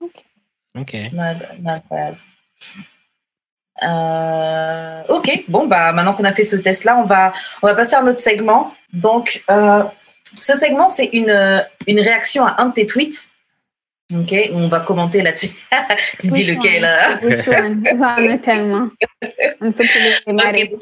OK. 0.00 0.94
Incroyable. 1.64 2.18
Euh, 3.82 5.02
ok, 5.08 5.44
bon, 5.48 5.66
bah, 5.66 5.92
maintenant 5.92 6.14
qu'on 6.14 6.24
a 6.24 6.32
fait 6.32 6.44
ce 6.44 6.56
test-là, 6.56 6.98
on 6.98 7.04
va, 7.04 7.32
on 7.62 7.66
va 7.66 7.74
passer 7.74 7.94
à 7.94 8.00
un 8.00 8.06
autre 8.06 8.18
segment. 8.18 8.74
Donc, 8.92 9.42
euh, 9.50 9.84
ce 10.34 10.56
segment, 10.56 10.88
c'est 10.88 11.06
une, 11.06 11.30
euh, 11.30 11.60
une 11.86 12.00
réaction 12.00 12.44
à 12.46 12.56
un 12.60 12.66
de 12.66 12.74
tes 12.74 12.86
tweets. 12.86 13.26
Ok, 14.14 14.34
on 14.54 14.68
va 14.68 14.80
commenter 14.80 15.20
là-dessus. 15.20 15.50
tu 16.20 16.28
dis 16.28 16.44
lequel 16.44 16.84
euh, 16.84 17.26
Which 17.26 17.46
one? 17.46 17.84
J'en 17.94 18.16
ai 18.16 18.40
tellement. 18.40 18.88
I'm 19.60 19.70
so 19.70 19.84
problematic. 20.24 20.72
ok. 20.72 20.80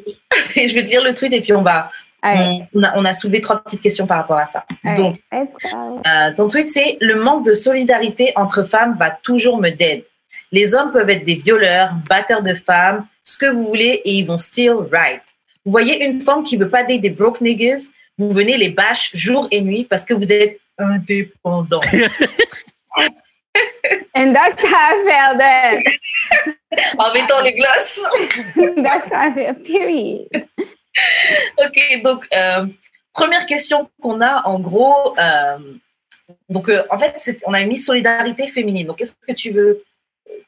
Je 0.54 0.74
vais 0.74 0.84
te 0.84 0.88
dire 0.88 1.02
le 1.02 1.12
tweet 1.12 1.32
et 1.32 1.40
puis 1.40 1.52
on 1.52 1.62
va. 1.62 1.90
Allez, 2.26 2.64
On, 2.74 2.82
a, 2.82 2.92
on 2.96 3.04
a 3.04 3.12
soulevé 3.12 3.40
trois 3.40 3.62
petites 3.62 3.82
questions 3.82 4.06
par 4.06 4.18
rapport 4.18 4.38
à 4.38 4.46
ça. 4.46 4.64
allez, 4.84 5.02
Donc, 5.02 5.20
go. 5.32 6.02
Euh, 6.06 6.34
ton 6.34 6.48
tweet, 6.48 6.70
c'est 6.70 6.98
le 7.00 7.16
manque 7.16 7.44
de 7.44 7.54
solidarité 7.54 8.32
entre 8.36 8.62
femmes 8.62 8.96
va 8.98 9.10
toujours 9.10 9.58
me 9.58 9.70
dead. 9.70 10.04
Les 10.52 10.74
hommes 10.74 10.92
peuvent 10.92 11.10
être 11.10 11.24
des 11.24 11.34
violeurs, 11.34 11.90
batteurs 12.08 12.42
de 12.42 12.54
femmes, 12.54 13.06
ce 13.24 13.38
que 13.38 13.46
vous 13.46 13.66
voulez, 13.66 14.02
et 14.04 14.12
ils 14.12 14.26
vont 14.26 14.38
still 14.38 14.74
ride. 14.92 15.20
Vous 15.64 15.72
voyez 15.72 16.04
une 16.04 16.14
femme 16.14 16.44
qui 16.44 16.56
veut 16.56 16.68
pas 16.68 16.84
date 16.84 17.00
des 17.00 17.10
broke 17.10 17.40
niggas, 17.40 17.90
vous 18.18 18.30
venez 18.30 18.56
les 18.56 18.70
bâches 18.70 19.10
jour 19.14 19.48
et 19.50 19.60
nuit 19.60 19.84
parce 19.84 20.04
que 20.04 20.14
vous 20.14 20.32
êtes 20.32 20.60
indépendants. 20.78 21.80
And 24.14 24.34
that's 24.34 24.62
how 24.62 24.74
I 24.74 25.04
felt 25.06 25.38
that. 25.38 25.82
en 26.98 27.12
mettant 27.12 27.42
les 27.42 27.54
glaces. 27.54 28.00
that's 28.76 29.08
how 29.08 29.28
I 29.28 29.32
felt, 29.32 29.64
period. 29.64 30.28
ok, 31.58 32.02
donc 32.02 32.26
euh, 32.34 32.66
première 33.12 33.46
question 33.46 33.88
qu'on 34.00 34.20
a, 34.20 34.46
en 34.46 34.58
gros, 34.60 35.16
euh, 35.18 35.58
donc 36.48 36.68
euh, 36.68 36.82
en 36.90 36.98
fait, 36.98 37.38
on 37.46 37.54
a 37.54 37.64
mis 37.64 37.78
solidarité 37.78 38.48
féminine. 38.48 38.86
Donc 38.86 38.98
qu'est-ce 38.98 39.14
que 39.14 39.32
tu 39.32 39.50
veux, 39.50 39.82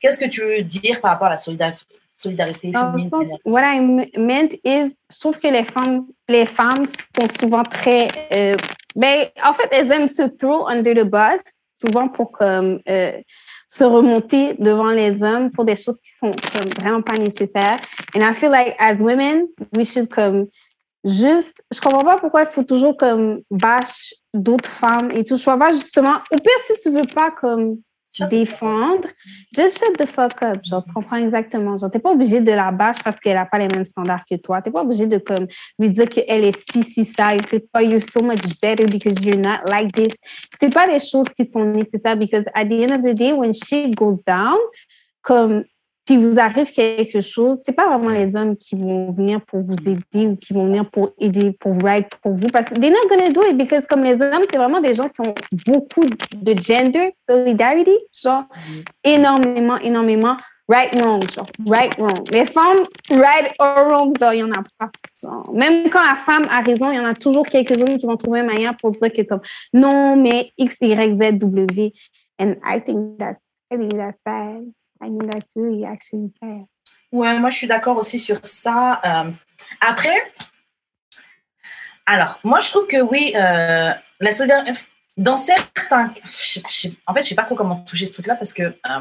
qu'est-ce 0.01 0.19
que 0.19 0.27
tu 0.29 0.41
veux 0.43 0.63
dire 0.63 1.01
par 1.01 1.13
rapport 1.13 1.29
à 1.29 1.31
la 1.31 1.37
solidar- 1.37 1.85
solidarité 2.13 2.71
Dans 2.71 2.87
le 2.93 2.99
féminine? 2.99 3.11
sens, 3.11 3.27
what 3.45 3.63
I 3.63 3.81
meant 4.17 4.51
is, 4.65 4.95
trouve 5.21 5.39
que 5.39 5.49
les 5.49 5.65
femmes, 5.65 6.01
les 6.29 6.47
femmes 6.47 6.87
sont 6.87 7.29
souvent 7.41 7.63
très, 7.63 8.09
euh, 8.37 8.57
ben, 8.97 9.27
en 9.45 9.55
fait, 9.55 9.69
elles 9.73 9.91
aiment 9.93 10.09
se 10.09 10.23
throw 10.23 10.67
under 10.69 10.95
the 10.95 11.05
bus, 11.09 11.41
souvent 11.81 12.09
pour 12.09 12.33
comme 12.33 12.81
euh, 12.89 13.13
se 13.69 13.85
remonter 13.85 14.55
devant 14.55 14.91
les 14.91 15.23
hommes 15.23 15.51
pour 15.51 15.65
des 15.65 15.77
choses 15.77 16.01
qui 16.01 16.11
sont 16.19 16.31
vraiment 16.81 17.03
pas 17.03 17.17
nécessaires. 17.17 17.77
And 18.15 18.21
I 18.21 18.33
feel 18.33 18.51
like 18.51 18.75
as 18.79 19.01
women, 19.01 19.47
we 19.77 19.85
should 19.85 20.09
comme 20.09 20.47
juste, 21.05 21.63
je 21.73 21.81
comprends 21.81 22.05
pas 22.05 22.17
pourquoi 22.17 22.43
il 22.43 22.49
faut 22.49 22.65
toujours 22.65 22.97
comme 22.97 23.43
bâche 23.51 24.15
d'autres 24.33 24.71
femmes 24.71 25.11
et 25.13 25.25
tout. 25.25 25.37
Je 25.37 25.45
vois 25.45 25.59
pas 25.59 25.73
justement, 25.73 26.15
au 26.33 26.37
pire 26.37 26.53
si 26.67 26.81
tu 26.83 26.91
veux 26.91 27.07
pas 27.15 27.31
comme 27.31 27.79
défendre, 28.31 29.09
just 29.55 29.79
shut 29.79 29.97
the 29.97 30.07
fuck 30.07 30.43
up. 30.43 30.65
Genre, 30.65 30.85
tu 30.85 30.93
comprends 30.93 31.17
exactement. 31.17 31.77
Genre, 31.77 31.91
t'es 31.91 31.99
pas 31.99 32.13
obligé 32.13 32.41
de 32.41 32.53
la 32.53 32.73
bâche 32.73 32.99
parce 33.05 33.21
qu'elle 33.21 33.37
a 33.37 33.47
pas 33.47 33.59
les 33.59 33.69
mêmes 33.75 33.85
standards 33.85 34.25
que 34.29 34.37
toi. 34.37 34.63
T'es 34.63 34.71
pas 34.71 34.83
obligé 34.83 35.07
de 35.07 35.19
comme 35.19 35.47
lui 35.79 35.91
dire 35.91 36.09
qu'elle 36.09 36.45
est 36.45 36.71
si, 36.71 36.83
si, 36.83 37.05
ça. 37.05 37.35
Il 37.35 37.47
fait 37.47 37.61
pas, 37.61 37.83
you're 37.83 38.03
so 38.03 38.21
much 38.23 38.61
better 38.61 38.87
because 38.87 39.25
you're 39.25 39.41
not 39.41 39.61
like 39.71 39.93
this. 39.93 40.15
C'est 40.61 40.73
pas 40.73 40.87
des 40.89 41.01
choses 41.01 41.29
qui 41.29 41.45
sont 41.45 41.65
nécessaires 41.67 42.17
because 42.17 42.45
at 42.55 42.65
the 42.67 42.83
end 42.83 42.95
of 42.95 43.03
the 43.03 43.15
day, 43.15 43.33
when 43.33 43.53
shit 43.53 43.95
goes 43.97 44.23
down, 44.27 44.57
comme, 45.23 45.65
puis 46.09 46.17
vous 46.17 46.39
arrive 46.39 46.73
quelque 46.73 47.21
chose, 47.21 47.61
c'est 47.67 47.75
pas 47.75 47.87
vraiment 47.87 48.09
les 48.09 48.35
hommes 48.35 48.57
qui 48.57 48.77
vont 48.77 49.13
venir 49.13 49.43
pour 49.43 49.61
vous 49.61 49.77
aider 49.87 50.27
ou 50.27 50.37
qui 50.37 50.55
vont 50.55 50.65
venir 50.65 50.89
pour 50.89 51.11
aider, 51.19 51.53
pour 51.53 51.77
right 51.83 52.09
pour 52.23 52.33
vous 52.33 52.49
parce 52.51 52.71
que 52.71 52.77
they're 52.77 52.91
not 52.91 53.07
gonna 53.11 53.29
do 53.29 53.43
it 53.43 53.59
because 53.59 53.85
comme 53.87 54.03
les 54.03 54.15
hommes, 54.15 54.43
c'est 54.51 54.57
vraiment 54.57 54.81
des 54.81 54.95
gens 54.95 55.11
qui 55.11 55.21
ont 55.21 55.35
beaucoup 55.67 56.07
de 56.35 56.59
gender 56.59 57.13
solidarity, 57.15 57.93
genre 58.15 58.45
énormément, 59.05 59.77
énormément 59.81 60.39
right 60.67 60.95
wrong, 60.95 61.23
genre 61.29 61.47
right 61.69 61.95
wrong. 61.99 62.25
Les 62.33 62.47
femmes 62.47 62.87
right 63.11 63.53
or 63.59 63.89
wrong, 63.89 64.15
genre 64.19 64.33
il 64.33 64.39
y 64.39 64.43
en 64.43 64.53
a 64.53 64.63
pas. 64.79 64.91
Genre, 65.23 65.53
même 65.53 65.91
quand 65.91 66.03
la 66.03 66.17
femme 66.17 66.47
a 66.51 66.63
raison, 66.63 66.91
il 66.91 66.97
y 66.97 67.01
en 67.01 67.05
a 67.05 67.13
toujours 67.13 67.45
quelques-unes 67.45 67.99
qui 67.99 68.07
vont 68.07 68.17
trouver 68.17 68.41
une 68.41 68.47
manière 68.47 68.75
pour 68.79 68.93
dire 68.93 69.13
que 69.13 69.21
comme 69.25 69.41
non 69.75 70.17
mais 70.17 70.53
X 70.57 70.77
Y 70.81 71.17
Z 71.17 71.33
W. 71.39 71.93
And 72.39 72.55
I 72.65 72.81
think 72.81 73.19
that 73.19 73.37
I 73.71 73.77
think 73.77 73.93
that's 73.93 74.17
sad. 74.27 74.65
I 75.01 75.07
think 75.07 75.31
that's 75.31 75.55
really 75.57 75.85
actually 75.85 76.33
sad. 76.41 76.65
Ouais, 77.13 77.39
moi 77.39 77.51
je 77.51 77.57
suis 77.57 77.67
d'accord 77.67 77.97
aussi 77.97 78.19
sur 78.19 78.41
ça. 78.47 79.01
Euh, 79.05 79.31
après, 79.81 80.17
alors 82.07 82.39
moi 82.45 82.61
je 82.61 82.69
trouve 82.71 82.87
que 82.87 83.01
oui, 83.01 83.33
euh, 83.37 83.93
la 84.21 84.31
solidarité, 84.33 84.73
dans 85.17 85.37
certains, 85.37 86.13
je- 86.25 86.61
je- 86.71 86.89
en 87.07 87.15
fait 87.15 87.23
je 87.23 87.29
sais 87.29 87.35
pas 87.35 87.43
trop 87.45 87.55
comment 87.55 87.77
toucher 87.77 88.07
ce 88.07 88.13
truc-là 88.15 88.37
parce 88.37 88.53
que 88.55 88.63
euh, 88.63 89.01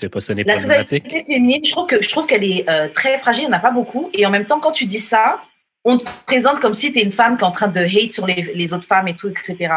C'est 0.00 0.08
pas 0.08 0.20
sonné 0.20 0.44
la 0.44 0.54
solidarité 0.56 1.24
féminine, 1.24 1.64
je 1.64 1.70
trouve 1.70 1.86
que 1.86 2.02
je 2.02 2.08
trouve 2.10 2.26
qu'elle 2.26 2.44
est 2.44 2.68
euh, 2.68 2.88
très 2.88 3.18
fragile, 3.18 3.44
il 3.44 3.48
n'y 3.48 3.54
en 3.54 3.58
a 3.58 3.60
pas 3.60 3.70
beaucoup, 3.70 4.10
et 4.12 4.26
en 4.26 4.30
même 4.30 4.44
temps 4.46 4.60
quand 4.60 4.72
tu 4.72 4.86
dis 4.86 4.98
ça, 5.00 5.42
on 5.84 5.98
te 5.98 6.04
présente 6.26 6.60
comme 6.60 6.74
si 6.74 6.92
tu 6.92 6.98
es 6.98 7.02
une 7.02 7.12
femme 7.12 7.36
qui 7.36 7.42
est 7.44 7.46
en 7.46 7.52
train 7.52 7.68
de 7.68 7.80
hate 7.80 8.12
sur 8.12 8.26
les, 8.26 8.52
les 8.54 8.72
autres 8.74 8.86
femmes 8.86 9.08
et 9.08 9.14
tout, 9.14 9.28
etc. 9.28 9.72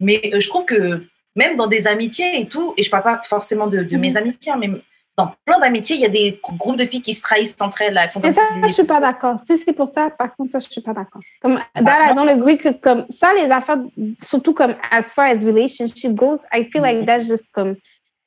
Mais 0.00 0.20
euh, 0.32 0.40
je 0.40 0.48
trouve 0.48 0.64
que 0.64 1.06
même 1.36 1.56
dans 1.56 1.66
des 1.66 1.86
amitiés 1.86 2.40
et 2.40 2.46
tout, 2.46 2.74
et 2.76 2.82
je 2.82 2.90
parle 2.90 3.02
pas 3.04 3.20
forcément 3.24 3.66
de, 3.66 3.82
de 3.82 3.96
mes 3.96 4.10
Mhm. 4.10 4.16
amitiés, 4.16 4.52
mais 4.58 4.70
dans 5.16 5.34
plein 5.44 5.58
d'amitiés, 5.58 5.96
il 5.96 6.02
y 6.02 6.06
a 6.06 6.08
des 6.08 6.40
groupes 6.42 6.76
de 6.76 6.86
filles 6.86 7.02
qui 7.02 7.12
se 7.14 7.22
trahissent 7.22 7.56
entre 7.60 7.82
elles. 7.82 7.98
font 8.12 8.20
comme 8.20 8.32
ça, 8.32 8.40
si 8.42 8.54
c'était 8.54 8.68
je 8.68 8.74
suis 8.74 8.84
pas 8.84 9.00
d'accord. 9.00 9.36
Si 9.46 9.58
c'est 9.58 9.72
pour 9.74 9.88
ça, 9.88 10.08
par 10.10 10.34
contre, 10.34 10.52
ça, 10.52 10.58
je 10.60 10.68
suis 10.70 10.80
pas 10.80 10.94
d'accord. 10.94 11.20
Comme, 11.42 11.58
dans, 11.80 12.14
dans 12.14 12.24
le 12.24 12.30
agree 12.32 12.56
que, 12.56 12.70
comme, 12.70 13.04
ça, 13.10 13.32
les 13.34 13.50
affaires, 13.50 13.78
surtout 14.20 14.54
comme, 14.54 14.74
as 14.90 15.12
far 15.12 15.26
as 15.26 15.44
relationship 15.44 16.14
goes, 16.14 16.40
I 16.52 16.68
feel 16.72 16.82
like 16.82 17.04
that's 17.06 17.26
just 17.28 17.50
comme, 17.52 17.76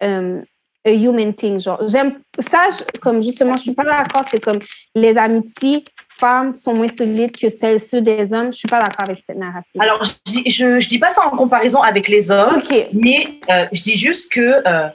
um, 0.02 0.44
a 0.86 0.92
human 0.96 1.34
thing. 1.34 1.60
Genre, 1.60 1.80
j'aime, 1.88 2.20
ça, 2.40 2.68
je- 2.70 3.00
comme, 3.00 3.24
justement, 3.24 3.56
je 3.56 3.64
suis 3.64 3.74
pas 3.74 3.86
d'accord 3.86 4.26
que, 4.26 4.38
comme, 4.38 4.60
les 4.94 5.18
amitiés 5.18 5.84
femmes 6.24 6.54
sont 6.54 6.74
moins 6.74 6.88
solides 7.02 7.36
que 7.42 7.50
celles 7.50 7.80
ceux 7.80 8.02
des 8.02 8.34
hommes, 8.34 8.52
je 8.54 8.58
suis 8.60 8.68
pas 8.76 8.80
d'accord 8.80 9.06
avec 9.10 9.24
cette 9.28 9.38
narrative. 9.38 9.82
Alors, 9.86 10.02
je, 10.06 10.12
dis- 10.32 10.50
je, 10.50 10.80
je 10.80 10.88
dis 10.94 11.00
pas 11.00 11.10
ça 11.10 11.22
en 11.26 11.36
comparaison 11.44 11.82
avec 11.82 12.08
les 12.08 12.32
hommes, 12.32 12.56
ok, 12.58 12.88
mais 12.94 13.20
euh, 13.52 13.66
je 13.74 13.82
dis 13.84 13.98
juste 14.08 14.32
que. 14.32 14.48
euh, 14.68 14.88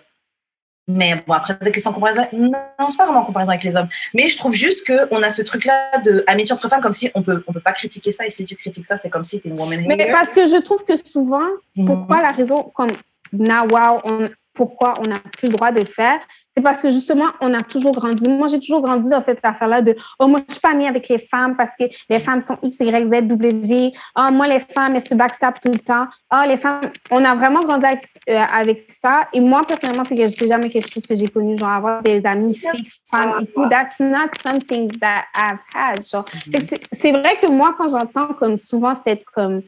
mais 0.91 1.11
bon, 1.27 1.35
après, 1.35 1.55
avec 1.61 1.77
les 1.77 1.87
en 1.87 1.93
comparaison. 1.93 2.23
Non, 2.33 2.53
c'est 2.89 2.97
pas 2.97 3.05
vraiment 3.05 3.21
en 3.21 3.25
comparaison 3.25 3.51
avec 3.51 3.63
les 3.63 3.77
hommes. 3.77 3.89
Mais 4.15 4.31
je 4.31 4.39
trouve 4.39 4.55
juste 4.55 4.87
qu'on 4.87 5.23
a 5.23 5.29
ce 5.29 5.43
truc-là 5.43 5.99
de 6.03 6.25
amitié 6.27 6.55
entre 6.55 6.67
femmes, 6.71 6.81
comme 6.81 6.95
si 6.95 7.11
on 7.15 7.21
peut, 7.21 7.45
on 7.47 7.53
peut 7.53 7.61
pas 7.61 7.73
critiquer 7.75 8.11
ça. 8.11 8.25
Et 8.25 8.31
si 8.31 8.47
tu 8.47 8.57
critiques 8.57 8.87
ça, 8.87 8.97
c'est 8.97 9.11
comme 9.11 9.27
si 9.27 9.39
t'es 9.39 9.51
une 9.51 9.59
woman 9.61 9.85
mais 9.87 10.11
parce 10.11 10.31
que 10.31 10.47
je 10.47 10.59
trouve 10.63 10.83
que 10.85 10.97
souvent, 10.97 11.47
Mhm. 11.77 11.85
pourquoi 11.89 12.23
la 12.23 12.29
raison 12.39 12.59
comme 12.75 12.93
now, 13.35 13.65
wow, 13.71 14.01
on, 14.05 14.31
pourquoi 14.55 14.95
on 15.01 15.11
n'a 15.11 15.19
plus 15.37 15.49
le 15.49 15.53
droit 15.59 15.73
de 15.73 15.81
le 15.81 15.87
faire, 16.01 16.21
c'est 16.59 16.63
parce 16.63 16.83
que 16.83 16.91
justement, 16.91 17.27
on 17.41 17.55
a 17.55 17.61
toujours 17.61 17.93
grandi. 17.93 18.29
Moi, 18.29 18.49
j'ai 18.49 18.59
toujours 18.59 18.83
grandi 18.83 19.09
dans 19.09 19.21
cette 19.21 19.39
affaire-là 19.45 19.81
de 19.81 19.95
oh, 20.19 20.27
moi, 20.27 20.41
je 20.49 20.55
suis 20.55 20.61
pas 20.61 20.71
amie 20.71 20.89
avec 20.89 21.09
les 21.09 21.21
femmes 21.21 21.57
parce 21.57 21.77
que 21.79 21.85
les 22.11 22.19
femmes 22.19 22.41
sont 22.41 22.59
X, 22.63 22.81
Y, 22.81 23.15
Z, 23.15 23.27
W. 23.29 23.93
Oh, 24.19 24.29
moi, 24.33 24.49
les 24.49 24.59
femmes, 24.59 24.97
elles 24.97 25.07
se 25.07 25.15
backstab 25.15 25.55
tout 25.63 25.71
le 25.71 25.79
temps. 25.79 26.09
Oh, 26.35 26.43
les 26.49 26.57
femmes, 26.57 26.81
on 27.13 27.25
a 27.25 27.37
vraiment 27.37 27.61
grandi 27.61 27.87
avec, 27.87 28.05
euh, 28.29 28.41
avec 28.53 28.91
ça. 28.91 29.29
Et 29.33 29.41
moi, 29.41 29.63
personnellement, 29.69 30.03
c'est 30.05 30.17
que 30.17 30.29
c'est 30.31 30.49
jamais 30.49 30.69
quelque 30.69 30.93
chose 30.93 31.07
que 31.07 31.15
j'ai 31.15 31.29
connu, 31.29 31.57
genre 31.57 31.69
avoir 31.71 32.03
des 32.03 32.21
amis 32.27 32.57
filles, 32.57 32.89
femmes 33.09 33.35
et 33.43 33.47
tout. 33.47 33.69
That's 33.69 34.01
not 34.01 34.31
something 34.43 34.91
that 34.99 35.27
I've 35.37 35.61
had. 35.73 36.05
Genre, 36.05 36.25
que 36.25 36.59
c'est- 36.93 37.13
vrai 37.13 37.37
que 37.41 37.49
moi, 37.53 37.73
quand 37.79 37.87
j'entends 37.87 38.35
comme 38.35 38.59
souvent 38.59 38.95
cette 38.97 39.25
comme 39.27 39.63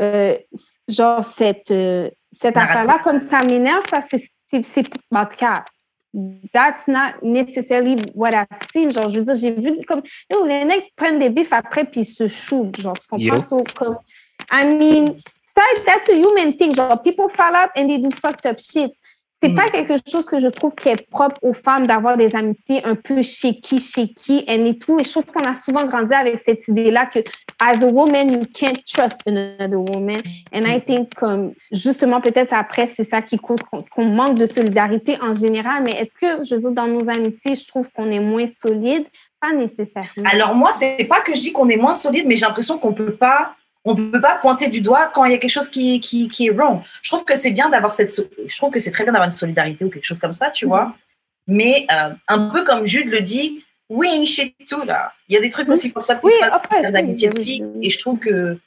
euh, 0.00 0.34
genre 0.88 1.22
cette 1.24 1.70
euh, 1.70 2.08
cette 2.32 2.56
affaire-là, 2.56 3.00
comme 3.04 3.18
ça 3.18 3.40
m'énerve 3.42 3.84
parce 3.90 4.08
que 4.08 4.16
c'est 4.46 4.64
c'est 4.64 4.86
en 5.14 5.26
tout 5.26 5.36
cas 5.36 5.62
that's 6.52 6.88
not 6.88 7.14
necessarily 7.22 7.96
what 8.14 8.34
I've 8.34 8.46
seen. 8.72 8.90
Genre, 8.90 9.08
je 9.08 9.20
veux 9.20 9.24
dire, 9.24 9.34
j'ai 9.34 9.52
vu 9.52 9.84
comme 9.86 10.02
yo, 10.30 10.44
les 10.46 10.64
mecs 10.64 10.92
prennent 10.96 11.18
des 11.18 11.30
bifs 11.30 11.52
après 11.52 11.84
puis 11.84 12.00
ils 12.00 12.04
se 12.04 12.28
shootent. 12.28 12.80
Genre, 12.80 12.94
tu 12.94 13.08
comprends? 13.08 13.42
So, 13.42 13.64
comme, 13.74 13.96
I 14.50 14.64
mean, 14.74 15.06
ça, 15.56 15.62
that's 15.86 16.08
a 16.08 16.14
human 16.14 16.54
thing. 16.56 16.74
Genre, 16.74 17.00
people 17.02 17.28
fall 17.28 17.54
out 17.54 17.70
and 17.76 17.86
they 17.88 17.98
do 17.98 18.10
fucked 18.10 18.46
up 18.46 18.58
shit. 18.58 18.92
C'est 19.42 19.48
Mm. 19.48 19.54
pas 19.56 19.68
quelque 19.70 19.94
chose 20.08 20.26
que 20.26 20.38
je 20.38 20.46
trouve 20.46 20.72
qui 20.76 20.88
est 20.90 21.10
propre 21.10 21.36
aux 21.42 21.52
femmes 21.52 21.84
d'avoir 21.84 22.16
des 22.16 22.36
amitiés 22.36 22.80
un 22.84 22.94
peu 22.94 23.22
shaky, 23.22 23.80
shaky, 23.80 24.44
and 24.48 24.64
et 24.64 24.78
tout. 24.78 25.00
Et 25.00 25.02
je 25.04 25.10
trouve 25.10 25.24
qu'on 25.24 25.42
a 25.42 25.56
souvent 25.56 25.84
grandi 25.84 26.14
avec 26.14 26.38
cette 26.38 26.68
idée-là 26.68 27.06
que, 27.06 27.18
as 27.62 27.82
a 27.82 27.86
woman, 27.86 28.32
you 28.32 28.44
can't 28.52 28.84
trust 28.84 29.22
another 29.26 29.78
woman. 29.78 30.20
And 30.52 30.66
I 30.66 30.80
think, 30.80 31.14
comme, 31.14 31.54
justement, 31.70 32.20
peut-être 32.20 32.52
après, 32.52 32.88
c'est 32.94 33.04
ça 33.04 33.22
qui 33.22 33.38
cause 33.38 33.60
qu'on 33.62 34.06
manque 34.06 34.36
de 34.36 34.46
solidarité 34.46 35.16
en 35.22 35.32
général. 35.32 35.84
Mais 35.84 35.92
est-ce 35.92 36.16
que, 36.20 36.44
je 36.44 36.56
veux 36.56 36.60
dire, 36.60 36.72
dans 36.72 36.88
nos 36.88 37.08
amitiés, 37.08 37.54
je 37.54 37.66
trouve 37.66 37.88
qu'on 37.90 38.10
est 38.10 38.18
moins 38.18 38.46
solide? 38.46 39.06
Pas 39.40 39.52
nécessairement. 39.52 40.28
Alors 40.30 40.54
moi, 40.54 40.72
c'est 40.72 41.06
pas 41.08 41.20
que 41.20 41.34
je 41.34 41.40
dis 41.40 41.52
qu'on 41.52 41.68
est 41.68 41.76
moins 41.76 41.94
solide, 41.94 42.26
mais 42.26 42.36
j'ai 42.36 42.46
l'impression 42.46 42.78
qu'on 42.78 42.92
peut 42.92 43.14
pas, 43.14 43.54
on 43.84 43.94
peut 43.94 44.20
pas 44.20 44.36
pointer 44.36 44.68
du 44.68 44.80
doigt 44.80 45.10
quand 45.14 45.24
il 45.24 45.32
y 45.32 45.34
a 45.34 45.38
quelque 45.38 45.50
chose 45.50 45.68
qui, 45.68 46.00
qui, 46.00 46.28
qui 46.28 46.46
est 46.46 46.50
wrong. 46.50 46.80
Je 47.02 47.10
trouve 47.10 47.24
que 47.24 47.36
c'est 47.36 47.52
bien 47.52 47.68
d'avoir 47.68 47.92
cette, 47.92 48.12
je 48.44 48.56
trouve 48.56 48.72
que 48.72 48.80
c'est 48.80 48.92
très 48.92 49.04
bien 49.04 49.12
d'avoir 49.12 49.28
une 49.28 49.36
solidarité 49.36 49.84
ou 49.84 49.90
quelque 49.90 50.04
chose 50.04 50.18
comme 50.18 50.34
ça, 50.34 50.50
tu 50.50 50.66
vois. 50.66 50.94
Mais 51.46 51.86
euh, 51.92 52.10
un 52.28 52.50
peu 52.50 52.64
comme 52.64 52.86
Jude 52.86 53.08
le 53.08 53.20
dit, 53.20 53.64
ain't 54.02 54.26
shit 54.26 54.54
tout 54.68 54.84
là. 54.84 55.12
Il 55.28 55.34
y 55.34 55.38
a 55.38 55.40
des 55.40 55.50
trucs 55.50 55.68
Oui. 55.68 55.74
aussi 55.74 55.90
fucked 55.90 56.10
up 56.10 56.20
qui 56.20 56.26
Oui, 56.26 56.32
se 56.34 56.38
passent 56.40 56.54
of 56.56 56.68
course, 56.68 56.82
dans 56.82 56.88
oui, 56.88 56.92
l'amitié 56.92 57.28
de 57.28 57.38
oui, 57.38 57.44
filles. 57.44 57.64
oui. 57.64 57.86
Et 57.86 57.90
je 57.90 57.98
trouve 57.98 58.18
que, 58.18 58.58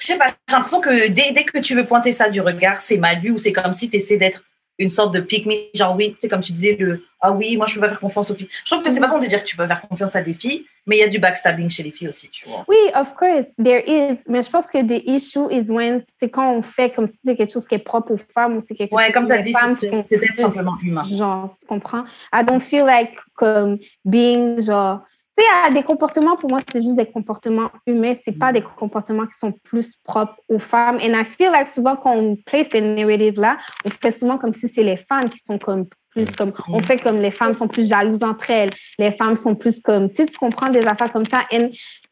je 0.00 0.06
sais 0.06 0.16
pas, 0.18 0.28
j'ai 0.48 0.54
l'impression 0.54 0.80
que 0.80 1.08
dès, 1.08 1.32
dès 1.32 1.44
que 1.44 1.58
tu 1.58 1.74
veux 1.74 1.84
pointer 1.86 2.12
ça 2.12 2.28
du 2.28 2.40
regard, 2.40 2.80
c'est 2.80 2.96
mal 2.98 3.18
vu 3.20 3.30
ou 3.30 3.38
c'est 3.38 3.52
comme 3.52 3.74
si 3.74 3.90
tu 3.90 3.96
essaies 3.96 4.16
d'être 4.18 4.44
une 4.78 4.90
sorte 4.90 5.14
de 5.14 5.20
pick 5.20 5.46
me, 5.46 5.54
genre 5.74 5.96
oui, 5.96 6.12
tu 6.12 6.18
sais, 6.20 6.28
comme 6.28 6.40
tu 6.40 6.52
disais, 6.52 6.76
le 6.78 7.02
ah 7.20 7.32
oui, 7.32 7.56
moi 7.56 7.66
je 7.66 7.74
peux 7.74 7.80
pas 7.80 7.88
faire 7.88 8.00
confiance 8.00 8.30
aux 8.30 8.34
filles. 8.34 8.48
Je 8.64 8.70
trouve 8.70 8.84
que 8.84 8.90
c'est 8.90 9.00
pas 9.00 9.08
bon 9.08 9.18
de 9.18 9.26
dire 9.26 9.40
que 9.40 9.48
tu 9.48 9.56
peux 9.56 9.66
faire 9.66 9.80
confiance 9.80 10.14
à 10.16 10.22
des 10.22 10.34
filles, 10.34 10.66
mais 10.86 10.98
il 10.98 11.00
y 11.00 11.02
a 11.02 11.08
du 11.08 11.18
backstabbing 11.18 11.70
chez 11.70 11.82
les 11.82 11.90
filles 11.90 12.08
aussi, 12.08 12.28
tu 12.30 12.48
vois. 12.48 12.64
Oui, 12.68 12.76
of 12.94 13.14
course, 13.14 13.46
there 13.62 13.82
is. 13.86 14.18
Mais 14.28 14.42
je 14.42 14.50
pense 14.50 14.66
que 14.66 14.82
the 14.82 15.02
issue 15.08 15.50
is 15.50 15.70
when 15.70 16.04
c'est 16.20 16.28
quand 16.28 16.52
on 16.52 16.62
fait 16.62 16.90
comme 16.90 17.06
si 17.06 17.18
c'est 17.24 17.34
quelque 17.34 17.52
chose 17.52 17.66
qui 17.66 17.74
est 17.74 17.80
propre 17.80 18.12
aux 18.12 18.20
femmes 18.34 18.56
ou 18.56 18.60
c'est 18.60 18.74
quelque 18.74 18.94
Ouais, 18.94 19.06
chose 19.06 19.14
comme 19.14 19.30
as 19.30 19.38
dit, 19.38 19.54
c'est 19.80 20.04
c'est 20.06 20.18
d'être 20.18 20.38
simplement 20.38 20.76
humain. 20.82 21.02
Genre, 21.02 21.54
tu 21.58 21.66
comprends? 21.66 22.04
I 22.32 22.44
don't 22.44 22.60
feel 22.60 22.84
like 22.84 23.16
comme 23.34 23.78
being 24.04 24.60
genre. 24.60 25.00
Tu 25.36 25.44
sais, 25.44 25.70
des 25.70 25.82
comportements, 25.82 26.36
pour 26.36 26.50
moi, 26.50 26.60
c'est 26.70 26.80
juste 26.80 26.96
des 26.96 27.06
comportements 27.06 27.70
humains. 27.86 28.14
C'est 28.24 28.38
pas 28.38 28.52
des 28.52 28.62
comportements 28.62 29.26
qui 29.26 29.38
sont 29.38 29.52
plus 29.52 29.96
propres 30.02 30.36
aux 30.48 30.58
femmes. 30.58 30.96
And 30.96 31.12
I 31.12 31.24
feel 31.24 31.50
like 31.50 31.68
souvent, 31.68 31.94
quand 31.96 32.14
on 32.14 32.36
place 32.36 32.68
ces 32.72 32.80
narratives-là, 32.80 33.58
on 33.84 33.90
fait 33.90 34.10
souvent 34.10 34.38
comme 34.38 34.52
si 34.52 34.68
c'est 34.68 34.82
les 34.82 34.96
femmes 34.96 35.28
qui 35.28 35.38
sont 35.38 35.58
comme 35.58 35.86
plus 36.16 36.30
comme, 36.30 36.52
on 36.68 36.82
fait 36.82 36.96
comme 36.96 37.20
les 37.20 37.30
femmes 37.30 37.54
sont 37.54 37.68
plus 37.68 37.88
jalouses 37.90 38.22
entre 38.24 38.50
elles. 38.50 38.70
Les 38.98 39.10
femmes 39.10 39.36
sont 39.36 39.54
plus 39.54 39.80
comme, 39.80 40.08
tu 40.08 40.16
sais, 40.16 40.26
tu 40.26 40.38
comprends 40.38 40.70
des 40.70 40.86
affaires 40.86 41.12
comme 41.12 41.26
ça. 41.26 41.40
And 41.52 41.68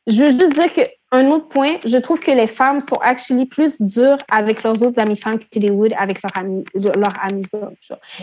je 0.07 0.25
veux 0.25 0.31
juste 0.31 0.53
dire 0.53 0.73
que 0.73 0.83
un 1.13 1.31
autre 1.31 1.49
point, 1.49 1.79
je 1.87 1.97
trouve 1.97 2.19
que 2.19 2.33
les 2.33 2.49
femmes 2.49 2.81
sont 2.81 2.97
actually 3.01 3.47
plus 3.47 3.81
dures 3.81 4.19
avec 4.29 4.65
leurs 4.65 4.83
autres 4.83 5.01
amies 5.01 5.17
femmes 5.17 5.39
que 5.39 5.59
les 5.61 5.71
would 5.71 5.95
avec 5.97 6.21
leurs 6.23 6.37
amis, 6.37 6.65
leurs 6.75 7.15
amis 7.23 7.45
hommes. 7.53 7.77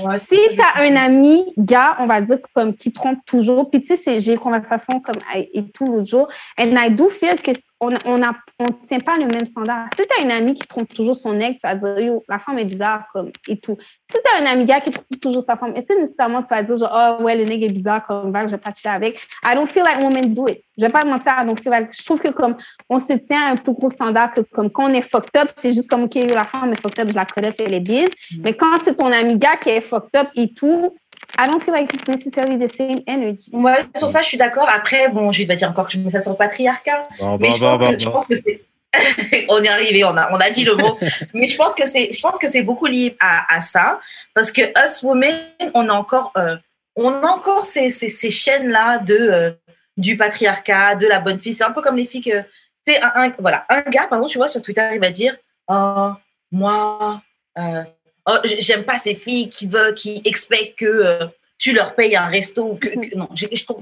Ouais, 0.04 0.20
Si 0.20 0.36
tu 0.54 0.62
as 0.62 0.82
un 0.82 0.96
ami 0.98 1.54
gars, 1.58 1.96
on 2.00 2.08
va 2.08 2.20
dire, 2.20 2.40
comme 2.54 2.76
qui 2.76 2.92
trompe 2.92 3.20
toujours, 3.26 3.70
puis 3.70 3.82
tu 3.82 3.96
sais, 3.96 4.20
j'ai 4.20 4.32
eu 4.32 4.36
une 4.36 4.42
conversation 4.42 5.00
comme 5.00 5.16
et 5.34 5.64
tout 5.74 5.86
l'autre 5.86 6.08
jour, 6.08 6.28
and 6.60 6.76
I 6.76 6.92
do 6.92 7.10
feel 7.10 7.36
que 7.36 7.52
on 7.82 7.90
on 8.06 8.22
a, 8.22 8.34
on 8.60 8.66
tient 8.88 9.00
pas 9.00 9.16
le 9.16 9.26
même 9.26 9.46
standard. 9.46 9.88
Si 9.98 10.04
tu 10.08 10.20
as 10.20 10.24
une 10.24 10.32
amie 10.32 10.54
qui 10.54 10.68
trompe 10.68 10.94
toujours 10.94 11.16
son 11.16 11.40
ex, 11.40 11.60
tu 11.60 11.68
vas 11.68 11.76
dire, 11.76 12.00
yo, 12.00 12.24
la 12.30 12.38
femme 12.38 12.60
est 12.60 12.66
bizarre, 12.66 13.06
comme, 13.12 13.32
et 13.48 13.58
tout. 13.58 13.76
Si 14.10 14.18
tu 14.24 14.32
as 14.32 14.42
un 14.42 14.54
ami 14.54 14.66
gars 14.66 14.80
qui 14.80 14.92
trompe 14.92 15.06
toujours 15.20 15.42
sa 15.42 15.58
femme, 15.58 15.76
est-ce 15.76 15.88
que 15.88 16.00
nécessairement 16.00 16.44
tu 16.44 16.50
vas 16.50 16.62
dire, 16.62 16.78
genre, 16.78 17.18
oh, 17.20 17.24
ouais, 17.24 17.36
le 17.36 17.44
nègre 17.44 17.66
est 17.66 17.74
bizarre, 17.74 18.06
comme, 18.06 18.32
va, 18.32 18.46
je 18.46 18.52
vais 18.52 18.58
pas 18.58 18.72
chiller 18.72 18.94
avec? 18.94 19.20
I 19.46 19.56
don't 19.56 19.68
feel 19.68 19.84
like 19.84 20.02
women 20.04 20.34
do 20.34 20.48
it. 20.48 20.64
Je 20.78 20.86
vais 20.86 20.92
pas 20.92 21.04
mentir, 21.06 21.34
I 21.38 21.46
don't 21.46 21.60
feel 21.60 21.72
like, 21.72 21.92
je 21.92 22.06
trouve 22.06 22.22
que 22.22 22.30
comme, 22.30 22.56
on 22.90 23.00
se 23.00 23.14
tient 23.14 23.42
à 23.48 23.52
un 23.52 23.56
plus 23.56 23.74
gros 23.74 23.90
standard 23.90 24.32
que 24.32 24.42
comme 24.42 24.70
quand 24.70 24.86
on 24.86 24.94
est 24.94 25.02
fucked 25.02 25.36
up, 25.42 25.50
c'est 25.56 25.74
juste 25.74 25.90
comme, 25.90 26.04
OK, 26.04 26.16
la 26.16 26.44
femme 26.44 26.72
est 26.74 26.82
fucked 26.82 27.04
up, 27.04 27.10
je 27.10 27.16
la 27.16 27.26
connais, 27.26 27.52
fait 27.52 27.68
les 27.68 27.80
bises. 27.80 28.10
Mais 28.46 28.54
quand 28.54 28.78
c'est 28.84 28.96
ton 28.96 29.12
ami 29.12 29.38
gars 29.38 29.56
qui 29.62 29.70
est 29.70 29.82
fucked 29.82 30.16
up 30.16 30.28
et 30.36 30.54
tout, 30.54 30.96
I 31.40 31.48
don't 31.48 31.62
feel 31.62 31.74
like 31.74 31.94
it's 31.94 32.08
necessarily 32.08 32.58
the 32.58 32.72
same 32.74 33.02
energy. 33.08 33.52
Ouais, 33.54 33.86
sur 33.96 34.10
ça, 34.10 34.22
je 34.22 34.28
suis 34.28 34.38
d'accord. 34.38 34.68
Après, 34.70 35.10
bon, 35.10 35.32
je 35.32 35.44
vais 35.44 35.56
dire 35.56 35.70
encore 35.70 35.88
que 35.88 35.94
je 35.94 36.00
mets 36.00 36.10
ça 36.10 36.22
sur 36.22 36.32
le 36.32 36.38
patriarcat. 36.38 37.04
Bon, 37.20 37.38
Mais 37.40 37.50
bon, 37.50 37.56
je 37.56 37.60
bon, 37.60 37.70
pense, 37.70 37.80
bon, 37.80 37.92
que, 37.94 38.00
je 38.00 38.10
pense 38.10 38.26
que 38.26 38.36
c'est. 38.36 38.62
on 39.50 39.64
est 39.64 39.70
arrivé, 39.70 40.04
on 40.04 40.16
a, 40.18 40.32
on 40.34 40.38
a 40.38 40.50
dit 40.50 40.66
le 40.66 40.76
mot. 40.76 40.98
Mais 41.34 41.48
je 41.48 41.56
pense 41.58 41.74
que 41.76 41.88
c'est, 41.88 42.12
je 42.12 42.22
pense 42.22 42.38
que 42.38 42.50
c'est 42.50 42.62
beaucoup 42.62 42.86
lié 42.88 43.16
à, 43.20 43.56
à 43.56 43.62
ça. 43.62 44.00
Parce 44.34 44.52
que 44.52 44.62
us 44.86 45.02
women, 45.04 45.34
on 45.74 45.88
a 45.90 45.94
encore, 45.94 46.34
euh, 46.38 46.58
on 46.98 47.10
a 47.10 47.28
encore 47.28 47.64
ces, 47.66 47.90
ces, 47.90 48.10
ces 48.10 48.30
chaînes-là 48.32 48.98
de, 49.00 49.16
euh, 49.16 49.52
du 49.98 50.18
patriarcat, 50.18 50.96
de 50.96 51.08
la 51.08 51.20
bonne 51.20 51.40
fille. 51.40 51.54
C'est 51.54 51.64
un 51.64 51.72
peu 51.72 51.82
comme 51.82 51.96
les 51.98 52.06
filles 52.06 52.22
que, 52.22 52.42
tu 52.86 52.94
sais, 52.94 53.02
un, 53.02 53.12
un- 53.16 53.34
voilà, 53.40 53.66
un 53.70 53.82
gars, 53.82 54.08
par 54.10 54.18
exemple, 54.20 54.32
tu 54.32 54.38
vois, 54.38 54.48
sur 54.50 54.62
Twitter, 54.62 54.88
il 54.94 55.00
va 55.00 55.10
dire, 55.10 55.38
oh, 55.70 56.10
moi, 56.52 57.22
euh, 57.58 57.84
oh, 58.32 58.38
j'aime 58.44 58.84
pas 58.84 58.98
ces 58.98 59.16
filles 59.16 59.50
qui 59.50 59.68
veulent, 59.68 59.94
qui 59.96 60.22
expectent 60.26 60.80
que, 60.80 60.86
euh, 60.86 61.26
tu 61.58 61.74
leur 61.74 61.94
payes 61.94 62.16
un 62.16 62.26
resto 62.26 62.64
ou 62.72 62.76
que, 62.76 62.88
que- 62.88 63.16
non, 63.16 63.30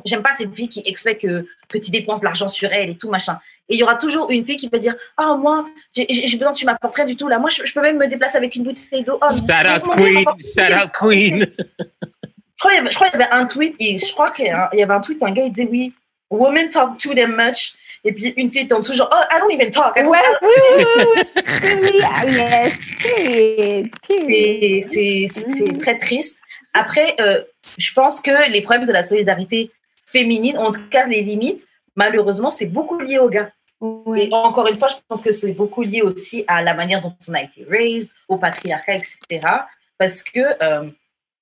j'aime 0.06 0.22
pas 0.22 0.34
ces 0.38 0.50
filles 0.50 0.68
qui 0.68 0.82
expectent 0.86 1.22
que, 1.22 1.48
que 1.70 1.78
tu 1.78 1.92
dépenses 1.92 2.20
de 2.20 2.26
l'argent 2.26 2.50
sur 2.50 2.70
elles 2.74 2.90
et 2.90 2.98
tout 2.98 3.10
machin. 3.10 3.40
Et 3.70 3.76
il 3.76 3.80
y 3.80 3.84
aura 3.84 3.96
toujours 3.96 4.30
une 4.32 4.46
fille 4.46 4.58
qui 4.58 4.68
va 4.68 4.80
dire 4.80 4.96
Ah, 5.16 5.36
moi, 5.36 5.66
j'ai 5.96 6.06
besoin 6.38 6.52
que 6.52 6.58
tu 6.58 6.66
m'apportes 6.66 6.96
rien 6.96 7.06
du 7.06 7.16
tout. 7.16 7.30
Là, 7.30 7.40
moi, 7.40 7.50
je, 7.50 7.66
je 7.66 7.74
peux 7.74 7.82
même 7.82 7.98
me 7.98 8.08
déplacer 8.08 8.36
avec 8.38 8.54
une 8.58 8.64
bouteille 8.66 9.04
d'eau. 9.04 9.18
Oh, 9.22 9.28
Shout 9.32 9.44
out 9.76 9.86
mon 9.88 9.94
Queen, 9.96 10.26
shout 10.44 10.74
out 10.84 10.92
Queen. 11.00 11.48
Je 12.62 12.96
crois 12.96 13.10
qu'il 13.10 13.20
y 13.20 13.24
avait- 13.24 13.32
y 13.32 13.36
un 13.40 13.46
tweet, 13.46 13.76
et 13.80 13.98
je 13.98 14.12
crois 14.12 14.32
qu'il 14.32 14.46
y 14.48 14.50
avait 14.84 14.94
un 14.94 15.00
tweet, 15.00 15.24
un 15.24 15.32
gars, 15.32 15.44
il 15.46 15.52
disait 15.52 15.70
Oui, 15.72 15.94
women 16.30 16.70
talk 16.70 16.98
too 16.98 17.14
damn 17.14 17.34
much. 17.36 17.76
Et 18.04 18.14
puis 18.14 18.34
une 18.38 18.52
fille 18.52 18.68
en 18.74 18.80
dessous, 18.80 18.94
genre 18.94 19.10
Oh, 19.14 19.24
I 19.32 19.40
don't 19.40 19.52
even 19.52 19.72
talk. 19.72 19.94
I 19.98 20.04
don't- 20.04 20.10
Ouais. 20.12 20.20
C'est- 25.28 25.80
très 25.80 25.98
triste. 26.00 26.40
Après, 26.74 27.16
euh, 27.20 27.42
je 27.78 27.92
pense 27.94 28.22
que 28.22 28.52
les 28.52 28.62
problèmes 28.62 28.86
de 28.86 28.92
la 28.94 29.04
solidarité 29.04 29.72
féminine, 30.06 30.58
en 30.58 30.72
tout 30.72 30.88
cas 30.90 31.08
les 31.08 31.22
limites, 31.24 31.68
malheureusement, 31.96 32.52
c'est 32.52 32.68
beaucoup 32.68 33.00
lié 33.00 33.18
aux 33.20 33.30
gars. 33.30 33.52
Et 34.18 34.30
encore 34.34 34.68
une 34.68 34.78
fois, 34.78 34.90
je 34.90 34.96
pense 35.08 35.22
que 35.22 35.32
c'est 35.32 35.54
beaucoup 35.54 35.82
lié 35.84 36.02
aussi 36.02 36.44
à 36.48 36.62
la 36.62 36.74
manière 36.74 37.02
dont 37.02 37.16
on 37.28 37.34
a 37.34 37.42
été 37.42 37.66
raised, 37.70 38.12
au 38.28 38.38
patriarcat, 38.38 38.96
etc. 38.96 39.18
Parce 39.98 40.22
que 40.24 40.40
euh, 40.62 40.90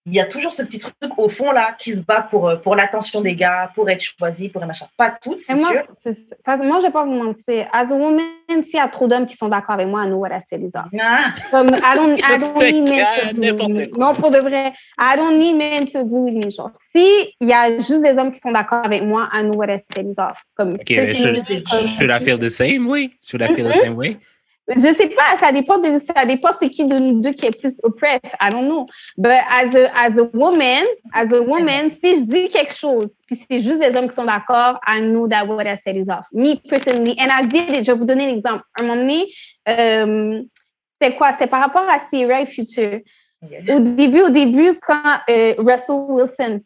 il 0.10 0.14
y 0.14 0.22
a 0.22 0.26
toujours 0.26 0.54
ce 0.54 0.64
petit 0.64 0.80
truc 0.80 0.96
au 1.18 1.28
fond 1.28 1.52
là 1.52 1.76
qui 1.78 1.92
se 1.92 2.00
bat 2.00 2.22
pour, 2.22 2.48
euh, 2.48 2.56
pour 2.56 2.78
l'attention 2.78 3.20
des 3.20 3.36
gars, 3.36 3.70
pour 3.76 3.90
être 3.90 4.02
choisi, 4.02 4.48
pour 4.48 4.62
être 4.62 4.68
machin. 4.68 4.86
Pas 4.96 5.12
toutes, 5.22 5.42
c'est 5.42 5.56
moi, 5.56 5.70
sûr. 5.70 5.84
c'est- 6.02 6.34
parce 6.46 6.62
que 6.62 6.66
moi, 6.66 6.80
je 6.80 6.86
vais 6.86 6.92
pas 6.94 7.04
vous 7.04 7.12
mentir. 7.12 7.68
As 7.74 7.92
a 7.92 7.94
woman, 7.94 8.24
s'il 8.64 8.76
y 8.76 8.80
a 8.80 8.88
trop 8.88 9.10
d'hommes 9.10 9.26
qui 9.26 9.36
sont 9.36 9.50
d'accord 9.50 9.76
avec 9.76 9.88
moi, 9.90 10.06
I 10.06 10.08
know 10.08 10.16
what 10.18 10.30
I 10.30 10.40
said 10.50 10.62
is 10.64 10.72
off. 10.76 10.86
Ah, 10.98 11.26
Comme, 11.52 11.68
I 11.68 11.96
don't, 11.96 12.18
I 12.18 12.40
don't 12.40 12.56
N'importe 12.56 12.72
need 12.74 12.90
men 12.90 13.66
to 13.66 13.74
me. 13.74 13.88
Non, 13.98 14.14
pour 14.14 14.32
de 14.32 14.38
vrai, 14.40 14.72
I 14.98 15.18
don't 15.18 15.38
need 15.38 15.58
men 15.58 15.84
to 15.86 16.00
agree 16.00 16.22
with 16.22 16.46
me. 16.46 16.52
Genre, 16.52 16.72
si 16.96 17.34
il 17.42 17.48
y 17.50 17.54
a 17.54 17.72
juste 17.78 18.02
des 18.02 18.18
hommes 18.18 18.32
qui 18.32 18.40
sont 18.40 18.52
d'accord 18.52 18.86
avec 18.86 19.04
moi, 19.04 19.28
I 19.34 19.42
know 19.44 19.58
what 19.58 19.68
I 19.68 19.78
said 19.94 20.08
is 20.10 20.16
off. 20.20 20.42
Comme, 20.56 20.76
OK, 20.76 20.86
tu 20.86 20.96
sais, 20.96 21.16
should, 21.16 21.44
c'est- 21.46 21.70
comme- 21.70 21.86
should 21.86 22.10
I 22.10 22.24
feel 22.24 22.40
the 22.40 22.50
same 22.50 22.88
way? 22.88 23.12
Should 23.22 23.42
I 23.42 23.54
feel 23.54 23.68
the 23.70 23.74
same 23.74 23.96
way? 23.96 24.18
Je 24.70 24.94
sais 24.94 25.08
pas, 25.10 25.38
ça 25.40 25.52
dépend 25.54 25.78
de, 25.78 26.00
ça 26.00 26.26
dépend 26.26 26.50
c'est 26.60 26.70
qui 26.70 26.86
de 26.86 26.98
nous 26.98 27.22
deux 27.22 27.32
qui 27.32 27.48
est 27.48 27.58
plus 27.58 27.80
oppressed. 27.84 28.26
I 28.42 28.50
don't 28.50 28.68
know. 28.68 28.86
But 29.18 29.40
as 29.50 29.74
a, 29.74 29.90
as 29.96 30.18
a 30.18 30.30
woman, 30.34 30.84
as 31.14 31.32
a 31.32 31.42
woman, 31.42 31.90
si 31.92 32.16
je 32.16 32.22
dis 32.24 32.50
quelque 32.50 32.74
chose, 32.74 33.12
puis 33.28 33.40
c'est 33.50 33.62
juste 33.62 33.80
des 33.80 33.98
hommes 33.98 34.10
qui 34.10 34.16
sont 34.16 34.26
d'accord, 34.26 34.80
I 34.86 35.00
know 35.02 35.28
that 35.30 35.46
what 35.46 35.64
I 35.66 35.78
said 35.78 35.96
is 35.96 36.10
off. 36.10 36.26
Me 36.34 36.56
personally, 36.70 37.16
and 37.18 37.30
I 37.32 37.46
did 37.46 37.78
it. 37.78 37.86
Je 37.86 37.92
vais 37.94 37.98
vous 37.98 38.06
donner 38.06 38.28
l'exemple. 38.28 38.64
Un 38.80 38.84
moment 38.84 38.96
donné, 38.96 39.26
euh, 39.70 40.44
c'est 41.02 41.16
quoi? 41.16 41.32
C'est 41.40 41.48
par 41.48 41.62
rapport 41.62 41.88
à 41.90 42.00
Sierra 42.00 42.46
Future. 42.46 43.00
Au 43.70 43.80
début, 43.80 44.22
au 44.22 44.30
début, 44.30 44.80
quand 44.82 45.20
euh, 45.30 45.54
Russell 45.60 45.96
Wilson, 46.10 46.62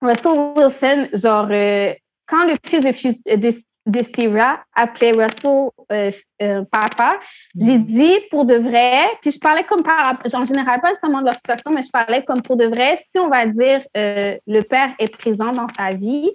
Russell 0.00 0.54
Wilson, 0.56 1.08
genre, 1.12 1.48
euh, 1.52 1.92
quand 2.26 2.46
le 2.46 2.54
fils 2.60 2.82
de, 2.82 3.36
de, 3.36 3.52
de 3.86 4.00
Sierra 4.02 4.64
appelait 4.74 5.12
Russell 5.12 5.70
euh, 5.92 6.10
euh, 6.42 6.64
papa, 6.70 7.18
j'ai 7.58 7.78
dit 7.78 8.18
pour 8.30 8.44
de 8.44 8.56
vrai, 8.56 9.00
puis 9.22 9.30
je 9.30 9.38
parlais 9.38 9.62
comme 9.64 9.82
par, 9.82 10.14
en 10.34 10.44
général 10.44 10.80
pas 10.80 10.94
seulement 11.00 11.20
de 11.20 11.26
leur 11.26 11.34
situation, 11.34 11.70
mais 11.72 11.82
je 11.82 11.90
parlais 11.90 12.24
comme 12.24 12.42
pour 12.42 12.56
de 12.56 12.66
vrai, 12.66 13.00
si 13.10 13.18
on 13.20 13.28
va 13.28 13.46
dire 13.46 13.82
euh, 13.96 14.36
le 14.46 14.60
père 14.62 14.90
est 14.98 15.16
présent 15.16 15.52
dans 15.52 15.68
sa 15.76 15.90
vie, 15.90 16.30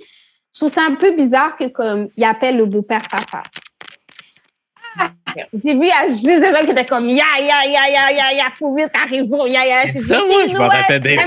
je 0.53 0.59
trouve 0.59 0.71
ça 0.73 0.81
un 0.89 0.95
peu 0.95 1.11
bizarre 1.11 1.55
que 1.55 1.67
comme 1.67 2.07
il 2.15 2.23
appelle 2.23 2.57
le 2.57 2.65
beau-père 2.65 3.03
papa. 3.09 3.43
J'ai 5.53 5.73
vu, 5.73 5.89
a 5.89 6.07
juste 6.07 6.25
des 6.25 6.49
gens 6.49 6.63
qui 6.65 6.71
étaient 6.71 6.85
comme, 6.85 7.09
ya, 7.09 7.23
ya, 7.39 7.65
ya, 7.65 7.87
ya, 7.89 8.11
ya, 8.11 8.33
ya, 8.33 8.49
faut 8.51 8.75
vite, 8.75 8.89
t'as 8.91 9.05
raison, 9.09 9.45
ya, 9.45 9.65
ya. 9.65 9.87
Ça, 9.93 10.19
moi, 10.25 10.47
je 10.47 10.57
m'en 10.57 10.67
rappelle 10.67 10.99
bien. 10.99 11.23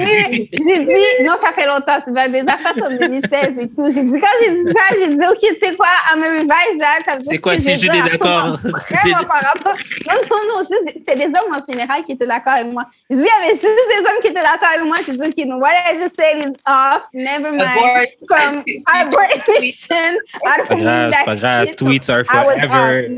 J'ai 0.52 0.78
dit, 0.80 1.24
non, 1.24 1.32
ça 1.42 1.52
fait 1.56 1.66
longtemps, 1.66 1.98
c'est 2.04 2.14
pas 2.14 2.28
des 2.28 2.40
affaires 2.40 2.74
comme 2.74 2.96
2016 2.98 3.54
et 3.60 3.68
tout. 3.68 3.88
J'ai 3.90 4.02
dit, 4.02 4.20
quand 4.20 4.26
j'ai 4.42 4.50
dit 4.50 4.72
ça, 4.72 4.94
j'ai 4.98 5.08
dit, 5.08 5.24
OK, 5.24 5.58
c'est 5.62 5.76
quoi, 5.76 5.86
I'm 6.12 6.22
a 6.22 6.26
revise 6.26 6.78
that. 6.78 7.18
C'est 7.24 7.38
quoi, 7.38 7.56
si 7.58 7.72
je 7.72 7.78
suis 7.78 7.88
d'accord? 7.88 8.58
Vraiment 8.58 9.24
par 9.26 9.42
rapport. 9.42 9.76
Non, 10.06 10.14
non, 10.30 10.56
non, 10.56 10.58
juste, 10.60 10.98
c'est 11.08 11.16
des 11.16 11.24
hommes 11.24 11.54
en 11.54 11.72
général 11.72 12.04
qui 12.04 12.12
étaient 12.12 12.26
d'accord 12.26 12.54
avec 12.54 12.72
moi. 12.72 12.84
J'ai 13.08 13.16
dit, 13.16 13.22
il 13.22 13.26
y 13.26 13.44
avait 13.44 13.54
juste 13.54 13.64
des 13.64 14.00
hommes 14.00 14.20
qui 14.20 14.28
étaient 14.28 14.42
d'accord 14.42 14.68
avec 14.74 14.84
moi. 14.86 14.96
J'ai 15.06 15.12
dit, 15.12 15.26
OK, 15.26 15.46
no, 15.46 15.56
what 15.58 15.70
I 15.70 15.96
just 15.96 16.16
said 16.16 16.40
is 16.40 16.52
off, 16.66 17.04
never 17.14 17.52
mind. 17.52 18.08
Comme. 18.28 18.62
C'est 20.64 20.68
pas 20.68 20.76
grave, 20.76 21.12
c'est 21.16 21.24
pas 21.24 21.36
grave. 21.36 21.74
Tweets 21.76 22.08
are 22.10 22.24
forever. 22.24 23.08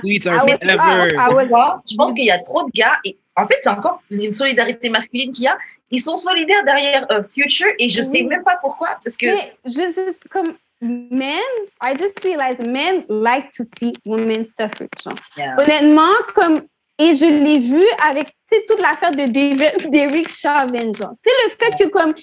Tweets 0.00 0.26
are 0.26 0.40
forever. 0.40 1.80
Je 1.90 1.96
pense 1.96 2.12
qu'il 2.12 2.24
y 2.24 2.30
a 2.30 2.38
trop 2.38 2.64
de 2.64 2.70
gars. 2.72 2.98
Et 3.04 3.16
en 3.36 3.46
fait, 3.46 3.56
c'est 3.60 3.70
encore 3.70 4.02
une 4.10 4.32
solidarité 4.32 4.88
masculine 4.88 5.32
qu'il 5.32 5.44
y 5.44 5.48
a. 5.48 5.58
Ils 5.90 6.00
sont 6.00 6.16
solidaires 6.16 6.64
derrière 6.64 7.06
uh, 7.10 7.22
Future 7.28 7.68
et 7.78 7.88
je 7.90 8.02
sais 8.02 8.22
même 8.22 8.42
pas 8.42 8.56
pourquoi. 8.60 8.98
Parce 9.04 9.16
que. 9.16 9.26
Mais 9.26 9.54
je, 9.64 10.12
comme 10.28 10.54
men, 10.80 11.40
I 11.82 11.96
just 11.96 12.24
realized 12.24 12.66
men 12.66 13.04
like 13.08 13.50
to 13.52 13.64
see 13.78 13.92
women 14.04 14.46
suffer. 14.58 14.88
Yeah. 15.36 15.56
Honnêtement, 15.58 16.12
comme. 16.34 16.60
Et 16.96 17.12
je 17.12 17.24
l'ai 17.24 17.58
vu 17.58 17.84
avec 18.08 18.28
toute 18.68 18.80
l'affaire 18.80 19.10
de 19.10 19.26
Derek 19.90 20.28
Chauvin. 20.28 20.92
Tu 20.92 21.02
sais, 21.02 21.30
le 21.44 21.50
fait 21.58 21.84
que 21.84 21.88
comme 21.88 22.14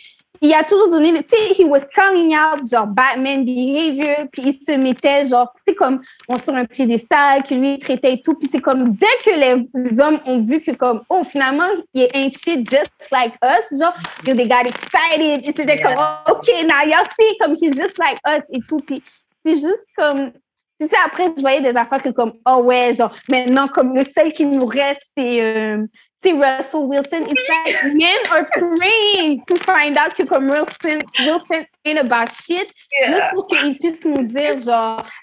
il 0.44 0.54
a 0.56 0.64
toujours 0.64 0.89
donné, 0.89 1.14
tu 1.24 1.36
sais, 1.36 1.54
he 1.54 1.66
was 1.66 1.86
calling 1.94 2.36
out, 2.36 2.60
genre, 2.70 2.88
Batman 2.88 3.46
behavior, 3.46 4.28
puis 4.32 4.42
il 4.48 4.54
se 4.54 4.72
mettait, 4.72 5.26
genre, 5.26 5.54
tu 5.56 5.72
sais, 5.72 5.76
comme, 5.76 6.02
on 6.28 6.38
sur 6.38 6.56
un 6.56 6.66
piédestal, 6.66 7.44
que 7.44 7.54
lui, 7.54 7.76
il 7.76 7.80
traitait 7.80 8.14
et 8.14 8.22
tout, 8.22 8.34
puis 8.34 8.50
c'est 8.52 8.60
comme, 8.60 8.96
dès 8.96 9.06
que 9.24 9.38
les 9.39 10.00
hommes 10.00 10.20
ont 10.26 10.44
vu 10.44 10.60
que, 10.60 10.72
comme, 10.72 11.04
oh, 11.10 11.24
finalement, 11.24 11.68
il 11.94 12.04
est 12.04 12.16
un 12.16 12.30
shit 12.32 12.68
just 12.68 12.92
like 13.12 13.36
us, 13.44 13.80
genre, 13.80 13.94
yo, 14.26 14.34
they 14.34 14.48
got 14.48 14.66
excited, 14.66 15.48
et 15.48 15.54
c'était 15.56 15.78
comme, 15.78 15.96
oh, 16.00 16.32
OK, 16.32 16.48
now 16.64 16.89
y'all 16.89 17.06
see, 17.20 17.38
comme, 17.39 17.56
he's 17.62 17.76
just 17.76 18.00
like 18.00 18.18
us 18.28 18.42
et 18.52 18.62
tout, 18.68 18.80
puis 18.88 19.02
c'est 19.46 19.54
juste 19.54 19.86
comme, 19.96 20.32
tu 20.80 20.88
sais, 20.88 20.96
après, 21.06 21.26
je 21.38 21.42
voyais 21.42 21.62
des 21.62 21.78
affaires 21.78 22.02
que 22.02 22.10
comme, 22.10 22.34
oh 22.48 22.64
ouais, 22.64 22.96
genre, 22.96 23.14
maintenant, 23.30 23.68
comme 23.68 23.96
le 23.96 24.04
seul 24.04 24.34
qui 24.34 24.48
nous 24.48 24.66
reste, 24.66 25.04
c'est, 25.16 25.39
euh, 25.39 25.86
c'est 26.24 26.34
Russell 26.34 26.88
Wilson. 26.88 27.24
It's 27.28 27.49
like 27.49 27.93
men 27.95 28.17
are 28.32 28.47
praying 28.53 29.41
to 29.47 29.55
find 29.55 29.97
out 29.97 30.13
que 30.13 30.24
comme 30.24 30.47
Wilson, 30.49 30.99
Wilson 31.19 31.65
ain't 31.86 31.99
about 31.99 32.30
shit. 32.30 32.72
Yeah. 33.01 33.32
Qu'il 33.49 33.78
puisse 33.80 34.05
nous 34.05 34.24
dire, 34.28 34.53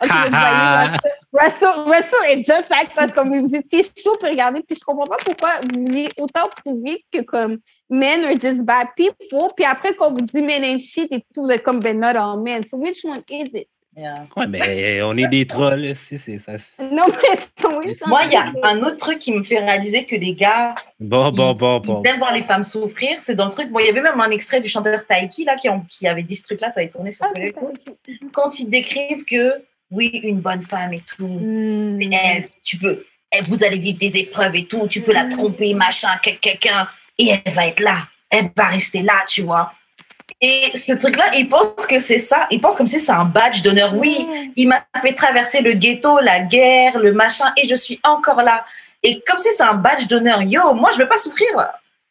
OK, 0.03 0.11
Russell, 1.33 1.87
Russell, 1.87 2.25
est 2.27 2.43
just 2.45 2.71
like 2.71 2.91
us, 3.01 3.13
comme 3.13 3.37
vous 3.39 3.55
étiez 3.55 3.83
chaud 3.83 4.17
pour 4.21 4.29
regarder, 4.29 4.63
puis 4.63 4.77
je 4.77 4.85
comprends 4.85 5.07
pas 5.07 5.19
pourquoi 5.25 5.61
vous 5.63 5.85
vouliez 5.85 6.09
autant 6.19 6.49
prouver 6.65 7.05
que 7.13 7.21
comme 7.21 7.59
men 7.91 8.25
are 8.25 8.39
just 8.39 8.65
bad 8.65 8.89
people, 8.97 9.51
puis 9.57 9.65
après, 9.65 9.95
quand 9.95 10.11
vous 10.11 10.19
dites 10.19 10.35
men 10.35 10.65
ain't 10.65 10.81
shit 10.81 11.13
et 11.13 11.25
tout, 11.35 11.45
vous 11.45 11.51
êtes 11.51 11.63
comme, 11.63 11.81
ben, 11.81 11.99
not 11.99 12.17
all 12.17 12.41
men. 12.43 12.63
So 12.67 12.77
which 12.77 13.05
one 13.05 13.23
is 13.31 13.51
it? 13.55 13.69
Yeah. 13.99 14.15
Ouais, 14.37 14.47
mais 14.47 15.03
on 15.03 15.17
est 15.17 15.27
des 15.27 15.45
trolls, 15.45 15.97
c'est 15.97 16.39
ça. 16.39 16.53
Non, 16.79 17.03
mais 17.09 17.39
oui, 17.85 17.97
Moi, 18.07 18.21
il 18.27 18.33
y 18.33 18.37
a 18.37 18.47
un 18.63 18.81
autre 18.83 18.97
truc 18.97 19.19
qui 19.19 19.33
me 19.33 19.43
fait 19.43 19.59
réaliser 19.59 20.05
que 20.05 20.15
les 20.15 20.35
gars 20.35 20.77
bon, 21.01 21.31
bon, 21.31 21.53
bon, 21.53 21.81
bon. 21.81 22.03
ils 22.05 22.09
aiment 22.09 22.19
voir 22.19 22.33
les 22.33 22.45
femmes 22.45 22.63
souffrir. 22.63 23.19
C'est 23.21 23.35
dans 23.35 23.47
le 23.47 23.51
truc. 23.51 23.73
Bon, 23.73 23.81
il 23.81 23.87
y 23.87 23.89
avait 23.89 24.01
même 24.01 24.21
un 24.21 24.31
extrait 24.31 24.61
du 24.61 24.69
chanteur 24.69 25.05
Taiki 25.05 25.45
là, 25.45 25.57
qui, 25.57 25.69
ont, 25.69 25.81
qui 25.89 26.07
avait 26.07 26.23
dit 26.23 26.37
ce 26.37 26.45
truc-là, 26.45 26.71
ça 26.71 26.79
avait 26.79 26.91
tourné 26.91 27.11
sur 27.11 27.27
ah, 27.27 27.33
Quand 28.33 28.61
ils 28.61 28.71
décrivent 28.71 29.25
que, 29.25 29.55
oui, 29.91 30.21
une 30.23 30.39
bonne 30.39 30.63
femme 30.63 30.93
et 30.93 31.01
tout, 31.01 31.27
mm. 31.27 31.99
c'est 31.99 32.11
elle, 32.13 32.49
tu 32.63 32.77
peux, 32.77 33.05
elle, 33.31 33.45
vous 33.49 33.65
allez 33.65 33.79
vivre 33.79 33.99
des 33.99 34.17
épreuves 34.17 34.55
et 34.55 34.65
tout, 34.65 34.87
tu 34.89 35.01
peux 35.01 35.13
la 35.13 35.25
hmm. 35.25 35.31
tromper, 35.31 35.75
machin, 35.75 36.09
quelqu'un, 36.23 36.89
et 37.19 37.31
elle 37.45 37.53
va 37.53 37.67
être 37.67 37.81
là, 37.81 38.07
elle 38.31 38.51
va 38.57 38.69
rester 38.69 39.03
là, 39.03 39.25
tu 39.27 39.43
vois. 39.43 39.73
Et 40.41 40.77
ce 40.77 40.93
truc-là, 40.93 41.25
il 41.37 41.49
pense 41.49 41.87
que 41.87 41.99
c'est 41.99 42.21
ça. 42.21 42.47
Il 42.51 42.61
pense 42.61 42.77
comme 42.77 42.87
si 42.87 43.01
c'est 43.01 43.13
un 43.13 43.25
badge 43.25 43.63
d'honneur. 43.63 43.95
Oui, 43.97 44.27
il 44.57 44.69
m'a 44.69 44.85
fait 45.03 45.15
traverser 45.15 45.61
le 45.61 45.73
ghetto, 45.73 46.21
la 46.21 46.41
guerre, 46.41 46.99
le 46.99 47.13
machin, 47.13 47.53
et 47.57 47.69
je 47.69 47.75
suis 47.75 47.99
encore 48.05 48.43
là. 48.43 48.65
Et 49.03 49.21
comme 49.27 49.41
si 49.41 49.49
c'est 49.57 49.65
un 49.65 49.75
badge 49.75 50.07
d'honneur. 50.07 50.43
Yo, 50.43 50.75
moi, 50.75 50.91
je 50.93 50.99
veux 50.99 51.09
pas 51.09 51.19
souffrir. 51.19 51.49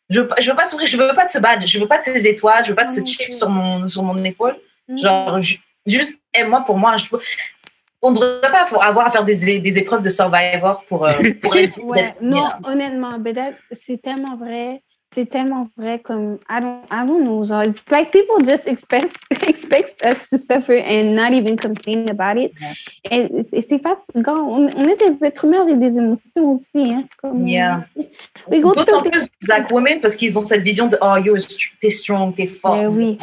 Je 0.09 0.21
veux, 0.21 0.29
je 0.39 0.49
veux 0.49 0.55
pas 0.55 0.65
souffrir. 0.65 0.87
Je 0.87 0.97
veux 0.97 1.13
pas 1.13 1.25
de 1.25 1.31
ce 1.31 1.39
badge. 1.39 1.65
Je 1.67 1.79
veux 1.79 1.87
pas 1.87 1.99
de 1.99 2.03
ces 2.03 2.27
étoiles. 2.27 2.63
Je 2.63 2.69
veux 2.69 2.75
pas 2.75 2.85
de 2.85 2.91
ce 2.91 3.03
chip 3.05 3.33
sur 3.33 3.49
mon, 3.49 3.87
sur 3.87 4.03
mon 4.03 4.21
épaule. 4.23 4.57
Genre, 4.95 5.39
juste, 5.85 6.21
moi, 6.47 6.63
pour 6.65 6.77
moi, 6.77 6.95
je, 6.97 7.05
on 8.01 8.11
ne 8.11 8.15
devrait 8.15 8.51
pas 8.51 8.65
avoir 8.85 9.07
à 9.07 9.11
faire 9.11 9.23
des, 9.23 9.59
des 9.59 9.77
épreuves 9.77 10.01
de 10.01 10.09
survivor 10.09 10.83
pour, 10.87 11.05
euh, 11.05 11.11
pour 11.41 11.53
ouais, 11.83 12.15
Non, 12.21 12.47
honnêtement, 12.63 13.17
c'est 13.85 14.01
tellement 14.01 14.35
vrai 14.37 14.81
c'est 15.13 15.27
tellement 15.27 15.65
vrai 15.77 15.99
comme 15.99 16.37
I 16.49 16.59
don't 16.59 16.83
I 16.91 17.05
don't 17.05 17.23
know 17.23 17.43
genre 17.43 17.63
it's 17.63 17.83
like 17.91 18.11
people 18.11 18.39
just 18.43 18.67
expect 18.67 19.15
expect 19.47 20.05
us 20.05 20.17
to 20.29 20.37
suffer 20.37 20.77
and 20.77 21.15
not 21.15 21.31
even 21.31 21.57
complain 21.57 22.05
about 22.09 22.37
it. 22.37 22.51
Et, 23.09 23.27
et 23.51 23.65
c'est 23.67 23.81
fatigant. 23.81 24.47
On, 24.47 24.69
on, 24.75 24.87
est 24.87 24.97
des 24.97 25.25
êtres 25.25 25.45
humains 25.45 25.63
avec 25.63 25.79
des 25.79 25.97
émotions 25.97 26.51
aussi 26.51 26.93
hein 26.93 27.05
comme 27.21 27.47
yeah. 27.47 27.85
we 28.51 28.61
go 28.61 28.73
d'autant 28.73 28.99
plus 28.99 29.27
black 29.43 29.71
women 29.71 29.99
parce 30.01 30.15
qu'ils 30.15 30.37
ont 30.37 30.45
cette 30.45 30.61
vision 30.61 30.87
de 30.87 30.97
oh 31.01 31.15
you're 31.17 31.37
t'es 31.81 31.89
strong 31.89 32.35
t'es 32.35 32.47
fort 32.47 32.77
yeah, 32.77 32.89
oui. 32.89 33.17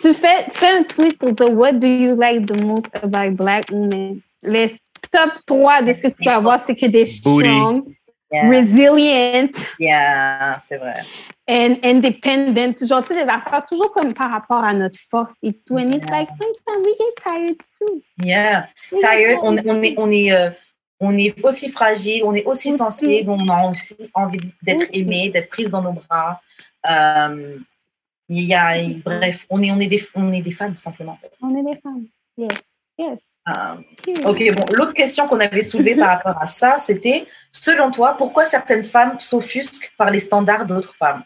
tu 0.00 0.12
fais 0.12 0.44
tu 0.44 0.58
fais 0.58 0.78
un 0.78 0.82
tweet 0.82 1.18
pour 1.18 1.32
dire 1.32 1.52
what 1.52 1.72
do 1.72 1.86
you 1.86 2.14
like 2.14 2.46
the 2.46 2.62
most 2.64 2.88
about 3.02 3.36
black 3.36 3.64
women? 3.70 4.20
Les 4.42 4.76
top 5.10 5.30
3 5.46 5.82
de 5.82 5.92
ce 5.92 6.02
que 6.02 6.08
tu 6.08 6.24
vas 6.24 6.40
voir 6.40 6.62
c'est 6.64 6.74
que 6.74 6.86
des 6.86 7.06
strong 7.06 7.84
Yeah. 8.30 8.50
Resilient. 8.50 9.52
Yeah, 9.78 10.58
c'est 10.60 10.76
vrai. 10.76 11.02
And 11.48 11.76
independent. 11.82 12.76
Genre, 12.86 13.02
tu 13.02 13.14
sais, 13.14 13.24
des 13.24 13.30
affaires 13.30 13.64
toujours 13.64 13.90
comme 13.90 14.12
par 14.12 14.30
rapport 14.30 14.62
à 14.62 14.74
notre 14.74 14.98
force 15.10 15.32
et 15.42 15.54
tout. 15.66 15.78
And 15.78 15.90
it's 15.90 16.10
like, 16.10 16.28
sometimes 16.28 16.84
we 16.84 16.94
get 16.98 17.14
tired 17.22 17.56
too. 17.78 18.02
Yeah. 18.22 18.68
Tired. 19.00 19.38
On, 19.42 19.56
on 19.56 19.82
est, 19.82 19.94
on 19.96 20.10
est, 20.10 20.32
euh, 20.32 20.50
on 21.00 21.16
est 21.16 21.42
aussi 21.42 21.70
fragile, 21.70 22.22
on 22.24 22.34
est 22.34 22.44
aussi 22.44 22.72
sensible, 22.72 23.30
on 23.30 23.46
a 23.48 23.70
aussi 23.70 23.96
envie 24.12 24.52
d'être 24.62 24.88
aimé, 24.92 25.30
d'être 25.30 25.48
prise 25.48 25.70
dans 25.70 25.82
nos 25.82 25.92
bras. 25.92 26.40
Euh, 26.90 27.56
il 28.28 28.44
y 28.44 28.54
a, 28.54 28.74
bref, 29.02 29.46
on 29.48 29.62
est, 29.62 29.70
on, 29.70 29.80
est 29.80 29.86
des, 29.86 30.06
on 30.14 30.30
est 30.32 30.42
des 30.42 30.52
femmes, 30.52 30.76
simplement. 30.76 31.18
On 31.40 31.56
est 31.56 31.74
des 31.74 31.80
femmes. 31.80 32.04
Yes. 32.36 32.62
Yes. 32.98 33.18
Euh, 33.48 34.28
ok, 34.28 34.54
bon, 34.54 34.64
l'autre 34.76 34.92
question 34.92 35.26
qu'on 35.26 35.40
avait 35.40 35.62
soulevée 35.62 35.94
par 35.94 36.08
rapport 36.08 36.42
à 36.42 36.46
ça, 36.46 36.78
c'était, 36.78 37.26
selon 37.50 37.90
toi, 37.90 38.14
pourquoi 38.16 38.44
certaines 38.44 38.84
femmes 38.84 39.18
s'offusquent 39.18 39.92
par 39.96 40.10
les 40.10 40.18
standards 40.18 40.66
d'autres 40.66 40.94
femmes? 40.94 41.22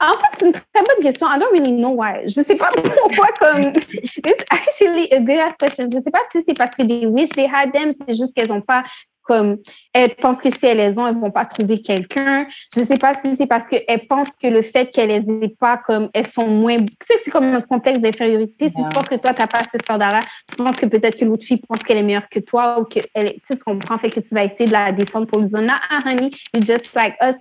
En 0.00 0.12
fait, 0.12 0.36
c'est 0.38 0.46
une 0.46 0.52
très 0.52 0.62
bonne 0.74 1.02
question. 1.02 1.26
I 1.26 1.38
don't 1.38 1.52
really 1.52 1.72
know 1.72 1.90
why. 1.90 2.28
Je 2.28 2.40
ne 2.40 2.44
sais 2.44 2.56
pas 2.56 2.68
pourquoi 2.74 3.28
comme... 3.38 3.72
It's 3.72 4.44
actually 4.50 5.10
a 5.12 5.20
good 5.20 5.56
question. 5.58 5.88
Je 5.90 5.96
ne 5.96 6.02
sais 6.02 6.10
pas 6.10 6.20
si 6.32 6.42
c'est 6.46 6.56
parce 6.56 6.74
que 6.74 6.82
they 6.82 7.06
wish 7.06 7.30
they 7.30 7.48
had 7.50 7.72
them, 7.72 7.92
c'est 7.92 8.14
juste 8.14 8.34
qu'elles 8.34 8.48
n'ont 8.48 8.60
pas 8.60 8.84
comme 9.26 9.58
elles 9.92 10.14
pensent 10.14 10.40
que 10.40 10.50
si 10.50 10.64
elles 10.66 10.76
les 10.76 10.98
ont, 10.98 11.06
elles 11.06 11.18
vont 11.18 11.30
pas 11.30 11.44
trouver 11.44 11.80
quelqu'un. 11.80 12.46
Je 12.74 12.80
sais 12.80 12.96
pas 12.96 13.14
si 13.14 13.36
c'est 13.36 13.46
parce 13.46 13.66
qu'elles 13.66 14.06
pensent 14.08 14.30
que 14.40 14.46
le 14.46 14.62
fait 14.62 14.90
qu'elles 14.90 15.10
les 15.10 15.44
aient 15.44 15.48
pas, 15.58 15.78
comme 15.78 16.08
elles 16.14 16.26
sont 16.26 16.46
moins. 16.46 16.78
Tu 16.78 16.86
sais, 17.06 17.18
c'est 17.22 17.30
comme 17.30 17.44
un 17.44 17.60
complexe 17.60 17.98
d'infériorité. 17.98 18.68
Si 18.68 18.74
tu 18.74 18.88
penses 18.94 19.08
que 19.08 19.16
toi, 19.16 19.34
tu 19.34 19.40
n'as 19.40 19.46
pas 19.48 19.62
ce 19.64 19.78
standard-là, 19.82 20.20
tu 20.48 20.56
penses 20.56 20.76
que 20.76 20.86
peut-être 20.86 21.18
que 21.18 21.24
l'autre 21.24 21.44
fille 21.44 21.58
pense 21.58 21.80
qu'elle 21.80 21.98
est 21.98 22.02
meilleure 22.02 22.28
que 22.28 22.38
toi 22.38 22.80
ou 22.80 22.84
qu'elle 22.84 23.04
est. 23.14 23.34
Tu 23.34 23.40
sais, 23.48 23.56
tu 23.56 23.64
comprends, 23.64 23.98
fait 23.98 24.10
que 24.10 24.20
tu 24.20 24.34
vas 24.34 24.44
essayer 24.44 24.66
de 24.66 24.72
la 24.72 24.92
descendre 24.92 25.26
pour 25.26 25.40
lui 25.40 25.48
dire, 25.48 25.60
ah, 25.68 26.00
honey, 26.06 26.30
you're 26.54 26.64
just 26.64 26.94
like 26.94 27.16
us. 27.22 27.36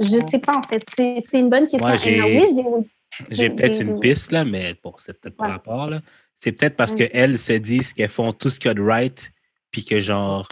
Je, 0.00 0.16
ne 0.16 0.26
sais 0.26 0.38
pas, 0.38 0.52
en 0.56 0.62
fait. 0.62 0.84
C'est 0.96 1.38
une 1.38 1.50
bonne 1.50 1.66
question. 1.66 2.84
j'ai 3.30 3.50
peut-être 3.50 3.80
une 3.80 3.98
piste, 3.98 4.30
là, 4.30 4.44
mais 4.44 4.74
bon, 4.82 4.94
c'est 4.98 5.20
peut-être 5.20 5.36
pas 5.36 5.48
rapport, 5.48 5.88
là. 5.88 6.00
C'est 6.34 6.52
peut-être 6.52 6.76
parce 6.76 6.94
qu'elles 6.94 7.38
se 7.38 7.54
disent 7.54 7.92
qu'elles 7.94 8.08
font 8.08 8.32
tout 8.32 8.50
ce 8.50 8.60
qu'il 8.60 8.68
y 8.68 8.70
a 8.72 8.74
de 8.74 8.82
right, 8.82 9.32
puis 9.70 9.84
que 9.84 9.98
genre 9.98 10.46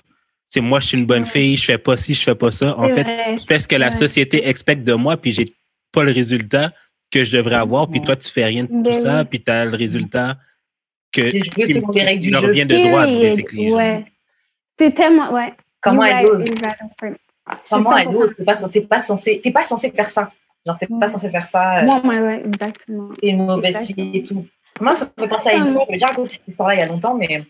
sais, 0.55 0.61
moi, 0.61 0.80
je 0.80 0.86
suis 0.88 0.98
une 0.98 1.07
bonne 1.07 1.24
fille, 1.24 1.57
je 1.57 1.64
fais 1.64 1.78
pas 1.78 1.96
ci, 1.96 2.14
je 2.14 2.22
fais 2.22 2.34
pas 2.34 2.50
ça. 2.50 2.78
En 2.78 2.88
fait, 2.88 3.03
vrai. 3.05 3.36
je 3.38 3.44
fais 3.46 3.59
ce 3.59 3.68
que 3.68 3.76
la 3.76 3.86
Ouais. 3.86 3.92
société 3.92 4.46
expecte 4.48 4.84
de 4.84 4.92
moi, 4.94 5.16
puis 5.16 5.30
j'ai 5.32 5.53
pas 5.92 6.05
le 6.05 6.12
résultat 6.12 6.72
que 7.11 7.24
je 7.24 7.36
devrais 7.36 7.57
avoir, 7.57 7.88
puis 7.88 8.00
toi, 8.00 8.16
tu 8.16 8.28
fais 8.28 8.44
rien 8.46 8.64
de 8.64 8.68
tout 8.68 8.82
Ben 8.82 8.98
ça, 9.00 9.18
oui. 9.20 9.24
puis 9.30 9.42
tu 9.42 9.50
as 9.50 9.64
le 9.66 9.76
résultat 9.76 10.38
que 11.12 11.28
selon 11.30 11.88
les 11.92 12.03
règles 12.05 12.22
du 12.22 12.30
leur 12.30 12.42
jeu. 12.42 12.53
vient 12.53 12.64
de 12.66 12.74
droit, 12.76 13.05
Period. 13.05 13.22
basically. 13.22 13.68
genre. 13.68 13.78
Ouais. 13.78 14.05
C'est 14.78 14.94
tellement, 14.94 15.32
ouais. 15.32 15.53
Comment 15.80 16.05
elle 16.05 16.26
ose. 16.30 16.44
Je 16.46 17.68
Comment 17.70 17.96
elle 17.98 18.09
100% 18.09 18.14
ose 18.14 18.34
T'es 18.36 18.44
pas, 18.44 18.55
t'es 18.68 18.80
pas 18.82 18.98
censé, 18.98 19.40
t'es 19.42 19.50
pas 19.50 19.64
censé 19.64 19.90
faire 19.90 20.09
ça. 20.09 20.30
Genre, 20.64 20.78
t'es 20.78 20.86
pas 20.86 21.09
censé 21.09 21.28
faire 21.28 21.44
ça. 21.44 21.80
euh, 21.80 21.84
Moi, 21.86 22.00
ouais, 22.05 22.20
ouais, 22.20 22.42
exactement. 22.46 23.09
T'es 23.20 23.28
une 23.28 23.44
mauvaise 23.44 23.74
Exactement. 23.76 24.11
fille 24.12 24.20
et 24.20 24.22
tout. 24.22 24.46
Moi, 24.80 24.92
ça 24.92 25.05
me 25.07 25.22
fait 25.22 25.28
penser 25.28 25.48
à 25.50 25.55
une 25.57 25.66
fois. 25.70 25.84
J'ai 25.88 25.94
déjà 25.94 26.07
raconté 26.07 26.30
cette 26.30 26.48
histoire-là 26.48 26.74
il 26.76 26.80
y 26.80 26.82
a 26.82 26.86
longtemps, 26.86 27.14
mais 27.14 27.44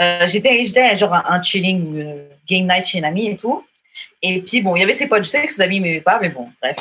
euh, 0.00 0.26
j'étais, 0.28 0.64
j'étais 0.64 0.96
genre 0.96 1.14
un, 1.14 1.42
chilling 1.42 2.00
euh, 2.00 2.28
game 2.48 2.66
night 2.66 2.86
chez 2.86 2.98
une 2.98 3.04
amie 3.04 3.28
et 3.28 3.36
tout. 3.36 3.64
Et 4.22 4.40
puis, 4.42 4.60
bon, 4.60 4.76
il 4.76 4.80
y 4.80 4.82
avait 4.82 4.92
ses 4.92 5.08
potes. 5.08 5.24
Je 5.24 5.30
sais 5.30 5.46
que 5.46 5.52
ses 5.52 5.62
amis 5.62 5.80
m'aimaient 5.80 6.00
pas, 6.00 6.18
mais 6.20 6.28
bon, 6.28 6.48
bref. 6.62 6.76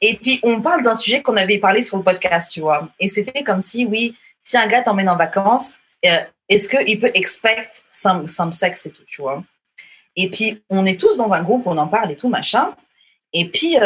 Et 0.00 0.14
puis, 0.14 0.38
on 0.42 0.60
parle 0.60 0.82
d'un 0.82 0.94
sujet 0.94 1.22
qu'on 1.22 1.36
avait 1.36 1.58
parlé 1.58 1.82
sur 1.82 1.96
le 1.96 2.02
podcast, 2.02 2.52
tu 2.52 2.60
vois. 2.60 2.88
Et 3.00 3.08
c'était 3.08 3.42
comme 3.42 3.60
si, 3.60 3.86
oui, 3.86 4.14
si 4.42 4.56
un 4.56 4.66
gars 4.66 4.82
t'emmène 4.82 5.08
en 5.08 5.16
vacances, 5.16 5.78
euh, 6.06 6.18
est-ce 6.48 6.68
qu'il 6.68 7.00
peut 7.00 7.10
expect 7.14 7.84
some, 7.90 8.28
some 8.28 8.52
sex 8.52 8.86
et 8.86 8.90
tout, 8.90 9.02
tu 9.06 9.22
vois. 9.22 9.42
Et 10.16 10.30
puis, 10.30 10.62
on 10.70 10.84
est 10.86 11.00
tous 11.00 11.16
dans 11.16 11.32
un 11.32 11.42
groupe, 11.42 11.66
on 11.66 11.76
en 11.78 11.88
parle 11.88 12.12
et 12.12 12.16
tout, 12.16 12.28
machin. 12.28 12.74
Et 13.32 13.48
puis, 13.48 13.76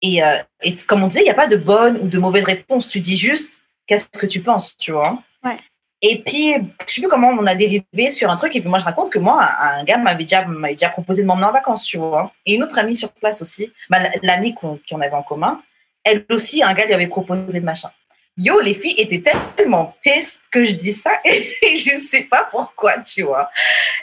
et, 0.00 0.20
et 0.62 0.76
comme 0.86 1.02
on 1.02 1.08
disait, 1.08 1.22
il 1.22 1.24
n'y 1.24 1.30
a 1.30 1.34
pas 1.34 1.48
de 1.48 1.56
bonne 1.56 1.98
ou 2.00 2.08
de 2.08 2.18
mauvaise 2.18 2.44
réponse. 2.44 2.88
Tu 2.88 3.00
dis 3.00 3.16
juste 3.16 3.62
qu'est-ce 3.86 4.08
que 4.08 4.26
tu 4.26 4.40
penses, 4.40 4.76
tu 4.76 4.92
vois. 4.92 5.22
Ouais. 5.42 5.56
Et 6.00 6.22
puis, 6.24 6.54
je 6.86 6.92
sais 6.94 7.00
plus 7.00 7.08
comment 7.08 7.28
on 7.30 7.44
a 7.46 7.54
dérivé 7.56 8.10
sur 8.10 8.30
un 8.30 8.36
truc. 8.36 8.54
Et 8.54 8.60
puis, 8.60 8.68
moi, 8.70 8.78
je 8.78 8.84
raconte 8.84 9.10
que 9.10 9.18
moi, 9.18 9.50
un, 9.60 9.82
gars 9.84 9.96
m'avait 9.98 10.22
déjà, 10.24 10.44
m'avait 10.44 10.74
déjà 10.74 10.88
proposé 10.90 11.22
de 11.22 11.26
m'emmener 11.26 11.46
en 11.46 11.52
vacances, 11.52 11.84
tu 11.84 11.98
vois. 11.98 12.32
Et 12.46 12.54
une 12.54 12.62
autre 12.62 12.78
amie 12.78 12.94
sur 12.94 13.10
place 13.12 13.42
aussi, 13.42 13.72
bah, 13.90 13.98
l'amie 14.22 14.54
qu'on 14.54 14.78
qu'on 14.88 15.00
avait 15.00 15.14
en 15.16 15.22
commun, 15.24 15.60
elle 16.04 16.24
aussi, 16.30 16.62
un 16.62 16.72
gars 16.72 16.86
lui 16.86 16.94
avait 16.94 17.08
proposé 17.08 17.58
de 17.60 17.64
machin. 17.64 17.90
Yo, 18.36 18.60
les 18.60 18.74
filles 18.74 18.94
étaient 18.98 19.32
tellement 19.56 19.96
pissed 20.00 20.42
que 20.52 20.64
je 20.64 20.74
dis 20.76 20.92
ça 20.92 21.10
et 21.24 21.32
je 21.76 21.98
sais 21.98 22.22
pas 22.22 22.48
pourquoi, 22.52 22.98
tu 23.00 23.22
vois. 23.22 23.50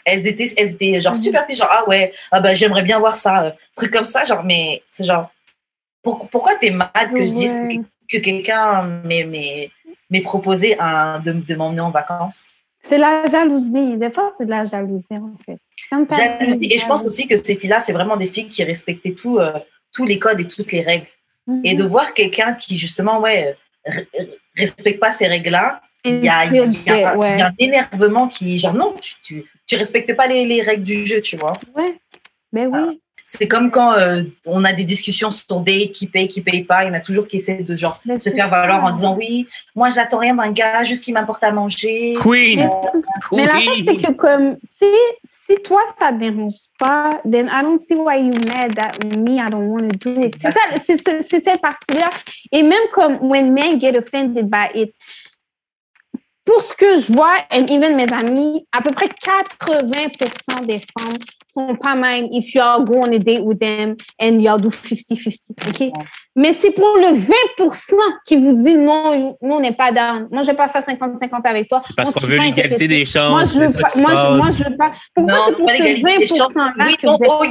Elles 0.03 0.27
étaient, 0.27 0.49
elles 0.57 0.71
étaient 0.73 0.99
genre 0.99 1.13
Mhm. 1.15 1.21
super 1.21 1.47
pissed, 1.47 1.59
genre, 1.61 1.71
ah 1.71 1.87
ouais, 1.87 2.13
ah 2.31 2.41
bah, 2.41 2.53
j'aimerais 2.53 2.83
bien 2.83 2.99
voir 2.99 3.15
ça, 3.15 3.43
euh, 3.45 3.51
truc 3.73 3.91
comme 3.93 4.03
ça, 4.03 4.25
genre, 4.25 4.43
mais 4.43 4.83
c'est 4.89 5.05
genre, 5.05 5.31
pour- 6.03 6.27
pourquoi 6.29 6.55
t'es 6.55 6.71
malade 6.71 7.13
que 7.15 7.25
je 7.25 7.33
dise 7.33 7.53
que, 7.53 8.17
que 8.17 8.21
quelqu'un 8.21 8.83
m'ait- 9.05 9.23
m'ait 9.23 9.71
m'ait 10.09 10.21
proposé 10.21 10.77
un, 10.79 11.19
de, 11.19 11.31
de 11.33 11.55
m'emmener 11.55 11.81
en 11.81 11.91
vacances 11.91 12.49
C'est 12.81 12.97
la 12.97 13.25
jalousie. 13.25 13.97
Des 13.97 14.09
fois, 14.11 14.33
c'est 14.37 14.45
de 14.45 14.51
la 14.51 14.63
jalousie, 14.63 15.03
en 15.19 15.33
fait. 15.45 15.59
Jalousie. 15.91 16.73
Et 16.73 16.79
je 16.79 16.85
pense 16.85 17.05
aussi 17.05 17.27
que 17.27 17.35
ces 17.37 17.55
filles-là, 17.55 17.79
c'est 17.79 17.93
vraiment 17.93 18.17
des 18.17 18.27
filles 18.27 18.47
qui 18.47 18.63
respectaient 18.63 19.13
tout, 19.13 19.39
euh, 19.39 19.53
tous 19.93 20.05
les 20.05 20.19
codes 20.19 20.39
et 20.41 20.47
toutes 20.47 20.71
les 20.71 20.81
règles. 20.81 21.07
Et 21.63 21.73
Mhm. 21.73 21.79
de 21.79 21.83
voir 21.83 22.13
quelqu'un 22.13 22.53
qui, 22.53 22.75
justement, 22.77 23.19
ouais, 23.19 23.55
re- 23.87 24.07
respecte 24.55 24.99
pas 24.99 25.11
ces 25.11 25.27
règles-là, 25.27 25.81
il 26.03 26.23
y 26.23 26.29
a, 26.29 26.45
il 26.45 26.55
y 26.55 26.59
a- 26.59 26.65
il 26.65 26.83
y 26.85 26.89
a- 27.03 27.17
Ouais. 27.17 27.31
il 27.33 27.39
y 27.39 27.41
a 27.41 27.47
un 27.47 27.53
énervement 27.59 28.27
qui, 28.27 28.57
genre, 28.57 28.73
non, 28.73 28.93
tu, 29.01 29.13
tu, 29.23 29.45
tu 29.67 29.75
respectes 29.75 30.15
pas 30.15 30.27
les, 30.27 30.45
les 30.45 30.61
règles 30.61 30.83
du 30.83 31.05
jeu, 31.05 31.21
tu 31.21 31.35
vois. 31.37 31.53
Ouais. 31.75 31.97
Ben 32.51 32.67
oui. 32.71 33.01
C'est 33.27 33.47
comme 33.47 33.71
quand 33.71 33.93
euh, 33.93 34.21
on 34.45 34.63
a 34.63 34.71
des 34.71 34.83
discussions 34.83 35.31
sur 35.31 35.59
date, 35.61 35.93
qui 35.93 36.05
paye, 36.05 36.27
qui 36.27 36.41
paye 36.41 36.63
pas. 36.63 36.83
Il 36.83 36.89
y 36.89 36.91
en 36.91 36.93
a 36.93 36.99
toujours 36.99 37.27
qui 37.27 37.37
essaient 37.37 37.63
de 37.63 37.75
genre 37.75 37.99
se 38.19 38.29
faire 38.29 38.49
valoir 38.51 38.83
en 38.83 38.91
disant 38.91 39.15
oui, 39.17 39.47
moi 39.75 39.89
j'attends 39.89 40.19
rien 40.19 40.35
d'un 40.35 40.51
gars, 40.51 40.83
juste 40.83 41.03
qu'il 41.03 41.15
m'apporte 41.15 41.43
à 41.43 41.51
manger. 41.51 42.13
Queen! 42.21 42.59
Mais, 42.59 42.69
mais 43.31 43.45
la 43.47 43.59
chose, 43.59 43.73
c'est 43.77 43.83
Queen! 43.85 44.01
que 44.03 44.11
comme, 44.11 44.57
si, 44.79 44.85
si 45.47 45.55
toi, 45.63 45.81
ça 45.97 46.13
te 46.13 46.19
dérange 46.19 46.53
pas, 46.77 47.19
then 47.27 47.47
I 47.51 47.63
don't 47.63 47.81
see 47.81 47.95
why 47.95 48.17
you 48.19 48.31
mad 48.45 48.75
that 48.75 49.03
me, 49.17 49.37
I 49.39 49.49
don't 49.49 49.69
want 49.71 49.89
to 49.89 50.13
do 50.13 50.21
it. 50.23 50.35
C'est 50.39 50.51
ça, 50.51 50.59
c'est- 50.85 51.23
c'est 51.27 51.43
cette 51.43 51.61
partie-là. 51.61 52.11
Et 52.51 52.61
même 52.61 52.77
comme, 52.93 53.17
when 53.21 53.51
men 53.51 53.79
get 53.79 53.97
offended 53.97 54.51
by 54.51 54.67
it, 54.75 54.93
pour 56.45 56.61
ce 56.61 56.75
que 56.75 56.99
je 56.99 57.11
vois, 57.11 57.37
and 57.51 57.65
even 57.71 57.95
mes 57.95 58.05
amis, 58.13 58.67
à 58.71 58.83
peu 58.83 58.91
près 58.91 59.07
80% 59.07 60.65
des 60.67 60.77
femmes 60.77 61.17
sont 61.55 61.75
pas 61.75 61.95
mind 61.95 62.29
if 62.31 62.53
y'all 62.53 62.83
go 62.83 62.99
on 62.99 63.13
a 63.13 63.19
date 63.19 63.43
with 63.43 63.59
them 63.59 63.95
and 64.21 64.41
y'all 64.41 64.59
do 64.59 64.69
50-50, 64.69 65.51
OK? 65.69 65.91
Mais 66.37 66.53
c'est 66.59 66.71
pour 66.71 66.97
le 66.97 67.15
20% 67.17 67.93
qui 68.25 68.35
vous 68.35 68.53
dit 68.61 68.75
non, 68.75 69.37
nous, 69.41 69.53
on 69.53 69.59
n'est 69.61 69.71
pas 69.71 69.93
down. 69.93 70.27
Moi, 70.29 70.41
je 70.41 70.47
vais 70.47 70.57
pas 70.57 70.67
faire 70.67 70.81
50-50 70.81 71.47
avec 71.47 71.69
toi. 71.69 71.79
Parce 71.95 72.09
Moi, 72.09 72.13
qu'on 72.13 72.27
je 72.27 72.33
veut 72.33 72.39
l'égalité 72.41 72.89
des 72.89 73.05
chances. 73.05 73.29
Moi, 73.29 73.45
je 73.45 73.57
veux 73.57 73.69
c'est 73.69 73.79
ça 73.79 73.87
pas. 73.87 73.99
Moi, 74.01 74.11
je, 74.11 74.37
moi, 74.37 74.47
je 74.51 74.69
veux 74.69 74.75
pas. 74.75 74.91
Pourquoi 75.13 75.37
c'est 75.47 75.55
c'est 75.55 75.61
pour 75.61 75.69
ce 75.69 75.73
l'égalité 75.73 76.17
des 76.17 76.27
chances. 76.27 76.53
20%-là 76.53 76.85
Oui, 76.87 76.97
que 76.97 77.07
vous 77.07 77.13
êtes 77.13 77.29
oh, 77.29 77.43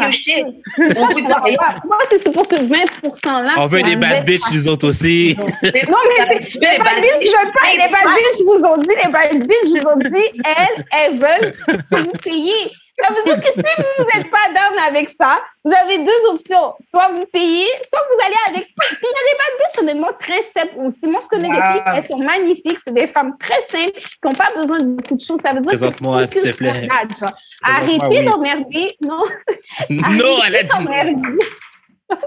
you. 1.49 1.57
Moi, 1.89 1.99
je 2.13 2.17
c'est 2.19 2.33
pour 2.33 2.45
ce 2.45 2.57
20%-là. 2.57 3.53
On 3.57 3.67
veut 3.69 3.83
des 3.83 3.97
bad 3.97 4.27
bitches, 4.27 4.53
nous 4.53 4.69
autres 4.69 4.89
aussi. 4.89 5.35
Non, 5.39 5.47
mais 5.63 6.45
c'est- 6.53 6.61
les 6.61 6.79
bad 6.79 7.01
bitches, 7.01 7.31
je 7.31 7.47
veux 7.47 7.53
pas. 7.53 7.73
Les 7.73 7.89
bad 7.89 8.07
bitches 8.15 8.45
vous 8.45 8.65
ont 8.67 8.77
dit, 8.77 8.89
les 9.03 9.11
bad 9.11 9.49
bitches 9.49 9.83
vous 9.83 9.89
ont 9.89 9.97
dit, 9.97 10.43
elles, 10.45 10.85
elles 10.93 11.19
veulent 11.19 11.55
vous 11.91 12.11
payiez. 12.23 12.71
Ça 12.99 13.09
veut 13.13 13.25
dire 13.25 13.41
que 13.41 13.49
si 13.53 13.83
vous 13.99 14.05
n'êtes 14.05 14.31
pas 14.31 14.49
down 14.55 14.79
avec 14.87 15.11
ça, 15.11 15.43
vous 15.65 15.73
avez 15.73 15.99
deux 15.99 16.27
options. 16.31 16.75
Soit 16.89 17.09
vous 17.15 17.25
payez, 17.33 17.67
soit 17.91 18.01
vous 18.11 18.25
allez 18.25 18.37
avec. 18.49 18.67
Puis 18.67 18.97
il 19.03 19.07
y 19.07 19.09
a 19.09 19.25
des 19.27 19.39
bad 19.39 19.59
bitches, 19.59 19.79
honnêtement, 19.83 20.13
très 20.19 20.43
simples 20.43 20.79
aussi. 20.87 21.07
Moi, 21.07 21.21
je 21.23 21.29
connais 21.29 21.49
des 21.49 21.57
Wow. 21.57 21.73
filles, 21.73 21.83
elles 21.97 22.07
sont 22.07 22.19
magnifiques. 22.19 22.79
C'est 22.87 22.95
des 22.95 23.07
femmes 23.07 23.35
très 23.39 23.67
simples 23.69 23.99
qui 23.99 24.19
n'ont 24.25 24.33
pas 24.33 24.51
besoin 24.55 24.79
de 24.79 24.85
beaucoup 24.95 25.17
de 25.17 25.21
choses. 25.21 25.39
Ça 25.45 25.53
veut 25.53 25.61
dire 25.61 25.73
que 25.73 26.27
s'il 26.27 26.43
te 26.43 26.57
plaît. 26.57 26.89
Arrêtez 27.63 27.99
oui. 28.09 28.25
d'emmerder. 28.25 28.97
Non. 29.01 29.19
Non, 29.91 30.39
elle 30.47 30.57
a 30.57 30.59
Arrêtez 30.61 31.15
dit. 31.15 31.45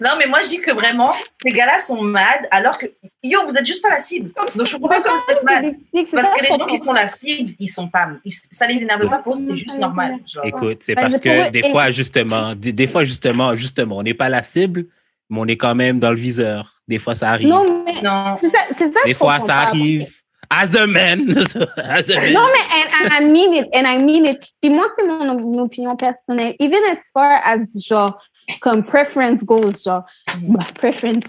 Non, 0.00 0.10
mais 0.18 0.26
moi 0.28 0.40
je 0.44 0.48
dis 0.50 0.60
que 0.60 0.70
vraiment, 0.70 1.12
ces 1.42 1.50
gars-là 1.50 1.80
sont 1.80 2.00
mad 2.02 2.46
alors 2.52 2.78
que 2.78 2.86
yo, 3.22 3.40
vous 3.48 3.54
êtes 3.54 3.66
juste 3.66 3.82
pas 3.82 3.90
la 3.90 3.98
cible. 4.00 4.30
Donc 4.54 4.66
je 4.66 4.76
comprends 4.76 4.88
pas 4.88 5.00
comment 5.02 5.16
vous 5.26 5.32
êtes 5.32 5.42
mad. 5.42 5.74
Parce 6.12 6.28
que 6.28 6.42
les 6.42 6.48
gens 6.56 6.66
qui 6.66 6.82
sont 6.82 6.92
la 6.92 7.08
cible, 7.08 7.52
ils 7.58 7.66
sont 7.68 7.88
pas. 7.88 8.08
ils- 8.24 8.30
ça 8.32 8.66
les 8.68 8.80
énerve 8.82 9.08
pas 9.08 9.18
pour 9.18 9.36
c'est 9.36 9.56
juste 9.56 9.78
normal. 9.78 10.16
Genre. 10.32 10.44
Écoute, 10.46 10.78
c'est 10.82 10.94
parce 10.94 11.18
que 11.18 11.50
des 11.50 11.68
fois, 11.70 11.90
justement, 11.90 12.54
des, 12.54 12.72
des 12.72 12.86
fois, 12.86 13.04
justement, 13.04 13.54
justement, 13.56 13.98
on 13.98 14.02
n'est 14.04 14.14
pas 14.14 14.28
la 14.28 14.42
cible, 14.44 14.86
mais 15.28 15.40
on 15.40 15.46
est 15.46 15.56
quand 15.56 15.74
même 15.74 15.98
dans 15.98 16.10
le 16.10 16.16
viseur. 16.16 16.72
Des 16.86 16.98
fois, 16.98 17.14
ça 17.16 17.30
arrive. 17.30 17.48
Non, 17.48 17.84
mais 17.84 18.00
Non. 18.02 18.36
c'est 18.40 18.50
ça, 18.50 18.58
c'est 18.78 18.92
ça 18.92 19.00
des 19.04 19.12
je 19.12 19.16
fois, 19.18 19.40
ça 19.40 19.46
pas. 19.46 19.54
arrive. 19.62 20.06
As 20.52 20.74
a 20.76 20.86
man. 20.86 21.20
As 21.76 22.10
a 22.10 22.14
man. 22.20 22.32
Non, 22.32 22.46
mais 22.52 22.64
and, 22.76 23.04
and 23.04 23.20
I 23.20 23.24
mean 23.30 23.54
it, 23.54 23.68
and 23.72 23.84
I 23.86 24.02
mean 24.02 24.24
it. 24.26 24.44
Puis 24.60 24.70
moi, 24.70 24.84
c'est 24.96 25.06
mon, 25.06 25.24
mon 25.38 25.62
opinion 25.64 25.94
personnelle. 25.96 26.54
Even 26.58 26.80
as 26.90 27.10
far 27.12 27.40
as, 27.44 27.60
genre, 27.86 28.18
comme 28.60 28.82
preference 28.84 29.44
goes, 29.44 29.84
genre, 29.84 30.04
Mhm. 30.40 30.54
bah, 30.54 30.64
preference. 30.74 31.24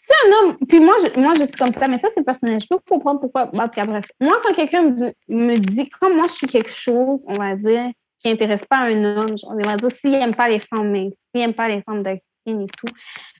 C'est 0.00 0.14
un 0.28 0.32
homme, 0.48 0.56
puis 0.68 0.80
moi 0.80 0.94
je, 1.02 1.20
moi, 1.20 1.32
je 1.34 1.44
suis 1.44 1.52
comme 1.54 1.72
ça, 1.72 1.88
mais 1.88 1.98
ça, 1.98 2.08
c'est 2.14 2.22
personnel. 2.22 2.58
Je 2.60 2.66
peux 2.68 2.78
comprendre 2.88 3.20
pourquoi. 3.20 3.46
Bah, 3.46 3.68
cas, 3.68 3.84
bref. 3.84 4.04
Moi, 4.20 4.32
quand 4.42 4.52
quelqu'un 4.54 4.82
me, 4.82 5.12
me 5.28 5.56
dit, 5.56 5.88
quand 5.88 6.14
moi, 6.14 6.26
je 6.28 6.32
suis 6.34 6.46
quelque 6.46 6.70
chose, 6.70 7.24
on 7.28 7.34
va 7.34 7.56
dire, 7.56 7.90
qui 8.18 8.28
n'intéresse 8.28 8.64
pas 8.66 8.78
un 8.78 9.04
homme, 9.04 9.36
genre, 9.38 9.52
on 9.52 9.68
va 9.68 9.76
dire, 9.76 9.88
s'il 9.98 10.12
n'aime 10.12 10.34
pas 10.34 10.48
les 10.48 10.60
femmes 10.60 10.90
minces, 10.90 11.14
s'il 11.32 11.40
n'aime 11.40 11.54
pas 11.54 11.68
les 11.68 11.82
femmes 11.82 12.02
dark 12.02 12.18
skin 12.46 12.60
et 12.60 12.66
tout, 12.66 12.94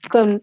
comme, 0.09 0.39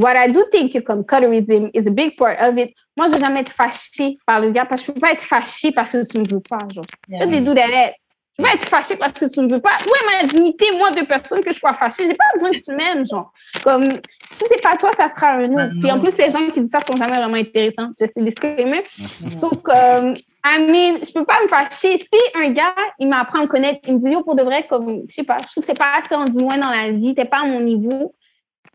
what 0.00 0.14
I 0.16 0.32
do 0.32 0.42
think 0.50 0.72
que 0.72 0.78
comme 0.78 1.04
colorism 1.04 1.70
is 1.74 1.86
a 1.86 1.90
big 1.90 2.16
part 2.16 2.36
of 2.40 2.56
it, 2.58 2.74
moi, 2.98 3.08
je 3.08 3.14
vais 3.14 3.20
jamais 3.20 3.40
être 3.40 3.52
fâchée 3.52 4.16
par 4.26 4.40
le 4.40 4.50
gars 4.50 4.64
parce 4.64 4.80
que 4.82 4.86
je 4.88 4.92
peux 4.92 5.00
pas 5.00 5.12
être 5.12 5.22
fâchée 5.22 5.70
parce 5.72 5.92
que 5.92 6.06
tu 6.06 6.18
ne 6.18 6.24
veux 6.34 6.40
pas, 6.40 6.58
genre. 6.74 6.84
Yeah. 7.08 7.26
Des 7.26 7.40
do 7.42 7.54
that. 7.54 7.92
Je 8.38 8.44
peux 8.44 8.50
pas 8.50 8.54
être 8.54 8.68
fâchée 8.68 8.96
parce 8.96 9.12
que 9.14 9.24
tu 9.26 9.40
ne 9.40 9.50
veux 9.50 9.60
pas. 9.60 9.76
Où 9.86 9.88
est 9.88 10.22
ma 10.22 10.28
dignité, 10.28 10.66
moi, 10.76 10.90
de 10.90 11.04
personne 11.06 11.40
que 11.40 11.52
je 11.52 11.58
sois 11.58 11.72
fâchée? 11.72 12.06
J'ai 12.06 12.14
pas 12.14 12.24
besoin 12.34 12.50
que 12.50 12.58
tu 12.58 12.74
m'aimes, 12.74 13.04
genre. 13.04 13.32
Comme, 13.64 13.84
si 13.84 14.44
c'est 14.48 14.62
pas 14.62 14.76
toi, 14.76 14.90
ça 14.98 15.08
sera 15.08 15.32
un 15.32 15.50
autre. 15.52 15.72
Ah, 15.72 15.80
Puis 15.80 15.90
en 15.90 15.98
plus, 16.00 16.16
les 16.18 16.30
gens 16.30 16.50
qui 16.50 16.60
disent 16.60 16.70
ça 16.70 16.80
sont 16.80 16.96
jamais 16.96 17.16
vraiment 17.16 17.36
intéressants. 17.36 17.88
Je 17.98 18.04
sais 18.04 18.22
disclaimer. 18.22 18.84
Mhm. 19.22 19.40
Donc, 19.40 19.68
euh, 19.68 20.14
I 20.44 20.60
mean, 20.60 20.98
je 21.02 21.12
peux 21.12 21.24
pas 21.24 21.38
me 21.42 21.48
fâcher. 21.48 21.98
Si 21.98 22.08
un 22.34 22.50
gars, 22.50 22.74
il 22.98 23.08
m'apprend 23.08 23.38
à 23.38 23.42
me 23.42 23.46
connaître, 23.46 23.80
il 23.88 23.94
me 23.94 24.00
dit, 24.00 24.10
yo, 24.10 24.22
pour 24.22 24.34
de 24.34 24.42
vrai, 24.42 24.66
comme, 24.66 25.04
je 25.08 25.14
sais 25.14 25.24
pas, 25.24 25.38
je 25.40 25.48
trouve 25.48 25.62
que 25.62 25.66
c'est 25.66 25.78
pas 25.78 25.94
assez 25.98 26.14
rendu 26.14 26.38
loin 26.38 26.58
dans 26.58 26.70
la 26.70 26.92
vie, 26.92 27.14
t'es 27.14 27.24
pas 27.24 27.40
à 27.40 27.44
mon 27.44 27.60
niveau. 27.60 28.14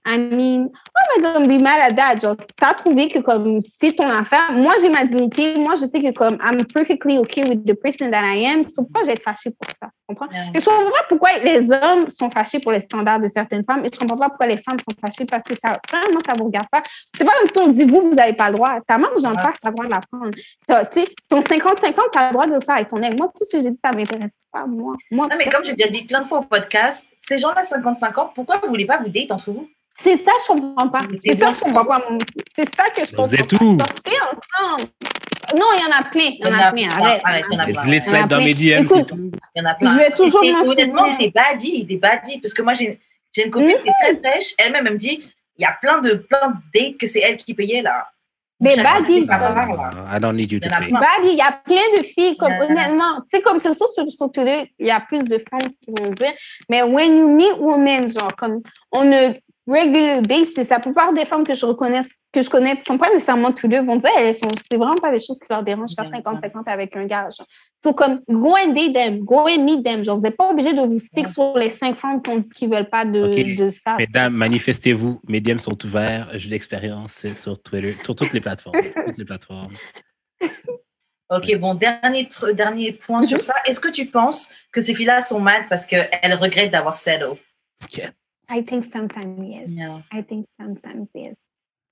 I 0.03 0.17
mean, 0.17 0.67
oh, 0.71 1.21
mais 1.21 1.33
comme 1.33 1.47
be 1.47 1.61
mad 1.61 1.79
at 1.79 1.95
that. 1.95 2.21
Genre, 2.21 2.35
t'as 2.55 2.73
trouvé 2.73 3.07
que 3.07 3.19
comme, 3.19 3.59
c'est 3.61 3.91
ton 3.91 4.09
affaire. 4.09 4.51
Moi, 4.51 4.73
j'ai 4.81 4.89
ma 4.89 5.05
dignité. 5.05 5.55
Moi, 5.59 5.75
je 5.75 5.85
sais 5.85 6.01
que 6.01 6.11
comme, 6.11 6.37
I'm 6.41 6.57
perfectly 6.73 7.19
okay 7.19 7.43
with 7.43 7.65
the 7.65 7.75
person 7.75 8.09
that 8.09 8.23
I 8.23 8.45
am. 8.45 8.63
So, 8.67 8.83
pourquoi 8.83 9.03
vais 9.03 9.13
être 9.13 9.23
fâchée 9.23 9.51
pour 9.51 9.69
ça? 9.69 9.87
Tu 9.87 10.15
comprends? 10.15 10.27
Yeah. 10.31 10.45
Et 10.55 10.59
je 10.59 10.65
comprends 10.65 10.89
pas 10.89 11.05
pourquoi 11.07 11.29
les 11.43 11.71
hommes 11.71 12.09
sont 12.09 12.31
fâchés 12.31 12.59
pour 12.59 12.71
les 12.71 12.79
standards 12.79 13.19
de 13.19 13.27
certaines 13.27 13.63
femmes 13.63 13.85
et 13.85 13.89
je 13.93 13.99
comprends 13.99 14.17
pas 14.17 14.29
pourquoi 14.29 14.47
les 14.47 14.57
femmes 14.57 14.79
sont 14.79 14.95
fâchées 14.99 15.25
parce 15.25 15.43
que 15.43 15.53
ça, 15.53 15.73
vraiment, 15.91 16.19
ça 16.25 16.33
vous 16.37 16.45
regarde 16.45 16.67
pas. 16.71 16.81
C'est 17.15 17.23
pas 17.23 17.33
comme 17.37 17.47
si 17.47 17.59
on 17.59 17.67
dit, 17.67 17.85
vous, 17.85 18.09
vous 18.09 18.19
avez 18.19 18.33
pas 18.33 18.49
le 18.49 18.55
droit. 18.55 18.79
Ta 18.87 18.97
marge 18.97 19.21
d'en 19.21 19.35
part, 19.35 19.53
t'as 19.61 19.69
le 19.69 19.75
droit 19.75 19.85
de 19.85 19.91
la 19.91 20.01
prendre. 20.11 20.31
Tu 20.31 21.01
sais, 21.01 21.07
ton 21.29 21.39
50-50, 21.39 21.93
t'as 22.11 22.27
le 22.27 22.33
droit 22.33 22.47
de 22.47 22.53
le 22.55 22.61
faire 22.61 22.75
avec 22.75 22.89
ton 22.89 22.97
ex. 22.97 23.15
Moi, 23.19 23.31
tout 23.37 23.45
ce 23.45 23.57
que 23.57 23.63
j'ai 23.63 23.69
dit, 23.69 23.79
ça 23.83 23.91
m'intéresse 23.91 24.31
pas, 24.51 24.65
moi. 24.65 24.95
moi 25.11 25.27
Non, 25.29 25.35
mais 25.37 25.45
comme 25.45 25.63
j'ai 25.63 25.75
déjà 25.75 25.89
dit 25.89 26.05
plein 26.05 26.21
de 26.21 26.25
fois 26.25 26.39
au 26.39 26.43
podcast, 26.43 27.07
ces 27.19 27.37
gens-là 27.37 27.61
50-50, 27.61 28.33
pourquoi 28.33 28.57
vous 28.57 28.67
voulez 28.67 28.85
pas 28.85 28.97
vous 28.97 29.09
date 29.09 29.31
entre 29.31 29.51
vous? 29.51 29.67
C'est 30.01 30.17
ça, 30.25 30.31
je 30.41 30.47
comprends 30.47 30.89
pas. 30.89 30.99
C'est 31.23 31.39
ça, 31.39 31.45
bon. 31.45 31.51
je 31.51 31.59
comprends 31.59 31.85
pas. 31.85 32.07
C'est 32.55 32.75
ça 32.75 32.85
que 32.85 33.05
je 33.05 33.09
comprends 33.11 33.25
Vous 33.25 33.35
êtes 33.35 33.49
pas. 33.49 33.65
ensemble. 33.65 34.89
Non, 35.57 35.65
il 35.75 35.81
y 35.81 35.93
en 35.93 35.99
a 35.99 36.03
plein. 36.03 36.31
Il 36.39 36.47
y 36.47 36.49
en 36.49 36.53
a 36.53 36.71
plein. 36.71 36.89
Arrête. 36.89 37.21
Arrête, 37.23 37.45
il 37.51 37.53
y 37.53 37.57
en 37.57 37.63
a 37.63 37.65
plein. 37.67 37.91
Les 37.91 37.99
slides 37.99 38.27
dans 38.27 38.37
mes 38.37 38.53
DM, 38.53 38.87
c'est 38.87 39.05
tout. 39.05 39.31
Il 39.55 39.61
y 39.61 39.65
en 39.65 39.69
a 39.69 39.73
plein. 39.75 39.93
Je 39.93 39.97
vais 39.97 40.11
toujours 40.11 40.43
m'en 40.43 40.69
Honnêtement, 40.71 41.17
des 41.17 41.29
baddies, 41.29 41.85
des 41.85 41.97
baddies. 41.97 42.39
Parce 42.39 42.53
que 42.53 42.61
moi, 42.61 42.73
j'ai 42.73 42.99
j'ai 43.33 43.45
une 43.45 43.51
copine 43.51 43.75
qui 43.81 43.89
est 43.89 44.13
très 44.13 44.17
fraîche. 44.17 44.53
Elle-même, 44.57 44.87
elle 44.87 44.93
me 44.93 44.97
dit, 44.97 45.23
il 45.57 45.61
y 45.61 45.65
a 45.65 45.77
plein 45.81 45.99
de, 45.99 46.15
plein 46.15 46.49
de 46.49 46.55
dates 46.79 46.97
que 46.97 47.07
c'est 47.07 47.21
elle 47.21 47.37
qui 47.37 47.53
payait, 47.53 47.81
là. 47.81 48.07
Des 48.59 48.75
baddies. 48.75 49.27
I 49.27 50.19
don't 50.19 50.33
need 50.35 50.51
you 50.51 50.59
Il 50.61 50.67
y 50.67 50.69
to 50.69 50.75
en 50.75 50.97
a 50.97 50.99
pay. 50.99 51.27
il 51.31 51.37
y 51.37 51.41
a 51.41 51.51
plein 51.51 51.97
de 51.97 52.03
filles, 52.03 52.37
comme 52.37 52.51
Yeah. 52.51 52.65
honnêtement, 52.65 53.21
tu 53.21 53.37
sais, 53.37 53.41
comme 53.41 53.59
c'est 53.59 53.73
sûr 53.73 53.87
sur, 53.87 54.31
Twitter, 54.31 54.71
il 54.77 54.85
y 54.87 54.91
a 54.91 54.99
plus 54.99 55.23
de 55.23 55.37
femmes 55.37 55.71
qui 55.81 55.91
vont 55.97 56.11
dire, 56.11 56.33
mais 56.69 56.83
when 56.83 57.17
you 57.17 57.27
meet 57.27 57.57
women, 57.59 58.07
genre, 58.07 58.35
comme 58.35 58.61
on 58.91 59.11
a 59.11 59.33
regular 59.67 60.21
basis, 60.21 60.69
la 60.69 60.79
plupart 60.79 61.13
des 61.13 61.25
femmes 61.25 61.43
que 61.43 61.53
je 61.53 61.65
reconnais, 61.65 62.01
que 62.31 62.41
je 62.41 62.49
connais, 62.49 62.77
qui 62.77 62.83
sont 62.85 62.97
pas 62.97 63.09
nécessairement 63.09 63.51
tous 63.51 63.67
deux, 63.67 63.81
vont 63.83 63.97
dire, 63.97 64.09
elles 64.17 64.33
sont, 64.33 64.47
c'est 64.69 64.77
vraiment 64.77 64.95
pas 64.95 65.11
des 65.11 65.19
choses 65.19 65.39
qui 65.39 65.47
leur 65.49 65.63
dérangent, 65.63 65.93
faire 65.95 66.09
Yeah. 66.11 66.21
50-50 66.21 66.63
avec 66.67 66.95
un 66.95 67.05
gars, 67.05 67.27
genre. 67.37 67.47
So, 67.83 67.93
comme, 67.93 68.21
go 68.29 68.55
and 68.55 68.73
date 68.73 68.93
them, 68.93 69.19
go 69.19 69.47
and 69.47 69.63
meet 69.63 69.83
them, 69.83 70.03
genre, 70.03 70.17
vous 70.17 70.23
n'êtes 70.23 70.37
pas 70.37 70.49
obligé 70.49 70.73
de 70.73 70.81
vous 70.81 70.99
stick 70.99 71.27
sur 71.27 71.57
les 71.57 71.69
cinq 71.69 71.97
femmes 71.97 72.21
qui 72.21 72.49
qu'ils 72.49 72.69
veulent 72.69 72.89
pas 72.89 73.05
de, 73.05 73.55
de 73.55 73.69
ça. 73.69 73.95
Mesdames, 73.97 74.33
manifestez-vous. 74.33 75.21
Mes 75.27 75.41
DM 75.41 75.57
sont 75.57 75.77
ouverts. 75.85 76.29
J'ai 76.33 76.49
l'expérience 76.49 77.11
c'est 77.13 77.35
sur 77.35 77.61
Twitter, 77.61 77.95
sur 78.03 78.15
toutes 78.15 78.33
les 78.33 78.41
plateformes. 78.41 78.79
Toutes 79.05 79.17
les 79.17 79.25
plateformes. 79.25 79.73
Ok, 81.33 81.55
bon, 81.59 81.75
dernier, 81.75 82.27
dernier 82.53 82.91
point 82.91 83.21
sur 83.21 83.39
ça. 83.39 83.53
Est-ce 83.65 83.79
que 83.79 83.87
tu 83.87 84.05
penses 84.05 84.49
que 84.73 84.81
ces 84.81 84.93
filles-là 84.93 85.21
sont 85.21 85.39
mad 85.39 85.63
parce 85.69 85.85
qu'elles 85.85 86.33
regrettent 86.33 86.71
d'avoir 86.71 86.93
settled? 86.93 87.37
Ok. 87.81 88.11
I 88.53 88.61
think 88.63 88.83
sometimes, 88.83 89.39
yes. 89.47 89.69
Yeah. 89.69 90.01
I 90.11 90.21
think 90.23 90.45
sometimes, 90.59 91.07
yes. 91.15 91.35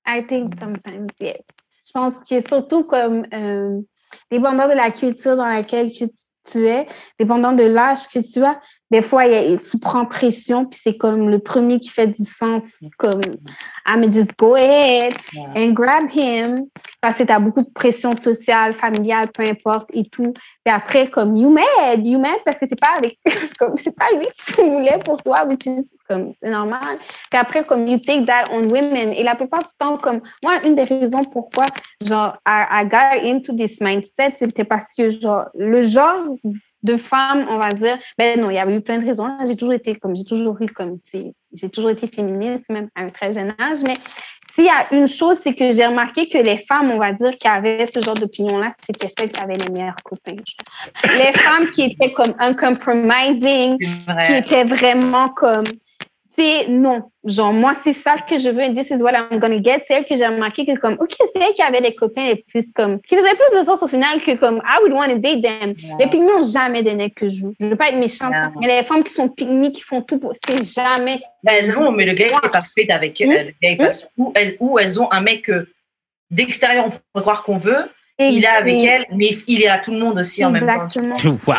I 0.04 0.22
think 0.22 0.58
sometimes, 0.60 1.10
yes. 1.20 1.38
Je 1.86 1.92
pense 1.92 2.18
que 2.28 2.40
surtout 2.46 2.84
comme 2.84 3.24
euh, 3.32 3.80
dépendant 4.30 4.68
de 4.68 4.74
la 4.74 4.90
culture 4.90 5.36
dans 5.36 5.46
laquelle 5.48 5.90
que 5.90 6.04
tu- 6.04 6.30
tu 6.44 6.66
es, 6.68 6.86
dépendant 7.18 7.52
de 7.54 7.64
l'âge 7.64 8.06
que 8.08 8.18
tu 8.20 8.44
as, 8.44 8.60
des 8.90 9.02
fois, 9.02 9.26
il 9.26 9.60
tu 9.60 9.78
prends 9.78 10.04
pression, 10.04 10.64
puis 10.66 10.80
c'est 10.82 10.96
comme 10.96 11.28
le 11.28 11.38
premier 11.38 11.78
qui 11.78 11.90
fait 11.90 12.08
du 12.08 12.24
sens, 12.24 12.80
comme 12.98 13.20
I'm 13.86 14.02
just 14.10 14.36
go 14.36 14.54
ahead 14.54 15.14
and 15.56 15.72
grab 15.72 16.10
him, 16.10 16.66
parce 17.00 17.18
que 17.18 17.24
tu 17.24 17.32
as 17.32 17.38
beaucoup 17.38 17.62
de 17.62 17.70
pression 17.70 18.14
sociale, 18.14 18.72
familiale, 18.72 19.28
peu 19.32 19.44
importe 19.44 19.90
et 19.92 20.04
tout. 20.04 20.32
Puis 20.64 20.74
après, 20.74 21.08
comme 21.08 21.36
you 21.36 21.50
mad, 21.50 22.04
you 22.04 22.18
mad 22.18 22.40
parce 22.44 22.58
que 22.58 22.66
c'est 22.68 22.80
pas 22.80 22.94
avec, 22.98 23.18
comme 23.58 23.78
c'est 23.78 23.94
pas 23.94 24.06
lui 24.16 24.26
que 24.26 24.54
tu 24.54 24.62
voulais 24.62 24.98
pour 25.04 25.22
toi, 25.22 25.46
which 25.46 25.66
is 25.66 25.96
comme 26.08 26.32
c'est 26.42 26.50
normal. 26.50 26.98
Puis 27.30 27.40
après, 27.40 27.64
comme 27.64 27.86
you 27.86 27.98
take 27.98 28.26
that 28.26 28.46
on 28.52 28.68
women. 28.70 29.12
Et 29.12 29.22
la 29.22 29.36
plupart 29.36 29.60
du 29.60 29.74
temps, 29.78 29.96
comme 29.98 30.20
moi, 30.42 30.54
une 30.64 30.74
des 30.74 30.84
raisons 30.84 31.22
pourquoi, 31.22 31.66
genre, 32.04 32.36
I, 32.46 32.64
I 32.70 32.84
got 32.86 33.24
into 33.24 33.54
this 33.54 33.80
mindset, 33.80 34.34
c'était 34.36 34.64
parce 34.64 34.94
que, 34.96 35.08
genre, 35.10 35.46
le 35.54 35.82
genre 35.82 36.34
de 36.82 36.96
femme, 36.96 37.46
on 37.48 37.58
va 37.58 37.70
dire, 37.70 37.98
ben 38.18 38.40
non, 38.40 38.50
il 38.50 38.54
y 38.54 38.58
avait 38.58 38.76
eu 38.76 38.80
plein 38.80 38.98
de 38.98 39.04
raisons. 39.04 39.28
J'ai 39.46 39.56
toujours 39.56 39.74
été 39.74 39.94
comme, 39.96 40.16
j'ai 40.16 40.24
toujours 40.24 40.56
eu 40.60 40.66
comme, 40.66 40.98
tu 41.00 41.10
sais, 41.10 41.32
j'ai 41.52 41.68
toujours 41.68 41.90
été 41.90 42.06
féministe, 42.06 42.64
même 42.70 42.88
à 42.94 43.02
un 43.02 43.10
très 43.10 43.32
jeune 43.32 43.54
âge. 43.60 43.78
Mais 43.86 43.94
s'il 44.52 44.64
y 44.64 44.68
a 44.68 44.92
une 44.92 45.06
chose, 45.06 45.38
c'est 45.38 45.54
que 45.54 45.72
j'ai 45.72 45.86
remarqué 45.86 46.28
que 46.28 46.38
les 46.38 46.58
femmes, 46.58 46.90
on 46.90 46.98
va 46.98 47.12
dire, 47.12 47.36
qui 47.36 47.48
avaient 47.48 47.86
ce 47.86 48.00
genre 48.00 48.14
d'opinion-là, 48.14 48.72
c'était 48.78 49.08
celles 49.08 49.30
qui 49.30 49.42
avaient 49.42 49.54
les 49.54 49.70
meilleurs 49.70 49.96
copains. 50.04 50.36
Les 51.18 51.32
femmes 51.32 51.70
qui 51.72 51.82
étaient 51.82 52.12
comme 52.12 52.34
uncompromising, 52.38 53.76
qui 53.78 54.32
était 54.32 54.64
vraiment 54.64 55.28
comme, 55.28 55.64
sais, 56.36 56.68
non, 56.68 57.02
genre, 57.24 57.52
moi, 57.52 57.72
c'est 57.74 57.92
ça 57.92 58.16
que 58.16 58.38
je 58.38 58.48
veux, 58.48 58.74
this 58.74 58.90
is 58.90 59.02
what 59.02 59.12
I'm 59.12 59.38
gonna 59.38 59.62
get. 59.62 59.82
C'est 59.86 59.94
elle 59.94 60.04
que 60.04 60.16
j'ai 60.16 60.26
remarqué 60.26 60.64
que, 60.66 60.78
comme, 60.78 60.96
OK, 61.00 61.14
c'est 61.32 61.40
elle 61.40 61.52
qui 61.54 61.62
avait 61.62 61.80
les 61.80 61.94
copains 61.94 62.26
les 62.26 62.36
plus, 62.36 62.72
comme, 62.72 63.00
qui 63.02 63.16
faisaient 63.16 63.34
plus 63.34 63.58
de 63.60 63.64
sens 63.64 63.82
au 63.82 63.88
final 63.88 64.20
que, 64.20 64.36
comme, 64.36 64.62
I 64.64 64.78
would 64.82 64.92
want 64.92 65.08
to 65.08 65.18
date 65.18 65.42
them. 65.42 65.74
Yeah. 65.78 65.96
Les 65.98 66.06
pygmies 66.08 66.26
n'ont 66.26 66.42
jamais 66.44 66.82
des 66.82 66.94
necks 66.94 67.14
que 67.14 67.28
je 67.28 67.36
joue. 67.36 67.54
Je 67.60 67.66
veux 67.66 67.76
pas 67.76 67.88
être 67.88 67.98
méchante, 67.98 68.32
Yeah. 68.32 68.52
mais 68.60 68.66
les 68.80 68.82
femmes 68.82 69.02
qui 69.04 69.12
sont 69.12 69.28
pygmies, 69.28 69.72
qui 69.72 69.82
font 69.82 70.02
tout 70.02 70.18
pour, 70.18 70.32
c'est 70.46 70.62
jamais. 70.64 71.20
Ben 71.42 71.66
non, 71.72 71.90
mais 71.92 72.04
le 72.06 72.14
gars, 72.14 72.26
il 72.26 72.32
est 72.46 72.50
pas 72.50 72.60
fait 72.76 72.90
avec 72.90 73.18
Hmm? 73.20 73.30
elle. 73.30 73.46
Le 73.46 73.52
gars, 73.62 73.70
il 73.70 73.78
passe 73.78 74.08
où, 74.16 74.32
elles, 74.34 74.56
où 74.60 74.78
elles 74.78 75.00
ont 75.00 75.10
un 75.12 75.20
mec 75.20 75.42
que 75.42 75.66
d'extérieur, 76.30 76.86
on 76.86 76.90
peut 76.90 77.20
croire 77.22 77.42
qu'on 77.42 77.56
veut. 77.58 77.84
Il 78.20 78.44
est 78.44 78.46
avec 78.46 78.84
elle, 78.84 79.06
mais 79.12 79.38
il 79.46 79.62
est 79.62 79.68
à 79.68 79.78
tout 79.78 79.92
le 79.92 79.98
monde 79.98 80.18
aussi 80.18 80.44
en 80.44 80.50
même 80.50 80.66
temps. 80.66 80.84
Exactement. 80.84 81.16
Wow. 81.46 81.54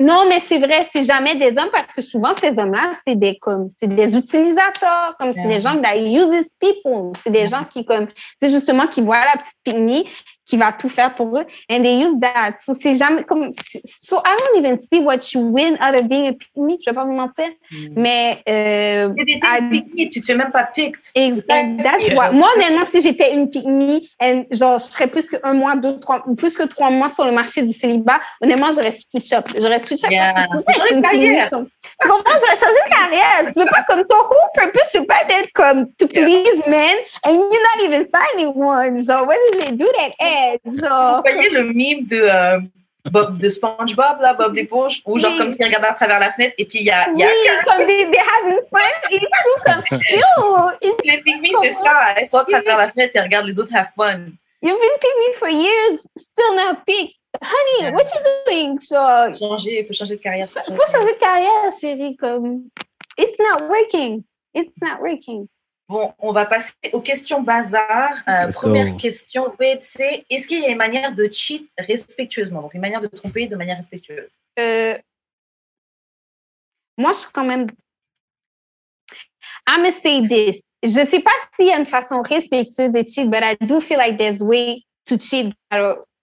Non, 0.00 0.24
mais 0.28 0.40
c'est 0.48 0.58
vrai, 0.58 0.88
c'est 0.92 1.02
jamais 1.02 1.36
des 1.36 1.58
hommes 1.58 1.68
parce 1.70 1.88
que 1.88 2.00
souvent 2.00 2.30
ces 2.40 2.58
hommes-là, 2.58 2.94
c'est 3.04 3.14
des 3.14 3.36
comme, 3.38 3.68
c'est 3.68 3.88
des 3.88 4.16
utilisateurs, 4.16 5.16
comme 5.18 5.32
c'est 5.32 5.48
des 5.48 5.58
gens 5.58 5.76
that 5.80 5.96
uses 5.96 6.54
people, 6.58 7.12
c'est 7.22 7.30
des 7.30 7.46
gens 7.46 7.64
qui 7.68 7.84
comme, 7.84 8.06
c'est 8.40 8.50
justement 8.50 8.86
qui 8.86 9.02
voient 9.02 9.20
la 9.20 9.42
petite 9.42 9.58
pygmée 9.62 10.04
qui 10.50 10.56
va 10.56 10.72
tout 10.72 10.88
faire 10.88 11.14
pour 11.14 11.28
eux, 11.38 11.44
and 11.70 11.82
they 11.84 12.02
use 12.04 12.18
that. 12.20 12.54
So 12.64 12.74
c'est 12.74 12.94
jamais 12.96 13.22
comme, 13.24 13.50
so 14.02 14.18
I 14.26 14.36
don't 14.36 14.56
even 14.64 14.78
see 14.82 14.98
what 15.00 15.20
you 15.32 15.40
win 15.40 15.74
out 15.80 15.94
of 15.94 16.08
being 16.08 16.26
a 16.26 16.32
pygmy. 16.32 16.76
Je 16.84 16.90
vais 16.90 16.94
pas 16.94 17.04
vous 17.04 17.12
mentir, 17.12 17.46
Mm. 17.70 17.88
mais 17.96 18.42
euh, 18.48 19.10
I- 19.16 20.08
tu 20.10 20.20
te 20.20 20.26
fais 20.26 20.34
même 20.34 20.50
pas 20.50 20.64
picked. 20.64 21.12
que- 21.14 21.82
that's 21.82 22.08
why- 22.10 22.32
Moi, 22.32 22.48
honnêtement, 22.56 22.84
si 22.88 23.00
j'étais 23.02 23.32
une 23.34 23.48
pygmy, 23.48 24.08
and 24.20 24.44
genre, 24.50 24.78
je 24.80 24.86
serais 24.86 25.06
plus 25.06 25.28
qu'un 25.30 25.52
mois, 25.54 25.76
deux, 25.76 25.98
trois, 26.00 26.24
plus 26.36 26.56
que 26.56 26.64
trois 26.64 26.90
mois 26.90 27.08
sur 27.08 27.24
le 27.24 27.32
marché 27.32 27.62
du 27.62 27.72
célibat, 27.72 28.18
honnêtement, 28.42 28.70
j'aurais 28.74 28.94
switch 28.96 29.32
up. 29.32 29.46
J'aurais 29.60 29.78
switch 29.78 30.02
up 30.04 30.10
Yeah. 30.10 30.46
parce 30.66 30.78
que 30.78 30.94
une 30.94 31.02
carrière. 31.02 31.48
Tu 31.50 32.08
comprends? 32.08 32.38
J'aurais 32.40 32.56
changé 32.64 32.80
de 32.86 32.90
carrière. 32.90 33.52
Tu 33.52 33.58
veux 33.60 33.66
pas 33.70 33.82
comme 33.88 34.04
ton 34.06 34.16
whole 34.16 34.50
purpose, 34.54 34.88
tu 34.92 34.98
veux 34.98 35.06
pas 35.06 35.22
être 35.38 35.52
comme 35.54 35.86
to 35.98 36.06
Yeah. 36.12 36.24
please 36.24 36.62
men, 36.66 36.96
and 37.26 37.32
you're 37.34 37.66
not 37.68 37.84
even 37.86 38.06
finding 38.16 38.52
one. 38.56 38.96
Genre, 38.96 39.26
where 39.26 39.38
did 39.52 39.60
they 39.60 39.76
do 39.76 39.86
that 39.98 40.12
at? 40.18 40.39
Genre, 40.64 41.16
Vous 41.24 41.32
voyez 41.32 41.50
le 41.50 41.72
mime 41.72 42.06
de, 42.06 42.16
euh, 42.22 42.60
Bob, 43.10 43.38
de 43.38 43.48
SpongeBob, 43.48 44.20
là, 44.20 44.34
Bob 44.34 44.54
l'éponge, 44.54 45.00
où 45.06 45.18
genre 45.18 45.30
Oui. 45.32 45.38
comme 45.38 45.50
s'il 45.50 45.64
regardait 45.64 45.88
à 45.88 45.94
travers 45.94 46.20
la 46.20 46.30
fenêtre 46.32 46.54
et 46.58 46.64
puis 46.66 46.80
il 46.80 46.84
y 46.86 46.90
a, 46.90 47.08
y 47.12 47.22
a 47.22 47.26
oui, 47.26 47.64
comme 47.64 47.86
they 47.86 48.04
having 48.04 48.60
fun 48.70 48.78
et 49.10 49.18
tout, 49.18 49.62
comme, 49.64 49.98
yo, 50.10 50.90
les 51.04 51.20
pygmies, 51.22 51.52
c'est 51.62 51.72
ça. 51.74 52.14
Elles 52.16 52.28
sont 52.28 52.38
à 52.38 52.44
travers 52.44 52.76
la 52.78 52.90
fenêtre 52.90 53.16
et 53.16 53.20
regardent 53.20 53.46
les 53.46 53.58
autres 53.58 53.74
have 53.74 53.88
fun. 53.96 54.26
You've 54.62 54.78
been 54.78 55.14
me 55.28 55.32
for 55.38 55.48
years, 55.48 56.00
still 56.18 56.54
not 56.56 56.84
picked. 56.86 57.14
Honey, 57.42 57.84
Yeah. 57.84 57.92
what 57.92 58.02
you 58.12 58.20
doing? 58.46 58.78
So, 58.78 58.96
Changer, 59.38 59.80
il 59.80 59.86
faut 59.86 59.94
changer 59.94 60.16
de 60.16 60.20
carrière. 60.20 60.46
faut 60.46 60.92
changer 60.92 61.14
de 61.14 61.18
carrière, 61.18 61.70
chérie. 61.80 62.16
Comme, 62.16 62.64
it's 63.16 63.38
not 63.38 63.66
working. 63.68 64.24
It's 64.52 64.72
not 64.82 65.00
working. 65.00 65.48
Bon, 65.90 66.14
on 66.20 66.30
va 66.30 66.46
passer 66.46 66.72
aux 66.92 67.00
questions 67.00 67.42
bazar. 67.42 68.12
Euh, 68.28 68.48
première 68.52 68.96
question, 68.96 69.52
c'est 69.80 70.24
est-ce 70.30 70.46
qu'il 70.46 70.62
y 70.62 70.66
a 70.66 70.68
une 70.68 70.78
manière 70.78 71.12
de 71.12 71.28
cheat 71.28 71.68
respectueusement? 71.76 72.62
Donc, 72.62 72.74
une 72.74 72.80
manière 72.80 73.00
de 73.00 73.08
tromper 73.08 73.48
de 73.48 73.56
manière 73.56 73.76
respectueuse. 73.76 74.30
Euh, 74.60 74.96
moi, 76.96 77.10
je 77.10 77.18
suis 77.18 77.32
quand 77.32 77.44
même. 77.44 77.66
I'm 79.66 79.82
gonna 79.82 79.90
say 79.90 80.22
this. 80.28 80.62
Je 80.84 81.04
sais 81.04 81.18
pas 81.18 81.32
s'il 81.56 81.66
y 81.66 81.72
a 81.72 81.78
une 81.80 81.86
façon 81.86 82.22
respectueuse 82.22 82.92
de 82.92 83.02
cheat, 83.04 83.28
but 83.28 83.40
I 83.42 83.56
do 83.66 83.80
feel 83.80 83.98
like 83.98 84.16
there's 84.16 84.40
way 84.40 84.84
to 85.06 85.18
cheat 85.18 85.52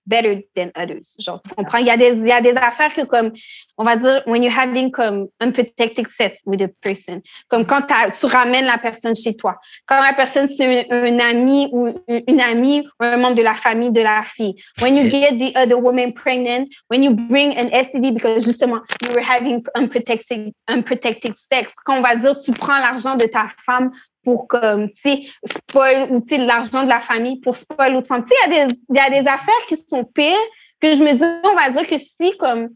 better 0.06 0.44
than 0.56 0.72
others. 0.78 1.14
Genre, 1.20 1.42
tu 1.42 1.54
comprends? 1.54 1.80
Il 1.80 1.88
y 1.88 1.92
a 1.92 1.98
des, 1.98 2.14
il 2.14 2.26
y 2.26 2.32
a 2.32 2.40
des 2.40 2.56
affaires 2.56 2.94
que 2.94 3.04
comme, 3.04 3.34
on 3.78 3.84
va 3.84 3.96
dire, 3.96 4.24
when 4.26 4.42
you're 4.42 4.52
having 4.52 4.92
comme 4.92 5.28
unprotected 5.40 6.08
sex 6.08 6.42
with 6.46 6.62
a 6.62 6.70
person, 6.82 7.22
comme 7.48 7.66
quand 7.66 7.84
tu 8.20 8.26
ramènes 8.26 8.66
la 8.66 8.78
personne 8.78 9.16
chez 9.16 9.36
toi. 9.36 9.56
Quand 9.86 10.02
la 10.02 10.14
personne, 10.14 10.50
c'est 10.50 10.92
un, 10.92 11.20
ami 11.20 11.70
ou 11.72 11.88
une, 12.08 12.24
une 12.28 12.42
amie 12.42 12.82
ou 12.82 13.06
un 13.06 13.18
membre 13.18 13.36
de 13.36 13.44
la 13.44 13.54
famille 13.54 13.92
de 13.92 14.02
la 14.02 14.24
fille. 14.24 14.56
When 14.82 14.96
you 14.96 15.10
get 15.10 15.38
the 15.38 15.56
other 15.56 15.78
woman 15.78 16.12
pregnant, 16.14 16.68
when 16.90 17.04
you 17.04 17.14
bring 17.14 17.56
an 17.58 17.68
STD 17.70 18.14
because 18.14 18.46
justement, 18.46 18.82
you 19.04 19.12
were 19.16 19.22
having 19.24 19.64
unprotected, 19.76 20.52
unprotected 20.68 21.34
sex. 21.52 21.74
Quand 21.86 21.98
on 21.98 22.02
va 22.02 22.16
dire, 22.16 22.40
tu 22.40 22.52
prends 22.54 22.80
l'argent 22.80 23.16
de 23.16 23.26
ta 23.26 23.48
femme 23.64 23.92
pour 24.24 24.48
comme, 24.48 24.90
tu 24.90 25.02
sais, 25.04 25.24
spoil, 25.46 26.12
ou 26.12 26.20
tu 26.20 26.30
sais, 26.30 26.38
l'argent 26.40 26.84
de 26.84 26.90
la 26.90 27.00
famille 27.00 27.40
pour 27.40 27.56
spoil 27.56 27.94
l'autre 27.94 28.08
femme. 28.08 28.26
Tu 28.26 28.36
sais, 28.36 28.70
il 28.90 28.96
y, 28.96 28.98
y 28.98 29.00
a 29.00 29.10
des 29.10 29.30
affaires 29.30 29.66
qui 29.68 29.76
sont 29.78 30.04
pires 30.04 30.36
que 30.80 30.96
je 30.96 31.02
me 31.02 31.14
dis, 31.14 31.48
on 31.48 31.56
va 31.56 31.70
dire 31.70 31.88
que 31.88 31.98
si 31.98 32.36
comme, 32.38 32.70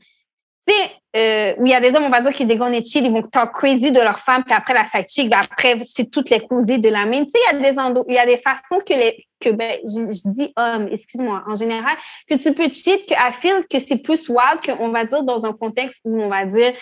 tu 0.68 0.74
sais, 0.74 0.92
euh, 1.16 1.54
où 1.58 1.66
il 1.66 1.72
y 1.72 1.74
a 1.74 1.80
des 1.80 1.96
hommes, 1.96 2.06
on 2.06 2.10
va 2.10 2.22
dire 2.22 2.32
qu'ils 2.32 2.48
dégoûtent 2.48 2.70
les 2.70 2.86
chill, 2.86 3.06
ils 3.06 3.12
vont 3.12 3.22
talk 3.22 3.52
crazy 3.54 3.92
de 3.92 4.00
leur 4.00 4.20
femme, 4.20 4.44
puis 4.46 4.56
après 4.56 4.74
la 4.74 4.86
side 4.86 5.06
chick, 5.10 5.30
ben 5.30 5.40
après, 5.40 5.78
c'est 5.84 6.10
toutes 6.10 6.30
les 6.30 6.40
causées 6.40 6.78
de 6.78 6.90
la 6.90 7.06
même. 7.06 7.26
Tu 7.26 7.32
sais, 7.32 7.40
il 7.52 7.62
y 7.62 7.68
a 7.68 7.72
des 7.72 7.80
endo- 7.80 8.06
il 8.08 8.16
y 8.16 8.20
a 8.20 8.26
des 8.26 8.38
façons 8.38 8.80
que 8.86 8.94
les, 8.94 9.18
que, 9.40 9.50
ben, 9.50 9.78
je, 9.84 10.30
dis 10.32 10.54
homme, 10.56 10.88
excuse-moi, 10.92 11.44
en 11.48 11.56
général, 11.56 11.98
que 12.30 12.36
tu 12.36 12.54
peux 12.54 12.72
cheat, 12.72 13.08
que 13.08 13.14
I 13.14 13.64
que 13.70 13.80
c'est 13.80 13.98
plus 13.98 14.30
wild 14.30 14.62
qu'on 14.64 14.90
va 14.90 15.04
dire 15.06 15.24
dans 15.24 15.46
un 15.46 15.54
contexte 15.54 16.02
où 16.06 16.22
on 16.22 16.30
va 16.30 16.46
dire, 16.46 16.74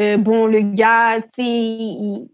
euh, 0.00 0.16
bon, 0.16 0.46
le 0.46 0.60
gars, 0.60 1.20
tu 1.20 1.44
sais, 1.44 2.28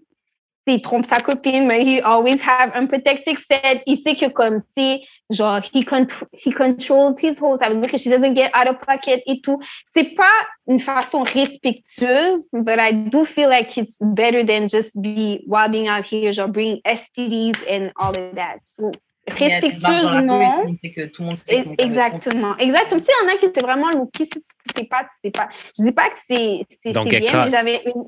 il 0.67 0.81
trompe 0.81 1.05
sa 1.05 1.19
copine, 1.19 1.67
mais 1.67 1.83
he 1.83 2.01
always 2.03 2.39
have 2.43 2.73
unprotected 2.75 3.37
sex. 3.39 3.83
Il 3.87 3.99
sait 3.99 4.15
que 4.15 4.31
comme, 4.31 4.63
tu 4.63 4.83
sais, 4.83 5.03
genre, 5.31 5.61
he, 5.75 5.85
contr- 5.85 6.25
he 6.33 6.51
controls 6.53 7.17
his 7.23 7.41
whole, 7.41 7.57
ça 7.59 7.69
veut 7.69 7.77
dire 7.81 7.91
que 7.91 7.99
she 7.99 8.09
doesn't 8.09 8.35
get 8.35 8.51
out 8.55 8.69
of 8.69 8.79
pocket 8.79 9.23
et 9.27 9.41
tout. 9.41 9.59
C'est 9.95 10.15
pas 10.15 10.33
une 10.67 10.81
façon 10.81 11.23
respectueuse, 11.23 12.49
but 12.53 12.79
I 12.79 12.93
do 12.93 13.25
feel 13.25 13.49
like 13.49 13.77
it's 13.77 13.97
better 14.01 14.45
than 14.45 14.69
just 14.69 14.93
be 15.01 15.45
wilding 15.47 15.89
out 15.89 16.05
here, 16.05 16.33
genre, 16.33 16.49
bring 16.49 16.81
STDs 16.85 17.59
and 17.71 17.91
all 17.97 18.11
of 18.11 18.35
that. 18.35 18.61
So, 18.65 18.91
respectueuse 19.27 20.05
ou 20.05 20.21
non. 20.21 20.65
Que 20.95 21.07
tout 21.07 21.23
le 21.23 21.27
monde 21.29 21.37
sait 21.37 21.63
que 21.65 21.83
exactement. 21.83 22.57
Exactement. 22.59 23.01
Tu 23.01 23.07
sais, 23.07 23.13
il 23.23 23.27
y 23.27 23.31
en 23.31 23.35
a 23.35 23.37
qui 23.39 23.47
c'est 23.55 23.63
vraiment 23.63 23.91
looky, 23.91 24.25
si 24.25 24.31
tu 24.31 24.41
sais 24.77 24.85
pas, 24.85 25.05
tu 25.05 25.17
sais 25.23 25.31
pas. 25.31 25.49
Je 25.79 25.85
dis 25.85 25.93
pas 25.93 26.11
que 26.11 26.19
c'est 26.27 26.67
bien, 27.21 27.21
mais 27.45 27.49
j'avais 27.51 27.83
une. 27.87 28.05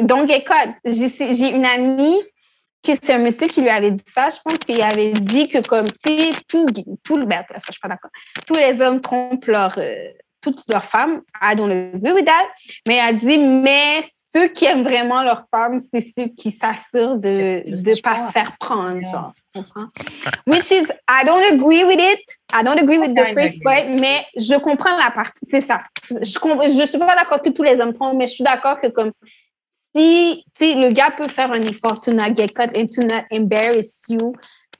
Donc, 0.00 0.30
écoute, 0.30 0.74
j'ai 0.84 1.50
une 1.50 1.66
amie 1.66 2.20
que 2.82 2.92
c'est 3.00 3.12
un 3.12 3.18
monsieur 3.18 3.46
qui 3.46 3.60
lui 3.60 3.68
avait 3.68 3.92
dit 3.92 4.02
ça. 4.12 4.28
Je 4.30 4.38
pense 4.44 4.58
qu'il 4.58 4.80
avait 4.82 5.12
dit 5.12 5.48
que 5.48 5.58
comme, 5.58 5.86
tu 5.86 6.22
sais, 6.22 6.30
tout, 6.48 6.66
tout 7.04 7.16
le, 7.16 7.26
ben, 7.26 7.44
ça, 7.48 7.60
je 7.66 7.72
suis 7.72 7.80
pas 7.80 7.88
d'accord. 7.88 8.10
Tous 8.46 8.54
les 8.54 8.80
hommes 8.80 9.00
trompent 9.00 9.46
leur, 9.46 9.74
euh, 9.78 10.08
toutes 10.40 10.64
leurs 10.68 10.84
femmes. 10.84 11.22
I 11.40 11.54
don't 11.54 11.70
agree 11.70 12.12
with 12.12 12.26
that. 12.26 12.48
Mais 12.88 12.96
elle 12.96 13.14
a 13.14 13.18
dit, 13.18 13.38
mais 13.38 14.02
ceux 14.10 14.48
qui 14.48 14.64
aiment 14.64 14.82
vraiment 14.82 15.22
leur 15.22 15.44
femme, 15.50 15.78
c'est 15.78 16.00
ceux 16.00 16.28
qui 16.36 16.50
s'assurent 16.50 17.18
de 17.18 17.62
ne 17.66 18.00
pas 18.00 18.26
se 18.26 18.32
faire 18.32 18.56
prendre, 18.58 19.00
genre. 19.02 19.32
Which 20.46 20.70
is, 20.70 20.86
I 21.08 21.24
don't 21.26 21.44
agree 21.52 21.84
with 21.84 22.00
it. 22.00 22.20
I 22.54 22.62
don't 22.62 22.78
agree 22.78 22.98
with 22.98 23.14
the 23.14 23.34
first 23.34 23.62
part, 23.62 23.84
mais 23.86 24.24
je 24.36 24.58
comprends 24.58 24.96
la 24.96 25.10
partie, 25.10 25.46
c'est 25.48 25.60
ça. 25.60 25.78
Je 26.08 26.14
ne 26.16 26.86
suis 26.86 26.98
pas 26.98 27.14
d'accord 27.14 27.42
que 27.42 27.50
tous 27.50 27.62
les 27.62 27.80
hommes 27.80 27.92
trompent, 27.92 28.16
mais 28.16 28.26
je 28.26 28.32
suis 28.32 28.44
d'accord 28.44 28.78
que 28.78 28.86
comme 28.86 29.12
si, 29.94 30.44
si 30.58 30.74
le 30.74 30.92
gars 30.92 31.10
peut 31.10 31.28
faire 31.28 31.52
un 31.52 31.62
effort 31.62 32.00
to 32.00 32.12
not 32.12 32.34
get 32.34 32.48
cut 32.54 32.76
and 32.76 32.86
to 32.86 33.06
not 33.06 33.24
embarrass 33.30 34.04
you 34.08 34.32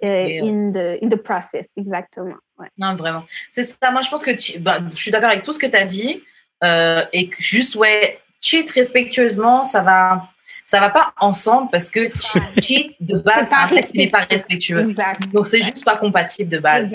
uh, 0.03 0.07
in, 0.07 0.73
the, 0.73 0.99
in 1.03 1.09
the 1.09 1.17
process, 1.17 1.67
exactement. 1.77 2.39
Non, 2.79 2.95
vraiment. 2.95 3.25
C'est 3.51 3.65
ça, 3.65 3.91
moi 3.91 4.03
je 4.03 4.11
pense 4.11 4.23
que 4.23 4.31
tu, 4.31 4.59
bah, 4.59 4.79
je 4.91 5.01
suis 5.01 5.11
d'accord 5.11 5.31
avec 5.31 5.43
tout 5.43 5.53
ce 5.53 5.59
que 5.59 5.67
tu 5.67 5.77
as 5.77 5.85
dit 5.85 6.23
euh, 6.63 7.05
et 7.13 7.29
que 7.29 7.43
juste, 7.43 7.75
ouais, 7.77 8.21
cheat 8.41 8.71
respectueusement, 8.71 9.65
ça 9.65 9.83
va 9.83 10.29
ça 10.65 10.81
va 10.81 10.91
pas 10.91 11.13
ensemble 11.19 11.71
parce 11.71 11.91
que 11.91 12.11
cheat 12.63 12.95
de 13.01 13.19
base, 13.19 13.51
c'est 13.71 13.95
n'est 13.95 14.09
pas 14.09 14.21
respectueux. 14.21 14.95
Donc, 15.33 15.49
c'est 15.49 15.63
juste 15.63 15.85
pas 15.85 15.97
compatible 15.97 16.51
de 16.51 16.59
base. 16.59 16.95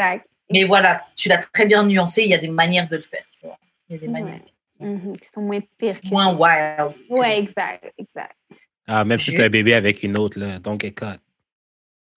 Mais 0.50 0.64
voilà, 0.64 1.02
tu 1.16 1.28
l'as 1.28 1.38
très 1.38 1.66
bien 1.66 1.84
nuancé, 1.84 2.24
il 2.24 2.30
y 2.30 2.34
a 2.34 2.38
des 2.38 2.48
manières 2.48 2.88
de 2.88 2.96
le 2.96 3.02
faire. 3.02 3.24
Il 3.90 3.96
y 3.96 3.96
a 3.96 4.00
des 4.00 4.08
manières. 4.08 4.40
Mm-hmm, 4.80 5.18
qui 5.20 5.28
sont 5.28 5.42
moins 5.42 5.60
pires. 5.78 6.00
Que 6.00 6.10
moins 6.10 6.34
wild. 6.34 6.94
Oui, 7.10 7.28
exact, 7.30 7.92
exact. 7.98 8.36
Ah, 8.88 9.04
même 9.04 9.20
si 9.20 9.34
tu 9.34 9.42
as 9.42 9.46
un 9.46 9.50
bébé 9.50 9.74
avec 9.74 10.04
une 10.04 10.18
autre, 10.18 10.40
là, 10.40 10.60
donc 10.60 10.84
écoute. 10.84 11.18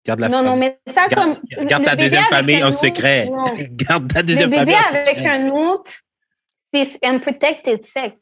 Garde 0.05 0.20
la 0.20 0.28
non, 0.28 0.43
non, 0.43 0.56
mais 0.56 0.78
ça 0.86 1.09
garde, 1.09 1.14
comme. 1.14 1.66
Garde 1.66 1.85
ta 1.85 1.97
deuxième 1.97 2.24
famille 2.30 2.62
en 2.62 2.72
secret. 2.72 3.28
garde 3.72 4.12
ta 4.12 4.22
deuxième 4.22 4.52
famille. 4.52 4.74
Le 4.74 4.93
bébé 4.93 5.10
avec 5.10 5.26
un 5.26 5.51
autre, 5.51 5.90
c'est 6.72 7.05
unprotected 7.05 7.82
sex. 7.82 8.18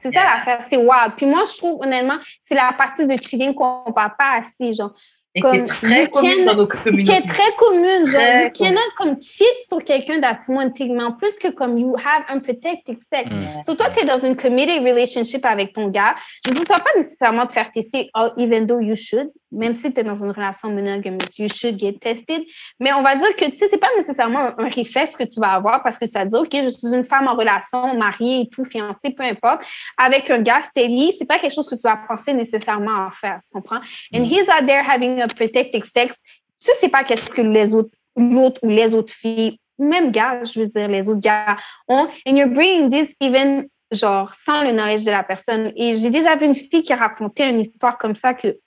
C'est 0.00 0.12
ça 0.12 0.24
l'affaire, 0.24 0.64
c'est 0.68 0.76
wild. 0.76 1.14
Puis 1.16 1.26
moi, 1.26 1.44
je 1.50 1.58
trouve, 1.58 1.80
honnêtement, 1.82 2.18
c'est 2.40 2.54
la 2.54 2.72
partie 2.76 3.06
de 3.06 3.12
cheating 3.12 3.54
qu'on 3.54 3.84
ne 3.86 3.92
parle 3.92 4.14
pas 4.18 4.38
assez, 4.38 4.72
genre. 4.72 4.92
Et 5.34 5.40
comme, 5.40 5.52
qui 5.52 5.60
est 5.60 5.64
très 5.64 6.10
commune 6.10 6.44
dans 6.44 6.56
nos 6.56 6.66
communautés. 6.66 7.04
Qui 7.04 7.12
est 7.12 7.28
très 7.28 7.52
commune. 7.56 8.06
Genre, 8.06 8.44
you 8.44 8.50
cannot 8.52 8.80
comme 8.96 9.20
cheat 9.20 9.46
sur 9.68 9.82
quelqu'un 9.84 10.20
that's 10.20 10.48
mais 10.48 11.02
en 11.04 11.12
plus 11.12 11.38
que 11.38 11.48
comme 11.48 11.78
you 11.78 11.94
have 11.96 12.24
unprotected 12.28 12.98
sex. 13.08 13.30
Mm. 13.30 13.62
So 13.64 13.76
toi, 13.76 13.90
tu 13.90 14.02
es 14.02 14.06
dans 14.06 14.18
une 14.18 14.36
committed 14.36 14.82
relationship 14.82 15.46
avec 15.46 15.72
ton 15.72 15.88
gars. 15.88 16.16
Je 16.44 16.52
ne 16.52 16.56
vous 16.56 16.64
sens 16.64 16.78
pas 16.78 16.90
nécessairement 16.96 17.44
de 17.44 17.52
faire 17.52 17.70
tester, 17.70 18.10
even 18.36 18.66
though 18.66 18.80
you 18.80 18.96
should 18.96 19.30
même 19.52 19.74
si 19.74 19.92
tu 19.92 20.00
es 20.00 20.04
dans 20.04 20.14
une 20.14 20.30
relation 20.30 20.70
monogamous, 20.70 21.38
you 21.38 21.48
should 21.48 21.78
get 21.78 21.94
tested. 22.00 22.42
Mais 22.78 22.92
on 22.92 23.02
va 23.02 23.16
dire 23.16 23.34
que, 23.36 23.44
tu 23.46 23.58
sais, 23.58 23.68
c'est 23.70 23.78
pas 23.80 23.88
nécessairement 23.96 24.50
un 24.58 24.68
réflexe 24.68 25.16
que 25.16 25.24
tu 25.24 25.40
vas 25.40 25.52
avoir 25.52 25.82
parce 25.82 25.98
que 25.98 26.06
ça 26.08 26.24
dit, 26.24 26.36
OK, 26.36 26.50
je 26.52 26.68
suis 26.68 26.94
une 26.94 27.04
femme 27.04 27.26
en 27.26 27.34
relation, 27.34 27.96
mariée 27.96 28.42
et 28.42 28.48
tout, 28.48 28.64
fiancée, 28.64 29.10
peu 29.10 29.24
importe, 29.24 29.62
avec 29.98 30.30
un 30.30 30.40
gars 30.40 30.62
steady, 30.62 31.12
c'est 31.18 31.26
pas 31.26 31.38
quelque 31.38 31.54
chose 31.54 31.68
que 31.68 31.74
tu 31.74 31.82
vas 31.82 31.98
penser 32.08 32.32
nécessairement 32.32 33.06
en 33.06 33.10
faire, 33.10 33.40
tu 33.44 33.52
comprends? 33.52 33.80
And 34.14 34.22
he's 34.22 34.48
out 34.48 34.66
there 34.66 34.82
having 34.86 35.19
a 35.20 35.28
protected 35.28 35.84
sex. 35.84 36.14
Tu 36.60 36.72
sais 36.78 36.88
pas 36.88 37.04
qu'est-ce 37.04 37.30
que 37.30 37.42
les 37.42 37.74
autres, 37.74 37.90
l'autre 38.16 38.60
ou 38.62 38.68
les 38.68 38.94
autres 38.94 39.12
filles, 39.12 39.58
même 39.78 40.10
gars, 40.10 40.42
je 40.44 40.60
veux 40.60 40.66
dire, 40.66 40.88
les 40.88 41.08
autres 41.08 41.22
gars 41.22 41.56
ont. 41.88 42.06
And 42.26 42.36
you're 42.36 42.48
bringing 42.48 42.90
this 42.90 43.14
even, 43.20 43.66
genre, 43.90 44.34
sans 44.34 44.62
le 44.62 44.72
knowledge 44.72 45.04
de 45.04 45.10
la 45.10 45.24
personne. 45.24 45.72
Et 45.76 45.96
j'ai 45.96 46.10
déjà 46.10 46.36
vu 46.36 46.46
une 46.46 46.54
fille 46.54 46.82
qui 46.82 46.92
a 46.92 46.96
raconté 46.96 47.44
une 47.44 47.60
histoire 47.60 47.98
comme 47.98 48.14
ça 48.14 48.34
que 48.34 48.58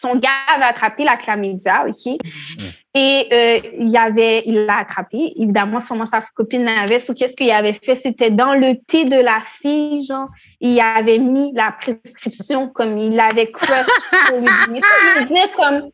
son 0.00 0.16
gars 0.16 0.30
avait 0.54 0.64
attrapé 0.64 1.04
la 1.04 1.16
chlamydia, 1.16 1.84
OK? 1.86 1.94
Mm-hmm. 1.94 2.72
Et 2.96 3.28
euh, 3.32 3.58
il 3.80 3.96
avait, 3.96 4.44
il 4.46 4.66
l'a 4.66 4.78
attrapé. 4.78 5.32
Évidemment, 5.36 5.80
sûrement 5.80 6.06
sa 6.06 6.20
copine 6.20 6.64
l'avait. 6.64 7.00
So, 7.00 7.12
qu'est-ce 7.12 7.34
qu'il 7.34 7.50
avait 7.50 7.72
fait? 7.72 7.96
C'était 7.96 8.30
dans 8.30 8.54
le 8.54 8.76
thé 8.86 9.04
de 9.04 9.16
la 9.16 9.40
fille, 9.44 10.06
genre, 10.06 10.28
il 10.60 10.80
avait 10.80 11.18
mis 11.18 11.52
la 11.56 11.72
prescription 11.72 12.68
comme 12.68 12.96
il 12.96 13.16
l'avait 13.16 13.50
crush 13.50 13.86
pour 14.28 14.38
lui 14.38 14.46
dire. 14.68 14.82
Je 15.16 15.18
veux 15.18 15.26
dire, 15.26 15.52
comme, 15.56 15.90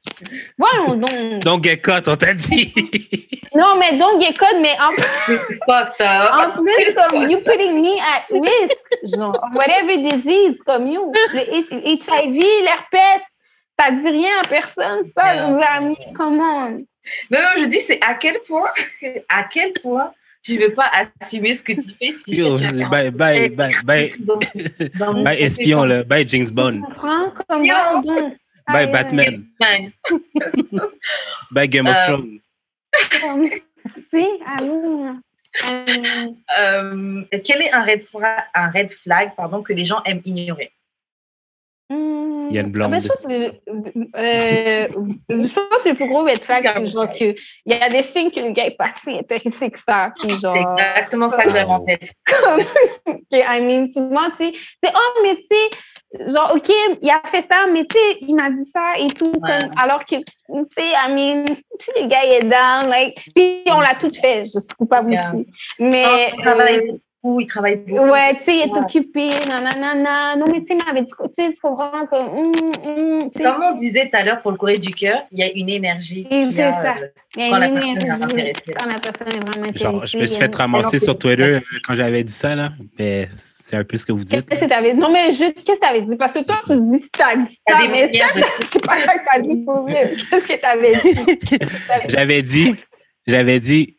voyons 0.58 0.94
donc. 0.96 1.38
Donc, 1.40 1.64
get 1.64 1.78
cut, 1.78 2.06
on 2.06 2.16
t'a 2.16 2.34
dit. 2.34 2.70
non, 3.56 3.76
mais 3.78 3.96
donc, 3.96 4.20
get 4.20 4.34
cut, 4.34 4.60
mais 4.60 4.76
en 4.78 4.92
plus, 4.92 5.58
en 5.68 6.50
plus, 6.52 6.94
comme, 6.94 7.30
you 7.30 7.38
putting 7.38 7.80
me 7.80 7.98
at 7.98 8.26
risk, 8.30 9.16
genre, 9.16 9.40
whatever 9.54 9.96
disease, 9.96 10.60
comme 10.66 10.86
you, 10.86 11.10
le 11.32 11.56
HIV, 11.56 12.44
l'herpès, 12.62 13.22
ça 13.80 13.90
dit 13.90 14.08
rien 14.08 14.40
à 14.42 14.48
personne, 14.48 15.10
ça, 15.16 15.48
nos 15.48 15.60
amis, 15.62 15.96
comment? 16.14 16.70
Non, 16.70 16.80
non, 17.30 17.48
je 17.58 17.66
dis, 17.66 17.80
c'est 17.80 18.02
à 18.04 18.14
quel 18.14 18.38
point, 18.46 18.68
à 19.28 19.44
quel 19.44 19.72
point 19.72 20.12
tu 20.42 20.54
ne 20.54 20.66
veux 20.66 20.74
pas 20.74 20.90
assumer 21.20 21.54
ce 21.54 21.62
que 21.62 21.72
tu 21.72 21.90
fais 21.98 22.12
si 22.12 22.36
Yo, 22.36 22.56
je 22.56 22.88
bye, 22.88 23.10
bye, 23.10 23.50
bye, 23.50 23.74
bye, 23.84 24.12
bye, 25.24 25.42
espion, 25.42 25.84
là, 25.84 26.02
bye 26.04 26.26
James 26.26 26.50
Bond. 26.50 26.82
Bye 28.68 28.86
Batman. 28.90 29.44
bye. 31.50 31.68
Game 31.68 31.86
of 31.86 31.96
euh, 31.96 32.06
Thrones. 32.06 32.40
Si, 34.12 34.26
allô. 34.46 35.16
Euh, 36.58 37.24
quel 37.44 37.62
est 37.62 37.72
un 37.72 37.82
red, 37.82 38.04
flag, 38.04 38.38
un 38.54 38.70
red 38.70 38.90
flag 38.90 39.34
pardon, 39.34 39.62
que 39.62 39.72
les 39.72 39.84
gens 39.84 40.00
aiment 40.04 40.22
ignorer? 40.24 40.70
Il 42.50 42.56
y 42.56 42.58
a 42.58 42.62
une 42.62 42.72
blonde. 42.72 43.00
je, 43.00 43.08
pense 43.08 43.22
que, 43.22 43.48
euh, 44.16 44.88
je 45.28 45.54
pense 45.54 45.82
que 45.84 45.88
le 45.88 45.94
plus 45.94 46.08
gros 46.08 46.24
red 46.24 46.42
flag, 46.42 46.68
c'est 46.76 46.86
genre 46.86 47.08
que 47.08 47.34
il 47.66 47.72
y 47.72 47.74
a 47.74 47.88
des 47.88 48.02
signes 48.02 48.30
que 48.30 48.40
le 48.40 48.50
gars 48.50 48.66
est 48.66 48.76
pas 48.76 48.90
si 48.90 49.16
intéressé 49.16 49.70
que 49.70 49.78
ça. 49.78 50.12
C'est 50.20 50.32
exactement 50.32 51.28
ça 51.28 51.44
que 51.44 51.50
j'avais 51.50 51.64
en 51.64 51.84
tête. 51.84 52.10
Comme, 52.26 52.60
I 53.32 53.60
mean, 53.60 53.86
souvent, 53.92 54.28
tu 54.36 54.46
sais, 54.46 54.52
c'est 54.82 54.92
oh, 54.94 55.20
mais 55.22 55.36
tu 55.36 55.46
sais, 55.50 56.32
genre, 56.32 56.52
OK, 56.54 56.68
il 57.00 57.10
a 57.10 57.22
fait 57.28 57.46
ça, 57.48 57.66
mais 57.72 57.84
tu 57.86 57.96
sais, 57.96 58.18
il 58.22 58.34
m'a 58.34 58.50
dit 58.50 58.68
ça 58.74 58.94
et 58.98 59.06
tout. 59.08 59.32
Comme, 59.32 59.70
alors 59.80 60.04
que, 60.04 60.16
tu 60.16 60.24
sais, 60.76 60.90
I 61.06 61.12
mean, 61.12 61.46
si 61.78 61.90
le 62.00 62.08
gars 62.08 62.24
est 62.24 62.42
down, 62.42 62.90
like, 62.90 63.20
puis 63.34 63.62
on 63.68 63.80
l'a 63.80 63.94
tout 63.94 64.10
fait, 64.20 64.44
je 64.44 64.58
suis 64.58 64.74
coupable 64.76 65.12
yeah. 65.12 65.32
aussi. 65.32 65.46
Mais. 65.78 66.32
Non, 66.44 66.56
il 67.22 67.46
travaille 67.46 67.76
beaucoup. 67.76 68.10
Ouais, 68.10 68.34
tu 68.38 68.44
sais, 68.44 68.56
il 68.56 68.62
est 68.62 68.78
occupé, 68.78 69.28
nanana. 69.48 70.36
Non, 70.36 70.46
mais 70.50 70.60
tu 70.60 70.68
sais, 70.68 70.78
il 70.80 70.86
m'avait 70.86 71.02
dit, 71.02 71.12
tu 71.12 71.44
sais, 71.44 71.52
tu 71.52 71.60
comprends 71.60 72.06
comme. 72.06 72.28
Hum, 72.28 72.52
hum, 72.84 73.30
Comme 73.30 73.62
on 73.62 73.76
disait 73.76 74.08
tout 74.08 74.16
à 74.18 74.24
l'heure 74.24 74.40
pour 74.40 74.52
le 74.52 74.56
courrier 74.56 74.78
du 74.78 74.90
cœur, 74.90 75.22
il 75.30 75.38
y 75.38 75.42
a 75.42 75.50
une 75.54 75.68
énergie. 75.68 76.26
C'est 76.30 76.52
ça. 76.54 76.94
Euh, 76.96 77.06
il 77.36 77.48
y 77.48 77.52
a 77.52 77.68
une 77.68 77.76
énergie. 77.76 78.52
Quand 78.76 78.88
la 78.88 78.98
personne 78.98 79.28
est 79.28 79.52
vraiment 79.52 79.68
intéressée. 79.68 79.84
Genre, 79.84 80.06
je 80.06 80.18
me 80.18 80.26
suis 80.26 80.38
fait 80.38 80.54
ramasser 80.54 80.98
sur 80.98 81.18
Twitter 81.18 81.42
euh, 81.42 81.60
quand 81.86 81.94
j'avais 81.94 82.24
dit 82.24 82.32
ça, 82.32 82.54
là. 82.54 82.70
Mais 82.98 83.28
c'est 83.70 83.76
un 83.76 83.84
peu 83.84 83.98
ce 83.98 84.06
que 84.06 84.12
vous 84.12 84.24
dites. 84.24 84.48
Qu'est-ce 84.48 84.62
que 84.62 84.66
tu 84.66 84.72
avais 84.72 84.94
dit? 84.94 84.98
Non, 84.98 85.12
mais 85.12 85.28
qu'est-ce 85.28 85.52
que 85.52 85.78
tu 85.78 85.86
avais 85.86 86.02
dit? 86.02 86.16
Parce 86.16 86.32
que 86.32 86.42
toi, 86.42 86.56
tu 86.66 86.72
dis 86.74 87.00
que 87.00 87.18
tu 87.18 87.22
as 87.22 87.36
dit 87.36 87.60
ça, 87.68 87.78
mais 87.88 88.10
c'est 88.64 88.84
pas 88.84 88.96
ça 88.96 89.18
que 89.18 89.24
tu 89.30 89.36
as 89.36 89.40
dit 89.40 89.64
pour 89.64 89.82
mieux. 89.82 89.94
Qu'est-ce 90.30 90.48
que 90.48 90.58
tu 90.58 90.66
avais 90.66 90.96
dit? 90.96 91.58
j'avais 92.08 92.42
dit, 92.42 92.74
j'avais 93.26 93.60
dit, 93.60 93.96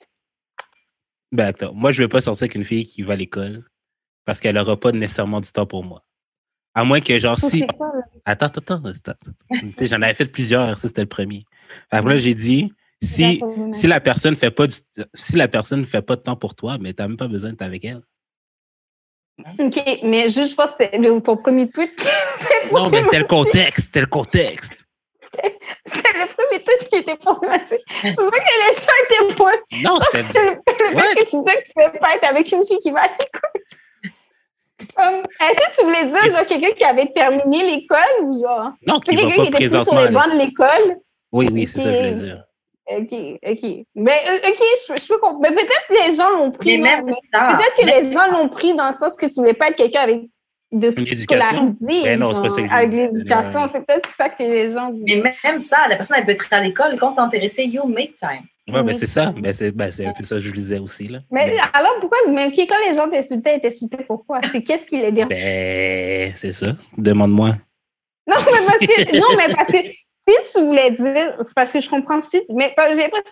ben 1.32 1.48
attends, 1.48 1.74
moi, 1.74 1.92
je 1.92 2.02
ne 2.02 2.06
vais 2.06 2.10
pas 2.10 2.22
sortir 2.22 2.44
avec 2.44 2.56
une 2.56 2.64
fille 2.64 2.86
qui 2.86 3.02
va 3.02 3.14
à 3.14 3.16
l'école 3.16 3.64
parce 4.26 4.40
qu'elle 4.40 4.56
n'aura 4.56 4.80
pas 4.80 4.92
nécessairement 4.92 5.40
du 5.40 5.52
temps 5.52 5.66
pour 5.66 5.84
moi. 5.84 6.04
À 6.74 6.84
moins 6.84 7.02
que, 7.02 7.18
genre, 7.20 7.38
si. 7.38 7.66
Attends, 8.26 8.46
attends, 8.46 8.84
attends. 8.86 9.14
tu 9.50 9.74
sais, 9.76 9.88
j'en 9.88 10.02
avais 10.02 10.14
fait 10.14 10.26
plusieurs, 10.26 10.78
ça, 10.78 10.88
c'était 10.88 11.02
le 11.02 11.08
premier. 11.08 11.44
Après, 11.90 12.20
j'ai 12.20 12.34
dit, 12.34 12.72
si, 13.02 13.42
si 13.74 13.88
la 13.88 14.00
personne 14.00 14.36
fait 14.36 14.52
pas 14.52 14.68
si 15.14 15.36
la 15.36 15.48
personne 15.48 15.82
ne 15.82 15.86
fait 15.86 16.02
pas 16.02 16.16
de 16.16 16.22
temps 16.22 16.36
pour 16.36 16.56
toi, 16.56 16.78
mais 16.80 16.94
tu 16.94 17.02
n'as 17.02 17.08
même 17.08 17.18
pas 17.18 17.28
besoin 17.28 17.50
d'être 17.50 17.62
avec 17.62 17.84
elle. 17.84 18.02
OK, 19.60 20.00
mais 20.04 20.30
juste, 20.30 20.52
je 20.52 20.56
pense 20.56 20.72
que 20.72 20.86
c'est 20.92 21.22
ton 21.22 21.38
premier 21.38 21.70
tweet. 21.70 22.08
non, 22.74 22.90
mais 22.90 23.04
c'était 23.04 23.20
le 23.20 23.26
contexte, 23.26 23.86
c'était 23.86 24.02
le 24.02 24.08
contexte. 24.08 24.88
C'est 25.86 26.14
le 26.14 26.26
premier 26.28 26.62
truc 26.62 26.90
qui 26.90 26.96
était 26.98 27.16
problématique. 27.16 27.80
C'est 27.88 28.16
vrai 28.16 28.40
que 28.40 28.54
les 28.68 28.74
gens 28.76 28.98
étaient 29.04 29.42
moins. 29.42 29.54
Non, 29.84 30.00
c'est. 30.12 30.24
Le 30.24 31.00
fait 31.00 31.16
que 31.16 31.30
tu 31.30 31.42
disais 31.42 31.56
que 31.58 31.64
tu 31.64 31.72
ne 31.78 31.86
pouvais 31.86 32.00
pas 32.00 32.16
être 32.16 32.30
avec 32.30 32.52
une 32.52 32.66
fille 32.66 32.80
qui 32.80 32.92
va 32.92 33.02
à 33.02 33.08
l'école. 33.08 33.62
Um, 34.98 35.24
Est-ce 35.40 35.60
que 35.60 35.80
tu 35.80 35.86
voulais 35.86 36.06
dire 36.06 36.36
genre 36.36 36.46
quelqu'un 36.46 36.72
qui 36.72 36.84
avait 36.84 37.12
terminé 37.14 37.64
l'école 37.64 38.24
ou 38.24 38.34
genre? 38.34 38.72
Non 38.88 39.00
qui 39.00 39.16
pas 39.16 39.22
qui 39.22 39.64
était 39.64 39.84
sur 39.84 40.02
les 40.02 40.10
bancs 40.10 40.32
de 40.32 40.38
l'école? 40.40 40.98
Oui 41.32 41.48
oui 41.52 41.68
c'est 41.68 41.82
ça 41.82 41.90
que 41.90 41.92
je 41.92 41.98
voulais 41.98 42.12
dire 42.14 42.44
ok 42.90 43.40
ok 43.48 43.86
mais 43.96 44.12
euh, 44.28 44.50
ok 44.50 44.60
je, 44.88 45.02
je 45.02 45.08
peux 45.08 45.18
comprendre 45.20 45.40
mais 45.42 45.52
peut-être 45.52 45.88
que 45.88 45.94
les 45.94 46.16
gens 46.16 46.30
l'ont 46.32 46.52
pris 46.52 46.78
mais 46.78 47.02
même 47.02 47.06
peut-être 47.06 47.76
que 47.78 47.86
les 47.86 48.12
gens 48.12 48.32
l'ont 48.32 48.50
pris 48.50 48.74
dans 48.74 48.90
le 48.90 48.98
sens 48.98 49.16
que 49.16 49.28
tu 49.28 49.36
voulais 49.36 49.54
pas 49.54 49.70
être 49.70 49.76
quelqu'un 49.76 50.02
avec 50.02 50.22
de 50.72 50.90
scolariser. 50.90 52.04
Ben 52.04 52.20
non, 52.20 52.34
c'est 52.34 52.42
pas 52.42 52.48
genre, 52.50 52.68
ça 52.70 52.76
avec 52.76 52.94
l'éducation, 52.94 53.66
c'est 53.72 53.86
peut-être 53.86 54.10
ça 54.16 54.30
que 54.30 54.42
les 54.44 54.70
gens. 54.72 54.92
Mais 55.08 55.22
même 55.44 55.60
ça, 55.60 55.88
la 55.90 55.96
personne, 55.98 56.18
elle 56.20 56.26
peut 56.26 56.32
être 56.32 56.48
à 56.52 56.62
l'école. 56.62 56.96
Quand 56.98 57.14
t'es 57.14 57.22
intéressé, 57.22 57.64
you 57.66 57.86
make 57.86 58.16
time. 58.16 58.44
Ouais, 58.68 58.84
ben 58.84 58.86
Oui. 58.88 58.96
c'est 58.96 59.08
ça. 59.08 59.34
Ben 59.38 59.52
c'est 59.54 59.72
ben, 59.72 59.92
c'est 59.92 60.06
un 60.06 60.14
peu 60.14 60.24
ça 60.24 60.36
que 60.36 60.42
je 60.42 60.52
disais 60.52 60.80
aussi. 60.80 61.08
Là. 61.08 61.20
Mais 61.32 61.54
alors 61.74 61.98
pourquoi, 62.00 62.20
mais 62.30 62.52
qui- 62.52 62.68
quand 62.68 62.78
les 62.88 62.96
gens 62.96 63.10
t'insultaient, 63.10 63.58
ils 63.58 63.62
t'insultaient 63.62 64.04
pourquoi? 64.08 64.40
C'est 64.52 64.62
qu'est-ce 64.62 64.86
qui 64.86 64.98
les 64.98 65.12
dérange? 65.12 65.30
Ben, 65.30 66.32
c'est 66.36 66.54
ça. 66.54 66.68
Demande-moi. 66.98 67.50
Non, 68.28 68.36
mais 68.46 68.66
parce 68.66 68.78
que, 68.78 69.18
non, 69.18 69.28
mais 69.36 69.54
parce 69.54 69.68
que 69.68 69.78
si 69.82 70.54
tu 70.54 70.64
voulais 70.66 70.92
dire, 70.92 71.34
c'est 71.44 71.54
parce 71.56 71.72
que 71.72 71.82
je 71.82 71.90
comprends 71.90 72.22
si, 72.22 72.42
mais 72.56 72.74
que 72.78 72.84
j'ai 72.96 73.02
l'impression, 73.02 73.32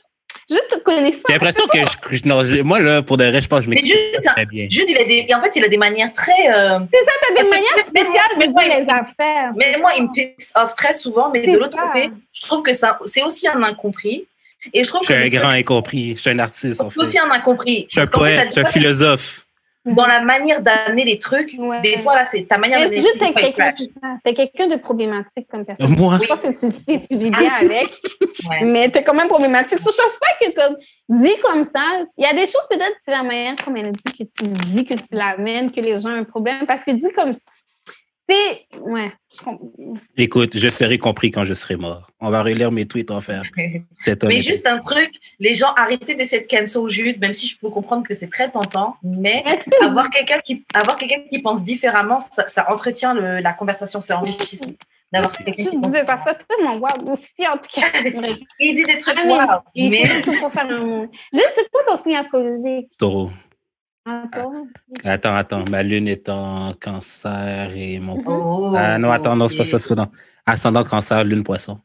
je 0.49 0.75
te 0.75 0.79
connais 0.81 1.11
ça. 1.11 1.19
J'ai 1.27 1.33
l'impression 1.33 1.63
que 1.71 1.79
je, 1.79 1.97
que 2.09 2.15
je- 2.15 2.25
non, 2.27 2.43
je- 2.43 2.61
moi, 2.61 2.79
là, 2.79 3.01
pour 3.01 3.17
de 3.17 3.25
vrai, 3.25 3.41
je 3.41 3.47
pense 3.47 3.65
que 3.65 3.71
je 3.73 3.79
c'est 3.79 4.27
un- 4.27 4.31
très 4.33 4.45
bien. 4.45 4.67
Jude, 4.69 4.85
il 4.89 4.97
a 4.97 5.03
des, 5.03 5.33
en 5.33 5.41
fait, 5.41 5.55
il 5.55 5.63
a 5.63 5.67
des 5.67 5.77
manières 5.77 6.11
très. 6.13 6.31
euh, 6.49 6.79
T'as 6.79 7.43
des 7.43 7.49
manières 7.49 7.85
spéciales 7.87 8.35
mais 8.37 8.47
de 8.47 8.53
il- 8.53 8.85
les 8.85 8.91
affaires. 8.91 9.51
Mais 9.55 9.77
moi, 9.79 9.91
il 9.97 10.03
me 10.03 10.13
piss 10.13 10.51
off 10.55 10.73
très 10.75 10.93
souvent. 10.93 11.29
Mais 11.31 11.43
C'est 11.45 11.53
de 11.53 11.57
l'autre 11.59 11.77
ça. 11.77 11.91
côté, 11.93 12.09
je 12.33 12.41
trouve 12.41 12.63
que 12.63 12.73
ça, 12.73 12.97
c'est 13.05 13.23
aussi 13.23 13.47
un 13.47 13.61
incompris. 13.63 14.25
Et 14.73 14.83
je 14.83 14.89
trouve 14.89 15.01
Je 15.07 15.13
suis 15.13 15.29
que 15.31 15.37
un 15.37 15.39
grand 15.39 15.49
incompris. 15.51 16.15
Je 16.15 16.21
suis 16.21 16.29
un 16.31 16.39
artiste, 16.39 16.81
en 16.81 16.89
c'est 16.89 16.95
fait. 16.95 16.99
aussi 17.01 17.19
un 17.19 17.31
incompris. 17.31 17.85
Je 17.87 17.93
suis 17.93 18.01
un 18.01 18.07
poète, 18.07 18.47
je 18.47 18.51
suis 18.51 18.61
un 18.61 18.65
philosophe. 18.65 19.45
Dans 19.95 20.05
la 20.07 20.21
manière 20.21 20.61
d'amener 20.61 21.03
les 21.05 21.19
trucs, 21.19 21.53
Ouais. 21.57 21.81
des 21.81 21.97
fois, 21.99 22.15
là, 22.15 22.25
c'est 22.25 22.45
ta 22.47 22.57
manière 22.57 22.79
Mais 22.79 22.85
d'amener 22.85 23.01
juste 23.01 23.13
les 23.15 23.33
t'es 23.33 23.53
trucs. 23.53 23.89
T'es 24.23 24.33
quelqu'un 24.33 24.67
de 24.67 24.75
problématique 24.75 25.47
comme 25.49 25.65
personne. 25.65 25.95
Moi, 25.97 26.17
Je 26.21 26.27
pense 26.27 26.41
que 26.41 26.47
tu 26.47 27.07
tu 27.07 27.17
vis 27.17 27.29
bien 27.31 27.51
avec, 27.61 28.01
Ouais. 28.49 28.63
mais 28.63 28.89
t'es 28.89 29.03
quand 29.03 29.13
même 29.13 29.27
problématique. 29.27 29.77
Je 29.79 29.83
pense 29.83 29.95
pas 30.19 30.45
que 30.45 30.51
comme 30.53 30.77
dit 31.09 31.35
comme 31.43 31.63
ça, 31.63 31.83
il 32.17 32.23
y 32.23 32.27
a 32.27 32.33
des 32.33 32.45
choses 32.45 32.67
peut-être 32.69 32.95
c'est 33.01 33.11
la 33.11 33.23
manière 33.23 33.55
comme 33.63 33.77
elle 33.77 33.91
dit 33.91 34.11
que 34.13 34.23
tu 34.23 34.49
dis 34.67 34.85
que 34.85 34.93
tu 34.93 35.15
l'amènes, 35.15 35.71
que 35.71 35.81
les 35.81 35.97
gens 35.97 36.09
ont 36.11 36.19
un 36.19 36.23
problème, 36.23 36.65
parce 36.65 36.83
que 36.83 36.91
dit 36.91 37.11
comme 37.15 37.33
ça, 37.33 37.39
c'est 38.29 38.79
ouais, 38.79 39.11
je 39.31 40.23
écoute, 40.23 40.57
je 40.57 40.69
serai 40.69 40.97
compris 40.97 41.31
quand 41.31 41.45
je 41.45 41.53
serai 41.53 41.75
mort. 41.75 42.11
On 42.19 42.29
va 42.29 42.43
relire 42.43 42.71
mes 42.71 42.85
tweets 42.85 43.11
en 43.11 43.21
faire. 43.21 43.41
Mais 44.23 44.41
juste 44.41 44.67
un 44.67 44.79
truc, 44.79 45.11
les 45.39 45.55
gens 45.55 45.73
arrêtez 45.75 46.15
d'essayer 46.15 46.43
de 46.43 46.47
cancel 46.47 46.87
Jude, 46.89 47.19
même 47.19 47.33
si 47.33 47.47
je 47.47 47.57
peux 47.57 47.69
comprendre 47.69 48.07
que 48.07 48.13
c'est 48.13 48.29
très 48.29 48.49
tentant, 48.49 48.97
mais 49.03 49.43
avoir 49.81 50.09
quelqu'un 50.09 50.39
qui, 50.39 50.65
avoir 50.73 50.95
quelqu'un 50.97 51.21
qui 51.31 51.41
pense 51.41 51.63
différemment, 51.63 52.19
ça, 52.19 52.47
ça 52.47 52.71
entretient 52.71 53.13
le- 53.13 53.39
la 53.39 53.53
conversation, 53.53 54.01
c'est 54.01 54.13
enrichissant. 54.13 54.69
D'avoir 55.11 55.35
quelqu'un 55.35 55.63
je 55.63 55.69
qui 55.69 55.75
pense 55.77 55.87
disais 55.87 56.05
ça 56.05 56.17
fait 56.19 56.37
tellement 56.47 56.75
wow 56.77 57.11
aussi 57.11 57.47
en 57.47 57.57
tout 57.57 57.69
cas. 57.73 57.87
Il 58.59 58.75
dit 58.75 58.83
des 58.83 58.99
trucs 58.99 59.17
Ah, 59.17 59.55
wow, 59.55 59.61
Il 59.73 59.89
mais 59.89 60.03
tout 60.21 60.33
pour 60.39 60.51
faire 60.51 60.69
un 60.69 61.07
sais 61.33 61.65
quoi 61.71 61.81
ton 61.83 62.01
signe 62.01 62.15
astrologique? 62.15 62.91
Taureau. 62.99 63.31
Attends. 64.05 64.67
Attends, 65.03 65.35
attends. 65.35 65.65
Ma 65.69 65.83
lune 65.83 66.07
est 66.07 66.29
en 66.29 66.73
cancer 66.73 67.71
et 67.75 67.99
mon. 67.99 68.21
Oh, 68.25 68.73
Ah 68.75 68.97
non, 68.97 69.11
attends, 69.11 69.35
non, 69.35 69.47
c'est 69.47 69.57
pas 69.57 69.65
ça, 69.65 69.79
c'est 69.79 69.93
pas 69.95 70.03
non. 70.03 70.11
Ascendant 70.45 70.83
cancer, 70.83 71.23
lune 71.23 71.43
poisson. 71.43 71.79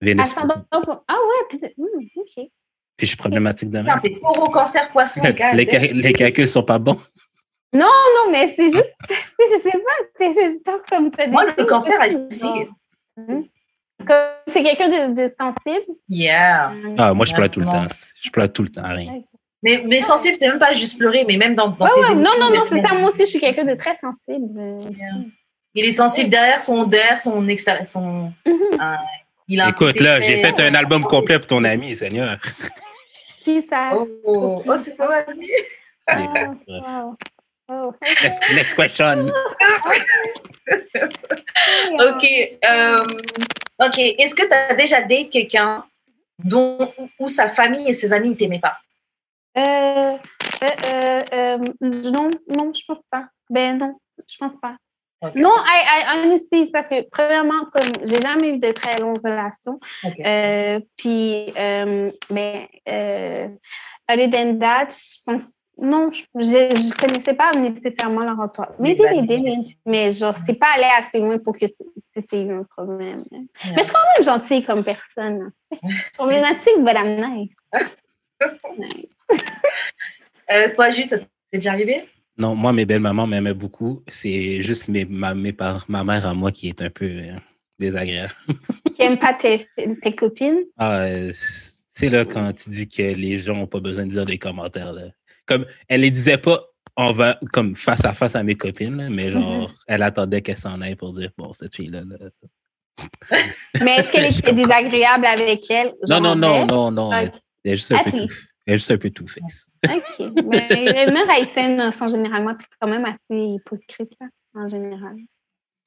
Vénus. 0.00 0.24
Ascendant. 0.24 0.64
Ah 0.72 0.78
ouais, 0.80 1.46
puis 1.48 1.60
hum, 1.78 1.86
ok. 2.16 2.46
Puis 2.96 3.06
je 3.06 3.06
suis 3.06 3.16
problématique 3.16 3.70
de 3.70 3.78
même. 3.78 3.96
C'est 4.00 4.18
taureau, 4.20 4.44
cancer, 4.44 4.90
poisson, 4.90 5.20
gars. 5.22 5.52
Les, 5.52 5.64
les 5.64 6.12
calculs 6.12 6.48
sont 6.48 6.62
pas 6.62 6.78
bons. 6.78 6.98
Non, 7.74 7.90
mais 8.30 8.54
c'est 8.54 8.70
juste, 8.70 8.94
je 9.10 9.60
sais 9.62 9.72
pas, 9.72 10.32
c'est 10.32 10.62
comme 10.88 11.10
t'as 11.10 11.26
Moi, 11.26 11.46
le 11.56 11.64
cancer 11.64 11.98
aussi. 12.00 12.46
Hum. 13.16 13.46
Comme 14.06 14.16
C'est 14.46 14.62
quelqu'un 14.62 14.88
de, 14.88 15.14
de 15.14 15.32
sensible. 15.36 15.94
Yeah. 16.08 16.72
Ah, 16.98 17.14
moi, 17.14 17.26
je 17.26 17.34
pleure 17.34 17.50
tout 17.50 17.60
le 17.60 17.66
temps. 17.66 17.86
Je 18.22 18.30
pleure 18.30 18.52
tout 18.52 18.62
le 18.62 18.68
temps, 18.68 18.82
rien. 18.84 19.22
Mais, 19.64 19.82
mais 19.86 20.02
sensible, 20.02 20.36
c'est 20.38 20.46
même 20.48 20.58
pas 20.58 20.74
juste 20.74 20.98
pleurer, 20.98 21.24
mais 21.26 21.36
même 21.38 21.54
dans, 21.54 21.68
dans 21.68 21.86
Ouais, 21.86 21.90
tes 21.94 22.00
ouais, 22.00 22.14
non, 22.14 22.20
émotions, 22.20 22.40
non, 22.40 22.50
non, 22.54 22.62
mais- 22.70 22.76
c'est 22.82 22.86
ça. 22.86 22.94
Moi 22.94 23.10
aussi, 23.10 23.20
je 23.20 23.30
suis 23.30 23.40
quelqu'un 23.40 23.64
de 23.64 23.74
très 23.74 23.94
sensible. 23.94 24.58
euh, 24.58 24.80
Il 25.74 25.84
est 25.86 25.92
sensible 25.92 26.28
derrière 26.30 26.60
son 26.60 26.84
derrière 26.84 27.18
son 27.18 27.48
extérieur. 27.48 27.86
Son, 27.86 28.30
Mhm. 28.46 28.52
euh, 28.80 28.94
il 29.48 29.60
a 29.60 29.66
un 29.66 29.68
Écoute, 29.70 29.98
là, 30.00 30.20
j'ai 30.20 30.36
fait 30.36 30.60
un 30.60 30.74
album 30.74 31.02
complet 31.04 31.38
pour 31.38 31.46
ton 31.48 31.64
ami, 31.64 31.96
Seigneur. 31.96 32.38
Qui 33.40 33.66
ça? 33.68 33.92
Oh, 33.94 34.06
oh, 34.24 34.62
oh, 34.66 34.76
c'est. 34.76 34.94
Ah, 36.06 36.18
Bref. 36.18 36.50
wow. 36.68 37.16
Oh, 37.70 37.92
Next, 38.22 38.42
next 38.54 38.74
question. 38.74 39.26
Ok. 42.08 42.24
euh, 42.68 42.96
ok. 43.80 43.98
Est-ce 43.98 44.34
que 44.34 44.46
tu 44.46 44.52
as 44.52 44.74
déjà 44.74 45.00
date 45.02 45.30
quelqu'un 45.30 45.82
dont 46.42 46.92
où 47.18 47.28
sa 47.28 47.48
famille 47.48 47.88
et 47.88 47.94
ses 47.94 48.12
amis 48.12 48.30
ne 48.30 48.34
t'aimaient 48.34 48.58
pas? 48.60 48.76
Euh, 49.56 49.60
euh, 49.62 50.66
euh, 50.94 51.20
euh, 51.32 51.58
non, 51.80 52.30
non, 52.58 52.72
je 52.74 52.82
pense 52.86 53.02
pas. 53.10 53.26
Ben 53.50 53.78
non, 53.78 53.98
je 54.28 54.36
pense 54.38 54.56
pas. 54.60 54.76
Ok. 55.22 55.36
Non, 55.36 55.50
I, 55.50 55.84
I 55.86 56.04
honestly, 56.12 56.66
c'est 56.66 56.72
parce 56.72 56.88
que 56.88 57.08
premièrement, 57.10 57.64
comme 57.72 57.88
j'ai 58.04 58.20
jamais 58.20 58.50
eu 58.50 58.58
de 58.58 58.72
très 58.72 58.98
longues 59.00 59.20
relations, 59.24 59.78
euh, 60.24 60.80
puis, 60.96 61.52
euh, 61.56 62.10
mais, 62.30 62.68
euh, 62.88 63.48
other 64.10 64.30
than 64.30 64.58
that, 64.58 64.88
je 64.90 65.18
pense, 65.24 65.42
non, 65.78 66.12
je, 66.12 66.22
je, 66.36 66.44
je 66.44 66.94
connaissais 66.94 67.34
pas 67.34 67.50
nécessairement 67.52 68.20
leur 68.20 68.38
entourage. 68.38 68.74
Mais 68.78 68.94
des 68.94 69.06
amis. 69.06 69.76
mais 69.84 70.10
genre, 70.10 70.34
c'est 70.34 70.54
pas 70.54 70.68
allé 70.74 70.86
assez 70.98 71.18
loin 71.18 71.38
pour 71.38 71.56
que 71.56 71.64
eu 71.64 72.52
un 72.52 72.64
problème. 72.64 73.24
Mais 73.32 73.78
je 73.78 73.82
suis 73.82 73.92
quand 73.92 73.98
même 74.16 74.24
gentille 74.24 74.62
comme 74.64 74.84
personne. 74.84 75.50
Problématique, 76.14 76.78
but 76.78 76.96
I'm 76.96 77.16
nice. 77.16 77.54
Nice. 78.76 79.13
Euh, 80.50 80.68
toi, 80.74 80.90
Jude, 80.90 81.08
ça 81.08 81.16
t'est 81.18 81.26
déjà 81.54 81.72
arrivé? 81.72 82.04
Non, 82.36 82.54
moi, 82.54 82.74
mes 82.74 82.84
belles-mamans 82.84 83.26
m'aimaient 83.26 83.54
beaucoup. 83.54 84.02
C'est 84.08 84.60
juste 84.60 84.88
mes, 84.88 85.06
ma, 85.06 85.34
mes 85.34 85.54
par- 85.54 85.86
ma 85.88 86.04
mère 86.04 86.26
à 86.26 86.34
moi 86.34 86.52
qui 86.52 86.68
est 86.68 86.82
un 86.82 86.90
peu 86.90 87.06
euh, 87.06 87.32
désagréable. 87.78 88.34
Qui 88.94 89.02
aime 89.02 89.18
pas 89.18 89.32
tes, 89.32 89.66
tes 90.02 90.14
copines? 90.14 90.58
Ah, 90.76 90.98
euh, 91.04 91.30
c'est 91.32 92.10
là 92.10 92.26
quand 92.26 92.52
tu 92.52 92.68
dis 92.68 92.86
que 92.86 93.02
les 93.02 93.38
gens 93.38 93.56
n'ont 93.56 93.66
pas 93.66 93.80
besoin 93.80 94.04
de 94.04 94.10
dire 94.10 94.26
des 94.26 94.36
commentaires. 94.36 94.92
Là. 94.92 95.04
Comme, 95.46 95.64
elle 95.88 96.02
les 96.02 96.10
disait 96.10 96.36
pas 96.38 96.60
on 96.96 97.10
va, 97.12 97.38
comme 97.52 97.74
face 97.74 98.04
à 98.04 98.12
face 98.12 98.36
à 98.36 98.42
mes 98.42 98.54
copines, 98.54 98.96
là, 98.98 99.08
mais 99.10 99.32
genre, 99.32 99.68
elle 99.88 100.02
attendait 100.02 100.42
qu'elle 100.42 100.58
s'en 100.58 100.80
aille 100.82 100.94
pour 100.94 101.12
dire 101.12 101.30
bon, 101.38 101.52
cette 101.54 101.74
fille-là. 101.74 102.02
là. 102.02 102.18
Mais 103.82 103.96
est-ce 103.96 104.12
qu'elle 104.12 104.26
était 104.38 104.52
désagréable 104.52 105.24
avec 105.26 105.68
elle? 105.70 105.88
Non, 106.08 106.16
Genre 106.16 106.20
non, 106.20 106.36
non, 106.36 106.66
non, 106.66 106.90
non. 106.90 107.12
Elle, 107.12 107.32
est 107.64 107.76
juste 107.76 107.92
un 107.92 107.96
At 107.96 108.04
peu 108.04 108.10
tout. 108.10 108.16
least. 108.18 108.42
Elle 108.66 108.74
est 108.74 108.78
juste 108.78 108.90
un 108.90 108.98
peu 108.98 109.10
tout 109.10 109.26
face. 109.26 109.70
OK. 109.84 110.26
Mais 110.46 110.68
les 110.68 111.12
mères 111.12 111.28
haïtiennes 111.28 111.90
sont 111.90 112.08
généralement 112.08 112.56
quand 112.80 112.88
même 112.88 113.04
assez 113.04 113.34
hypocrites, 113.36 114.16
là, 114.20 114.26
en 114.54 114.66
général. 114.68 115.16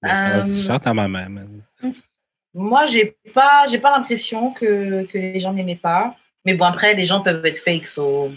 Ça, 0.04 0.38
Euh, 0.38 0.64
Chante 0.64 0.86
à 0.86 0.94
ma 0.94 1.08
mère, 1.08 1.30
man. 1.30 1.62
Moi, 2.54 2.86
j'ai 2.88 3.18
pas, 3.34 3.68
j'ai 3.68 3.80
pas 3.80 3.98
l'impression 3.98 4.52
que, 4.52 5.06
que 5.06 5.18
les 5.18 5.40
gens 5.40 5.54
m'aimaient 5.54 5.76
pas. 5.76 6.16
Mais 6.46 6.54
bon, 6.54 6.66
après, 6.66 6.94
les 6.94 7.06
gens 7.06 7.22
peuvent 7.22 7.46
être 7.46 7.58
fake, 7.58 7.88
so 7.88 8.32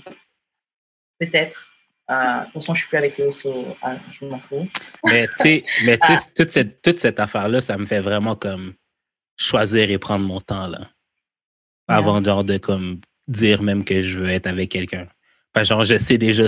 peut-être. 1.19 1.67
Euh, 2.11 2.41
de 2.41 2.45
toute 2.45 2.53
façon, 2.55 2.75
je 2.75 2.81
suis 2.81 2.89
plus 2.89 2.97
avec 2.99 3.21
eux, 3.21 3.31
so 3.31 3.65
ah, 3.83 3.95
je 4.13 4.25
m'en 4.25 4.39
fous. 4.39 4.67
Mais 5.05 5.29
tu 5.29 5.35
sais, 5.37 5.65
mais 5.85 5.97
tu 5.97 6.13
sais, 6.13 6.31
toute 6.35 6.51
cette, 6.51 6.83
toute 6.83 6.99
cette 6.99 7.21
affaire-là, 7.21 7.61
ça 7.61 7.79
me 7.79 7.87
fait 7.87 8.01
vraiment 8.01 8.35
comme 8.35 8.75
choisir 9.37 9.91
et 9.91 9.99
prendre 9.99 10.27
mon 10.27 10.41
temps, 10.41 10.67
là. 10.67 10.89
Avant, 11.87 12.23
genre, 12.23 12.45
de 12.45 12.57
comme 12.57 13.01
dire 13.31 13.63
même 13.63 13.85
que 13.85 14.03
je 14.03 14.19
veux 14.19 14.29
être 14.29 14.47
avec 14.47 14.71
quelqu'un. 14.71 15.07
Parce 15.53 15.69
que, 15.69 15.75
genre, 15.75 15.85
je 15.85 15.97
sais 15.97 16.19
déjà, 16.19 16.45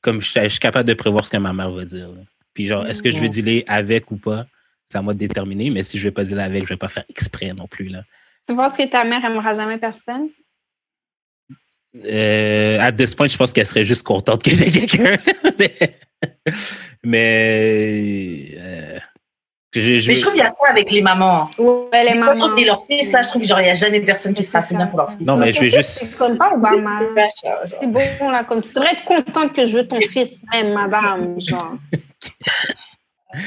comme 0.00 0.20
je, 0.20 0.28
je 0.42 0.48
suis 0.48 0.58
capable 0.58 0.88
de 0.88 0.94
prévoir 0.94 1.24
ce 1.24 1.30
que 1.30 1.36
ma 1.38 1.52
mère 1.52 1.70
va 1.70 1.84
dire. 1.84 2.08
là. 2.08 2.20
Puis, 2.52 2.66
genre, 2.66 2.86
est-ce 2.86 3.02
que 3.02 3.10
je 3.10 3.18
veux 3.18 3.28
dealer 3.28 3.64
avec 3.66 4.10
ou 4.10 4.16
pas? 4.16 4.46
C'est 4.86 4.98
à 4.98 5.02
moi 5.02 5.14
de 5.14 5.18
déterminer, 5.18 5.70
mais 5.70 5.82
si 5.82 5.98
je 5.98 6.04
vais 6.04 6.12
pas 6.12 6.24
dealer 6.24 6.44
avec, 6.44 6.64
je 6.64 6.68
vais 6.68 6.76
pas 6.76 6.88
faire 6.88 7.04
exprès 7.08 7.52
non 7.52 7.66
plus, 7.66 7.86
là. 7.86 8.02
Tu 8.46 8.54
penses 8.54 8.76
que 8.76 8.86
ta 8.86 9.04
mère 9.04 9.24
aimera 9.24 9.54
jamais 9.54 9.78
personne? 9.78 10.28
Euh, 12.04 12.78
à 12.80 12.92
this 12.92 13.14
point, 13.14 13.28
je 13.28 13.36
pense 13.36 13.52
qu'elle 13.52 13.66
serait 13.66 13.84
juste 13.84 14.02
contente 14.02 14.42
que 14.42 14.50
j'ai 14.50 14.68
quelqu'un. 14.68 15.16
mais, 15.58 15.98
mais 17.02 18.54
euh, 18.58 18.98
je, 19.74 19.98
je- 19.98 20.08
Mais 20.08 20.14
je 20.14 20.20
trouve 20.20 20.34
qu'il 20.34 20.42
y 20.42 20.46
a 20.46 20.50
ça 20.50 20.70
avec 20.70 20.90
les 20.90 21.02
mamans. 21.02 21.50
Ouais, 21.58 22.04
les 22.04 22.10
Quand 22.18 22.34
mamans. 22.38 22.56
et 22.56 22.64
leur 22.64 22.84
fils, 22.88 23.12
là, 23.12 23.22
je 23.22 23.28
trouve 23.28 23.42
qu'il 23.42 23.54
n'y 23.56 23.68
a 23.70 23.74
jamais 23.74 24.00
personne 24.00 24.32
qui 24.34 24.44
sera 24.44 24.58
assez 24.60 24.74
bien 24.76 24.86
pour 24.86 24.98
leur 24.98 25.10
fils. 25.12 25.20
non, 25.26 25.36
mais 25.36 25.52
je 25.52 25.60
vais 25.60 25.70
juste. 25.70 26.18
pas 26.38 26.52
Obama. 26.54 27.00
C'est 27.80 27.86
bon, 27.86 28.30
là, 28.30 28.44
comme 28.44 28.62
tu 28.62 28.72
devrais 28.72 28.92
être 28.92 29.04
contente 29.04 29.52
que 29.52 29.64
je 29.66 29.76
veux 29.78 29.86
ton 29.86 30.00
fils, 30.00 30.42
même, 30.52 30.72
madame, 30.72 31.38
genre. 31.40 31.74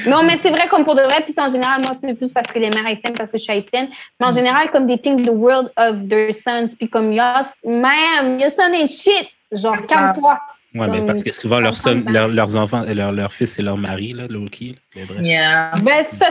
Non, 0.06 0.22
mais 0.22 0.36
c'est 0.42 0.50
vrai, 0.50 0.68
comme 0.68 0.84
pour 0.84 0.94
de 0.94 1.00
vrai, 1.00 1.22
puis 1.24 1.34
en 1.38 1.48
général, 1.48 1.80
moi, 1.82 1.92
c'est 1.98 2.12
plus 2.12 2.30
parce 2.30 2.46
que 2.48 2.58
les 2.58 2.68
mères 2.68 2.84
haïtiennes, 2.86 3.14
parce 3.16 3.32
que 3.32 3.38
je 3.38 3.44
suis 3.44 3.52
haïtienne, 3.54 3.88
mais 4.20 4.26
en 4.26 4.30
général, 4.30 4.70
comme 4.70 4.84
des 4.84 4.98
think 4.98 5.24
the 5.24 5.30
world 5.32 5.72
of 5.78 6.06
their 6.08 6.30
sons, 6.34 6.68
puis 6.78 6.90
comme, 6.90 7.10
yes, 7.10 7.54
ma'am, 7.64 8.38
your 8.38 8.50
son 8.50 8.70
ain't 8.74 8.86
shit, 8.90 9.30
genre, 9.50 9.74
calme-toi. 9.86 10.38
Ouais, 10.74 10.86
mais 10.88 11.06
parce 11.06 11.24
que 11.24 11.32
souvent, 11.32 11.60
leurs 11.60 11.76
son- 11.76 12.04
leurs- 12.08 12.28
leurs 12.28 12.56
enfants, 12.56 12.84
leur, 12.86 13.10
leur 13.12 13.32
fils, 13.32 13.52
c'est 13.54 13.62
leur 13.62 13.78
mari, 13.78 14.12
là, 14.12 14.26
Loki. 14.28 14.74
là. 14.74 14.78
Mais 14.96 15.04
bref, 15.06 15.20
Yeah. 15.26 15.72
Ben, 15.82 16.02
ça, 16.04 16.26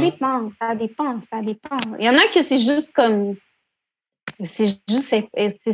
dépend, 0.00 0.50
ça 0.60 0.74
dépend, 0.74 1.20
ça 1.32 1.40
dépend. 1.40 1.76
Il 2.00 2.04
y 2.04 2.08
en 2.08 2.16
a 2.18 2.26
que 2.34 2.42
c'est 2.42 2.58
juste 2.58 2.92
comme, 2.92 3.36
c'est 4.40 4.66
juste, 4.88 5.14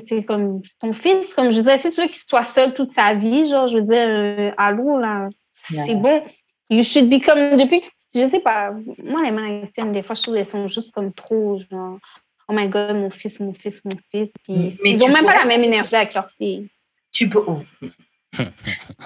c'est 0.06 0.24
comme 0.24 0.60
ton 0.78 0.92
fils, 0.92 1.32
comme 1.34 1.50
je 1.50 1.56
disais, 1.60 1.78
si 1.78 1.90
tu 1.92 2.00
veux 2.02 2.06
qu'il 2.06 2.16
soit 2.28 2.44
seul 2.44 2.74
toute 2.74 2.92
sa 2.92 3.14
vie, 3.14 3.46
genre, 3.48 3.66
je 3.66 3.78
veux 3.78 3.84
dire, 3.84 4.06
euh, 4.08 4.50
allô, 4.58 4.98
là, 4.98 5.28
Yeah. 5.70 5.84
c'est 5.84 5.94
bon. 5.94 6.22
you 6.68 6.82
should 6.84 7.08
be 7.08 7.20
comme, 7.24 7.56
depuis 7.56 7.80
que, 7.80 7.86
je 8.14 8.28
sais 8.28 8.40
pas, 8.40 8.72
moi, 9.04 9.22
les 9.24 9.30
mères 9.32 9.62
haïtiennes, 9.62 9.90
des 9.92 10.02
fois, 10.02 10.14
je 10.14 10.22
trouve 10.22 10.34
qu'elles 10.36 10.46
sont 10.46 10.66
juste 10.68 10.92
comme 10.92 11.12
trop, 11.12 11.58
genre, 11.70 11.98
oh 12.48 12.52
my 12.52 12.68
god, 12.68 12.94
mon 12.96 13.10
fils, 13.10 13.40
mon 13.40 13.52
fils, 13.54 13.80
mon 13.84 13.90
fils. 14.10 14.30
Puis 14.44 14.76
Mais 14.82 14.92
ils 14.92 14.98
tu 14.98 15.04
ont 15.04 15.08
même 15.12 15.24
pas 15.24 15.34
la 15.36 15.46
même 15.46 15.64
énergie 15.64 15.96
avec 15.96 16.14
leur 16.14 16.30
fille. 16.30 16.68
Tu 17.12 17.28
peux. 17.28 17.42
oh. 17.46 17.60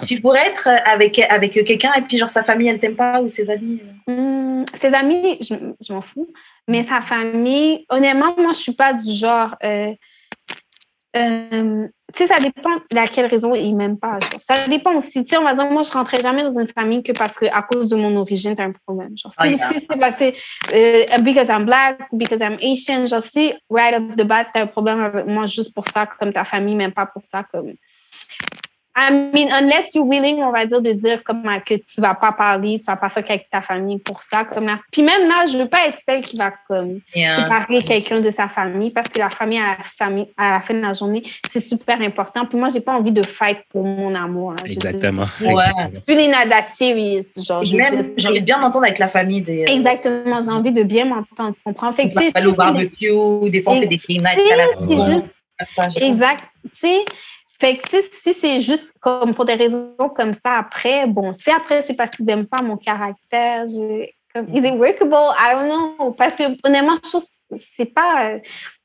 tu 0.03 0.21
pourrais 0.21 0.47
être 0.49 0.69
avec, 0.85 1.17
avec 1.19 1.53
quelqu'un 1.53 1.93
et 1.97 2.01
puis 2.01 2.17
genre 2.17 2.29
sa 2.29 2.43
famille 2.43 2.67
elle 2.67 2.79
t'aime 2.79 2.95
pas 2.95 3.21
ou 3.21 3.29
ses 3.29 3.49
amis. 3.49 3.81
euh. 4.07 4.61
Hmm, 4.61 4.65
ses 4.79 4.93
amis, 4.93 5.37
je, 5.41 5.55
je 5.85 5.93
m'en 5.93 6.01
fous. 6.01 6.31
Mais 6.67 6.83
sa 6.83 7.01
famille, 7.01 7.85
honnêtement, 7.89 8.35
moi, 8.37 8.51
je 8.53 8.59
suis 8.59 8.73
pas 8.73 8.93
du 8.93 9.11
genre. 9.11 9.55
euh, 9.63 9.93
euh, 11.17 11.87
tu 12.13 12.23
sais, 12.23 12.27
ça 12.27 12.39
dépend 12.39 12.69
de 12.91 12.97
à 12.97 13.07
quelle 13.07 13.25
raison 13.25 13.55
ils 13.55 13.75
m'aiment 13.75 13.97
pas. 13.97 14.19
genre. 14.19 14.39
Ça 14.41 14.67
dépend 14.67 14.95
aussi. 14.95 15.23
Tu 15.23 15.31
sais, 15.31 15.37
on 15.37 15.43
va 15.43 15.53
dire, 15.53 15.69
moi, 15.71 15.81
je 15.81 15.91
rentrais 15.91 16.21
jamais 16.21 16.43
dans 16.43 16.59
une 16.59 16.67
famille 16.67 17.01
que 17.03 17.11
parce 17.13 17.37
que 17.37 17.45
à 17.45 17.61
cause 17.63 17.89
de 17.89 17.95
mon 17.95 18.15
origine, 18.17 18.55
t'as 18.55 18.65
un 18.65 18.73
problème. 18.85 19.17
Genre, 19.17 19.31
si, 19.31 19.37
Ah, 19.39 19.47
yeah. 19.47 19.69
si 19.69 19.85
c'est 19.89 19.99
passé 19.99 20.35
euh, 20.73 21.03
because 21.23 21.47
I'm 21.49 21.65
black, 21.65 21.99
because 22.13 22.41
I'm 22.41 22.57
Asian, 22.61 23.05
genre, 23.07 23.23
si 23.23 23.53
right 23.69 23.95
off 23.95 24.15
the 24.17 24.23
bat, 24.23 24.45
t'as 24.53 24.61
un 24.63 24.67
problème 24.67 24.99
avec 24.99 25.25
moi 25.27 25.45
juste 25.45 25.73
pour 25.73 25.85
ça, 25.85 26.05
comme 26.05 26.31
ta 26.33 26.43
famille 26.43 26.75
m'aime 26.75 26.93
pas 26.93 27.05
pour 27.07 27.23
ça, 27.25 27.43
comme. 27.43 27.73
I 28.97 29.11
mean, 29.33 29.49
unless 29.51 29.93
you're 29.93 30.05
willing, 30.07 30.41
on 30.41 30.51
va 30.51 30.65
dire, 30.65 30.81
de 30.81 30.93
dire 30.93 31.21
comme 31.23 31.45
euh, 31.47 31.59
que 31.59 31.73
tu 31.75 31.99
vas 31.99 32.15
pas 32.15 32.31
parler, 32.31 32.79
tu 32.79 32.85
vas 32.85 32.95
pas 32.95 33.09
faire 33.09 33.23
avec 33.27 33.49
ta 33.49 33.61
famille 33.61 33.99
pour 33.99 34.21
ça. 34.21 34.45
Comme 34.45 34.67
là. 34.67 34.79
Puis 34.91 35.03
même 35.03 35.27
là, 35.27 35.45
je 35.51 35.57
veux 35.57 35.67
pas 35.67 35.87
être 35.87 35.97
celle 36.05 36.21
qui 36.21 36.37
va 36.37 36.51
comme 36.69 36.99
euh, 37.17 37.35
séparer 37.35 37.81
quelqu'un 37.81 38.21
de 38.21 38.31
sa 38.31 38.47
famille 38.47 38.91
parce 38.91 39.09
que 39.09 39.19
la 39.19 39.29
famille 39.29 39.59
à 39.59 39.75
la 39.77 39.83
famille 39.83 40.27
à 40.37 40.53
la 40.53 40.61
fin 40.61 40.73
de 40.73 40.79
la 40.79 40.93
journée, 40.93 41.23
c'est 41.51 41.59
super 41.59 41.99
important. 42.01 42.45
Puis 42.45 42.57
moi, 42.57 42.69
j'ai 42.69 42.79
pas 42.81 42.93
envie 42.97 43.11
de 43.11 43.21
fight 43.25 43.59
pour 43.69 43.83
mon 43.83 44.15
amour. 44.15 44.51
là. 44.51 44.57
Je 44.65 44.73
dire, 44.73 44.89
Exactement. 44.91 45.25
Ouais. 45.41 45.91
Plus 46.05 46.15
not 46.27 46.47
that 46.49 46.63
serious, 46.75 47.43
genre. 47.45 47.63
je 47.63 47.75
même 47.75 48.13
j'ai 48.15 48.27
envie 48.29 48.39
de 48.39 48.45
bien 48.45 48.57
m'entendre 48.59 48.85
avec 48.85 48.99
la 48.99 49.09
famille 49.09 49.41
des. 49.41 49.63
euh, 49.63 49.73
Exactement, 49.73 50.39
j'ai 50.39 50.51
envie 50.51 50.71
de 50.71 50.83
bien 50.83 51.05
m'entendre, 51.05 51.53
tu 51.55 51.63
comprends? 51.63 51.91
Fait 51.91 52.03
On 52.05 52.09
que, 52.09 52.15
va 52.15 52.21
tu 52.21 52.27
sais, 52.27 52.37
aller 52.37 52.47
au 52.47 52.53
barbecue, 52.53 53.49
des 53.49 53.61
fois 53.61 53.73
on 53.73 53.81
fait 53.81 53.87
des 53.87 53.97
game 53.97 54.23
nights 54.23 54.51
à 54.53 54.55
la 54.55 54.65
c'est 54.79 54.85
maison, 54.87 55.05
juste 55.05 55.25
ça, 55.69 55.83
Exact. 55.97 56.43
Tu 56.63 56.79
sais, 56.79 57.05
fait 57.59 57.77
que 57.77 57.89
sais, 57.89 58.03
si 58.11 58.33
c'est 58.33 58.59
juste 58.59 58.93
comme 58.99 59.33
pour 59.33 59.45
des 59.45 59.53
raisons 59.55 59.95
comme 60.15 60.33
ça 60.33 60.57
après, 60.57 61.07
bon, 61.07 61.31
si 61.33 61.49
après 61.51 61.81
c'est 61.81 61.93
parce 61.95 62.11
qu'ils 62.11 62.25
n'aiment 62.25 62.47
pas 62.47 62.61
mon 62.61 62.77
caractère, 62.77 63.65
je, 63.67 64.05
comme, 64.33 64.49
is 64.53 64.59
it 64.67 64.75
workable? 64.75 65.13
I 65.37 65.53
don't 65.53 65.97
know. 65.97 66.11
Parce 66.13 66.35
que 66.35 66.43
honnêtement, 66.67 66.95
je 66.95 67.09
trouve 67.09 67.23
que 67.23 67.55
c'est 67.57 67.85
pas, 67.93 68.37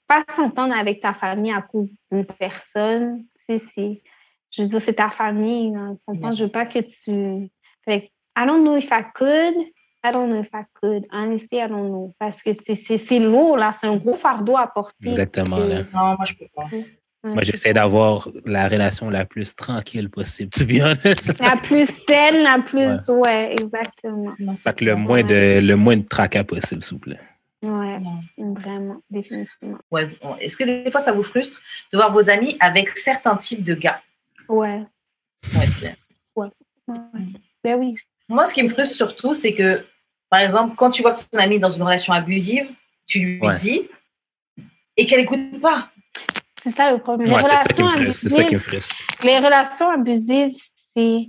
pas 0.07 0.23
s'entendre 0.37 0.77
avec 0.77 1.01
ta 1.01 1.13
famille 1.15 1.53
à 1.53 1.63
cause 1.63 1.91
d'une 2.11 2.25
personne. 2.25 3.25
Sais, 3.47 3.59
c'est, 3.59 4.03
je 4.51 4.63
veux 4.63 4.69
dire, 4.69 4.81
c'est 4.81 4.95
ta 4.95 5.11
famille. 5.11 5.73
comprends? 6.07 6.29
Bien 6.29 6.31
Je 6.31 6.45
veux 6.45 6.51
pas 6.51 6.67
que 6.67 6.79
tu. 6.79 7.51
Fait 7.85 8.03
que, 8.03 8.07
I 8.39 8.47
don't 8.47 8.63
know 8.63 8.77
if 8.77 8.89
I 8.91 9.03
could. 9.15 9.55
I 10.03 10.13
don't 10.13 10.29
know 10.31 10.41
if 10.41 10.49
I 10.55 10.63
could. 10.81 11.07
Honestly, 11.13 11.59
I 11.59 11.69
don't 11.69 11.89
know. 11.89 12.15
Parce 12.19 12.41
que 12.43 12.53
c'est- 12.53 12.75
c'est 12.75 12.97
c'est 12.97 13.19
lourd, 13.19 13.57
là. 13.59 13.73
C'est 13.73 13.87
un 13.87 13.97
gros 13.97 14.17
fardeau 14.17 14.57
à 14.57 14.67
porter. 14.67 15.11
Exactement, 15.11 15.57
Que- 15.57 15.69
là. 15.69 15.83
Non, 15.93 16.17
moi 16.17 16.25
je 16.27 16.35
peux 16.35 16.49
pas. 16.55 16.65
Ouais. 17.23 17.35
Moi, 17.35 17.43
j'essaie 17.43 17.75
d'avoir 17.75 18.29
la 18.47 18.67
relation 18.67 19.11
la 19.11 19.27
plus 19.27 19.55
tranquille 19.55 20.09
possible, 20.09 20.51
to 20.51 20.65
be 20.65 20.81
honest. 20.81 21.39
La 21.41 21.57
plus 21.59 21.87
saine, 22.09 22.43
la 22.43 22.61
plus. 22.63 23.09
Ouais, 23.11 23.53
exactement. 23.53 24.33
Non, 24.39 24.57
Fait 24.57 24.75
que 24.75 24.87
le 24.87 24.97
moins 24.97 25.23
de, 25.23 25.61
le 25.61 25.77
moins 25.77 25.99
de 25.99 26.07
tracas 26.07 26.45
possible, 26.45 26.83
s'il 26.83 26.95
vous 26.95 26.99
plaît. 27.01 27.21
Ouais, 27.63 28.01
vraiment, 28.39 29.03
définitivement. 29.11 29.77
Ouais. 29.91 30.09
Est-ce 30.41 30.57
que 30.57 30.65
des 30.65 30.91
fois 30.91 31.03
ça 31.03 31.13
vous 31.13 31.23
frustre 31.23 31.61
de 31.93 31.99
voir 31.99 32.11
vos 32.11 32.31
amis 32.31 32.57
avec 32.59 32.97
certains 32.97 33.37
types 33.37 33.65
de 33.65 33.75
gars? 33.75 34.01
Ouais. 34.49 34.83
Ouais, 35.59 35.67
c'est- 35.69 35.97
ouais. 36.37 36.49
Ben 37.63 37.79
oui. 37.79 37.97
Moi, 38.31 38.47
ce 38.47 38.55
qui 38.55 38.63
me 38.63 38.71
frustre 38.71 38.97
surtout, 38.97 39.35
c'est 39.35 39.53
que, 39.53 39.85
par 40.31 40.41
exemple, 40.41 40.75
quand 40.75 40.91
tu 40.91 41.03
vois 41.03 41.13
que 41.13 41.21
ton 41.31 41.39
ami 41.39 41.57
est 41.57 41.59
dans 41.59 41.71
une 41.71 41.83
relation 41.83 42.15
abusive, 42.15 42.67
tu 43.07 43.19
lui 43.21 43.41
Ouais. 43.43 43.55
dis 43.57 43.83
et 44.97 45.05
qu'elle 45.07 45.21
n'écoute 45.21 45.61
pas. 45.61 45.91
C'est 46.63 46.75
ça 46.75 46.91
le 46.93 46.99
problème. 46.99 47.29
Les 47.29 47.35
Ouais, 47.35 47.43
relations 47.43 47.89
abusives, 47.89 48.81
les 49.23 49.39
relations 49.39 49.89
abusives, 49.91 50.57
c'est. 50.97 51.27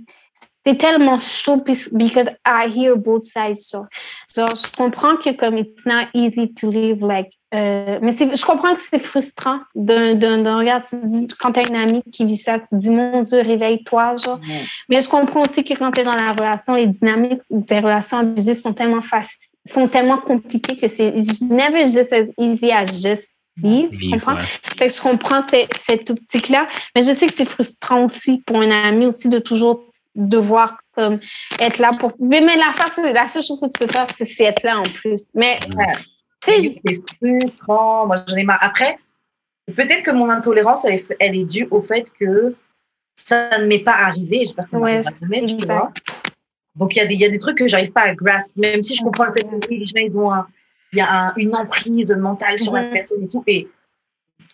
C'est 0.64 0.78
tellement 0.78 1.18
chaud 1.18 1.56
because 1.92 2.28
I 2.46 2.68
hear 2.72 2.96
both 2.96 3.24
sides. 3.24 3.58
Genre, 3.72 4.46
je 4.54 4.76
comprends 4.76 5.16
que 5.16 5.30
comme 5.30 5.58
it's 5.58 5.84
not 5.84 6.04
easy 6.14 6.54
to 6.54 6.70
live 6.70 7.00
like, 7.04 7.32
euh, 7.52 7.98
mais 8.00 8.12
c'est- 8.12 8.36
je 8.36 8.44
comprends 8.44 8.72
que 8.76 8.80
c'est 8.80 9.00
frustrant 9.00 9.58
de 9.74 10.56
regarder, 10.56 10.86
tu 10.88 10.96
dis, 11.02 11.26
quand 11.40 11.50
t'as 11.50 11.64
une 11.68 11.74
amie 11.74 12.02
qui 12.12 12.24
vit 12.26 12.36
ça, 12.36 12.60
tu 12.60 12.66
te 12.66 12.74
dis, 12.76 12.90
mon 12.90 13.22
Dieu, 13.22 13.40
réveille-toi, 13.40 14.14
genre. 14.24 14.38
Mais 14.88 15.00
je 15.00 15.08
comprends 15.08 15.40
aussi 15.40 15.64
que 15.64 15.74
quand 15.74 15.90
tu 15.90 16.02
es 16.02 16.04
dans 16.04 16.14
la 16.14 16.32
relation, 16.32 16.76
les 16.76 16.86
dynamiques 16.86 17.42
des 17.50 17.80
relations 17.80 18.18
abusives 18.18 18.58
sont 18.58 18.72
tellement 18.72 19.02
faciles, 19.02 19.36
sont 19.66 19.88
tellement 19.88 20.18
compliquées 20.18 20.76
que 20.76 20.86
c'est 20.86 21.12
never 21.50 21.84
just 21.86 22.12
as 22.12 22.26
easy 22.38 22.70
as 22.70 23.02
just 23.02 23.34
Livre, 23.62 23.90
comprends? 24.12 24.34
ouais. 24.36 24.46
Fait 24.78 24.86
que 24.88 24.92
je 24.94 25.00
comprends 25.00 25.42
cette, 25.46 25.76
cette 25.76 26.10
optique-là, 26.10 26.68
mais 26.94 27.02
je 27.02 27.12
sais 27.12 27.26
que 27.26 27.34
c'est 27.36 27.44
frustrant 27.48 28.04
aussi 28.04 28.38
pour 28.46 28.56
un 28.56 28.70
ami 28.70 29.06
aussi 29.06 29.28
de 29.28 29.38
toujours 29.38 29.84
devoir 30.14 30.78
comme 30.92 31.20
être 31.60 31.78
là 31.78 31.90
pour. 31.98 32.12
Mais, 32.18 32.40
mais 32.40 32.56
la, 32.56 32.72
face, 32.72 32.98
la 33.12 33.26
seule 33.26 33.42
chose 33.42 33.60
que 33.60 33.66
tu 33.66 33.84
peux 33.86 33.92
faire, 33.92 34.06
c'est 34.14 34.44
être 34.44 34.62
là 34.62 34.78
en 34.78 34.82
plus. 34.84 35.30
Mais 35.34 35.58
tu 36.44 36.50
sais, 36.50 36.80
C'est 36.86 37.02
frustrant. 37.40 38.06
Moi, 38.06 38.24
j'en 38.26 38.36
ai 38.36 38.44
marre. 38.44 38.58
Après, 38.62 38.96
peut-être 39.74 40.02
que 40.02 40.10
mon 40.10 40.28
intolérance, 40.30 40.84
elle 40.86 40.94
est, 40.94 41.16
elle 41.20 41.36
est 41.36 41.44
due 41.44 41.68
au 41.70 41.80
fait 41.82 42.06
que 42.18 42.54
ça 43.14 43.58
ne 43.58 43.66
m'est 43.66 43.78
pas 43.80 43.92
arrivé. 43.94 44.40
J'espère 44.40 44.64
que 44.64 44.70
ça 44.70 44.78
Ouais, 44.78 45.02
jamais, 45.20 45.44
tu 45.46 45.66
vois. 45.66 45.92
Donc, 46.74 46.96
il 46.96 46.98
y, 46.98 47.02
a 47.02 47.06
des- 47.06 47.14
il 47.14 47.20
y 47.20 47.26
a 47.26 47.28
des 47.30 47.38
trucs 47.38 47.58
que 47.58 47.68
j'arrive 47.68 47.92
pas 47.92 48.00
à 48.02 48.14
grasp, 48.14 48.56
même 48.56 48.82
si 48.82 48.94
je 48.94 49.02
comprends 49.02 49.26
le 49.26 49.32
fait 49.34 49.42
que 49.44 49.74
les 49.74 49.84
gens, 49.86 49.92
ils 49.96 50.16
ont 50.16 50.32
un- 50.32 50.46
il 50.92 50.98
y 50.98 51.00
a 51.00 51.28
un- 51.28 51.34
une 51.36 51.54
emprise 51.56 52.12
mentale 52.12 52.58
sur 52.58 52.72
la 52.74 52.82
personne 52.84 53.22
et 53.22 53.28
tout. 53.28 53.42
Et 53.46 53.68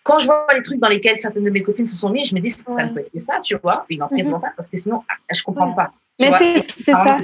quand 0.03 0.19
je 0.19 0.25
vois 0.25 0.47
les 0.55 0.61
trucs 0.61 0.79
dans 0.79 0.87
lesquels 0.89 1.19
certaines 1.19 1.43
de 1.43 1.49
mes 1.49 1.61
copines 1.61 1.87
se 1.87 1.97
sont 1.97 2.09
mis, 2.09 2.25
je 2.25 2.33
me 2.33 2.39
dis, 2.39 2.49
ça 2.51 2.71
Ouais. 2.73 2.83
ne 2.89 2.93
peut 2.93 2.99
être 3.01 3.11
que 3.11 3.19
ça, 3.19 3.39
tu 3.43 3.55
vois, 3.61 3.85
une 3.89 4.01
emprise 4.03 4.27
Mhm. 4.27 4.33
mentale, 4.33 4.53
parce 4.55 4.69
que 4.69 4.77
sinon, 4.77 5.03
ah, 5.09 5.13
je 5.33 5.43
comprends 5.43 5.69
Ouais. 5.69 5.75
pas. 5.75 5.91
mais 6.19 6.31
c'est 6.67 6.91
ça. 6.91 7.17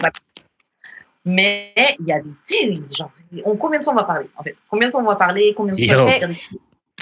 Mais 1.26 1.74
il 2.00 2.06
y 2.06 2.14
a 2.14 2.20
des 2.22 2.30
sais, 2.44 2.74
genre, 2.98 3.12
on, 3.46 3.56
combien 3.56 3.80
de 3.80 3.84
fois 3.84 3.94
on 3.94 3.96
va 3.96 4.04
parler, 4.04 4.28
en 4.38 4.44
fait? 4.44 4.56
Combien 4.70 4.88
de 4.88 4.92
fois 4.92 5.02
on 5.02 5.06
va 5.06 5.16
parler? 5.16 5.54
Combien 5.58 5.74
de 5.74 5.80
fois 5.86 5.96
Yo. 5.96 6.02
on 6.02 6.06
va 6.06 6.18
dire 6.20 6.28
des- 6.30 6.38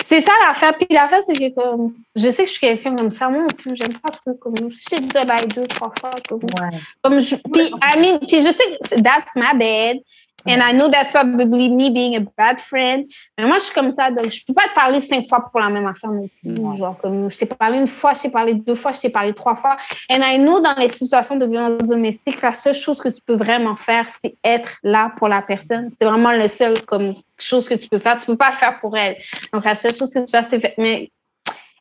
C'est 0.06 0.22
ça 0.22 0.31
l'affaire. 0.45 0.76
Puis 0.77 0.88
l'affaire, 0.91 1.22
c'est 1.27 1.34
que 1.34 1.53
comme, 1.53 1.94
je 2.15 2.30
sais 2.30 2.44
que 2.44 2.45
je 2.45 2.52
suis 2.52 2.60
quelqu'un 2.61 2.95
comme 2.95 3.10
ça. 3.11 3.30
Moi 3.30 3.41
non 3.41 3.48
plus, 3.48 3.76
j'aime 3.76 3.94
pas 3.99 4.11
trop 4.11 4.34
comme. 4.35 4.56
Si 4.72 4.88
j'ai 4.95 5.02
dit 5.02 5.07
bye 5.27 5.45
deux, 5.56 5.68
trois 5.68 5.91
fois, 5.99 6.11
comme. 6.27 6.40
Ouais. 6.41 6.80
comme 7.02 7.19
je, 7.19 7.35
puis, 7.35 7.68
I 7.81 7.99
mean, 7.99 8.19
puis 8.19 8.40
je 8.40 8.52
sais 8.52 8.95
que 8.95 9.02
that's 9.02 9.35
my 9.35 9.57
bad. 9.57 9.98
And 10.45 10.61
I 10.61 10.74
know 10.74 10.90
that's 10.90 11.11
probably 11.11 11.70
me 11.70 11.90
being 11.90 12.15
a 12.15 12.22
bad 12.38 12.60
friend. 12.60 13.06
Mais 13.38 13.48
moi, 13.48 13.57
je 13.57 13.65
suis 13.65 13.74
comme 13.74 13.91
ça, 13.91 14.11
donc 14.11 14.30
je 14.30 14.45
peux 14.45 14.53
pas 14.53 14.68
te 14.68 14.76
parler 14.76 14.99
cinq 14.99 15.28
fois 15.28 15.49
pour 15.49 15.60
la 15.60 15.70
même 15.70 15.86
affaire 15.86 16.11
non 16.11 16.30
plus. 16.41 16.78
Genre, 16.78 16.98
comme, 16.98 17.30
je 17.30 17.38
t'ai 17.38 17.45
parlé 17.45 17.78
une 17.80 17.88
fois, 17.88 18.14
je 18.14 18.24
t'ai 18.24 18.30
parlé 18.30 18.56
deux 18.56 18.76
fois, 18.76 18.91
je 18.91 19.02
t'ai 19.02 19.10
parlé 19.10 19.34
trois 19.34 19.56
fois. 19.56 19.78
And 20.10 20.22
I 20.22 20.38
know 20.38 20.60
dans 20.60 20.76
les 20.76 20.90
situations 20.90 21.38
de 21.38 21.45
violence 21.45 21.88
domestique, 21.88 22.41
la 22.41 22.53
seule 22.53 22.74
chose 22.74 22.99
que 22.99 23.10
tu 23.10 23.22
peux 23.26 23.36
vraiment 23.36 23.76
faire, 23.76 24.06
c'est 24.22 24.36
être 24.44 24.78
là 24.84 25.14
pour 25.18 25.30
la 25.30 25.41
personne. 25.41 25.90
C'est 25.98 26.06
vraiment 26.06 26.34
le 26.34 26.48
seul, 26.48 26.82
comme, 26.84 27.15
chose 27.40 27.68
que 27.70 27.76
tu 27.76 27.88
peux 27.88 27.99
faire. 27.99 28.20
Tu 28.20 28.26
peux 28.26 28.38
pas 28.38 28.49
le 28.49 28.56
faire 28.56 28.80
pour 28.80 28.98
elle. 28.98 29.18
Donc, 29.53 29.64
la 29.64 29.76
seule 29.76 29.94
chose 29.94 30.14
que 30.14 30.20
tu 30.20 30.26
peux 30.26 30.32
faire, 30.32 30.45
c'est 30.49 30.60
faire. 30.60 30.74
Mais 30.78 31.10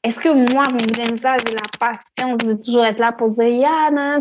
est-ce 0.04 0.18
que 0.18 0.28
moi, 0.52 0.64
j'aime 0.94 1.18
ça, 1.18 1.36
j'ai 1.46 1.54
la 1.54 1.62
patience 1.78 2.38
de 2.38 2.60
toujours 2.60 2.84
être 2.84 2.98
là 2.98 3.12
pour 3.12 3.30
dire, 3.30 3.46
yeah, 3.46 3.90
non, 3.92 4.20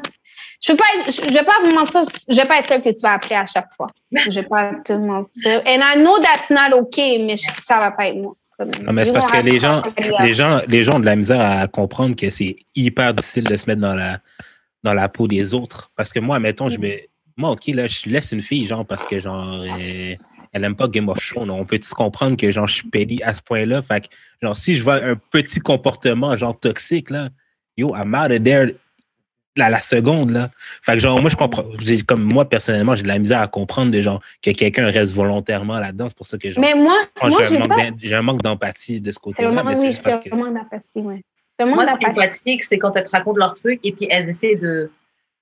je 0.62 0.72
je 0.74 1.34
vais 1.34 1.44
pas 1.44 1.58
vous 1.64 1.72
mentir, 1.76 2.02
je 2.30 2.36
vais 2.36 2.46
pas 2.46 2.60
être 2.60 2.68
celle 2.68 2.82
que 2.84 2.90
tu 2.90 3.02
vas 3.02 3.14
appeler 3.14 3.36
à 3.36 3.46
chaque 3.46 3.74
fois. 3.76 3.88
Je 4.12 4.30
vais 4.32 4.44
pas 4.44 4.76
te 4.76 4.94
mentir. 4.94 5.62
And 5.66 5.80
I 5.82 5.98
know 5.98 6.20
that's 6.20 6.50
not 6.50 6.78
okay, 6.78 7.18
mais 7.26 7.36
je- 7.38 7.50
ça 7.52 7.80
va 7.80 7.92
pas 7.92 8.08
être 8.10 8.18
moi. 8.18 8.36
Non, 8.84 8.94
mais 8.94 9.06
c'est 9.06 9.14
parce 9.14 9.32
que 9.32 9.38
les 9.44 9.60
gens, 9.60 9.82
les 10.24 10.34
gens, 10.36 10.62
les 10.68 10.84
gens 10.84 10.98
ont 10.98 11.00
de 11.00 11.06
la 11.06 11.16
misère 11.16 11.42
à 11.42 11.68
comprendre 11.68 12.16
que 12.16 12.30
c'est 12.30 12.56
hyper 12.76 13.12
difficile 13.16 13.46
de 13.46 13.56
se 13.56 13.66
mettre 13.66 13.82
dans 13.82 13.96
la, 13.96 14.20
dans 14.84 14.94
la 14.94 15.10
peau 15.10 15.28
des 15.28 15.56
autres. 15.56 15.90
Parce 15.96 16.14
que 16.14 16.20
moi, 16.20 16.40
mettons, 16.40 16.70
je 16.70 16.78
me, 16.78 16.92
moi, 17.38 17.50
OK, 17.52 17.66
là, 17.68 17.88
je 17.88 18.08
laisse 18.10 18.32
une 18.34 18.42
fille, 18.42 18.68
genre, 18.68 18.86
parce 18.86 19.08
que, 19.08 19.20
genre, 19.20 19.62
euh, 19.64 20.16
elle 20.54 20.64
aime 20.64 20.76
pas 20.76 20.88
Game 20.88 21.10
of 21.10 21.18
Thrones. 21.28 21.50
On 21.50 21.66
peut 21.66 21.80
se 21.82 21.96
comprendre 21.96 22.38
que, 22.38 22.52
genre, 22.52 22.68
je 22.68 22.76
suis 22.76 22.88
pédé 22.90 23.18
à 23.24 23.34
ce 23.34 23.42
point-là? 23.42 23.82
Fait 23.82 24.02
que, 24.02 24.08
genre, 24.44 24.56
si 24.56 24.76
je 24.78 24.84
vois 24.84 25.04
un 25.04 25.16
petit 25.16 25.60
comportement, 25.60 26.38
genre, 26.38 26.60
toxique, 26.60 27.10
là, 27.10 27.30
yo, 27.78 27.96
I'm 27.96 28.14
out 28.14 28.30
of 28.32 28.44
there 28.44 28.76
la, 29.58 29.70
la 29.70 29.82
seconde, 29.82 30.32
là. 30.32 30.50
Fait 30.82 30.94
que, 30.94 31.00
genre, 31.00 31.20
moi, 31.22 31.30
je 31.30 31.36
comprends. 31.36 31.66
j'ai- 31.84 32.02
Comme 32.02 32.24
moi, 32.24 32.48
personnellement, 32.48 32.96
j'ai 32.96 33.04
de 33.04 33.08
la 33.08 33.20
misère 33.20 33.42
à 33.42 33.48
comprendre, 33.48 33.92
de, 33.92 34.02
genre, 34.02 34.22
que 34.42 34.52
quelqu'un 34.52 34.86
reste 34.90 35.14
volontairement 35.14 35.78
là-dedans. 35.80 36.08
C'est 36.08 36.18
pour 36.18 36.26
ça 36.28 36.38
que, 36.38 36.52
genre, 36.52 36.62
Mais 36.64 36.74
moi, 36.74 36.98
moi, 37.24 37.42
j'ai 38.02 38.16
un 38.16 38.22
manque 38.22 38.40
un 38.46 38.50
d'empathie 38.50 39.02
de 39.02 39.12
ce 39.12 39.20
côté-là. 39.20 39.52
Mais 39.64 39.76
c'est 39.76 39.82
oui, 39.88 39.98
parce 40.04 40.20
que. 40.22 40.30
le 40.30 40.36
manque 40.38 40.56
ouais. 40.96 41.22
Moi, 41.60 41.76
manque 41.76 41.88
ce 41.88 41.94
qui 42.08 42.16
fatigue, 42.16 42.64
c'est 42.64 42.78
quand 42.78 42.96
elles 42.96 43.06
te 43.06 43.10
racontent 43.12 43.38
leur 43.38 43.54
truc 43.54 43.80
et 43.84 43.92
puis 43.92 44.08
elles 44.10 44.28
essaient 44.30 44.56
de, 44.56 44.90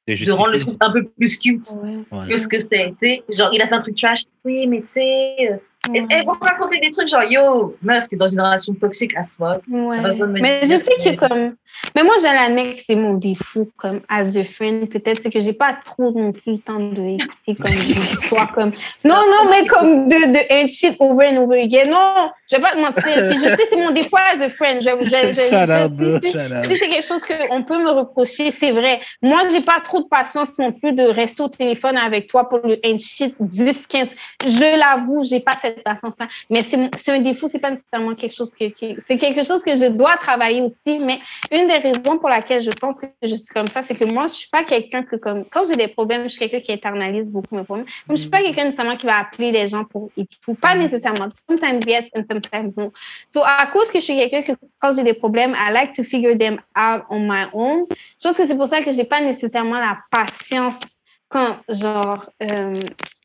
de 0.07 0.25
de 0.25 0.31
rendre 0.31 0.51
le 0.53 0.59
truc 0.59 0.75
un 0.81 0.91
peu 0.91 1.03
plus 1.05 1.37
cute 1.39 1.65
Ouais. 1.81 1.97
Ouais. 2.11 2.27
que 2.27 2.37
ce 2.37 2.47
que 2.47 2.59
c'est. 2.59 2.93
tu 2.99 3.07
sais. 3.07 3.23
Genre, 3.29 3.51
il 3.53 3.61
a 3.61 3.67
fait 3.67 3.75
un 3.75 3.79
truc 3.79 3.95
trash. 3.95 4.23
Oui, 4.43 4.67
mais 4.67 4.81
tu 4.81 4.87
sais. 4.87 5.61
Ouais. 5.87 6.05
Elles 6.09 6.25
vont 6.25 6.33
raconter 6.33 6.79
des 6.79 6.91
trucs 6.91 7.07
genre, 7.07 7.23
yo, 7.23 7.75
meuf, 7.81 8.09
t'es 8.09 8.15
dans 8.17 8.27
une 8.27 8.41
relation 8.41 8.73
toxique 8.73 9.15
à 9.15 9.23
fuck. 9.23 9.61
Ouais. 9.69 9.97
Mais 10.27 10.61
je 10.63 10.75
sais 10.75 11.15
que- 11.15 11.15
comme 11.27 11.55
Mais 11.95 12.03
moi, 12.03 12.15
je 12.19 12.25
l'admets 12.25 12.73
que 12.73 12.79
c'est 12.85 12.95
mon 12.95 13.13
défaut, 13.13 13.69
comme 13.77 14.01
as 14.09 14.35
a 14.37 14.43
friend. 14.43 14.89
Peut-être 14.89 15.21
c'est 15.23 15.29
que 15.31 15.39
j'ai 15.39 15.53
pas 15.53 15.73
trop 15.73 16.11
non 16.11 16.31
plus 16.33 16.53
le 16.53 16.57
temps 16.59 16.79
de 16.79 17.01
écouter 17.15 17.55
comme 17.55 17.71
des 17.71 18.53
comme. 18.53 18.71
Non, 19.05 19.15
non, 19.15 19.49
mais 19.49 19.65
comme 19.67 20.07
de, 20.09 20.63
de 20.63 20.67
shit 20.67 20.95
over 20.99 21.27
and 21.31 21.37
over 21.43 21.61
again. 21.61 21.85
Non, 21.89 22.29
je 22.51 22.57
vais 22.57 22.61
pas 22.61 22.71
te 22.73 22.77
mentir. 22.81 23.31
Si 23.31 23.37
je 23.39 23.55
sais, 23.55 23.67
c'est 23.69 23.75
mon 23.77 23.91
défaut 23.91 24.17
as 24.17 24.41
a 24.41 24.49
friend. 24.49 24.81
Je, 24.81 24.89
je, 25.05 25.31
je, 25.31 25.41
c'est 26.77 26.87
quelque 26.89 27.07
chose 27.07 27.23
qu'on 27.23 27.63
peut 27.63 27.77
me 27.81 27.89
reprocher, 27.91 28.51
c'est 28.51 28.71
vrai. 28.71 28.99
Moi, 29.21 29.41
j'ai 29.51 29.61
pas 29.61 29.79
trop 29.81 30.01
de 30.01 30.07
patience 30.07 30.57
non 30.59 30.71
plus 30.73 30.91
de 30.93 31.03
rester 31.03 31.41
au 31.43 31.47
téléphone 31.47 31.95
avec 31.97 32.27
toi 32.27 32.49
pour 32.49 32.59
le 32.63 32.77
shit 32.99 33.35
10, 33.39 33.87
15. 33.87 34.15
Je 34.45 34.79
l'avoue, 34.79 35.23
j'ai 35.23 35.39
pas 35.39 35.51
cette 35.53 35.68
Mais 36.49 36.61
c'est 36.61 37.11
un 37.11 37.19
défaut, 37.19 37.47
c'est 37.51 37.59
pas 37.59 37.71
nécessairement 37.71 38.15
quelque 38.15 38.33
chose 38.35 38.51
que, 38.51 38.65
que- 38.69 38.99
c'est 38.99 39.17
quelque 39.17 39.43
chose 39.43 39.63
que 39.63 39.75
je 39.75 39.85
dois 39.89 40.17
travailler 40.17 40.61
aussi. 40.61 40.99
Mais 40.99 41.19
une 41.51 41.67
des 41.67 41.77
raisons 41.77 42.17
pour 42.17 42.29
laquelle 42.29 42.61
je 42.61 42.71
pense 42.71 42.99
que 42.99 43.05
je 43.21 43.33
suis 43.35 43.47
comme 43.53 43.67
ça, 43.67 43.83
c'est 43.83 43.95
que 43.95 44.05
moi, 44.05 44.27
je 44.27 44.33
suis 44.33 44.49
pas 44.49 44.63
quelqu'un 44.63 45.03
que 45.03 45.15
comme, 45.15 45.45
quand 45.45 45.61
j'ai 45.67 45.75
des 45.75 45.87
problèmes, 45.87 46.23
je 46.23 46.29
suis 46.29 46.39
quelqu'un 46.39 46.59
qui 46.59 46.71
internalise 46.71 47.31
beaucoup 47.31 47.55
mes 47.55 47.63
problèmes. 47.63 47.85
Comme 48.07 48.15
je 48.17 48.21
suis 48.21 48.29
pas 48.29 48.41
quelqu'un 48.41 48.65
nécessairement 48.65 48.95
qui 48.95 49.05
va 49.05 49.17
appeler 49.19 49.51
les 49.51 49.67
gens 49.67 49.83
pour 49.83 50.09
et 50.17 50.25
tout. 50.25 50.53
Pas 50.55 50.75
nécessairement. 50.75 51.27
Sometimes 51.47 51.79
yes 51.87 52.05
and 52.15 52.23
sometimes 52.29 52.75
no. 52.77 52.91
So, 53.27 53.41
à 53.43 53.67
cause 53.67 53.89
que 53.91 53.99
je 53.99 54.05
suis 54.05 54.15
quelqu'un 54.17 54.41
que 54.41 54.51
quand 54.79 54.95
j'ai 54.95 55.03
des 55.03 55.13
problèmes, 55.13 55.55
I 55.55 55.71
like 55.71 55.93
to 55.93 56.03
figure 56.03 56.37
them 56.37 56.59
out 56.77 57.03
on 57.09 57.21
my 57.27 57.45
own. 57.53 57.85
Je 58.21 58.27
pense 58.27 58.37
que 58.37 58.45
c'est 58.47 58.55
pour 58.57 58.67
ça 58.67 58.81
que 58.81 58.91
j'ai 58.91 59.03
pas 59.03 59.21
nécessairement 59.21 59.79
la 59.79 59.97
patience 60.11 60.77
quand, 61.27 61.57
genre, 61.69 62.29
euh, 62.41 62.73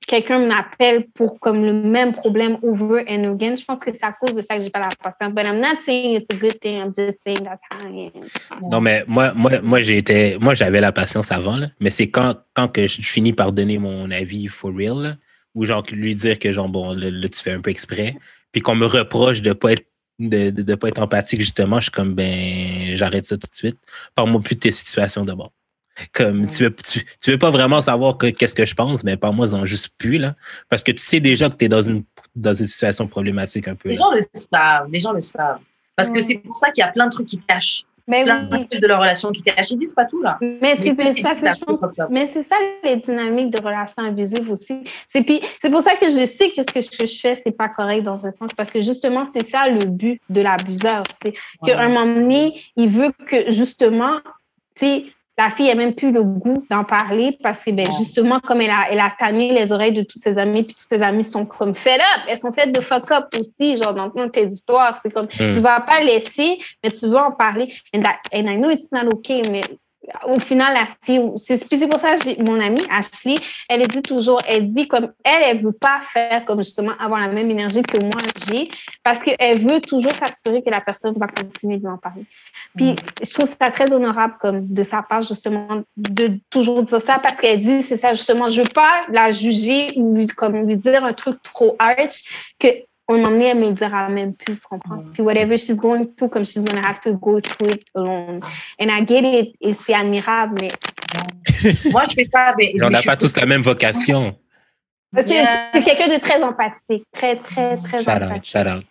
quelqu'un 0.06 0.46
m'appelle 0.46 1.06
pour 1.14 1.40
comme 1.40 1.64
le 1.64 1.72
même 1.72 2.12
problème 2.12 2.58
over 2.62 3.04
and 3.08 3.32
again. 3.32 3.54
Je 3.56 3.64
pense 3.64 3.78
que 3.78 3.92
c'est 3.92 4.04
à 4.04 4.12
cause 4.12 4.34
de 4.34 4.40
ça 4.40 4.56
que 4.56 4.62
j'ai 4.62 4.70
pas 4.70 4.80
la 4.80 4.88
patience. 4.88 5.32
But 5.32 5.46
I'm 5.46 5.60
not 5.60 5.82
saying 5.84 6.16
it's 6.16 6.30
a 6.34 6.36
good 6.36 6.58
thing. 6.60 6.78
I'm 6.78 6.92
just 6.92 7.22
saying 7.22 7.42
that's 7.44 7.62
how 7.70 7.88
I 7.88 8.12
am. 8.14 8.70
Non, 8.70 8.80
mais 8.80 9.04
moi, 9.06 9.32
moi, 9.34 9.60
moi, 9.62 9.80
été, 9.80 10.38
moi, 10.38 10.54
j'avais 10.54 10.80
la 10.80 10.92
patience 10.92 11.32
avant, 11.32 11.56
là, 11.56 11.68
mais 11.80 11.90
c'est 11.90 12.08
quand, 12.08 12.34
quand 12.54 12.68
que 12.68 12.86
je 12.86 13.02
finis 13.02 13.32
par 13.32 13.52
donner 13.52 13.78
mon 13.78 14.10
avis 14.10 14.46
for 14.46 14.72
real, 14.74 15.16
ou 15.54 15.64
genre 15.64 15.84
lui 15.92 16.14
dire 16.14 16.38
que 16.38 16.52
genre, 16.52 16.68
bon, 16.68 16.98
tu 16.98 17.40
fais 17.40 17.52
un 17.52 17.60
peu 17.60 17.70
exprès, 17.70 18.16
puis 18.52 18.60
qu'on 18.60 18.74
me 18.74 18.86
reproche 18.86 19.42
de 19.42 19.52
pas 19.52 19.72
être 19.72 19.86
de, 20.20 20.50
de 20.50 20.74
pas 20.76 20.88
être 20.88 21.00
empathique, 21.00 21.40
justement, 21.40 21.78
je 21.78 21.84
suis 21.84 21.90
comme 21.90 22.14
ben 22.14 22.94
j'arrête 22.94 23.26
ça 23.26 23.36
tout 23.36 23.48
de 23.50 23.54
suite. 23.54 23.78
Parle-moi 24.14 24.40
plus 24.40 24.54
de 24.54 24.60
tes 24.60 24.70
situations 24.70 25.24
d'abord. 25.24 25.52
Comme 26.12 26.46
tu 26.46 26.64
veux, 26.64 26.74
tu, 26.74 27.04
tu 27.20 27.30
veux 27.30 27.38
pas 27.38 27.50
vraiment 27.50 27.80
savoir 27.80 28.18
que- 28.18 28.26
qu'est-ce 28.30 28.54
que 28.54 28.66
je 28.66 28.74
pense, 28.74 29.04
mais 29.04 29.16
parle-moi-en 29.16 29.64
juste 29.64 29.94
plus, 29.96 30.18
là. 30.18 30.34
Parce 30.68 30.82
que 30.82 30.90
tu 30.92 30.98
sais 31.02 31.20
déjà 31.20 31.48
que 31.48 31.54
tu 31.56 31.64
es 31.66 31.68
dans 31.68 31.82
une 31.82 32.02
dans 32.34 32.52
une 32.54 32.64
situation 32.66 33.06
problématique 33.06 33.68
un 33.68 33.76
peu. 33.76 33.90
Les 33.90 33.94
là. 33.94 34.00
gens 34.00 34.10
le 34.12 34.26
savent, 34.52 34.86
les 34.90 35.00
gens 35.00 35.12
le 35.12 35.22
savent. 35.22 35.60
Parce 35.94 36.10
que 36.10 36.16
Ouais. 36.16 36.22
c'est 36.22 36.34
pour 36.38 36.58
ça 36.58 36.70
qu'il 36.72 36.82
y 36.82 36.84
a 36.84 36.90
plein 36.90 37.06
de 37.06 37.12
trucs 37.12 37.28
qui 37.28 37.38
cachent, 37.38 37.84
Mais 38.08 38.24
plein 38.24 38.42
de 38.42 38.64
trucs 38.66 38.80
de 38.82 38.86
leur 38.88 38.98
relation 38.98 39.30
qui 39.30 39.42
cachent. 39.42 39.70
Ils 39.70 39.78
disent 39.78 39.94
pas 39.94 40.04
tout 40.04 40.20
là. 40.20 40.36
Mais 40.40 40.58
Mais 40.60 40.76
c'est 41.14 41.22
ça. 41.22 42.08
mais 42.10 42.26
c'est 42.26 42.42
ça 42.42 42.56
les 42.82 42.96
dynamiques 42.96 43.50
de 43.50 43.62
relations 43.62 44.02
abusives 44.04 44.50
aussi. 44.50 44.82
C'est 45.08 45.22
puis 45.22 45.40
c'est 45.62 45.70
pour 45.70 45.80
ça 45.82 45.94
que 45.94 46.06
je 46.06 46.24
sais 46.24 46.50
que 46.50 46.60
ce 46.62 46.72
que 46.72 46.80
je, 47.06 47.20
fais 47.20 47.36
c'est 47.36 47.52
pas 47.56 47.68
correct 47.68 48.02
dans 48.02 48.26
un 48.26 48.32
sens 48.32 48.50
parce 48.56 48.70
que 48.72 48.80
justement 48.80 49.22
c'est 49.32 49.48
ça 49.48 49.68
le 49.68 49.84
but 49.86 50.20
de 50.28 50.40
l'abuseur, 50.40 51.04
c'est 51.22 51.34
qu'à 51.64 51.80
un 51.80 51.88
moment 51.88 52.06
donné 52.20 52.60
il 52.76 52.88
veut 52.88 53.12
que 53.28 53.48
justement 53.52 54.16
tu 54.74 54.86
sais 54.86 55.04
la 55.36 55.50
fille 55.50 55.68
a 55.70 55.74
même 55.74 55.94
plus 55.94 56.12
le 56.12 56.22
goût 56.22 56.64
d'en 56.70 56.84
parler 56.84 57.36
parce 57.42 57.64
que 57.64 57.70
ben 57.72 57.86
Ouais. 57.88 57.94
justement 57.98 58.38
comme 58.40 58.60
elle 58.60 58.70
a 58.70 58.84
elle 58.90 59.00
a 59.00 59.10
tanné 59.10 59.52
les 59.52 59.72
oreilles 59.72 59.92
de 59.92 60.02
toutes 60.02 60.22
ses 60.22 60.38
amies 60.38 60.62
puis 60.62 60.74
toutes 60.74 60.88
ses 60.88 61.02
amies 61.02 61.24
sont 61.24 61.44
comme 61.44 61.74
fed 61.74 62.00
up, 62.00 62.22
elles 62.28 62.38
sont 62.38 62.52
faites 62.52 62.72
de 62.72 62.80
fuck 62.80 63.10
up 63.10 63.26
aussi 63.38 63.76
genre 63.76 63.94
dans 63.94 64.28
tes 64.28 64.46
histoires, 64.46 64.96
c'est 65.02 65.10
comme 65.12 65.26
Mm. 65.26 65.54
tu 65.54 65.60
vas 65.60 65.80
pas 65.80 66.00
laisser 66.02 66.58
mais 66.84 66.90
tu 66.90 67.08
vas 67.08 67.26
en 67.26 67.30
parler 67.32 67.66
and, 67.94 68.02
that, 68.02 68.18
and 68.32 68.46
I 68.48 68.56
know 68.56 68.70
it's 68.70 68.90
not 68.92 69.06
okay 69.12 69.42
mais 69.50 69.62
au 70.26 70.38
final, 70.38 70.74
la 70.74 70.86
fille, 71.02 71.32
c'est 71.36 71.88
pour 71.88 71.98
ça 71.98 72.14
que 72.14 72.42
mon 72.44 72.60
amie 72.60 72.82
Ashley, 72.90 73.36
elle 73.68 73.86
dit 73.86 74.02
toujours, 74.02 74.38
elle 74.46 74.66
dit 74.66 74.86
comme 74.86 75.12
elle, 75.24 75.42
elle 75.44 75.62
veut 75.62 75.72
pas 75.72 76.00
faire 76.00 76.44
comme 76.44 76.62
justement 76.62 76.92
avoir 76.98 77.20
la 77.20 77.28
même 77.28 77.50
énergie 77.50 77.82
que 77.82 77.98
moi 78.02 78.22
j'ai, 78.48 78.68
parce 79.02 79.20
qu'elle 79.20 79.58
veut 79.58 79.80
toujours 79.80 80.12
s'assurer 80.12 80.62
que 80.62 80.70
la 80.70 80.80
personne 80.80 81.14
va 81.18 81.26
continuer 81.26 81.76
de 81.76 81.82
lui 81.82 81.88
en 81.88 81.98
parler. 81.98 82.24
Puis 82.76 82.96
je 83.22 83.32
trouve 83.32 83.48
ça 83.48 83.70
très 83.70 83.92
honorable 83.92 84.34
comme 84.40 84.66
de 84.66 84.82
sa 84.82 85.02
part 85.02 85.22
justement 85.22 85.82
de 85.96 86.38
toujours 86.50 86.82
dire 86.82 87.00
ça 87.00 87.18
parce 87.18 87.36
qu'elle 87.36 87.60
dit 87.60 87.82
c'est 87.82 87.96
ça 87.96 88.12
justement, 88.12 88.48
je 88.48 88.62
veux 88.62 88.68
pas 88.68 89.02
la 89.10 89.30
juger 89.30 89.92
ou 89.96 90.14
lui, 90.16 90.26
comme 90.26 90.54
lui 90.66 90.76
dire 90.76 91.04
un 91.04 91.12
truc 91.12 91.42
trop 91.42 91.76
harsh 91.78 92.52
que 92.58 92.68
on 93.08 93.18
m'en 93.18 93.32
est, 93.38 93.48
elle 93.48 93.58
me 93.58 93.70
dira 93.72 94.08
même 94.08 94.34
plus, 94.34 94.54
tu 94.58 94.66
comprends? 94.68 94.96
Mm. 94.96 95.12
Puis 95.12 95.22
whatever 95.22 95.56
she's 95.58 95.76
going 95.76 96.06
through, 96.16 96.30
comme 96.30 96.44
she's 96.44 96.64
gonna 96.64 96.86
have 96.86 97.00
to 97.00 97.12
go 97.14 97.38
through 97.40 97.70
it 97.72 97.84
alone. 97.94 98.40
And 98.80 98.88
I 98.90 99.04
get 99.06 99.22
it, 99.22 99.54
et 99.60 99.72
c'est 99.74 99.94
admirable, 99.94 100.56
mais 100.60 100.68
Moi, 101.90 102.04
je 102.10 102.14
fais 102.14 102.28
pas. 102.28 102.54
Mais, 102.58 102.72
On 102.82 102.90
n'a 102.90 103.02
pas 103.02 103.16
tous 103.16 103.36
la 103.36 103.46
même 103.46 103.62
vocation. 103.62 104.36
c'est 105.14 105.28
Yeah. 105.28 105.70
c'est 105.74 105.82
quelqu'un 105.84 106.08
de 106.08 106.18
très 106.20 106.42
empathique, 106.42 107.04
très, 107.12 107.36
très, 107.36 107.76
très 107.78 108.02
Shout 108.02 108.10
out, 108.10 108.22
empathique. 108.22 108.44
shout 108.44 108.66
out. 108.66 108.84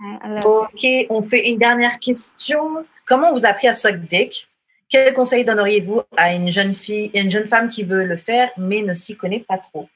I 0.00 0.28
love 0.28 0.46
Ok, 0.46 0.86
on 1.10 1.22
fait 1.22 1.48
une 1.48 1.58
dernière 1.58 1.98
question. 2.00 2.84
Comment 3.04 3.32
vous 3.32 3.44
a 3.46 3.50
appris 3.50 3.68
à 3.68 3.74
suck 3.74 3.96
dick? 4.00 4.48
Quel 4.88 5.12
conseil 5.14 5.44
donneriez-vous 5.44 6.02
à 6.16 6.32
une 6.34 6.50
jeune 6.50 6.74
fille, 6.74 7.10
une 7.14 7.30
jeune 7.30 7.46
femme 7.46 7.68
qui 7.68 7.82
veut 7.84 8.04
le 8.04 8.16
faire 8.16 8.50
mais 8.58 8.82
ne 8.82 8.94
s'y 8.94 9.16
connaît 9.16 9.40
pas 9.46 9.58
trop? 9.58 9.88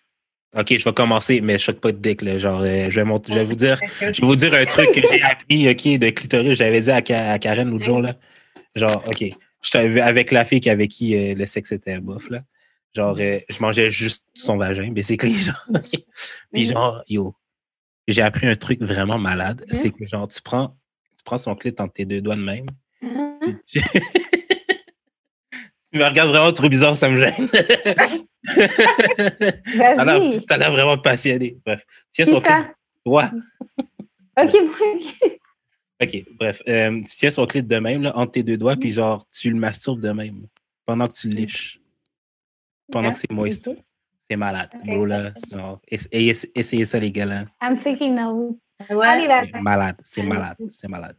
OK, 0.59 0.79
je 0.79 0.85
vais 0.85 0.93
commencer, 0.95 1.41
mais 1.41 1.59
je 1.59 1.65
choque 1.65 1.81
pas 1.81 1.93
de 1.93 1.99
dick. 1.99 2.23
Là. 2.23 2.39
Genre, 2.39 2.63
euh, 2.63 2.89
je, 2.91 2.97
vais 3.01 3.05
mont- 3.05 3.23
je 3.29 3.35
vais 3.35 3.45
vous 3.45 3.55
dire 3.55 3.79
je 4.01 4.07
vais 4.21 4.27
vous 4.27 4.37
dire 4.37 4.55
un 4.55 4.65
truc 4.65 4.91
que 4.93 5.01
j'ai 5.01 5.23
appris 5.23 5.69
OK, 5.69 5.99
de 5.99 6.11
clitoris. 6.11 6.57
J'avais 6.57 6.81
dit 6.81 6.91
à, 6.91 7.03
Ka- 7.03 7.33
à 7.33 7.39
Karen 7.39 7.69
l'autre 7.71 7.85
jour. 7.85 8.01
Là. 8.01 8.15
Genre, 8.75 9.03
OK, 9.07 9.25
j'étais 9.63 10.01
avec 10.01 10.31
la 10.31 10.45
fille 10.45 10.67
avec 10.69 10.91
qui 10.91 11.15
euh, 11.15 11.35
le 11.35 11.45
sexe 11.47 11.73
était 11.73 11.99
bof. 11.99 12.31
Là. 12.31 12.41
Genre, 12.95 13.17
euh, 13.21 13.39
je 13.49 13.61
mangeais 13.61 13.91
juste 13.91 14.25
son 14.35 14.57
vagin, 14.57 14.91
basically. 14.93 15.35
Genre, 15.39 15.67
OK. 15.75 16.01
Puis 16.53 16.65
genre, 16.71 17.03
yo, 17.09 17.35
j'ai 18.09 18.23
appris 18.23 18.47
un 18.47 18.55
truc 18.57 18.81
vraiment 18.81 19.19
malade. 19.19 19.65
Mhm. 19.71 19.79
C'est 19.79 19.91
que 19.91 20.07
genre, 20.07 20.27
tu 20.29 20.41
prends, 20.41 20.69
tu 21.19 21.25
prends 21.25 21.37
son 21.39 21.55
clit 21.55 21.75
entre 21.79 21.93
tes 21.93 22.07
deux 22.07 22.23
doigts 22.23 22.37
de 22.37 22.41
même. 22.43 22.65
Mhm. 23.03 23.59
tu 25.93 25.99
me 25.99 26.05
regardes 26.05 26.31
vraiment 26.31 26.53
trop 26.53 26.69
bizarre, 26.71 26.97
ça 26.97 27.11
me 27.11 27.17
gêne. 27.19 27.49
Vas-y. 29.77 30.45
t'as 30.47 30.57
l'air 30.59 30.71
vraiment 30.73 30.99
passionné. 30.99 31.57
Bref. 31.65 31.85
Tiens 32.11 32.27
son 32.27 32.41
clit 32.41 32.51
ça? 32.53 32.71
droit. 33.05 33.27
OK, 34.39 34.55
ok. 34.55 35.39
OK, 36.03 36.25
bref. 36.39 36.63
Euh, 36.69 36.91
tu 37.01 37.17
tiens 37.17 37.31
son 37.31 37.47
clit 37.47 37.63
de 37.63 37.77
même, 37.79 38.03
là, 38.03 38.13
entre 38.17 38.33
tes 38.33 38.43
deux 38.43 38.59
doigts, 38.59 38.77
puis 38.77 38.91
genre, 38.91 39.27
tu 39.29 39.51
le 39.51 39.57
masturbes 39.59 40.01
de 40.01 40.11
même 40.11 40.47
pendant 40.85 41.07
que 41.07 41.15
tu 41.15 41.29
le 41.29 41.35
liches. 41.37 41.81
Pendant 42.93 43.11
que 43.13 43.17
c'est 43.19 43.31
moist. 43.33 43.71
C'est 44.29 44.37
malade. 44.37 44.69
Ok. 44.75 44.85
Bro, 44.85 45.07
là, 45.07 45.33
genre, 45.51 45.81
ess- 45.91 46.09
ess- 46.13 46.47
essayez 46.55 46.85
ça, 46.85 46.99
les 46.99 47.11
gars, 47.13 47.25
là. 47.27 47.45
I'm 47.63 47.79
taking 47.79 48.15
note. 48.15 48.57
Ouais. 48.91 49.27
C'est 49.53 49.61
malade. 49.61 49.97
C'est 50.05 50.23
malade. 50.23 50.57
C'est 50.71 50.89
malade. 50.89 51.17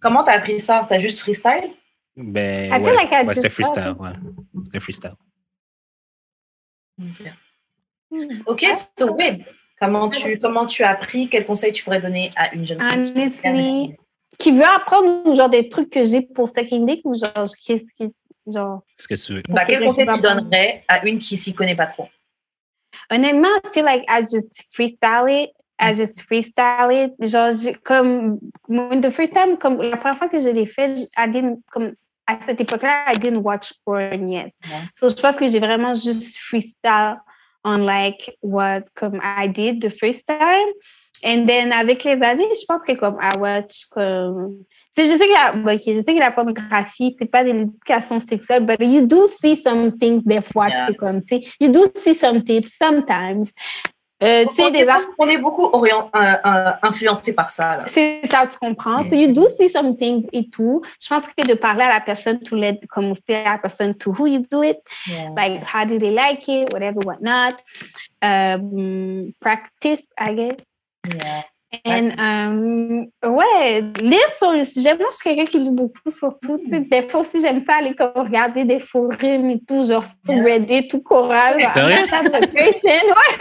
Comment 0.00 0.24
t'as 0.24 0.32
appris 0.38 0.58
ça? 0.60 0.84
T'as 0.88 0.98
juste 0.98 1.20
freestyle? 1.20 1.70
Ben, 2.16 2.66
I 2.66 2.78
feel 2.78 2.82
ouais, 2.86 2.94
like 2.96 3.28
ouais, 3.28 3.50
freestyle, 3.50 3.94
ouais. 3.98 4.12
C'est 4.72 4.80
freestyle. 4.80 5.14
Ok, 8.46 8.64
so 8.98 9.12
wait. 9.14 9.44
Comment 9.78 10.08
tu, 10.08 10.38
comment 10.38 10.66
tu 10.66 10.82
as 10.84 10.90
appris? 10.90 11.28
Quel 11.28 11.44
conseil 11.44 11.72
tu 11.72 11.84
pourrais 11.84 12.00
donner 12.00 12.30
à 12.36 12.54
une 12.54 12.66
jeune 12.66 12.80
fille 12.80 13.94
qui- 14.38 14.52
veut 14.52 14.64
apprendre 14.64 15.34
genre 15.34 15.50
des 15.50 15.68
trucs 15.68 15.90
que 15.90 16.02
j'ai 16.04 16.22
pour 16.22 16.48
second 16.48 16.84
dick 16.84 17.02
ou 17.04 17.14
genre 17.14 17.46
qu'est-ce 17.66 17.92
qui 17.96 18.10
genre? 18.46 18.82
Ce 18.96 19.06
que 19.08 19.14
tu 19.14 19.34
veux. 19.34 19.42
Bah, 19.48 19.64
quel 19.66 19.82
Ok, 19.82 19.88
conseil 19.88 20.06
tu 20.14 20.20
donnerais 20.22 20.84
à 20.88 21.06
une 21.06 21.18
qui 21.18 21.36
s'y 21.36 21.52
connaît 21.52 21.74
pas 21.74 21.86
trop? 21.86 22.08
Honnêtement 23.10 23.48
I 23.64 23.68
feel 23.72 23.84
like 23.84 24.04
I 24.08 24.20
just 24.22 24.64
freestyle 24.72 25.28
it. 25.28 25.50
I 25.78 25.92
just 25.94 26.22
freestyle 26.22 26.90
it. 26.90 27.12
Genre 27.20 27.76
comme 27.84 28.38
the 28.68 29.10
first 29.10 29.34
time 29.34 29.58
comme 29.58 29.76
la 29.82 29.96
première 29.98 30.16
fois 30.16 30.28
que 30.28 30.38
je 30.38 30.48
l'ai 30.48 30.64
fait 30.66 30.86
I 31.18 31.28
didn't 31.28 31.60
comme 31.70 31.94
à 32.26 32.40
cette 32.40 32.60
époque-là 32.60 33.12
I 33.12 33.18
didn't 33.18 33.42
watch 33.42 33.72
porn 33.84 34.28
yet 34.28 34.52
so 34.98 35.08
je 35.08 35.14
pense 35.20 35.36
que 35.36 35.46
j'ai 35.48 35.60
vraiment 35.60 35.94
juste 35.94 36.38
freestyle 36.38 37.16
on 37.64 37.78
like 37.78 38.36
what 38.42 38.82
comme 38.94 39.20
I 39.22 39.48
did 39.48 39.80
the 39.80 39.90
first 39.90 40.26
time 40.26 40.68
and 41.24 41.46
then 41.46 41.72
avec 41.72 42.04
les 42.04 42.22
années 42.22 42.48
je 42.54 42.64
pense 42.66 42.84
que 42.86 42.92
comme 42.92 43.18
I 43.20 43.38
watch 43.38 43.86
comme 43.90 44.64
je 44.98 45.02
sais 45.02 45.18
que 45.26 45.32
la, 45.32 45.52
bon, 45.52 45.74
ok, 45.74 45.82
je 45.86 46.02
sais 46.02 46.14
que 46.14 46.18
la 46.18 46.30
pornographie, 46.30 47.14
c'est 47.18 47.26
pas 47.30 47.44
de 47.44 47.50
l'éducation 47.50 48.18
sexuelle, 48.18 48.64
but 48.64 48.80
you 48.80 49.06
do 49.06 49.26
see 49.42 49.56
some 49.56 49.92
things 49.98 50.22
des 50.24 50.40
fois 50.40 50.68
Yeah. 50.68 50.86
que 50.86 50.92
comme, 50.94 51.20
tu 51.20 51.36
you 51.60 51.70
do 51.70 51.84
see 52.02 52.14
some 52.14 52.42
tips 52.42 52.72
sometimes. 52.78 53.52
Euh, 54.22 54.46
tu 54.46 54.54
sais, 54.54 54.64
on, 54.64 54.70
des 54.70 54.78
est, 54.78 54.88
articles, 54.88 55.12
on 55.18 55.28
est 55.28 55.36
beaucoup 55.36 55.64
orient, 55.64 56.10
euh, 56.16 56.34
euh, 56.46 56.72
influencé 56.82 57.34
par 57.34 57.50
ça. 57.50 57.84
C'est 57.86 58.22
ça, 58.30 58.46
tu 58.46 58.56
comprends. 58.58 59.06
So 59.06 59.14
you 59.14 59.32
do 59.32 59.46
see 59.58 59.68
some 59.68 59.94
things 59.94 60.26
et 60.32 60.48
tout. 60.48 60.80
Je 61.02 61.08
pense 61.08 61.26
que 61.26 61.46
de 61.46 61.52
parler 61.52 61.82
à 61.82 61.90
la 61.90 62.00
personne 62.00 62.40
to 62.40 62.56
let, 62.56 62.80
comme 62.88 63.10
aussi 63.10 63.34
à 63.34 63.44
la 63.44 63.58
personne 63.58 63.94
to 63.94 64.14
who 64.18 64.26
you 64.26 64.40
do 64.50 64.62
it, 64.62 64.78
like 65.36 65.62
how 65.62 65.84
do 65.84 65.98
they 65.98 66.12
like 66.12 66.48
it, 66.48 66.72
whatever, 66.72 67.00
whatnot. 67.04 67.56
Um, 68.22 69.34
practice, 69.40 70.02
I 70.18 70.32
guess. 70.34 70.56
Yeah. 71.22 71.42
And, 71.84 72.10
um, 72.18 73.06
ouais, 73.34 73.82
lire 74.02 74.30
sur 74.38 74.52
le 74.52 74.64
sujet. 74.64 74.94
Moi, 74.94 75.08
je 75.10 75.16
suis 75.16 75.24
quelqu'un 75.24 75.44
qui 75.44 75.58
lit 75.58 75.70
beaucoup, 75.70 76.08
surtout. 76.08 76.56
tu 76.58 76.70
sais, 76.70 76.80
Des 76.80 77.02
fois 77.02 77.20
aussi, 77.20 77.40
j'aime 77.40 77.60
ça 77.60 77.74
aller 77.78 77.94
comme 77.94 78.12
regarder 78.14 78.64
des 78.64 78.80
forums 78.80 79.50
et 79.50 79.60
tout, 79.66 79.84
genre 79.84 80.04
sur 80.04 80.34
Reddit. 80.44 80.88
C'est 80.88 81.80
vrai? 81.80 81.94
I'm 82.02 82.08
that 82.08 82.22
type 82.22 82.34
of 82.34 82.52
person. 82.52 82.80
Ouais. 82.84 83.32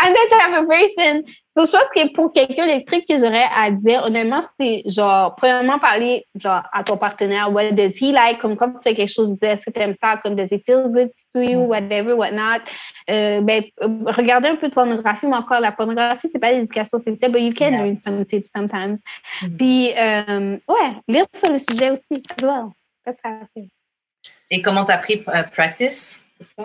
I'm 0.00 0.12
that 0.12 0.28
type 0.30 0.58
of 0.60 0.68
person. 0.68 1.22
So, 1.54 1.66
je 1.66 1.70
pense 1.72 1.88
que 1.94 2.12
pour 2.14 2.32
quelqu'un, 2.32 2.64
les 2.64 2.82
trucs 2.82 3.04
que 3.06 3.18
j'aurais 3.18 3.44
à 3.54 3.70
dire, 3.70 4.02
honnêtement, 4.06 4.42
c'est 4.58 4.82
genre, 4.86 5.34
premièrement, 5.36 5.78
parler 5.78 6.26
genre 6.34 6.62
à 6.72 6.82
ton 6.82 6.96
partenaire. 6.96 7.52
What 7.52 7.72
does 7.72 7.98
he 8.00 8.10
like? 8.10 8.38
Comme 8.38 8.56
quand 8.56 8.72
tu 8.72 8.82
fais 8.82 8.94
quelque 8.94 9.12
chose, 9.12 9.36
est-ce 9.42 9.66
que 9.66 9.70
tu 9.70 9.78
aimes 9.80 9.94
ça? 10.02 10.16
Comme 10.16 10.34
does 10.34 10.50
it 10.50 10.64
feel 10.64 10.88
good 10.88 11.10
to 11.34 11.40
you? 11.42 11.60
Whatever, 11.60 12.14
whatnot. 12.14 12.62
Euh, 13.10 13.42
ben, 13.42 13.64
regardez 13.78 14.48
un 14.48 14.56
peu 14.56 14.68
de 14.70 14.74
pornographie, 14.74 15.26
mais 15.26 15.36
encore, 15.36 15.60
la 15.60 15.72
pornographie, 15.72 16.28
c'est 16.32 16.38
pas 16.38 16.52
l'éducation 16.52 16.98
sexuelle, 16.98 17.32
but 17.32 17.42
you 17.42 17.52
can 17.52 17.72
Yeah. 17.72 17.82
learn 17.84 17.98
some 17.98 18.24
tips 18.24 18.50
sometimes. 18.50 18.96
Mhm. 19.42 19.56
Puis, 19.58 19.92
euh, 19.96 20.58
ouais, 20.68 20.92
lire 21.06 21.26
sur 21.34 21.50
le 21.52 21.58
sujet 21.58 21.90
aussi, 21.90 22.22
as 22.38 22.42
well. 22.42 22.70
That's 23.04 23.20
how 23.22 23.30
I 23.30 23.46
feel. 23.54 23.68
Et 24.50 24.62
comment 24.62 24.84
t'as 24.86 24.94
appris 24.94 25.22
euh, 25.28 25.42
practice, 25.44 26.20
c'est 26.38 26.44
ça? 26.56 26.64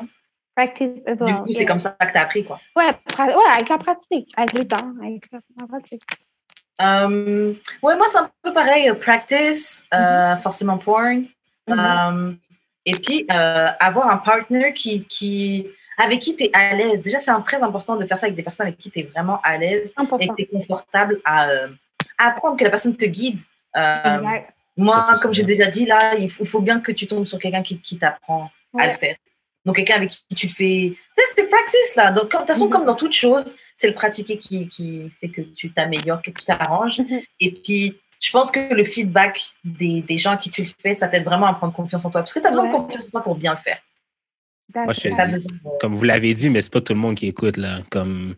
Practice 0.57 1.01
as 1.05 1.13
Du 1.13 1.33
coup, 1.35 1.53
c'est 1.53 1.65
comme 1.65 1.79
ça 1.79 1.91
que 1.91 2.11
t'as 2.11 2.21
appris, 2.21 2.43
quoi. 2.43 2.59
Ouais, 2.75 2.89
ouais, 3.19 3.33
avec 3.53 3.69
la 3.69 3.77
pratique, 3.77 4.33
avec 4.35 4.53
le 4.53 4.65
temps, 4.65 4.91
avec 5.03 5.25
la, 5.31 5.67
pratique. 5.67 6.01
Euh, 6.81 7.53
ouais, 7.83 7.95
moi, 7.95 8.07
c'est 8.09 8.17
un 8.17 8.31
peu 8.41 8.51
pareil. 8.53 8.89
euh, 8.89 8.95
Practice, 8.95 9.85
euh, 9.93 10.35
forcément 10.37 10.79
porn. 10.79 11.25
Mhm. 11.67 11.79
Euh, 11.79 12.33
et 12.85 12.93
puis, 12.93 13.27
euh, 13.31 13.67
avoir 13.79 14.09
un 14.09 14.17
partner 14.17 14.73
qui, 14.73 15.03
qui, 15.03 15.67
avec 15.95 16.21
qui 16.21 16.35
tu 16.35 16.45
es 16.45 16.51
à 16.53 16.73
l'aise. 16.73 17.03
Déjà, 17.03 17.19
c'est 17.19 17.31
très 17.45 17.61
important 17.61 17.95
de 17.95 18.05
faire 18.05 18.17
ça 18.17 18.25
avec 18.25 18.35
des 18.35 18.41
personnes 18.41 18.65
avec 18.65 18.79
qui 18.79 18.89
tu 18.89 19.01
es 19.01 19.03
vraiment 19.03 19.39
à 19.43 19.57
l'aise 19.57 19.93
et 19.95 20.01
100%. 20.01 20.27
que 20.27 20.35
tu 20.37 20.41
es 20.41 20.45
confortable 20.47 21.21
à, 21.23 21.49
euh, 21.49 21.67
à 22.17 22.29
apprendre, 22.29 22.57
que 22.57 22.63
la 22.63 22.71
personne 22.71 22.97
te 22.97 23.05
guide. 23.05 23.37
Euh, 23.75 24.15
Exact. 24.15 24.53
moi, 24.75 25.17
comme 25.21 25.35
j'ai 25.35 25.43
déjà 25.43 25.67
dit, 25.67 25.85
là, 25.85 26.15
il 26.15 26.31
faut, 26.31 26.43
il 26.45 26.49
faut 26.49 26.61
bien 26.61 26.79
que 26.79 26.91
tu 26.91 27.05
tombes 27.05 27.27
sur 27.27 27.37
quelqu'un 27.37 27.61
qui, 27.61 27.79
qui 27.79 27.99
t'apprend 27.99 28.49
à 28.75 28.87
le 28.87 28.93
faire. 28.93 29.17
Donc, 29.67 29.75
quelqu'un 29.75 29.95
avec 29.97 30.09
qui 30.11 30.23
tu 30.35 30.47
te 30.47 30.53
fais. 30.53 30.93
Tu 30.93 30.97
sais, 31.15 31.21
c'est 31.35 31.47
practice, 31.49 31.95
là. 31.97 32.11
Donc, 32.11 32.31
comme- 32.31 32.41
de 32.41 32.45
toute 32.45 32.55
façon, 32.55 32.65
Mhm. 32.65 32.71
comme 32.71 32.85
dans 32.85 32.95
toute 32.95 33.13
chose, 33.13 33.55
c'est 33.75 33.87
le 33.87 33.93
pratiquer 33.93 34.37
qui, 34.39 34.67
qui 34.69 35.11
fait 35.19 35.27
que 35.29 35.41
tu 35.41 35.71
t'améliores, 35.71 36.21
que 36.21 36.31
tu 36.31 36.45
t'arranges. 36.45 36.99
Mhm. 36.99 37.19
Et 37.41 37.51
puis, 37.51 37.95
je 38.19 38.31
pense 38.31 38.49
que 38.49 38.73
le 38.73 38.83
feedback 38.85 39.41
des, 39.63 40.01
des 40.01 40.17
gens 40.17 40.31
à 40.31 40.37
qui 40.37 40.49
tu 40.49 40.61
le 40.63 40.67
fais, 40.67 40.95
ça 40.95 41.07
t'aide 41.09 41.25
vraiment 41.25 41.45
à 41.47 41.53
prendre 41.53 41.73
confiance 41.73 42.03
en 42.05 42.09
toi. 42.09 42.21
Parce 42.21 42.33
que 42.33 42.39
tu 42.39 42.47
as 42.47 42.49
besoin 42.49 42.65
Ouais. 42.65 42.71
de 42.71 42.75
confiance 42.77 43.05
en 43.07 43.09
toi 43.09 43.23
pour 43.23 43.35
bien 43.35 43.51
le 43.51 43.57
faire. 43.57 43.77
Moi, 44.73 44.93
je 44.93 45.09
dis. 45.37 45.47
Comme 45.81 45.95
vous 45.95 46.03
l'avez 46.05 46.33
dit, 46.33 46.49
mais 46.49 46.61
c'est 46.61 46.71
pas 46.73 46.81
tout 46.81 46.93
le 46.93 46.99
monde 46.99 47.15
qui 47.15 47.27
écoute, 47.27 47.57
là. 47.57 47.79
Comme, 47.91 48.35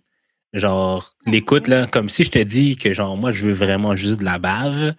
genre, 0.53 1.13
l'écoute, 1.25 1.67
là. 1.67 1.85
Comme 1.87 2.09
si 2.09 2.23
je 2.23 2.31
te 2.31 2.39
dis 2.39 2.75
que, 2.75 2.91
genre, 2.93 3.17
moi, 3.17 3.31
je 3.31 3.43
veux 3.43 3.53
vraiment 3.53 3.95
juste 3.95 4.19
de 4.19 4.25
la 4.25 4.39
bave, 4.39 4.93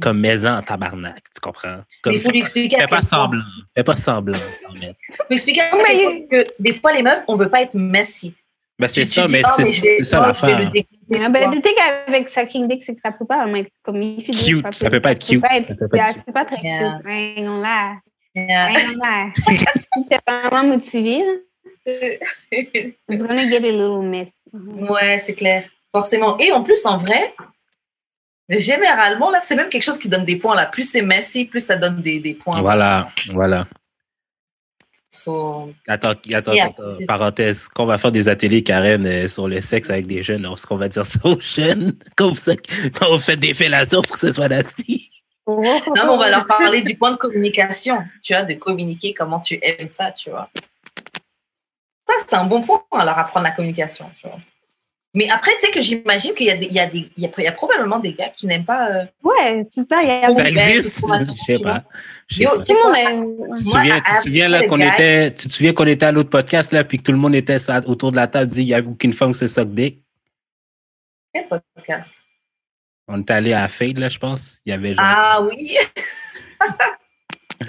comme 0.00 0.20
maison 0.20 0.50
en 0.50 0.62
tabarnak, 0.62 1.16
tu 1.34 1.40
comprends? 1.40 1.80
Comme, 2.02 2.12
Mais 2.12 2.18
il 2.18 2.20
faut 2.20 2.28
fais 2.28 2.32
lui 2.32 2.40
pas, 2.40 2.44
expliquer. 2.46 2.76
fais 2.80 2.86
pas 2.86 3.02
semblant. 3.02 3.42
Fais 3.76 3.82
pas 3.84 3.96
semblant, 3.96 4.38
faut 4.38 5.24
expliquer 5.34 5.62
à 5.62 5.76
Mais 5.76 6.26
que 6.30 6.44
des 6.58 6.74
fois, 6.74 6.92
les 6.92 7.02
meufs, 7.02 7.24
on 7.28 7.34
veut 7.36 7.48
pas 7.48 7.62
être 7.62 7.74
messy. 7.74 8.34
Ben, 8.78 8.88
c'est 8.88 9.02
Tu- 9.02 9.08
tu 9.08 9.14
ça, 9.14 9.26
mais 9.28 9.42
Ah, 9.44 9.50
c'est 9.62 10.04
ça 10.04 10.20
l'affaire. 10.20 10.58
Ah, 10.72 11.28
ben, 11.28 11.32
quoi. 11.42 11.54
le 11.54 11.60
truc 11.60 11.74
avec 12.06 12.28
Sucking 12.28 12.66
Dick, 12.68 12.82
c'est 12.82 12.94
que 12.94 13.00
ça 13.00 13.10
peut 13.12 13.26
pas 13.26 13.46
être 13.46 13.68
comme 13.82 14.00
il 14.02 14.24
fait 14.24 14.32
Cute, 14.32 14.72
ça 14.72 14.88
peut 14.88 15.00
pas 15.00 15.12
être 15.12 15.26
cute, 15.26 15.42
ça 15.42 15.74
peut 15.74 15.88
pas 15.88 15.98
être 16.08 16.18
C'est 16.24 16.32
pas 16.32 16.44
très 16.44 16.56
cute. 16.56 16.64
I 16.64 16.70
Yeah. 18.32 18.68
ain't 18.68 18.96
gonna 18.96 19.24
lie. 19.26 19.32
Si 19.34 20.04
t'es 20.08 20.16
vraiment 20.24 20.68
motivé, 20.68 21.18
là, 21.86 21.92
it's 22.52 23.22
gonna 23.22 23.48
get 23.48 23.56
a 23.64 23.72
little 23.72 24.02
messy. 24.08 24.32
Ouais, 24.54 25.18
c'est 25.18 25.34
clair. 25.34 25.64
Forcément. 25.92 26.38
Et 26.38 26.52
en 26.52 26.62
plus, 26.62 26.86
en 26.86 26.96
vrai, 26.96 27.34
généralement, 28.58 29.30
là, 29.30 29.40
c'est 29.42 29.54
même 29.54 29.68
quelque 29.68 29.84
chose 29.84 29.98
qui 29.98 30.08
donne 30.08 30.24
des 30.24 30.36
points. 30.36 30.56
Là. 30.56 30.66
Plus 30.66 30.90
c'est 30.90 31.02
messy, 31.02 31.44
plus 31.44 31.60
ça 31.64 31.76
donne 31.76 32.02
des, 32.02 32.18
des 32.18 32.34
points. 32.34 32.60
Voilà, 32.60 33.10
voilà. 33.32 33.66
So, 35.12 35.72
Attends, 35.88 36.14
attends, 36.32 36.52
Yeah. 36.52 36.66
attends, 36.66 36.96
parenthèse. 37.06 37.68
Qu'on 37.68 37.84
va 37.84 37.98
faire 37.98 38.12
des 38.12 38.28
ateliers, 38.28 38.62
Karen, 38.62 39.04
euh, 39.06 39.26
sur 39.26 39.48
le 39.48 39.60
sexe 39.60 39.90
avec 39.90 40.06
des 40.06 40.22
jeunes. 40.22 40.44
Est-ce 40.46 40.66
qu'on 40.66 40.76
va 40.76 40.88
dire 40.88 41.04
ça 41.04 41.18
aux 41.24 41.40
jeunes? 41.40 41.96
Quand 42.16 42.28
vous, 42.28 42.52
quand 42.98 43.10
vous 43.10 43.18
faites 43.18 43.40
des 43.40 43.54
fellations, 43.54 44.02
faut 44.04 44.12
que 44.14 44.18
ce 44.20 44.32
soit 44.32 44.48
nasty. 44.48 45.10
Non, 45.48 45.60
mais 45.62 46.00
on 46.02 46.16
va 46.16 46.28
leur 46.30 46.46
parler 46.46 46.82
du 46.82 46.96
point 46.96 47.10
de 47.10 47.16
communication. 47.16 47.98
Tu 48.22 48.34
vois, 48.34 48.44
de 48.44 48.54
communiquer 48.54 49.12
comment 49.12 49.40
tu 49.40 49.58
aimes 49.62 49.88
ça, 49.88 50.12
tu 50.12 50.30
vois. 50.30 50.48
Ça, 52.06 52.14
c'est 52.24 52.36
un 52.36 52.44
bon 52.44 52.62
point 52.62 52.82
à 52.92 53.04
leur 53.04 53.18
apprendre 53.18 53.44
la 53.44 53.50
communication, 53.50 54.08
tu 54.20 54.28
vois. 54.28 54.38
Mais 55.12 55.28
après, 55.28 55.50
tu 55.60 55.66
sais 55.66 55.72
que 55.72 55.80
j'imagine 55.82 56.34
qu'il 56.34 56.46
y 56.46 56.50
a, 56.52 56.56
des, 56.56 56.66
il 56.66 56.72
y, 56.72 56.78
a 56.78 56.86
des, 56.86 57.10
il 57.16 57.22
y, 57.24 57.26
a, 57.26 57.30
il 57.36 57.44
y 57.44 57.46
a 57.48 57.52
probablement 57.52 57.98
des 57.98 58.12
gars 58.12 58.28
qui 58.28 58.46
n'aiment 58.46 58.64
pas. 58.64 58.88
euh, 58.90 59.04
Ouais, 59.24 59.66
c'est 59.74 59.88
ça. 59.88 60.00
Il 60.02 60.08
y 60.08 60.10
a 60.12 60.30
Ça 60.30 60.48
existe? 60.48 61.04
Je 61.04 61.32
sais 61.44 61.58
pas. 61.58 61.80
Tout 61.80 62.38
le 62.38 62.84
monde 62.84 62.96
est. 62.96 63.58
Tu 63.58 63.64
te 63.64 63.70
souviens, 63.70 64.00
tu 64.00 64.14
te 64.14 64.22
souviens 64.22 64.48
là 64.48 64.62
qu'on 64.68 64.80
était, 64.80 65.34
tu 65.34 65.48
te 65.48 65.52
souviens 65.52 65.72
qu'on 65.72 65.86
était 65.86 66.06
à 66.06 66.12
l'autre 66.12 66.30
podcast 66.30 66.70
là, 66.72 66.84
puis 66.84 66.98
que 66.98 67.02
tout 67.02 67.10
le 67.12 67.18
monde 67.18 67.34
était 67.34 67.58
ça- 67.58 67.80
autour 67.86 68.12
de 68.12 68.16
la 68.16 68.28
table, 68.28 68.52
dit 68.52 68.62
il 68.62 68.66
n'y 68.66 68.74
a 68.74 68.78
aucune 68.78 69.12
femme 69.12 69.32
qui 69.32 69.38
se 69.38 69.48
soque 69.48 69.74
dick. 69.74 70.00
Quel 71.34 71.46
podcast? 71.48 72.12
On 73.08 73.18
est 73.18 73.30
allé 73.32 73.52
à 73.52 73.66
Fade 73.66 73.98
là, 73.98 74.08
je 74.08 74.18
pense. 74.20 74.60
Il 74.64 74.70
y 74.70 74.72
avait 74.72 74.90
genre. 74.94 75.04
Ah 75.04 75.42
oui. 75.42 75.76
oh, 77.60 77.68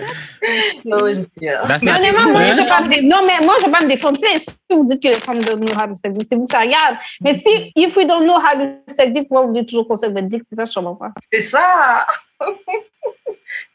Mais 0.85 1.91
honnêtement, 1.91 2.31
moi, 2.31 2.41
Hein? 2.41 2.53
je 2.53 3.01
non, 3.01 3.17
mais 3.25 3.45
moi, 3.45 3.55
je 3.59 3.65
vais 3.65 3.71
pas 3.71 3.81
me 3.81 3.87
défendre. 3.87 4.17
Tu 4.17 4.27
sais, 4.27 4.39
Si 4.39 4.55
vous 4.69 4.85
dites 4.85 5.01
que 5.01 5.09
les 5.09 5.13
femmes 5.13 5.39
don't 5.39 5.59
know 5.59 5.73
how 5.73 5.87
to 5.87 5.95
c'est 5.95 6.35
vous 6.35 6.45
ça 6.49 6.59
regarde. 6.61 6.97
Mais 7.21 7.37
si, 7.37 7.71
if 7.75 7.95
we 7.95 8.05
don't 8.05 8.23
know 8.25 8.35
how 8.35 8.57
to 8.57 9.11
dick, 9.11 9.27
pourquoi 9.27 9.47
vous 9.47 9.53
dites 9.53 9.69
toujours 9.69 9.87
qu'on 9.87 9.95
votre 9.95 10.21
dick? 10.27 10.43
C'est 10.47 10.55
ça, 10.55 10.65
je 10.65 10.73
comprends 10.73 10.95
pas. 10.95 11.11
C'est 11.31 11.41
ça. 11.41 12.05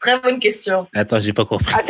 Très 0.01 0.19
bonne 0.19 0.39
question. 0.39 0.87
Attends, 0.93 1.19
j'ai 1.19 1.33
pas 1.33 1.45
compris. 1.45 1.73
Ah, 1.77 1.83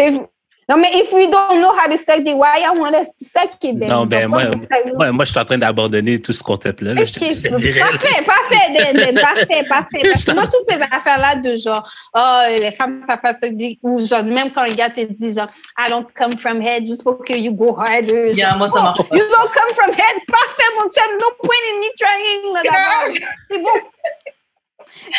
Non, 0.69 0.75
mais 0.75 0.91
if 0.95 1.13
we 1.13 1.29
don't 1.29 1.61
know 1.61 1.71
how 1.71 1.87
to 1.87 1.97
suck 1.97 2.25
dick, 2.25 2.35
why 2.35 2.57
y'all 2.57 2.75
want 2.75 2.93
us 2.93 3.13
to 3.15 3.23
suck 3.23 3.63
it 3.63 3.79
then? 3.79 3.87
Non, 3.87 4.05
ben, 4.05 4.27
moi, 4.27 4.43
ça- 4.69 4.83
moi, 4.97 5.13
moi, 5.13 5.23
je 5.23 5.31
suis 5.31 5.39
en 5.39 5.45
train 5.45 5.57
d'abandonner 5.57 6.21
tout 6.21 6.33
ce 6.33 6.43
concept-là. 6.43 6.93
là, 6.93 7.05
je 7.05 7.13
je 7.13 7.79
parfait, 7.79 8.23
parfait, 8.25 9.13
parfait, 9.13 9.63
parfait. 9.63 10.01
Parce 10.11 10.25
que 10.25 10.31
moi, 10.33 10.43
toutes 10.43 10.67
ces 10.67 10.81
affaires-là 10.81 11.35
de 11.37 11.55
genre, 11.55 11.89
oh, 12.13 12.41
les 12.61 12.71
femmes, 12.71 13.01
ça 13.07 13.17
fait 13.17 13.37
ça, 13.39 13.47
ou 13.81 14.05
genre, 14.05 14.23
même 14.23 14.51
quand 14.51 14.63
un 14.63 14.75
gars 14.75 14.89
te 14.89 14.99
dit 15.05 15.33
genre, 15.33 15.47
I 15.77 15.89
don't 15.89 16.11
come 16.13 16.33
from 16.37 16.61
head 16.61 16.85
just 16.85 17.01
for 17.01 17.17
que 17.23 17.39
you 17.39 17.53
go 17.53 17.73
harder. 17.77 18.33
Bien, 18.33 18.49
genre, 18.49 18.57
moi, 18.57 18.69
ça 18.69 18.79
oh, 18.79 18.83
marche. 18.83 18.99
You 19.13 19.23
don't 19.23 19.51
come 19.53 19.69
from 19.73 19.91
head, 19.93 20.17
parfait, 20.27 20.69
mon 20.75 20.89
chum, 20.89 21.17
no 21.17 21.29
point 21.43 21.63
in 21.71 21.79
me 21.79 21.89
trying, 21.97 22.53
là, 22.53 22.61
d'abord. 22.63 23.15
C'est 23.49 23.57
bon. 23.59 24.33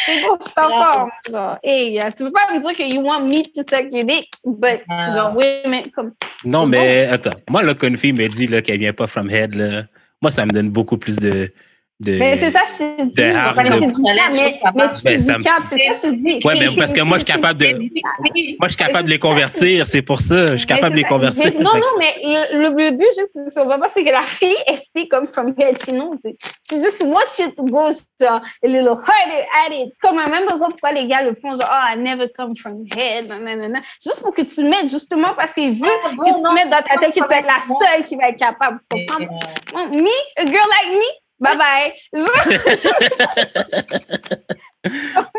C'est 0.07 0.21
bon, 0.23 0.37
je 0.41 0.55
t'en 0.55 0.83
forme. 0.83 1.11
Genre, 1.31 1.59
hey, 1.63 2.01
euh, 2.01 2.11
tu 2.17 2.25
peux 2.25 2.33
pas 2.33 2.53
me 2.53 2.61
dire 2.61 2.77
que 2.77 2.95
you 2.95 3.01
want 3.03 3.23
me 3.23 3.43
to 3.43 3.63
suck 3.69 3.87
your 3.93 4.05
dick, 4.05 4.29
but, 4.45 4.83
Ah. 4.89 5.11
genre, 5.15 5.37
oui, 5.37 5.45
mais 5.69 5.85
comme, 5.95 6.13
Non, 6.45 6.67
mais 6.67 7.07
attends. 7.07 7.37
Moi, 7.51 7.63
là, 7.63 7.75
qu'une 7.75 7.97
fille 7.97 8.13
me 8.13 8.27
dit 8.29 8.47
là, 8.47 8.63
qu'elle 8.63 8.79
vient 8.79 8.93
pas 8.93 9.07
from 9.07 9.31
head, 9.31 9.55
là, 9.55 9.85
moi, 10.23 10.31
ça 10.31 10.47
me 10.47 10.53
donne 10.53 10.71
beaucoup 10.71 10.99
plus 10.99 11.17
de. 11.17 11.53
De... 12.01 12.17
mais 12.17 12.39
c'est 12.39 12.53
ça, 12.53 12.61
je 12.65 12.97
te 12.97 13.03
dis. 13.03 13.15
ça. 13.25 13.55
Mais, 13.57 14.61
Ben, 15.03 15.21
ça 15.21 15.37
c'est 15.69 15.79
ça 15.79 15.93
je 15.95 16.01
te 16.01 16.15
dis. 16.15 16.41
Ouais, 16.47 16.55
mais 16.59 16.77
parce 16.77 16.93
que 16.93 17.01
moi, 17.01 17.19
je 17.19 17.25
suis 17.25 17.33
capable 17.33 17.59
de. 17.61 17.67
Moi, 18.61 18.69
je 18.69 18.69
suis 18.69 18.77
capable 18.77 19.05
de 19.07 19.11
les 19.11 19.19
convertir, 19.19 19.87
c'est 19.87 20.03
pour 20.03 20.21
ça. 20.21 20.53
Je 20.53 20.57
suis 20.59 20.67
capable 20.67 20.93
de 20.93 20.99
les 21.01 21.05
convertir. 21.05 21.53
ça. 21.53 21.59
Non, 21.59 21.75
non, 21.75 21.93
mais 21.99 22.15
le, 22.53 22.91
but, 22.91 23.09
juste, 23.19 23.39
c'est 23.49 23.65
pas 23.67 23.81
c'est 23.95 24.05
que 24.05 24.11
la 24.11 24.21
fille, 24.21 24.57
elle 24.67 24.79
fait 24.93 25.09
comme 25.09 25.27
from 25.27 25.55
head, 25.59 25.77
she 25.79 25.91
knows 25.93 26.15
it. 26.25 26.37
She 26.69 26.75
just 26.77 27.03
wants 27.05 27.39
you 27.39 27.51
to 27.57 27.65
go 27.65 27.91
genre, 28.21 28.41
a 28.63 28.67
little 28.67 28.97
harder 28.97 29.43
at 29.67 29.73
it. 29.73 29.93
Comme 30.01 30.17
la 30.19 30.27
même 30.29 30.49
raison 30.49 30.67
pourquoi 30.71 30.93
les 30.93 31.07
gars 31.07 31.23
le 31.23 31.35
font, 31.35 31.55
genre, 31.55 31.69
oh, 31.71 31.95
I 31.95 31.97
never 31.97 32.29
come 32.37 32.55
from 32.57 32.85
head, 32.97 33.29
nanana. 33.29 33.81
Juste 34.05 34.23
pour 34.23 34.35
que 34.35 34.43
tu 34.43 34.63
mettes, 34.63 34.89
justement, 34.91 35.35
parce 35.37 35.55
qu'il 35.55 35.73
veut 35.73 35.89
Ah, 36.05 36.11
bon, 36.15 36.23
que 36.25 36.37
tu 36.37 36.43
non, 36.43 36.53
mettes 36.53 36.71
dans 36.71 36.83
ta 36.83 36.97
tête 37.01 37.15
que 37.15 37.21
tu 37.21 37.29
vas 37.29 37.39
être 37.39 37.47
la 37.47 37.63
seule 37.63 38.05
qui 38.07 38.17
va 38.17 38.29
être 38.29 38.39
capable. 38.39 38.79
Tu 38.79 39.07
comprends? 39.07 39.25
euh, 39.25 39.89
Me, 39.91 40.43
a 40.43 40.47
girl 40.47 40.67
like 40.81 40.93
me, 40.99 41.09
bye 41.41 41.57
bye. 41.57 41.93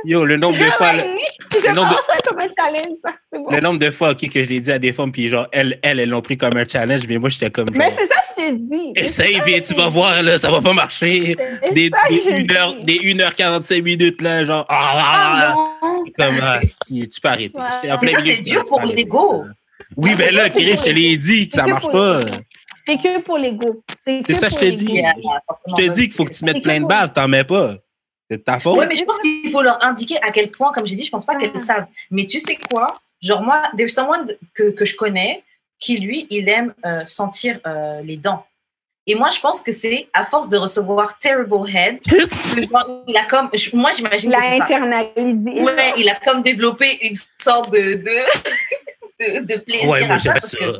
Yo, 0.06 0.26
le 0.26 0.38
nombre 0.38 0.58
de 0.60 0.64
fois, 0.66 0.92
je 0.94 1.68
le 1.70 1.74
nombre 1.74 1.90
de- 1.90 1.96
pense 1.96 2.06
ça 2.06 2.14
comme 2.26 2.40
un 2.40 2.48
challenge, 2.56 2.96
ça. 3.02 3.10
C'est 3.32 3.40
bon. 3.40 3.50
le 3.50 3.60
nombre 3.62 3.80
de 3.80 3.90
fois, 3.90 4.12
ok, 4.12 4.30
que 4.30 4.44
je 4.44 4.50
l'ai 4.50 4.60
dit 4.60 4.72
à 4.72 4.78
des 4.80 4.92
femmes, 4.94 5.12
puis 5.12 5.30
genre, 5.30 5.48
elles, 5.52 5.80
elles, 5.82 6.00
elles 6.02 6.10
l'ont 6.10 6.22
pris 6.22 6.38
comme 6.38 6.56
un 6.58 6.68
challenge, 6.68 7.04
mais 7.08 7.18
moi, 7.18 7.30
j'étais 7.30 7.50
comme 7.50 7.68
genre. 7.70 7.78
Mais 7.78 7.92
c'est 7.98 8.08
ça 8.08 8.20
que 8.22 8.28
je 8.44 8.50
te 8.52 8.56
dis. 8.56 8.92
Essaye, 8.96 9.42
puis 9.42 9.62
tu 9.64 9.74
vas 9.76 9.88
voir, 9.88 10.22
là, 10.22 10.38
ça 10.38 10.52
va 10.52 10.62
pas 10.62 10.74
marcher. 10.74 11.20
Des, 11.74 11.90
ça 11.90 11.98
des, 12.10 12.22
je 12.22 12.54
1 12.54 12.56
heure, 12.56 12.76
dis. 12.76 13.00
des 13.00 13.14
1h45 13.16 13.82
minutes, 13.82 14.22
là, 14.22 14.46
genre. 14.46 14.66
Ah, 14.70 14.92
ah, 14.94 15.02
Ah 15.04 15.48
ah, 15.50 15.54
bon? 15.82 16.04
Comme, 16.18 16.40
ah, 16.42 16.60
si, 16.62 17.08
tu 17.08 17.22
peux 17.22 17.30
arrêter. 17.30 17.58
Ouais. 17.58 17.64
J'étais 17.82 17.94
en 17.94 17.98
plein 17.98 18.12
Mais 18.14 18.20
ça, 18.20 18.26
c'est 18.36 18.42
dur 18.44 18.62
pour 18.68 18.82
l'ego. 18.82 19.46
Oui, 19.96 20.12
ben 20.18 20.34
là, 20.36 20.50
Kiri, 20.50 20.74
je 20.78 20.84
te 20.84 20.90
l'ai 20.90 21.18
dit 21.18 21.50
ça 21.52 21.66
marche 21.66 21.88
pas. 21.92 22.20
C'est 22.86 22.98
que 22.98 23.22
pour 23.22 23.38
l'ego. 23.38 23.84
C'est 24.28 24.34
ça 24.34 24.48
je 24.50 24.56
te 24.56 24.66
l'ego. 24.66 24.78
dis. 24.78 24.94
Yeah, 24.94 25.14
Je 25.68 25.74
te 25.88 25.92
dis 25.92 26.02
qu'il 26.04 26.14
faut 26.14 26.26
que 26.26 26.34
tu 26.34 26.46
mettes 26.46 26.62
plein 26.64 26.80
de 26.82 26.86
baves, 26.86 27.14
t'en 27.14 27.28
mets 27.28 27.44
pas. 27.44 27.76
C'est 28.30 28.38
de 28.38 28.44
ta 28.44 28.60
faute. 28.60 28.78
Oui, 28.80 28.86
mais 28.88 28.98
je 28.98 29.04
pense 29.06 29.20
qu'il 29.20 29.50
faut 29.52 29.62
leur 29.62 29.84
indiquer 29.84 30.18
à 30.22 30.30
quel 30.32 30.50
point, 30.52 30.72
comme 30.72 30.88
j'ai 30.88 30.96
dit, 30.96 31.06
je 31.06 31.10
pense 31.12 31.26
pas 31.26 31.34
Ah. 31.36 31.40
qu'elles 31.40 31.60
savent. 31.62 31.88
Mais 32.12 32.26
tu 32.28 32.40
sais 32.40 32.58
quoi? 32.70 32.88
Genre, 33.22 33.42
moi, 33.42 33.64
there's 33.78 33.94
someone 33.94 34.28
que, 34.54 34.70
que 34.72 34.86
je 34.86 34.96
connais 34.96 35.44
qui, 35.80 35.98
lui, 35.98 36.28
il 36.30 36.48
aime 36.50 36.74
euh, 36.86 37.06
sentir 37.06 37.60
euh, 37.66 38.02
les 38.02 38.18
dents. 38.18 38.46
Et 39.08 39.16
moi, 39.16 39.30
je 39.32 39.40
pense 39.40 39.62
que 39.62 39.72
c'est 39.72 40.08
à 40.14 40.24
force 40.26 40.50
de 40.50 40.58
recevoir 40.58 41.18
Terrible 41.18 41.68
Head, 41.74 42.00
genre, 42.72 43.04
il 43.08 43.18
a 43.18 43.26
comme, 43.26 43.50
je- 43.54 43.76
moi, 43.76 43.92
j'imagine 43.92 44.30
Il 44.30 44.36
que 44.36 44.40
a 44.40 44.52
c'est 44.52 44.58
ça. 44.60 44.64
internalisé. 44.66 45.62
Ouais, 45.64 45.94
il 45.98 46.08
a 46.08 46.16
comme 46.16 46.44
développé 46.44 47.00
une 47.08 47.16
sorte 47.40 47.72
de, 47.72 47.96
de, 47.96 49.40
de, 49.40 49.46
de 49.56 49.60
plaisir 49.62 49.90
Ouais, 49.90 50.06
moi 50.06 50.16
à 50.18 50.20
ça. 50.20 50.24
j'aime 50.26 50.34
Parce 50.34 50.52
ça. 50.52 50.58
que, 50.58 50.78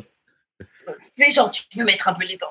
tu 1.16 1.24
sais, 1.24 1.30
genre, 1.32 1.50
tu 1.50 1.62
peux 1.76 1.82
mettre 1.82 2.06
un 2.08 2.12
peu 2.12 2.24
les 2.24 2.36
dents. 2.36 2.46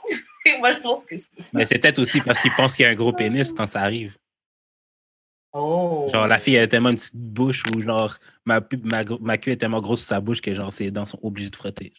Moi, 0.59 0.73
je 0.73 0.79
pense 0.79 1.05
que 1.05 1.17
c'est 1.17 1.41
ça. 1.41 1.49
Mais 1.53 1.65
c'est 1.65 1.79
peut-être 1.79 1.99
aussi 1.99 2.21
parce 2.21 2.39
qu'il 2.41 2.51
pense 2.55 2.75
qu'il 2.75 2.83
y 2.83 2.85
a 2.85 2.91
un 2.91 2.95
gros 2.95 3.13
pénis 3.13 3.53
quand 3.53 3.67
ça 3.67 3.81
arrive. 3.81 4.17
Oh. 5.51 6.07
Genre, 6.11 6.27
la 6.27 6.37
fille, 6.37 6.55
elle 6.55 6.63
a 6.63 6.67
tellement 6.67 6.89
une 6.89 6.97
petite 6.97 7.15
bouche 7.15 7.63
ou 7.73 7.81
genre, 7.81 8.15
ma, 8.45 8.59
ma, 8.83 9.01
ma 9.19 9.37
queue 9.37 9.51
est 9.51 9.57
tellement 9.57 9.81
grosse 9.81 10.01
sur 10.01 10.09
sa 10.09 10.21
bouche 10.21 10.41
que 10.41 10.53
genre, 10.53 10.71
ses 10.71 10.91
dents 10.91 11.07
sont 11.07 11.19
obligées 11.23 11.49
de 11.49 11.55
frotter. 11.55 11.93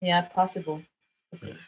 Yeah, 0.00 0.22
possible. 0.22 0.82
Possible. 1.30 1.58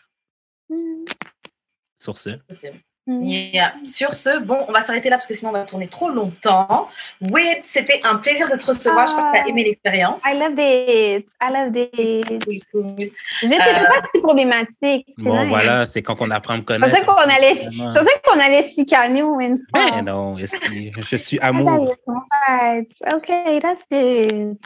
Sur 1.99 2.17
ce. 2.17 2.31
Possible. 2.49 2.79
Mm. 3.09 3.23
Yeah. 3.23 3.73
Sur 3.85 4.15
ce, 4.15 4.41
bon, 4.41 4.65
on 4.67 4.73
va 4.73 4.81
s'arrêter 4.81 5.11
là 5.11 5.17
parce 5.17 5.29
que 5.29 5.35
sinon 5.35 5.51
on 5.51 5.55
va 5.55 5.63
tourner 5.65 5.87
trop 5.87 6.09
longtemps. 6.11 6.89
Wait, 7.31 7.61
c'était 7.65 8.01
un 8.05 8.17
plaisir 8.17 8.49
de 8.51 8.57
te 8.57 8.67
recevoir. 8.67 9.07
J'espère 9.07 9.31
que 9.33 9.37
tu 9.39 9.45
as 9.45 9.49
aimé 9.49 9.63
l'expérience. 9.63 10.23
I 10.27 10.37
love 10.39 10.59
it. 10.59 11.29
I 11.41 11.53
love 11.53 11.77
it. 11.77 12.65
Cool. 12.73 12.97
J'étais 13.43 13.59
pas 13.59 14.03
si 14.13 14.19
problématique. 14.21 15.07
Bon, 15.19 15.39
nice. 15.39 15.49
voilà, 15.49 15.87
c'est 15.87 16.03
quand 16.03 16.17
on 16.21 16.31
apprend 16.33 16.55
à 16.55 16.57
me 16.57 16.63
Je 16.63 16.67
connaître. 16.67 16.91
pensais 16.91 17.05
qu'on 17.05 17.13
allait, 17.37 17.55
Vraiment. 17.55 17.91
je 17.91 17.99
pensais 17.99 18.21
qu'on 18.25 18.41
allait 18.41 18.63
chicaner 18.65 19.23
au 19.23 19.39
une 19.39 19.57
fois. 19.57 19.91
Ben 19.91 20.03
non, 20.05 20.37
ici, 20.39 20.91
je 21.09 21.17
suis 21.17 21.39
Ah, 21.41 21.49
amour. 21.49 21.95
OK, 23.15 23.31
that's 23.63 23.85
good. 23.89 24.57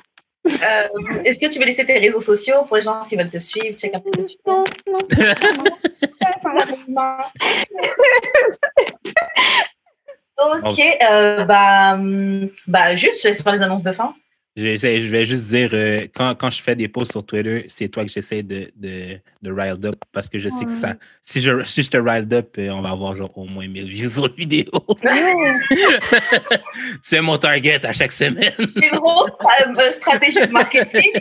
Euh, 0.47 0.89
Est-ce 1.27 1.39
que 1.39 1.51
tu 1.53 1.59
veux 1.59 1.67
laisser 1.67 1.85
tes 1.85 1.99
réseaux 1.99 2.21
sociaux 2.21 2.65
pour 2.67 2.77
les 2.79 2.83
gens 2.83 3.03
s'ils 3.03 3.19
veulent 3.19 3.29
te 3.29 3.39
suivre, 3.39 3.77
check 3.77 3.95
un 3.95 4.01
peu 4.01 4.11
Ok, 10.65 10.81
euh, 11.03 11.45
bah, 11.45 11.95
hum, 11.95 12.49
bah, 12.67 12.97
juste, 12.97 13.43
faire 13.43 13.53
les 13.53 13.63
annonces 13.63 13.83
de 13.83 13.93
fin. 13.93 14.15
J'essaie- 14.57 15.01
je 15.01 15.09
vais 15.09 15.25
juste 15.27 15.49
dire, 15.49 15.71
euh, 15.73 16.01
quand, 16.13 16.35
quand 16.35 16.51
je 16.51 16.61
fais 16.61 16.75
des 16.75 16.89
posts 16.89 17.13
sur 17.13 17.25
Twitter, 17.25 17.67
c'est 17.69 17.89
toi 17.89 18.05
que 18.05 18.11
j'essaie 18.11 18.43
de, 18.43 18.69
de, 18.75 19.19
de 19.43 19.53
riled 19.53 19.87
up 19.87 19.95
parce 20.13 20.29
que 20.29 20.41
je 20.41 20.49
sais 20.49 20.65
que 20.65 20.71
ça, 20.73 20.95
si 21.23 21.41
je, 21.41 21.63
si 21.63 21.85
je 21.85 21.89
te 21.91 21.97
riled 21.97 22.33
up, 22.35 22.57
euh, 22.59 22.71
on 22.71 22.81
va 22.83 22.91
avoir 22.91 23.15
genre 23.15 23.31
au 23.39 23.45
moins 23.45 23.69
1000 23.69 23.89
views 23.89 24.09
sur 24.09 24.23
la 24.27 24.35
vidéo. 24.35 24.73
c'est 27.03 27.21
mon 27.21 27.39
target 27.39 27.85
à 27.87 27.93
chaque 27.93 28.13
semaine. 28.13 28.53
C'est 28.59 28.89
une 28.93 28.99
grosse 28.99 29.31
euh, 29.79 29.93
stratégie 29.93 30.41
de 30.41 30.53
marketing. 30.53 31.11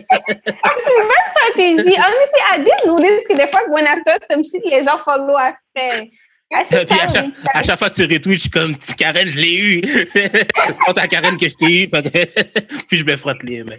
stratégie. 1.36 1.96
Honestly, 1.98 2.42
I 2.52 2.58
didn't 2.64 2.86
notice 2.88 3.28
que 3.28 3.36
des 3.36 3.48
fois, 3.52 3.62
when 3.70 3.86
I 3.86 3.96
saw 4.06 4.18
some 4.30 4.44
shit, 4.44 4.64
les 4.66 4.82
gens 4.84 4.98
follow 5.06 5.36
après. 5.38 6.10
Should 6.52 6.88
Puis 6.88 7.00
à 7.00 7.08
chaque, 7.08 7.26
you. 7.28 7.34
à 7.54 7.62
chaque 7.64 7.78
fois 7.78 7.90
que 7.92 7.96
tu 7.96 8.02
retweets, 8.04 8.34
je 8.34 8.40
suis 8.42 8.50
comme 8.50 8.76
Karen, 8.98 9.30
je 9.30 9.40
l'ai 9.40 9.56
eu. 9.56 9.82
c'est 10.16 10.50
pas 10.86 10.94
ta 10.96 11.08
Karen 11.08 11.38
que 11.38 11.48
je 11.48 11.54
t'ai 11.56 11.84
eu. 11.84 11.88
Puis 12.88 12.98
je 12.98 13.06
me 13.06 13.16
frotte 13.18 13.44
les 13.44 13.64
mains. 13.64 13.76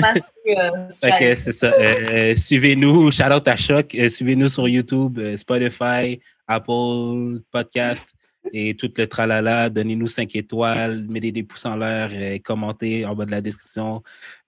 Parce 0.00 0.30
que, 0.44 0.50
euh, 0.50 1.08
Ok, 1.10 1.36
c'est 1.36 1.52
ça. 1.52 1.72
Euh, 1.72 2.36
suivez-nous, 2.36 3.10
shout 3.10 3.32
out 3.32 3.48
à 3.48 3.56
Choc. 3.56 3.94
Euh, 3.94 4.10
suivez-nous 4.10 4.50
sur 4.50 4.68
YouTube, 4.68 5.18
euh, 5.18 5.36
Spotify, 5.38 6.20
Apple 6.46 7.40
Podcast 7.50 8.14
et 8.52 8.74
tout 8.74 8.90
le 8.96 9.06
tralala. 9.06 9.70
Donnez-nous 9.70 10.06
5 10.06 10.36
étoiles, 10.36 11.06
mettez 11.08 11.32
des 11.32 11.42
pouces 11.42 11.66
en 11.66 11.76
l'air, 11.76 12.10
euh, 12.12 12.38
commentez 12.44 13.04
en 13.06 13.14
bas 13.14 13.24
de 13.24 13.30
la 13.30 13.40
description. 13.40 14.02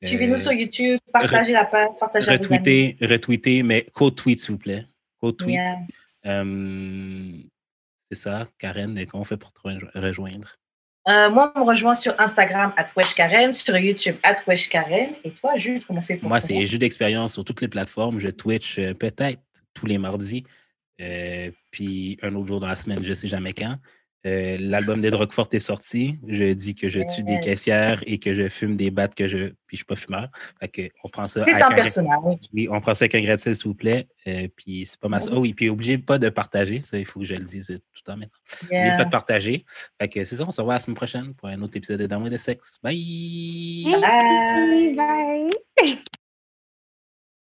Euh, 0.05 0.07
Suivez-nous 0.07 0.39
sur 0.39 0.53
YouTube, 0.53 0.99
partagez 1.13 1.53
la 1.53 1.65
page, 1.65 1.89
partagez 1.99 2.31
à 2.31 2.37
vos 2.37 2.45
amis. 2.45 2.59
retweetez, 2.59 2.97
retweetez, 3.01 3.63
mais 3.63 3.87
code 3.93 4.15
tweet, 4.15 4.41
s'il 4.41 4.53
vous 4.53 4.59
plaît. 4.59 4.85
Yeah. 5.47 5.77
Euh, 6.27 7.33
c'est 8.11 8.19
ça, 8.19 8.47
Karen, 8.59 9.05
comment 9.07 9.23
on 9.23 9.25
fait 9.25 9.37
pour 9.37 9.53
te 9.53 9.61
rejo- 9.61 9.91
rejoindre? 9.95 10.55
Euh, 11.09 11.31
moi, 11.31 11.53
on 11.57 11.61
me 11.61 11.65
rejoint 11.65 11.95
sur 11.95 12.19
Instagram, 12.21 12.73
at 12.77 12.89
Karen, 13.17 13.53
sur 13.53 13.77
YouTube, 13.79 14.17
at 14.23 14.35
Karen. 14.71 15.11
Et 15.25 15.31
toi, 15.31 15.57
Jules, 15.57 15.83
comment 15.87 16.01
on 16.01 16.03
fait 16.03 16.17
pour 16.17 16.29
Moi, 16.29 16.41
c'est 16.41 16.67
jeu 16.67 16.77
d'expérience 16.79 17.33
sur 17.35 17.45
toutes 17.45 17.61
les 17.63 17.69
plateformes. 17.69 18.21
Je 18.21 18.29
Twitch 18.29 18.79
euh, 18.79 18.93
peut-être 18.95 19.41
tous 19.73 19.87
les 19.87 19.97
mardis, 19.97 20.45
euh, 21.01 21.51
puis 21.71 22.19
un 22.23 22.35
autre 22.35 22.49
jour 22.49 22.61
dans 22.61 22.67
la 22.67 22.77
semaine, 22.77 23.03
je 23.03 23.11
ne 23.11 23.15
sais 23.15 23.29
jamais 23.29 23.53
quand. 23.53 23.77
Euh, 24.29 24.57
L'album 24.61 25.01
des 25.01 25.11
Drogues 25.11 25.33
Fortes 25.33 25.55
est 25.55 25.61
sorti. 25.61 26.19
Je 26.27 26.53
dis 26.53 26.75
que 26.75 26.89
je 26.89 27.01
tue 27.15 27.23
des 27.23 27.41
caissières 27.41 28.03
et 28.07 28.19
que 28.19 28.35
je 28.35 28.49
fume 28.49 28.77
des 28.77 28.91
battes 28.91 29.15
que 29.15 29.27
je. 29.29 29.37
Puis 29.67 29.77
je 29.77 29.77
ne 29.77 29.77
suis 29.79 29.85
pas 29.85 29.97
fumeur. 29.97 30.29
Fait 30.61 30.69
que 30.69 30.83
on 31.05 31.09
prend 31.09 31.25
ça 31.27 31.45
C'est 31.45 31.53
avec 31.53 31.63
un 31.65 31.71
un- 31.71 31.75
personnage. 31.75 32.39
Oui, 32.53 32.69
on 32.71 32.81
prend 32.81 32.95
ça 32.95 33.05
avec 33.07 33.15
un 33.15 33.37
sel, 33.37 33.57
s'il 33.57 33.69
vous 33.69 33.75
plaît. 33.75 34.09
Euh, 34.27 34.49
puis 34.57 34.85
c'est 34.87 34.99
pas 35.01 35.09
mal 35.09 35.23
ça. 35.23 35.31
Oh 35.33 35.39
oui, 35.41 35.55
puis 35.55 35.69
obligé 35.69 35.99
pas 35.99 36.19
de 36.19 36.29
partager. 36.29 36.81
Ça, 36.83 36.99
il 36.99 37.05
faut 37.07 37.21
que 37.21 37.27
je 37.27 37.35
le 37.35 37.45
dise 37.45 37.67
tout 37.67 37.73
le 37.75 38.01
temps 38.05 38.17
maintenant. 38.17 38.39
N'oubliez 38.63 38.81
Yeah. 38.81 38.97
pas 38.97 39.05
de 39.05 39.11
partager. 39.11 39.65
Fait 40.01 40.09
que 40.09 40.25
c'est 40.25 40.37
ça, 40.37 40.45
on 40.47 40.51
se 40.51 40.61
revoit 40.61 40.75
la 40.75 40.81
semaine 40.81 40.97
prochaine 40.97 41.35
pour 41.35 41.49
un 41.49 41.61
autre 41.63 41.77
épisode 41.77 42.01
de 42.01 42.27
et 42.27 42.31
de 42.31 42.37
sexe. 42.37 42.79
Bye! 42.83 43.87
Bye. 44.01 44.95
Bye. 44.95 45.99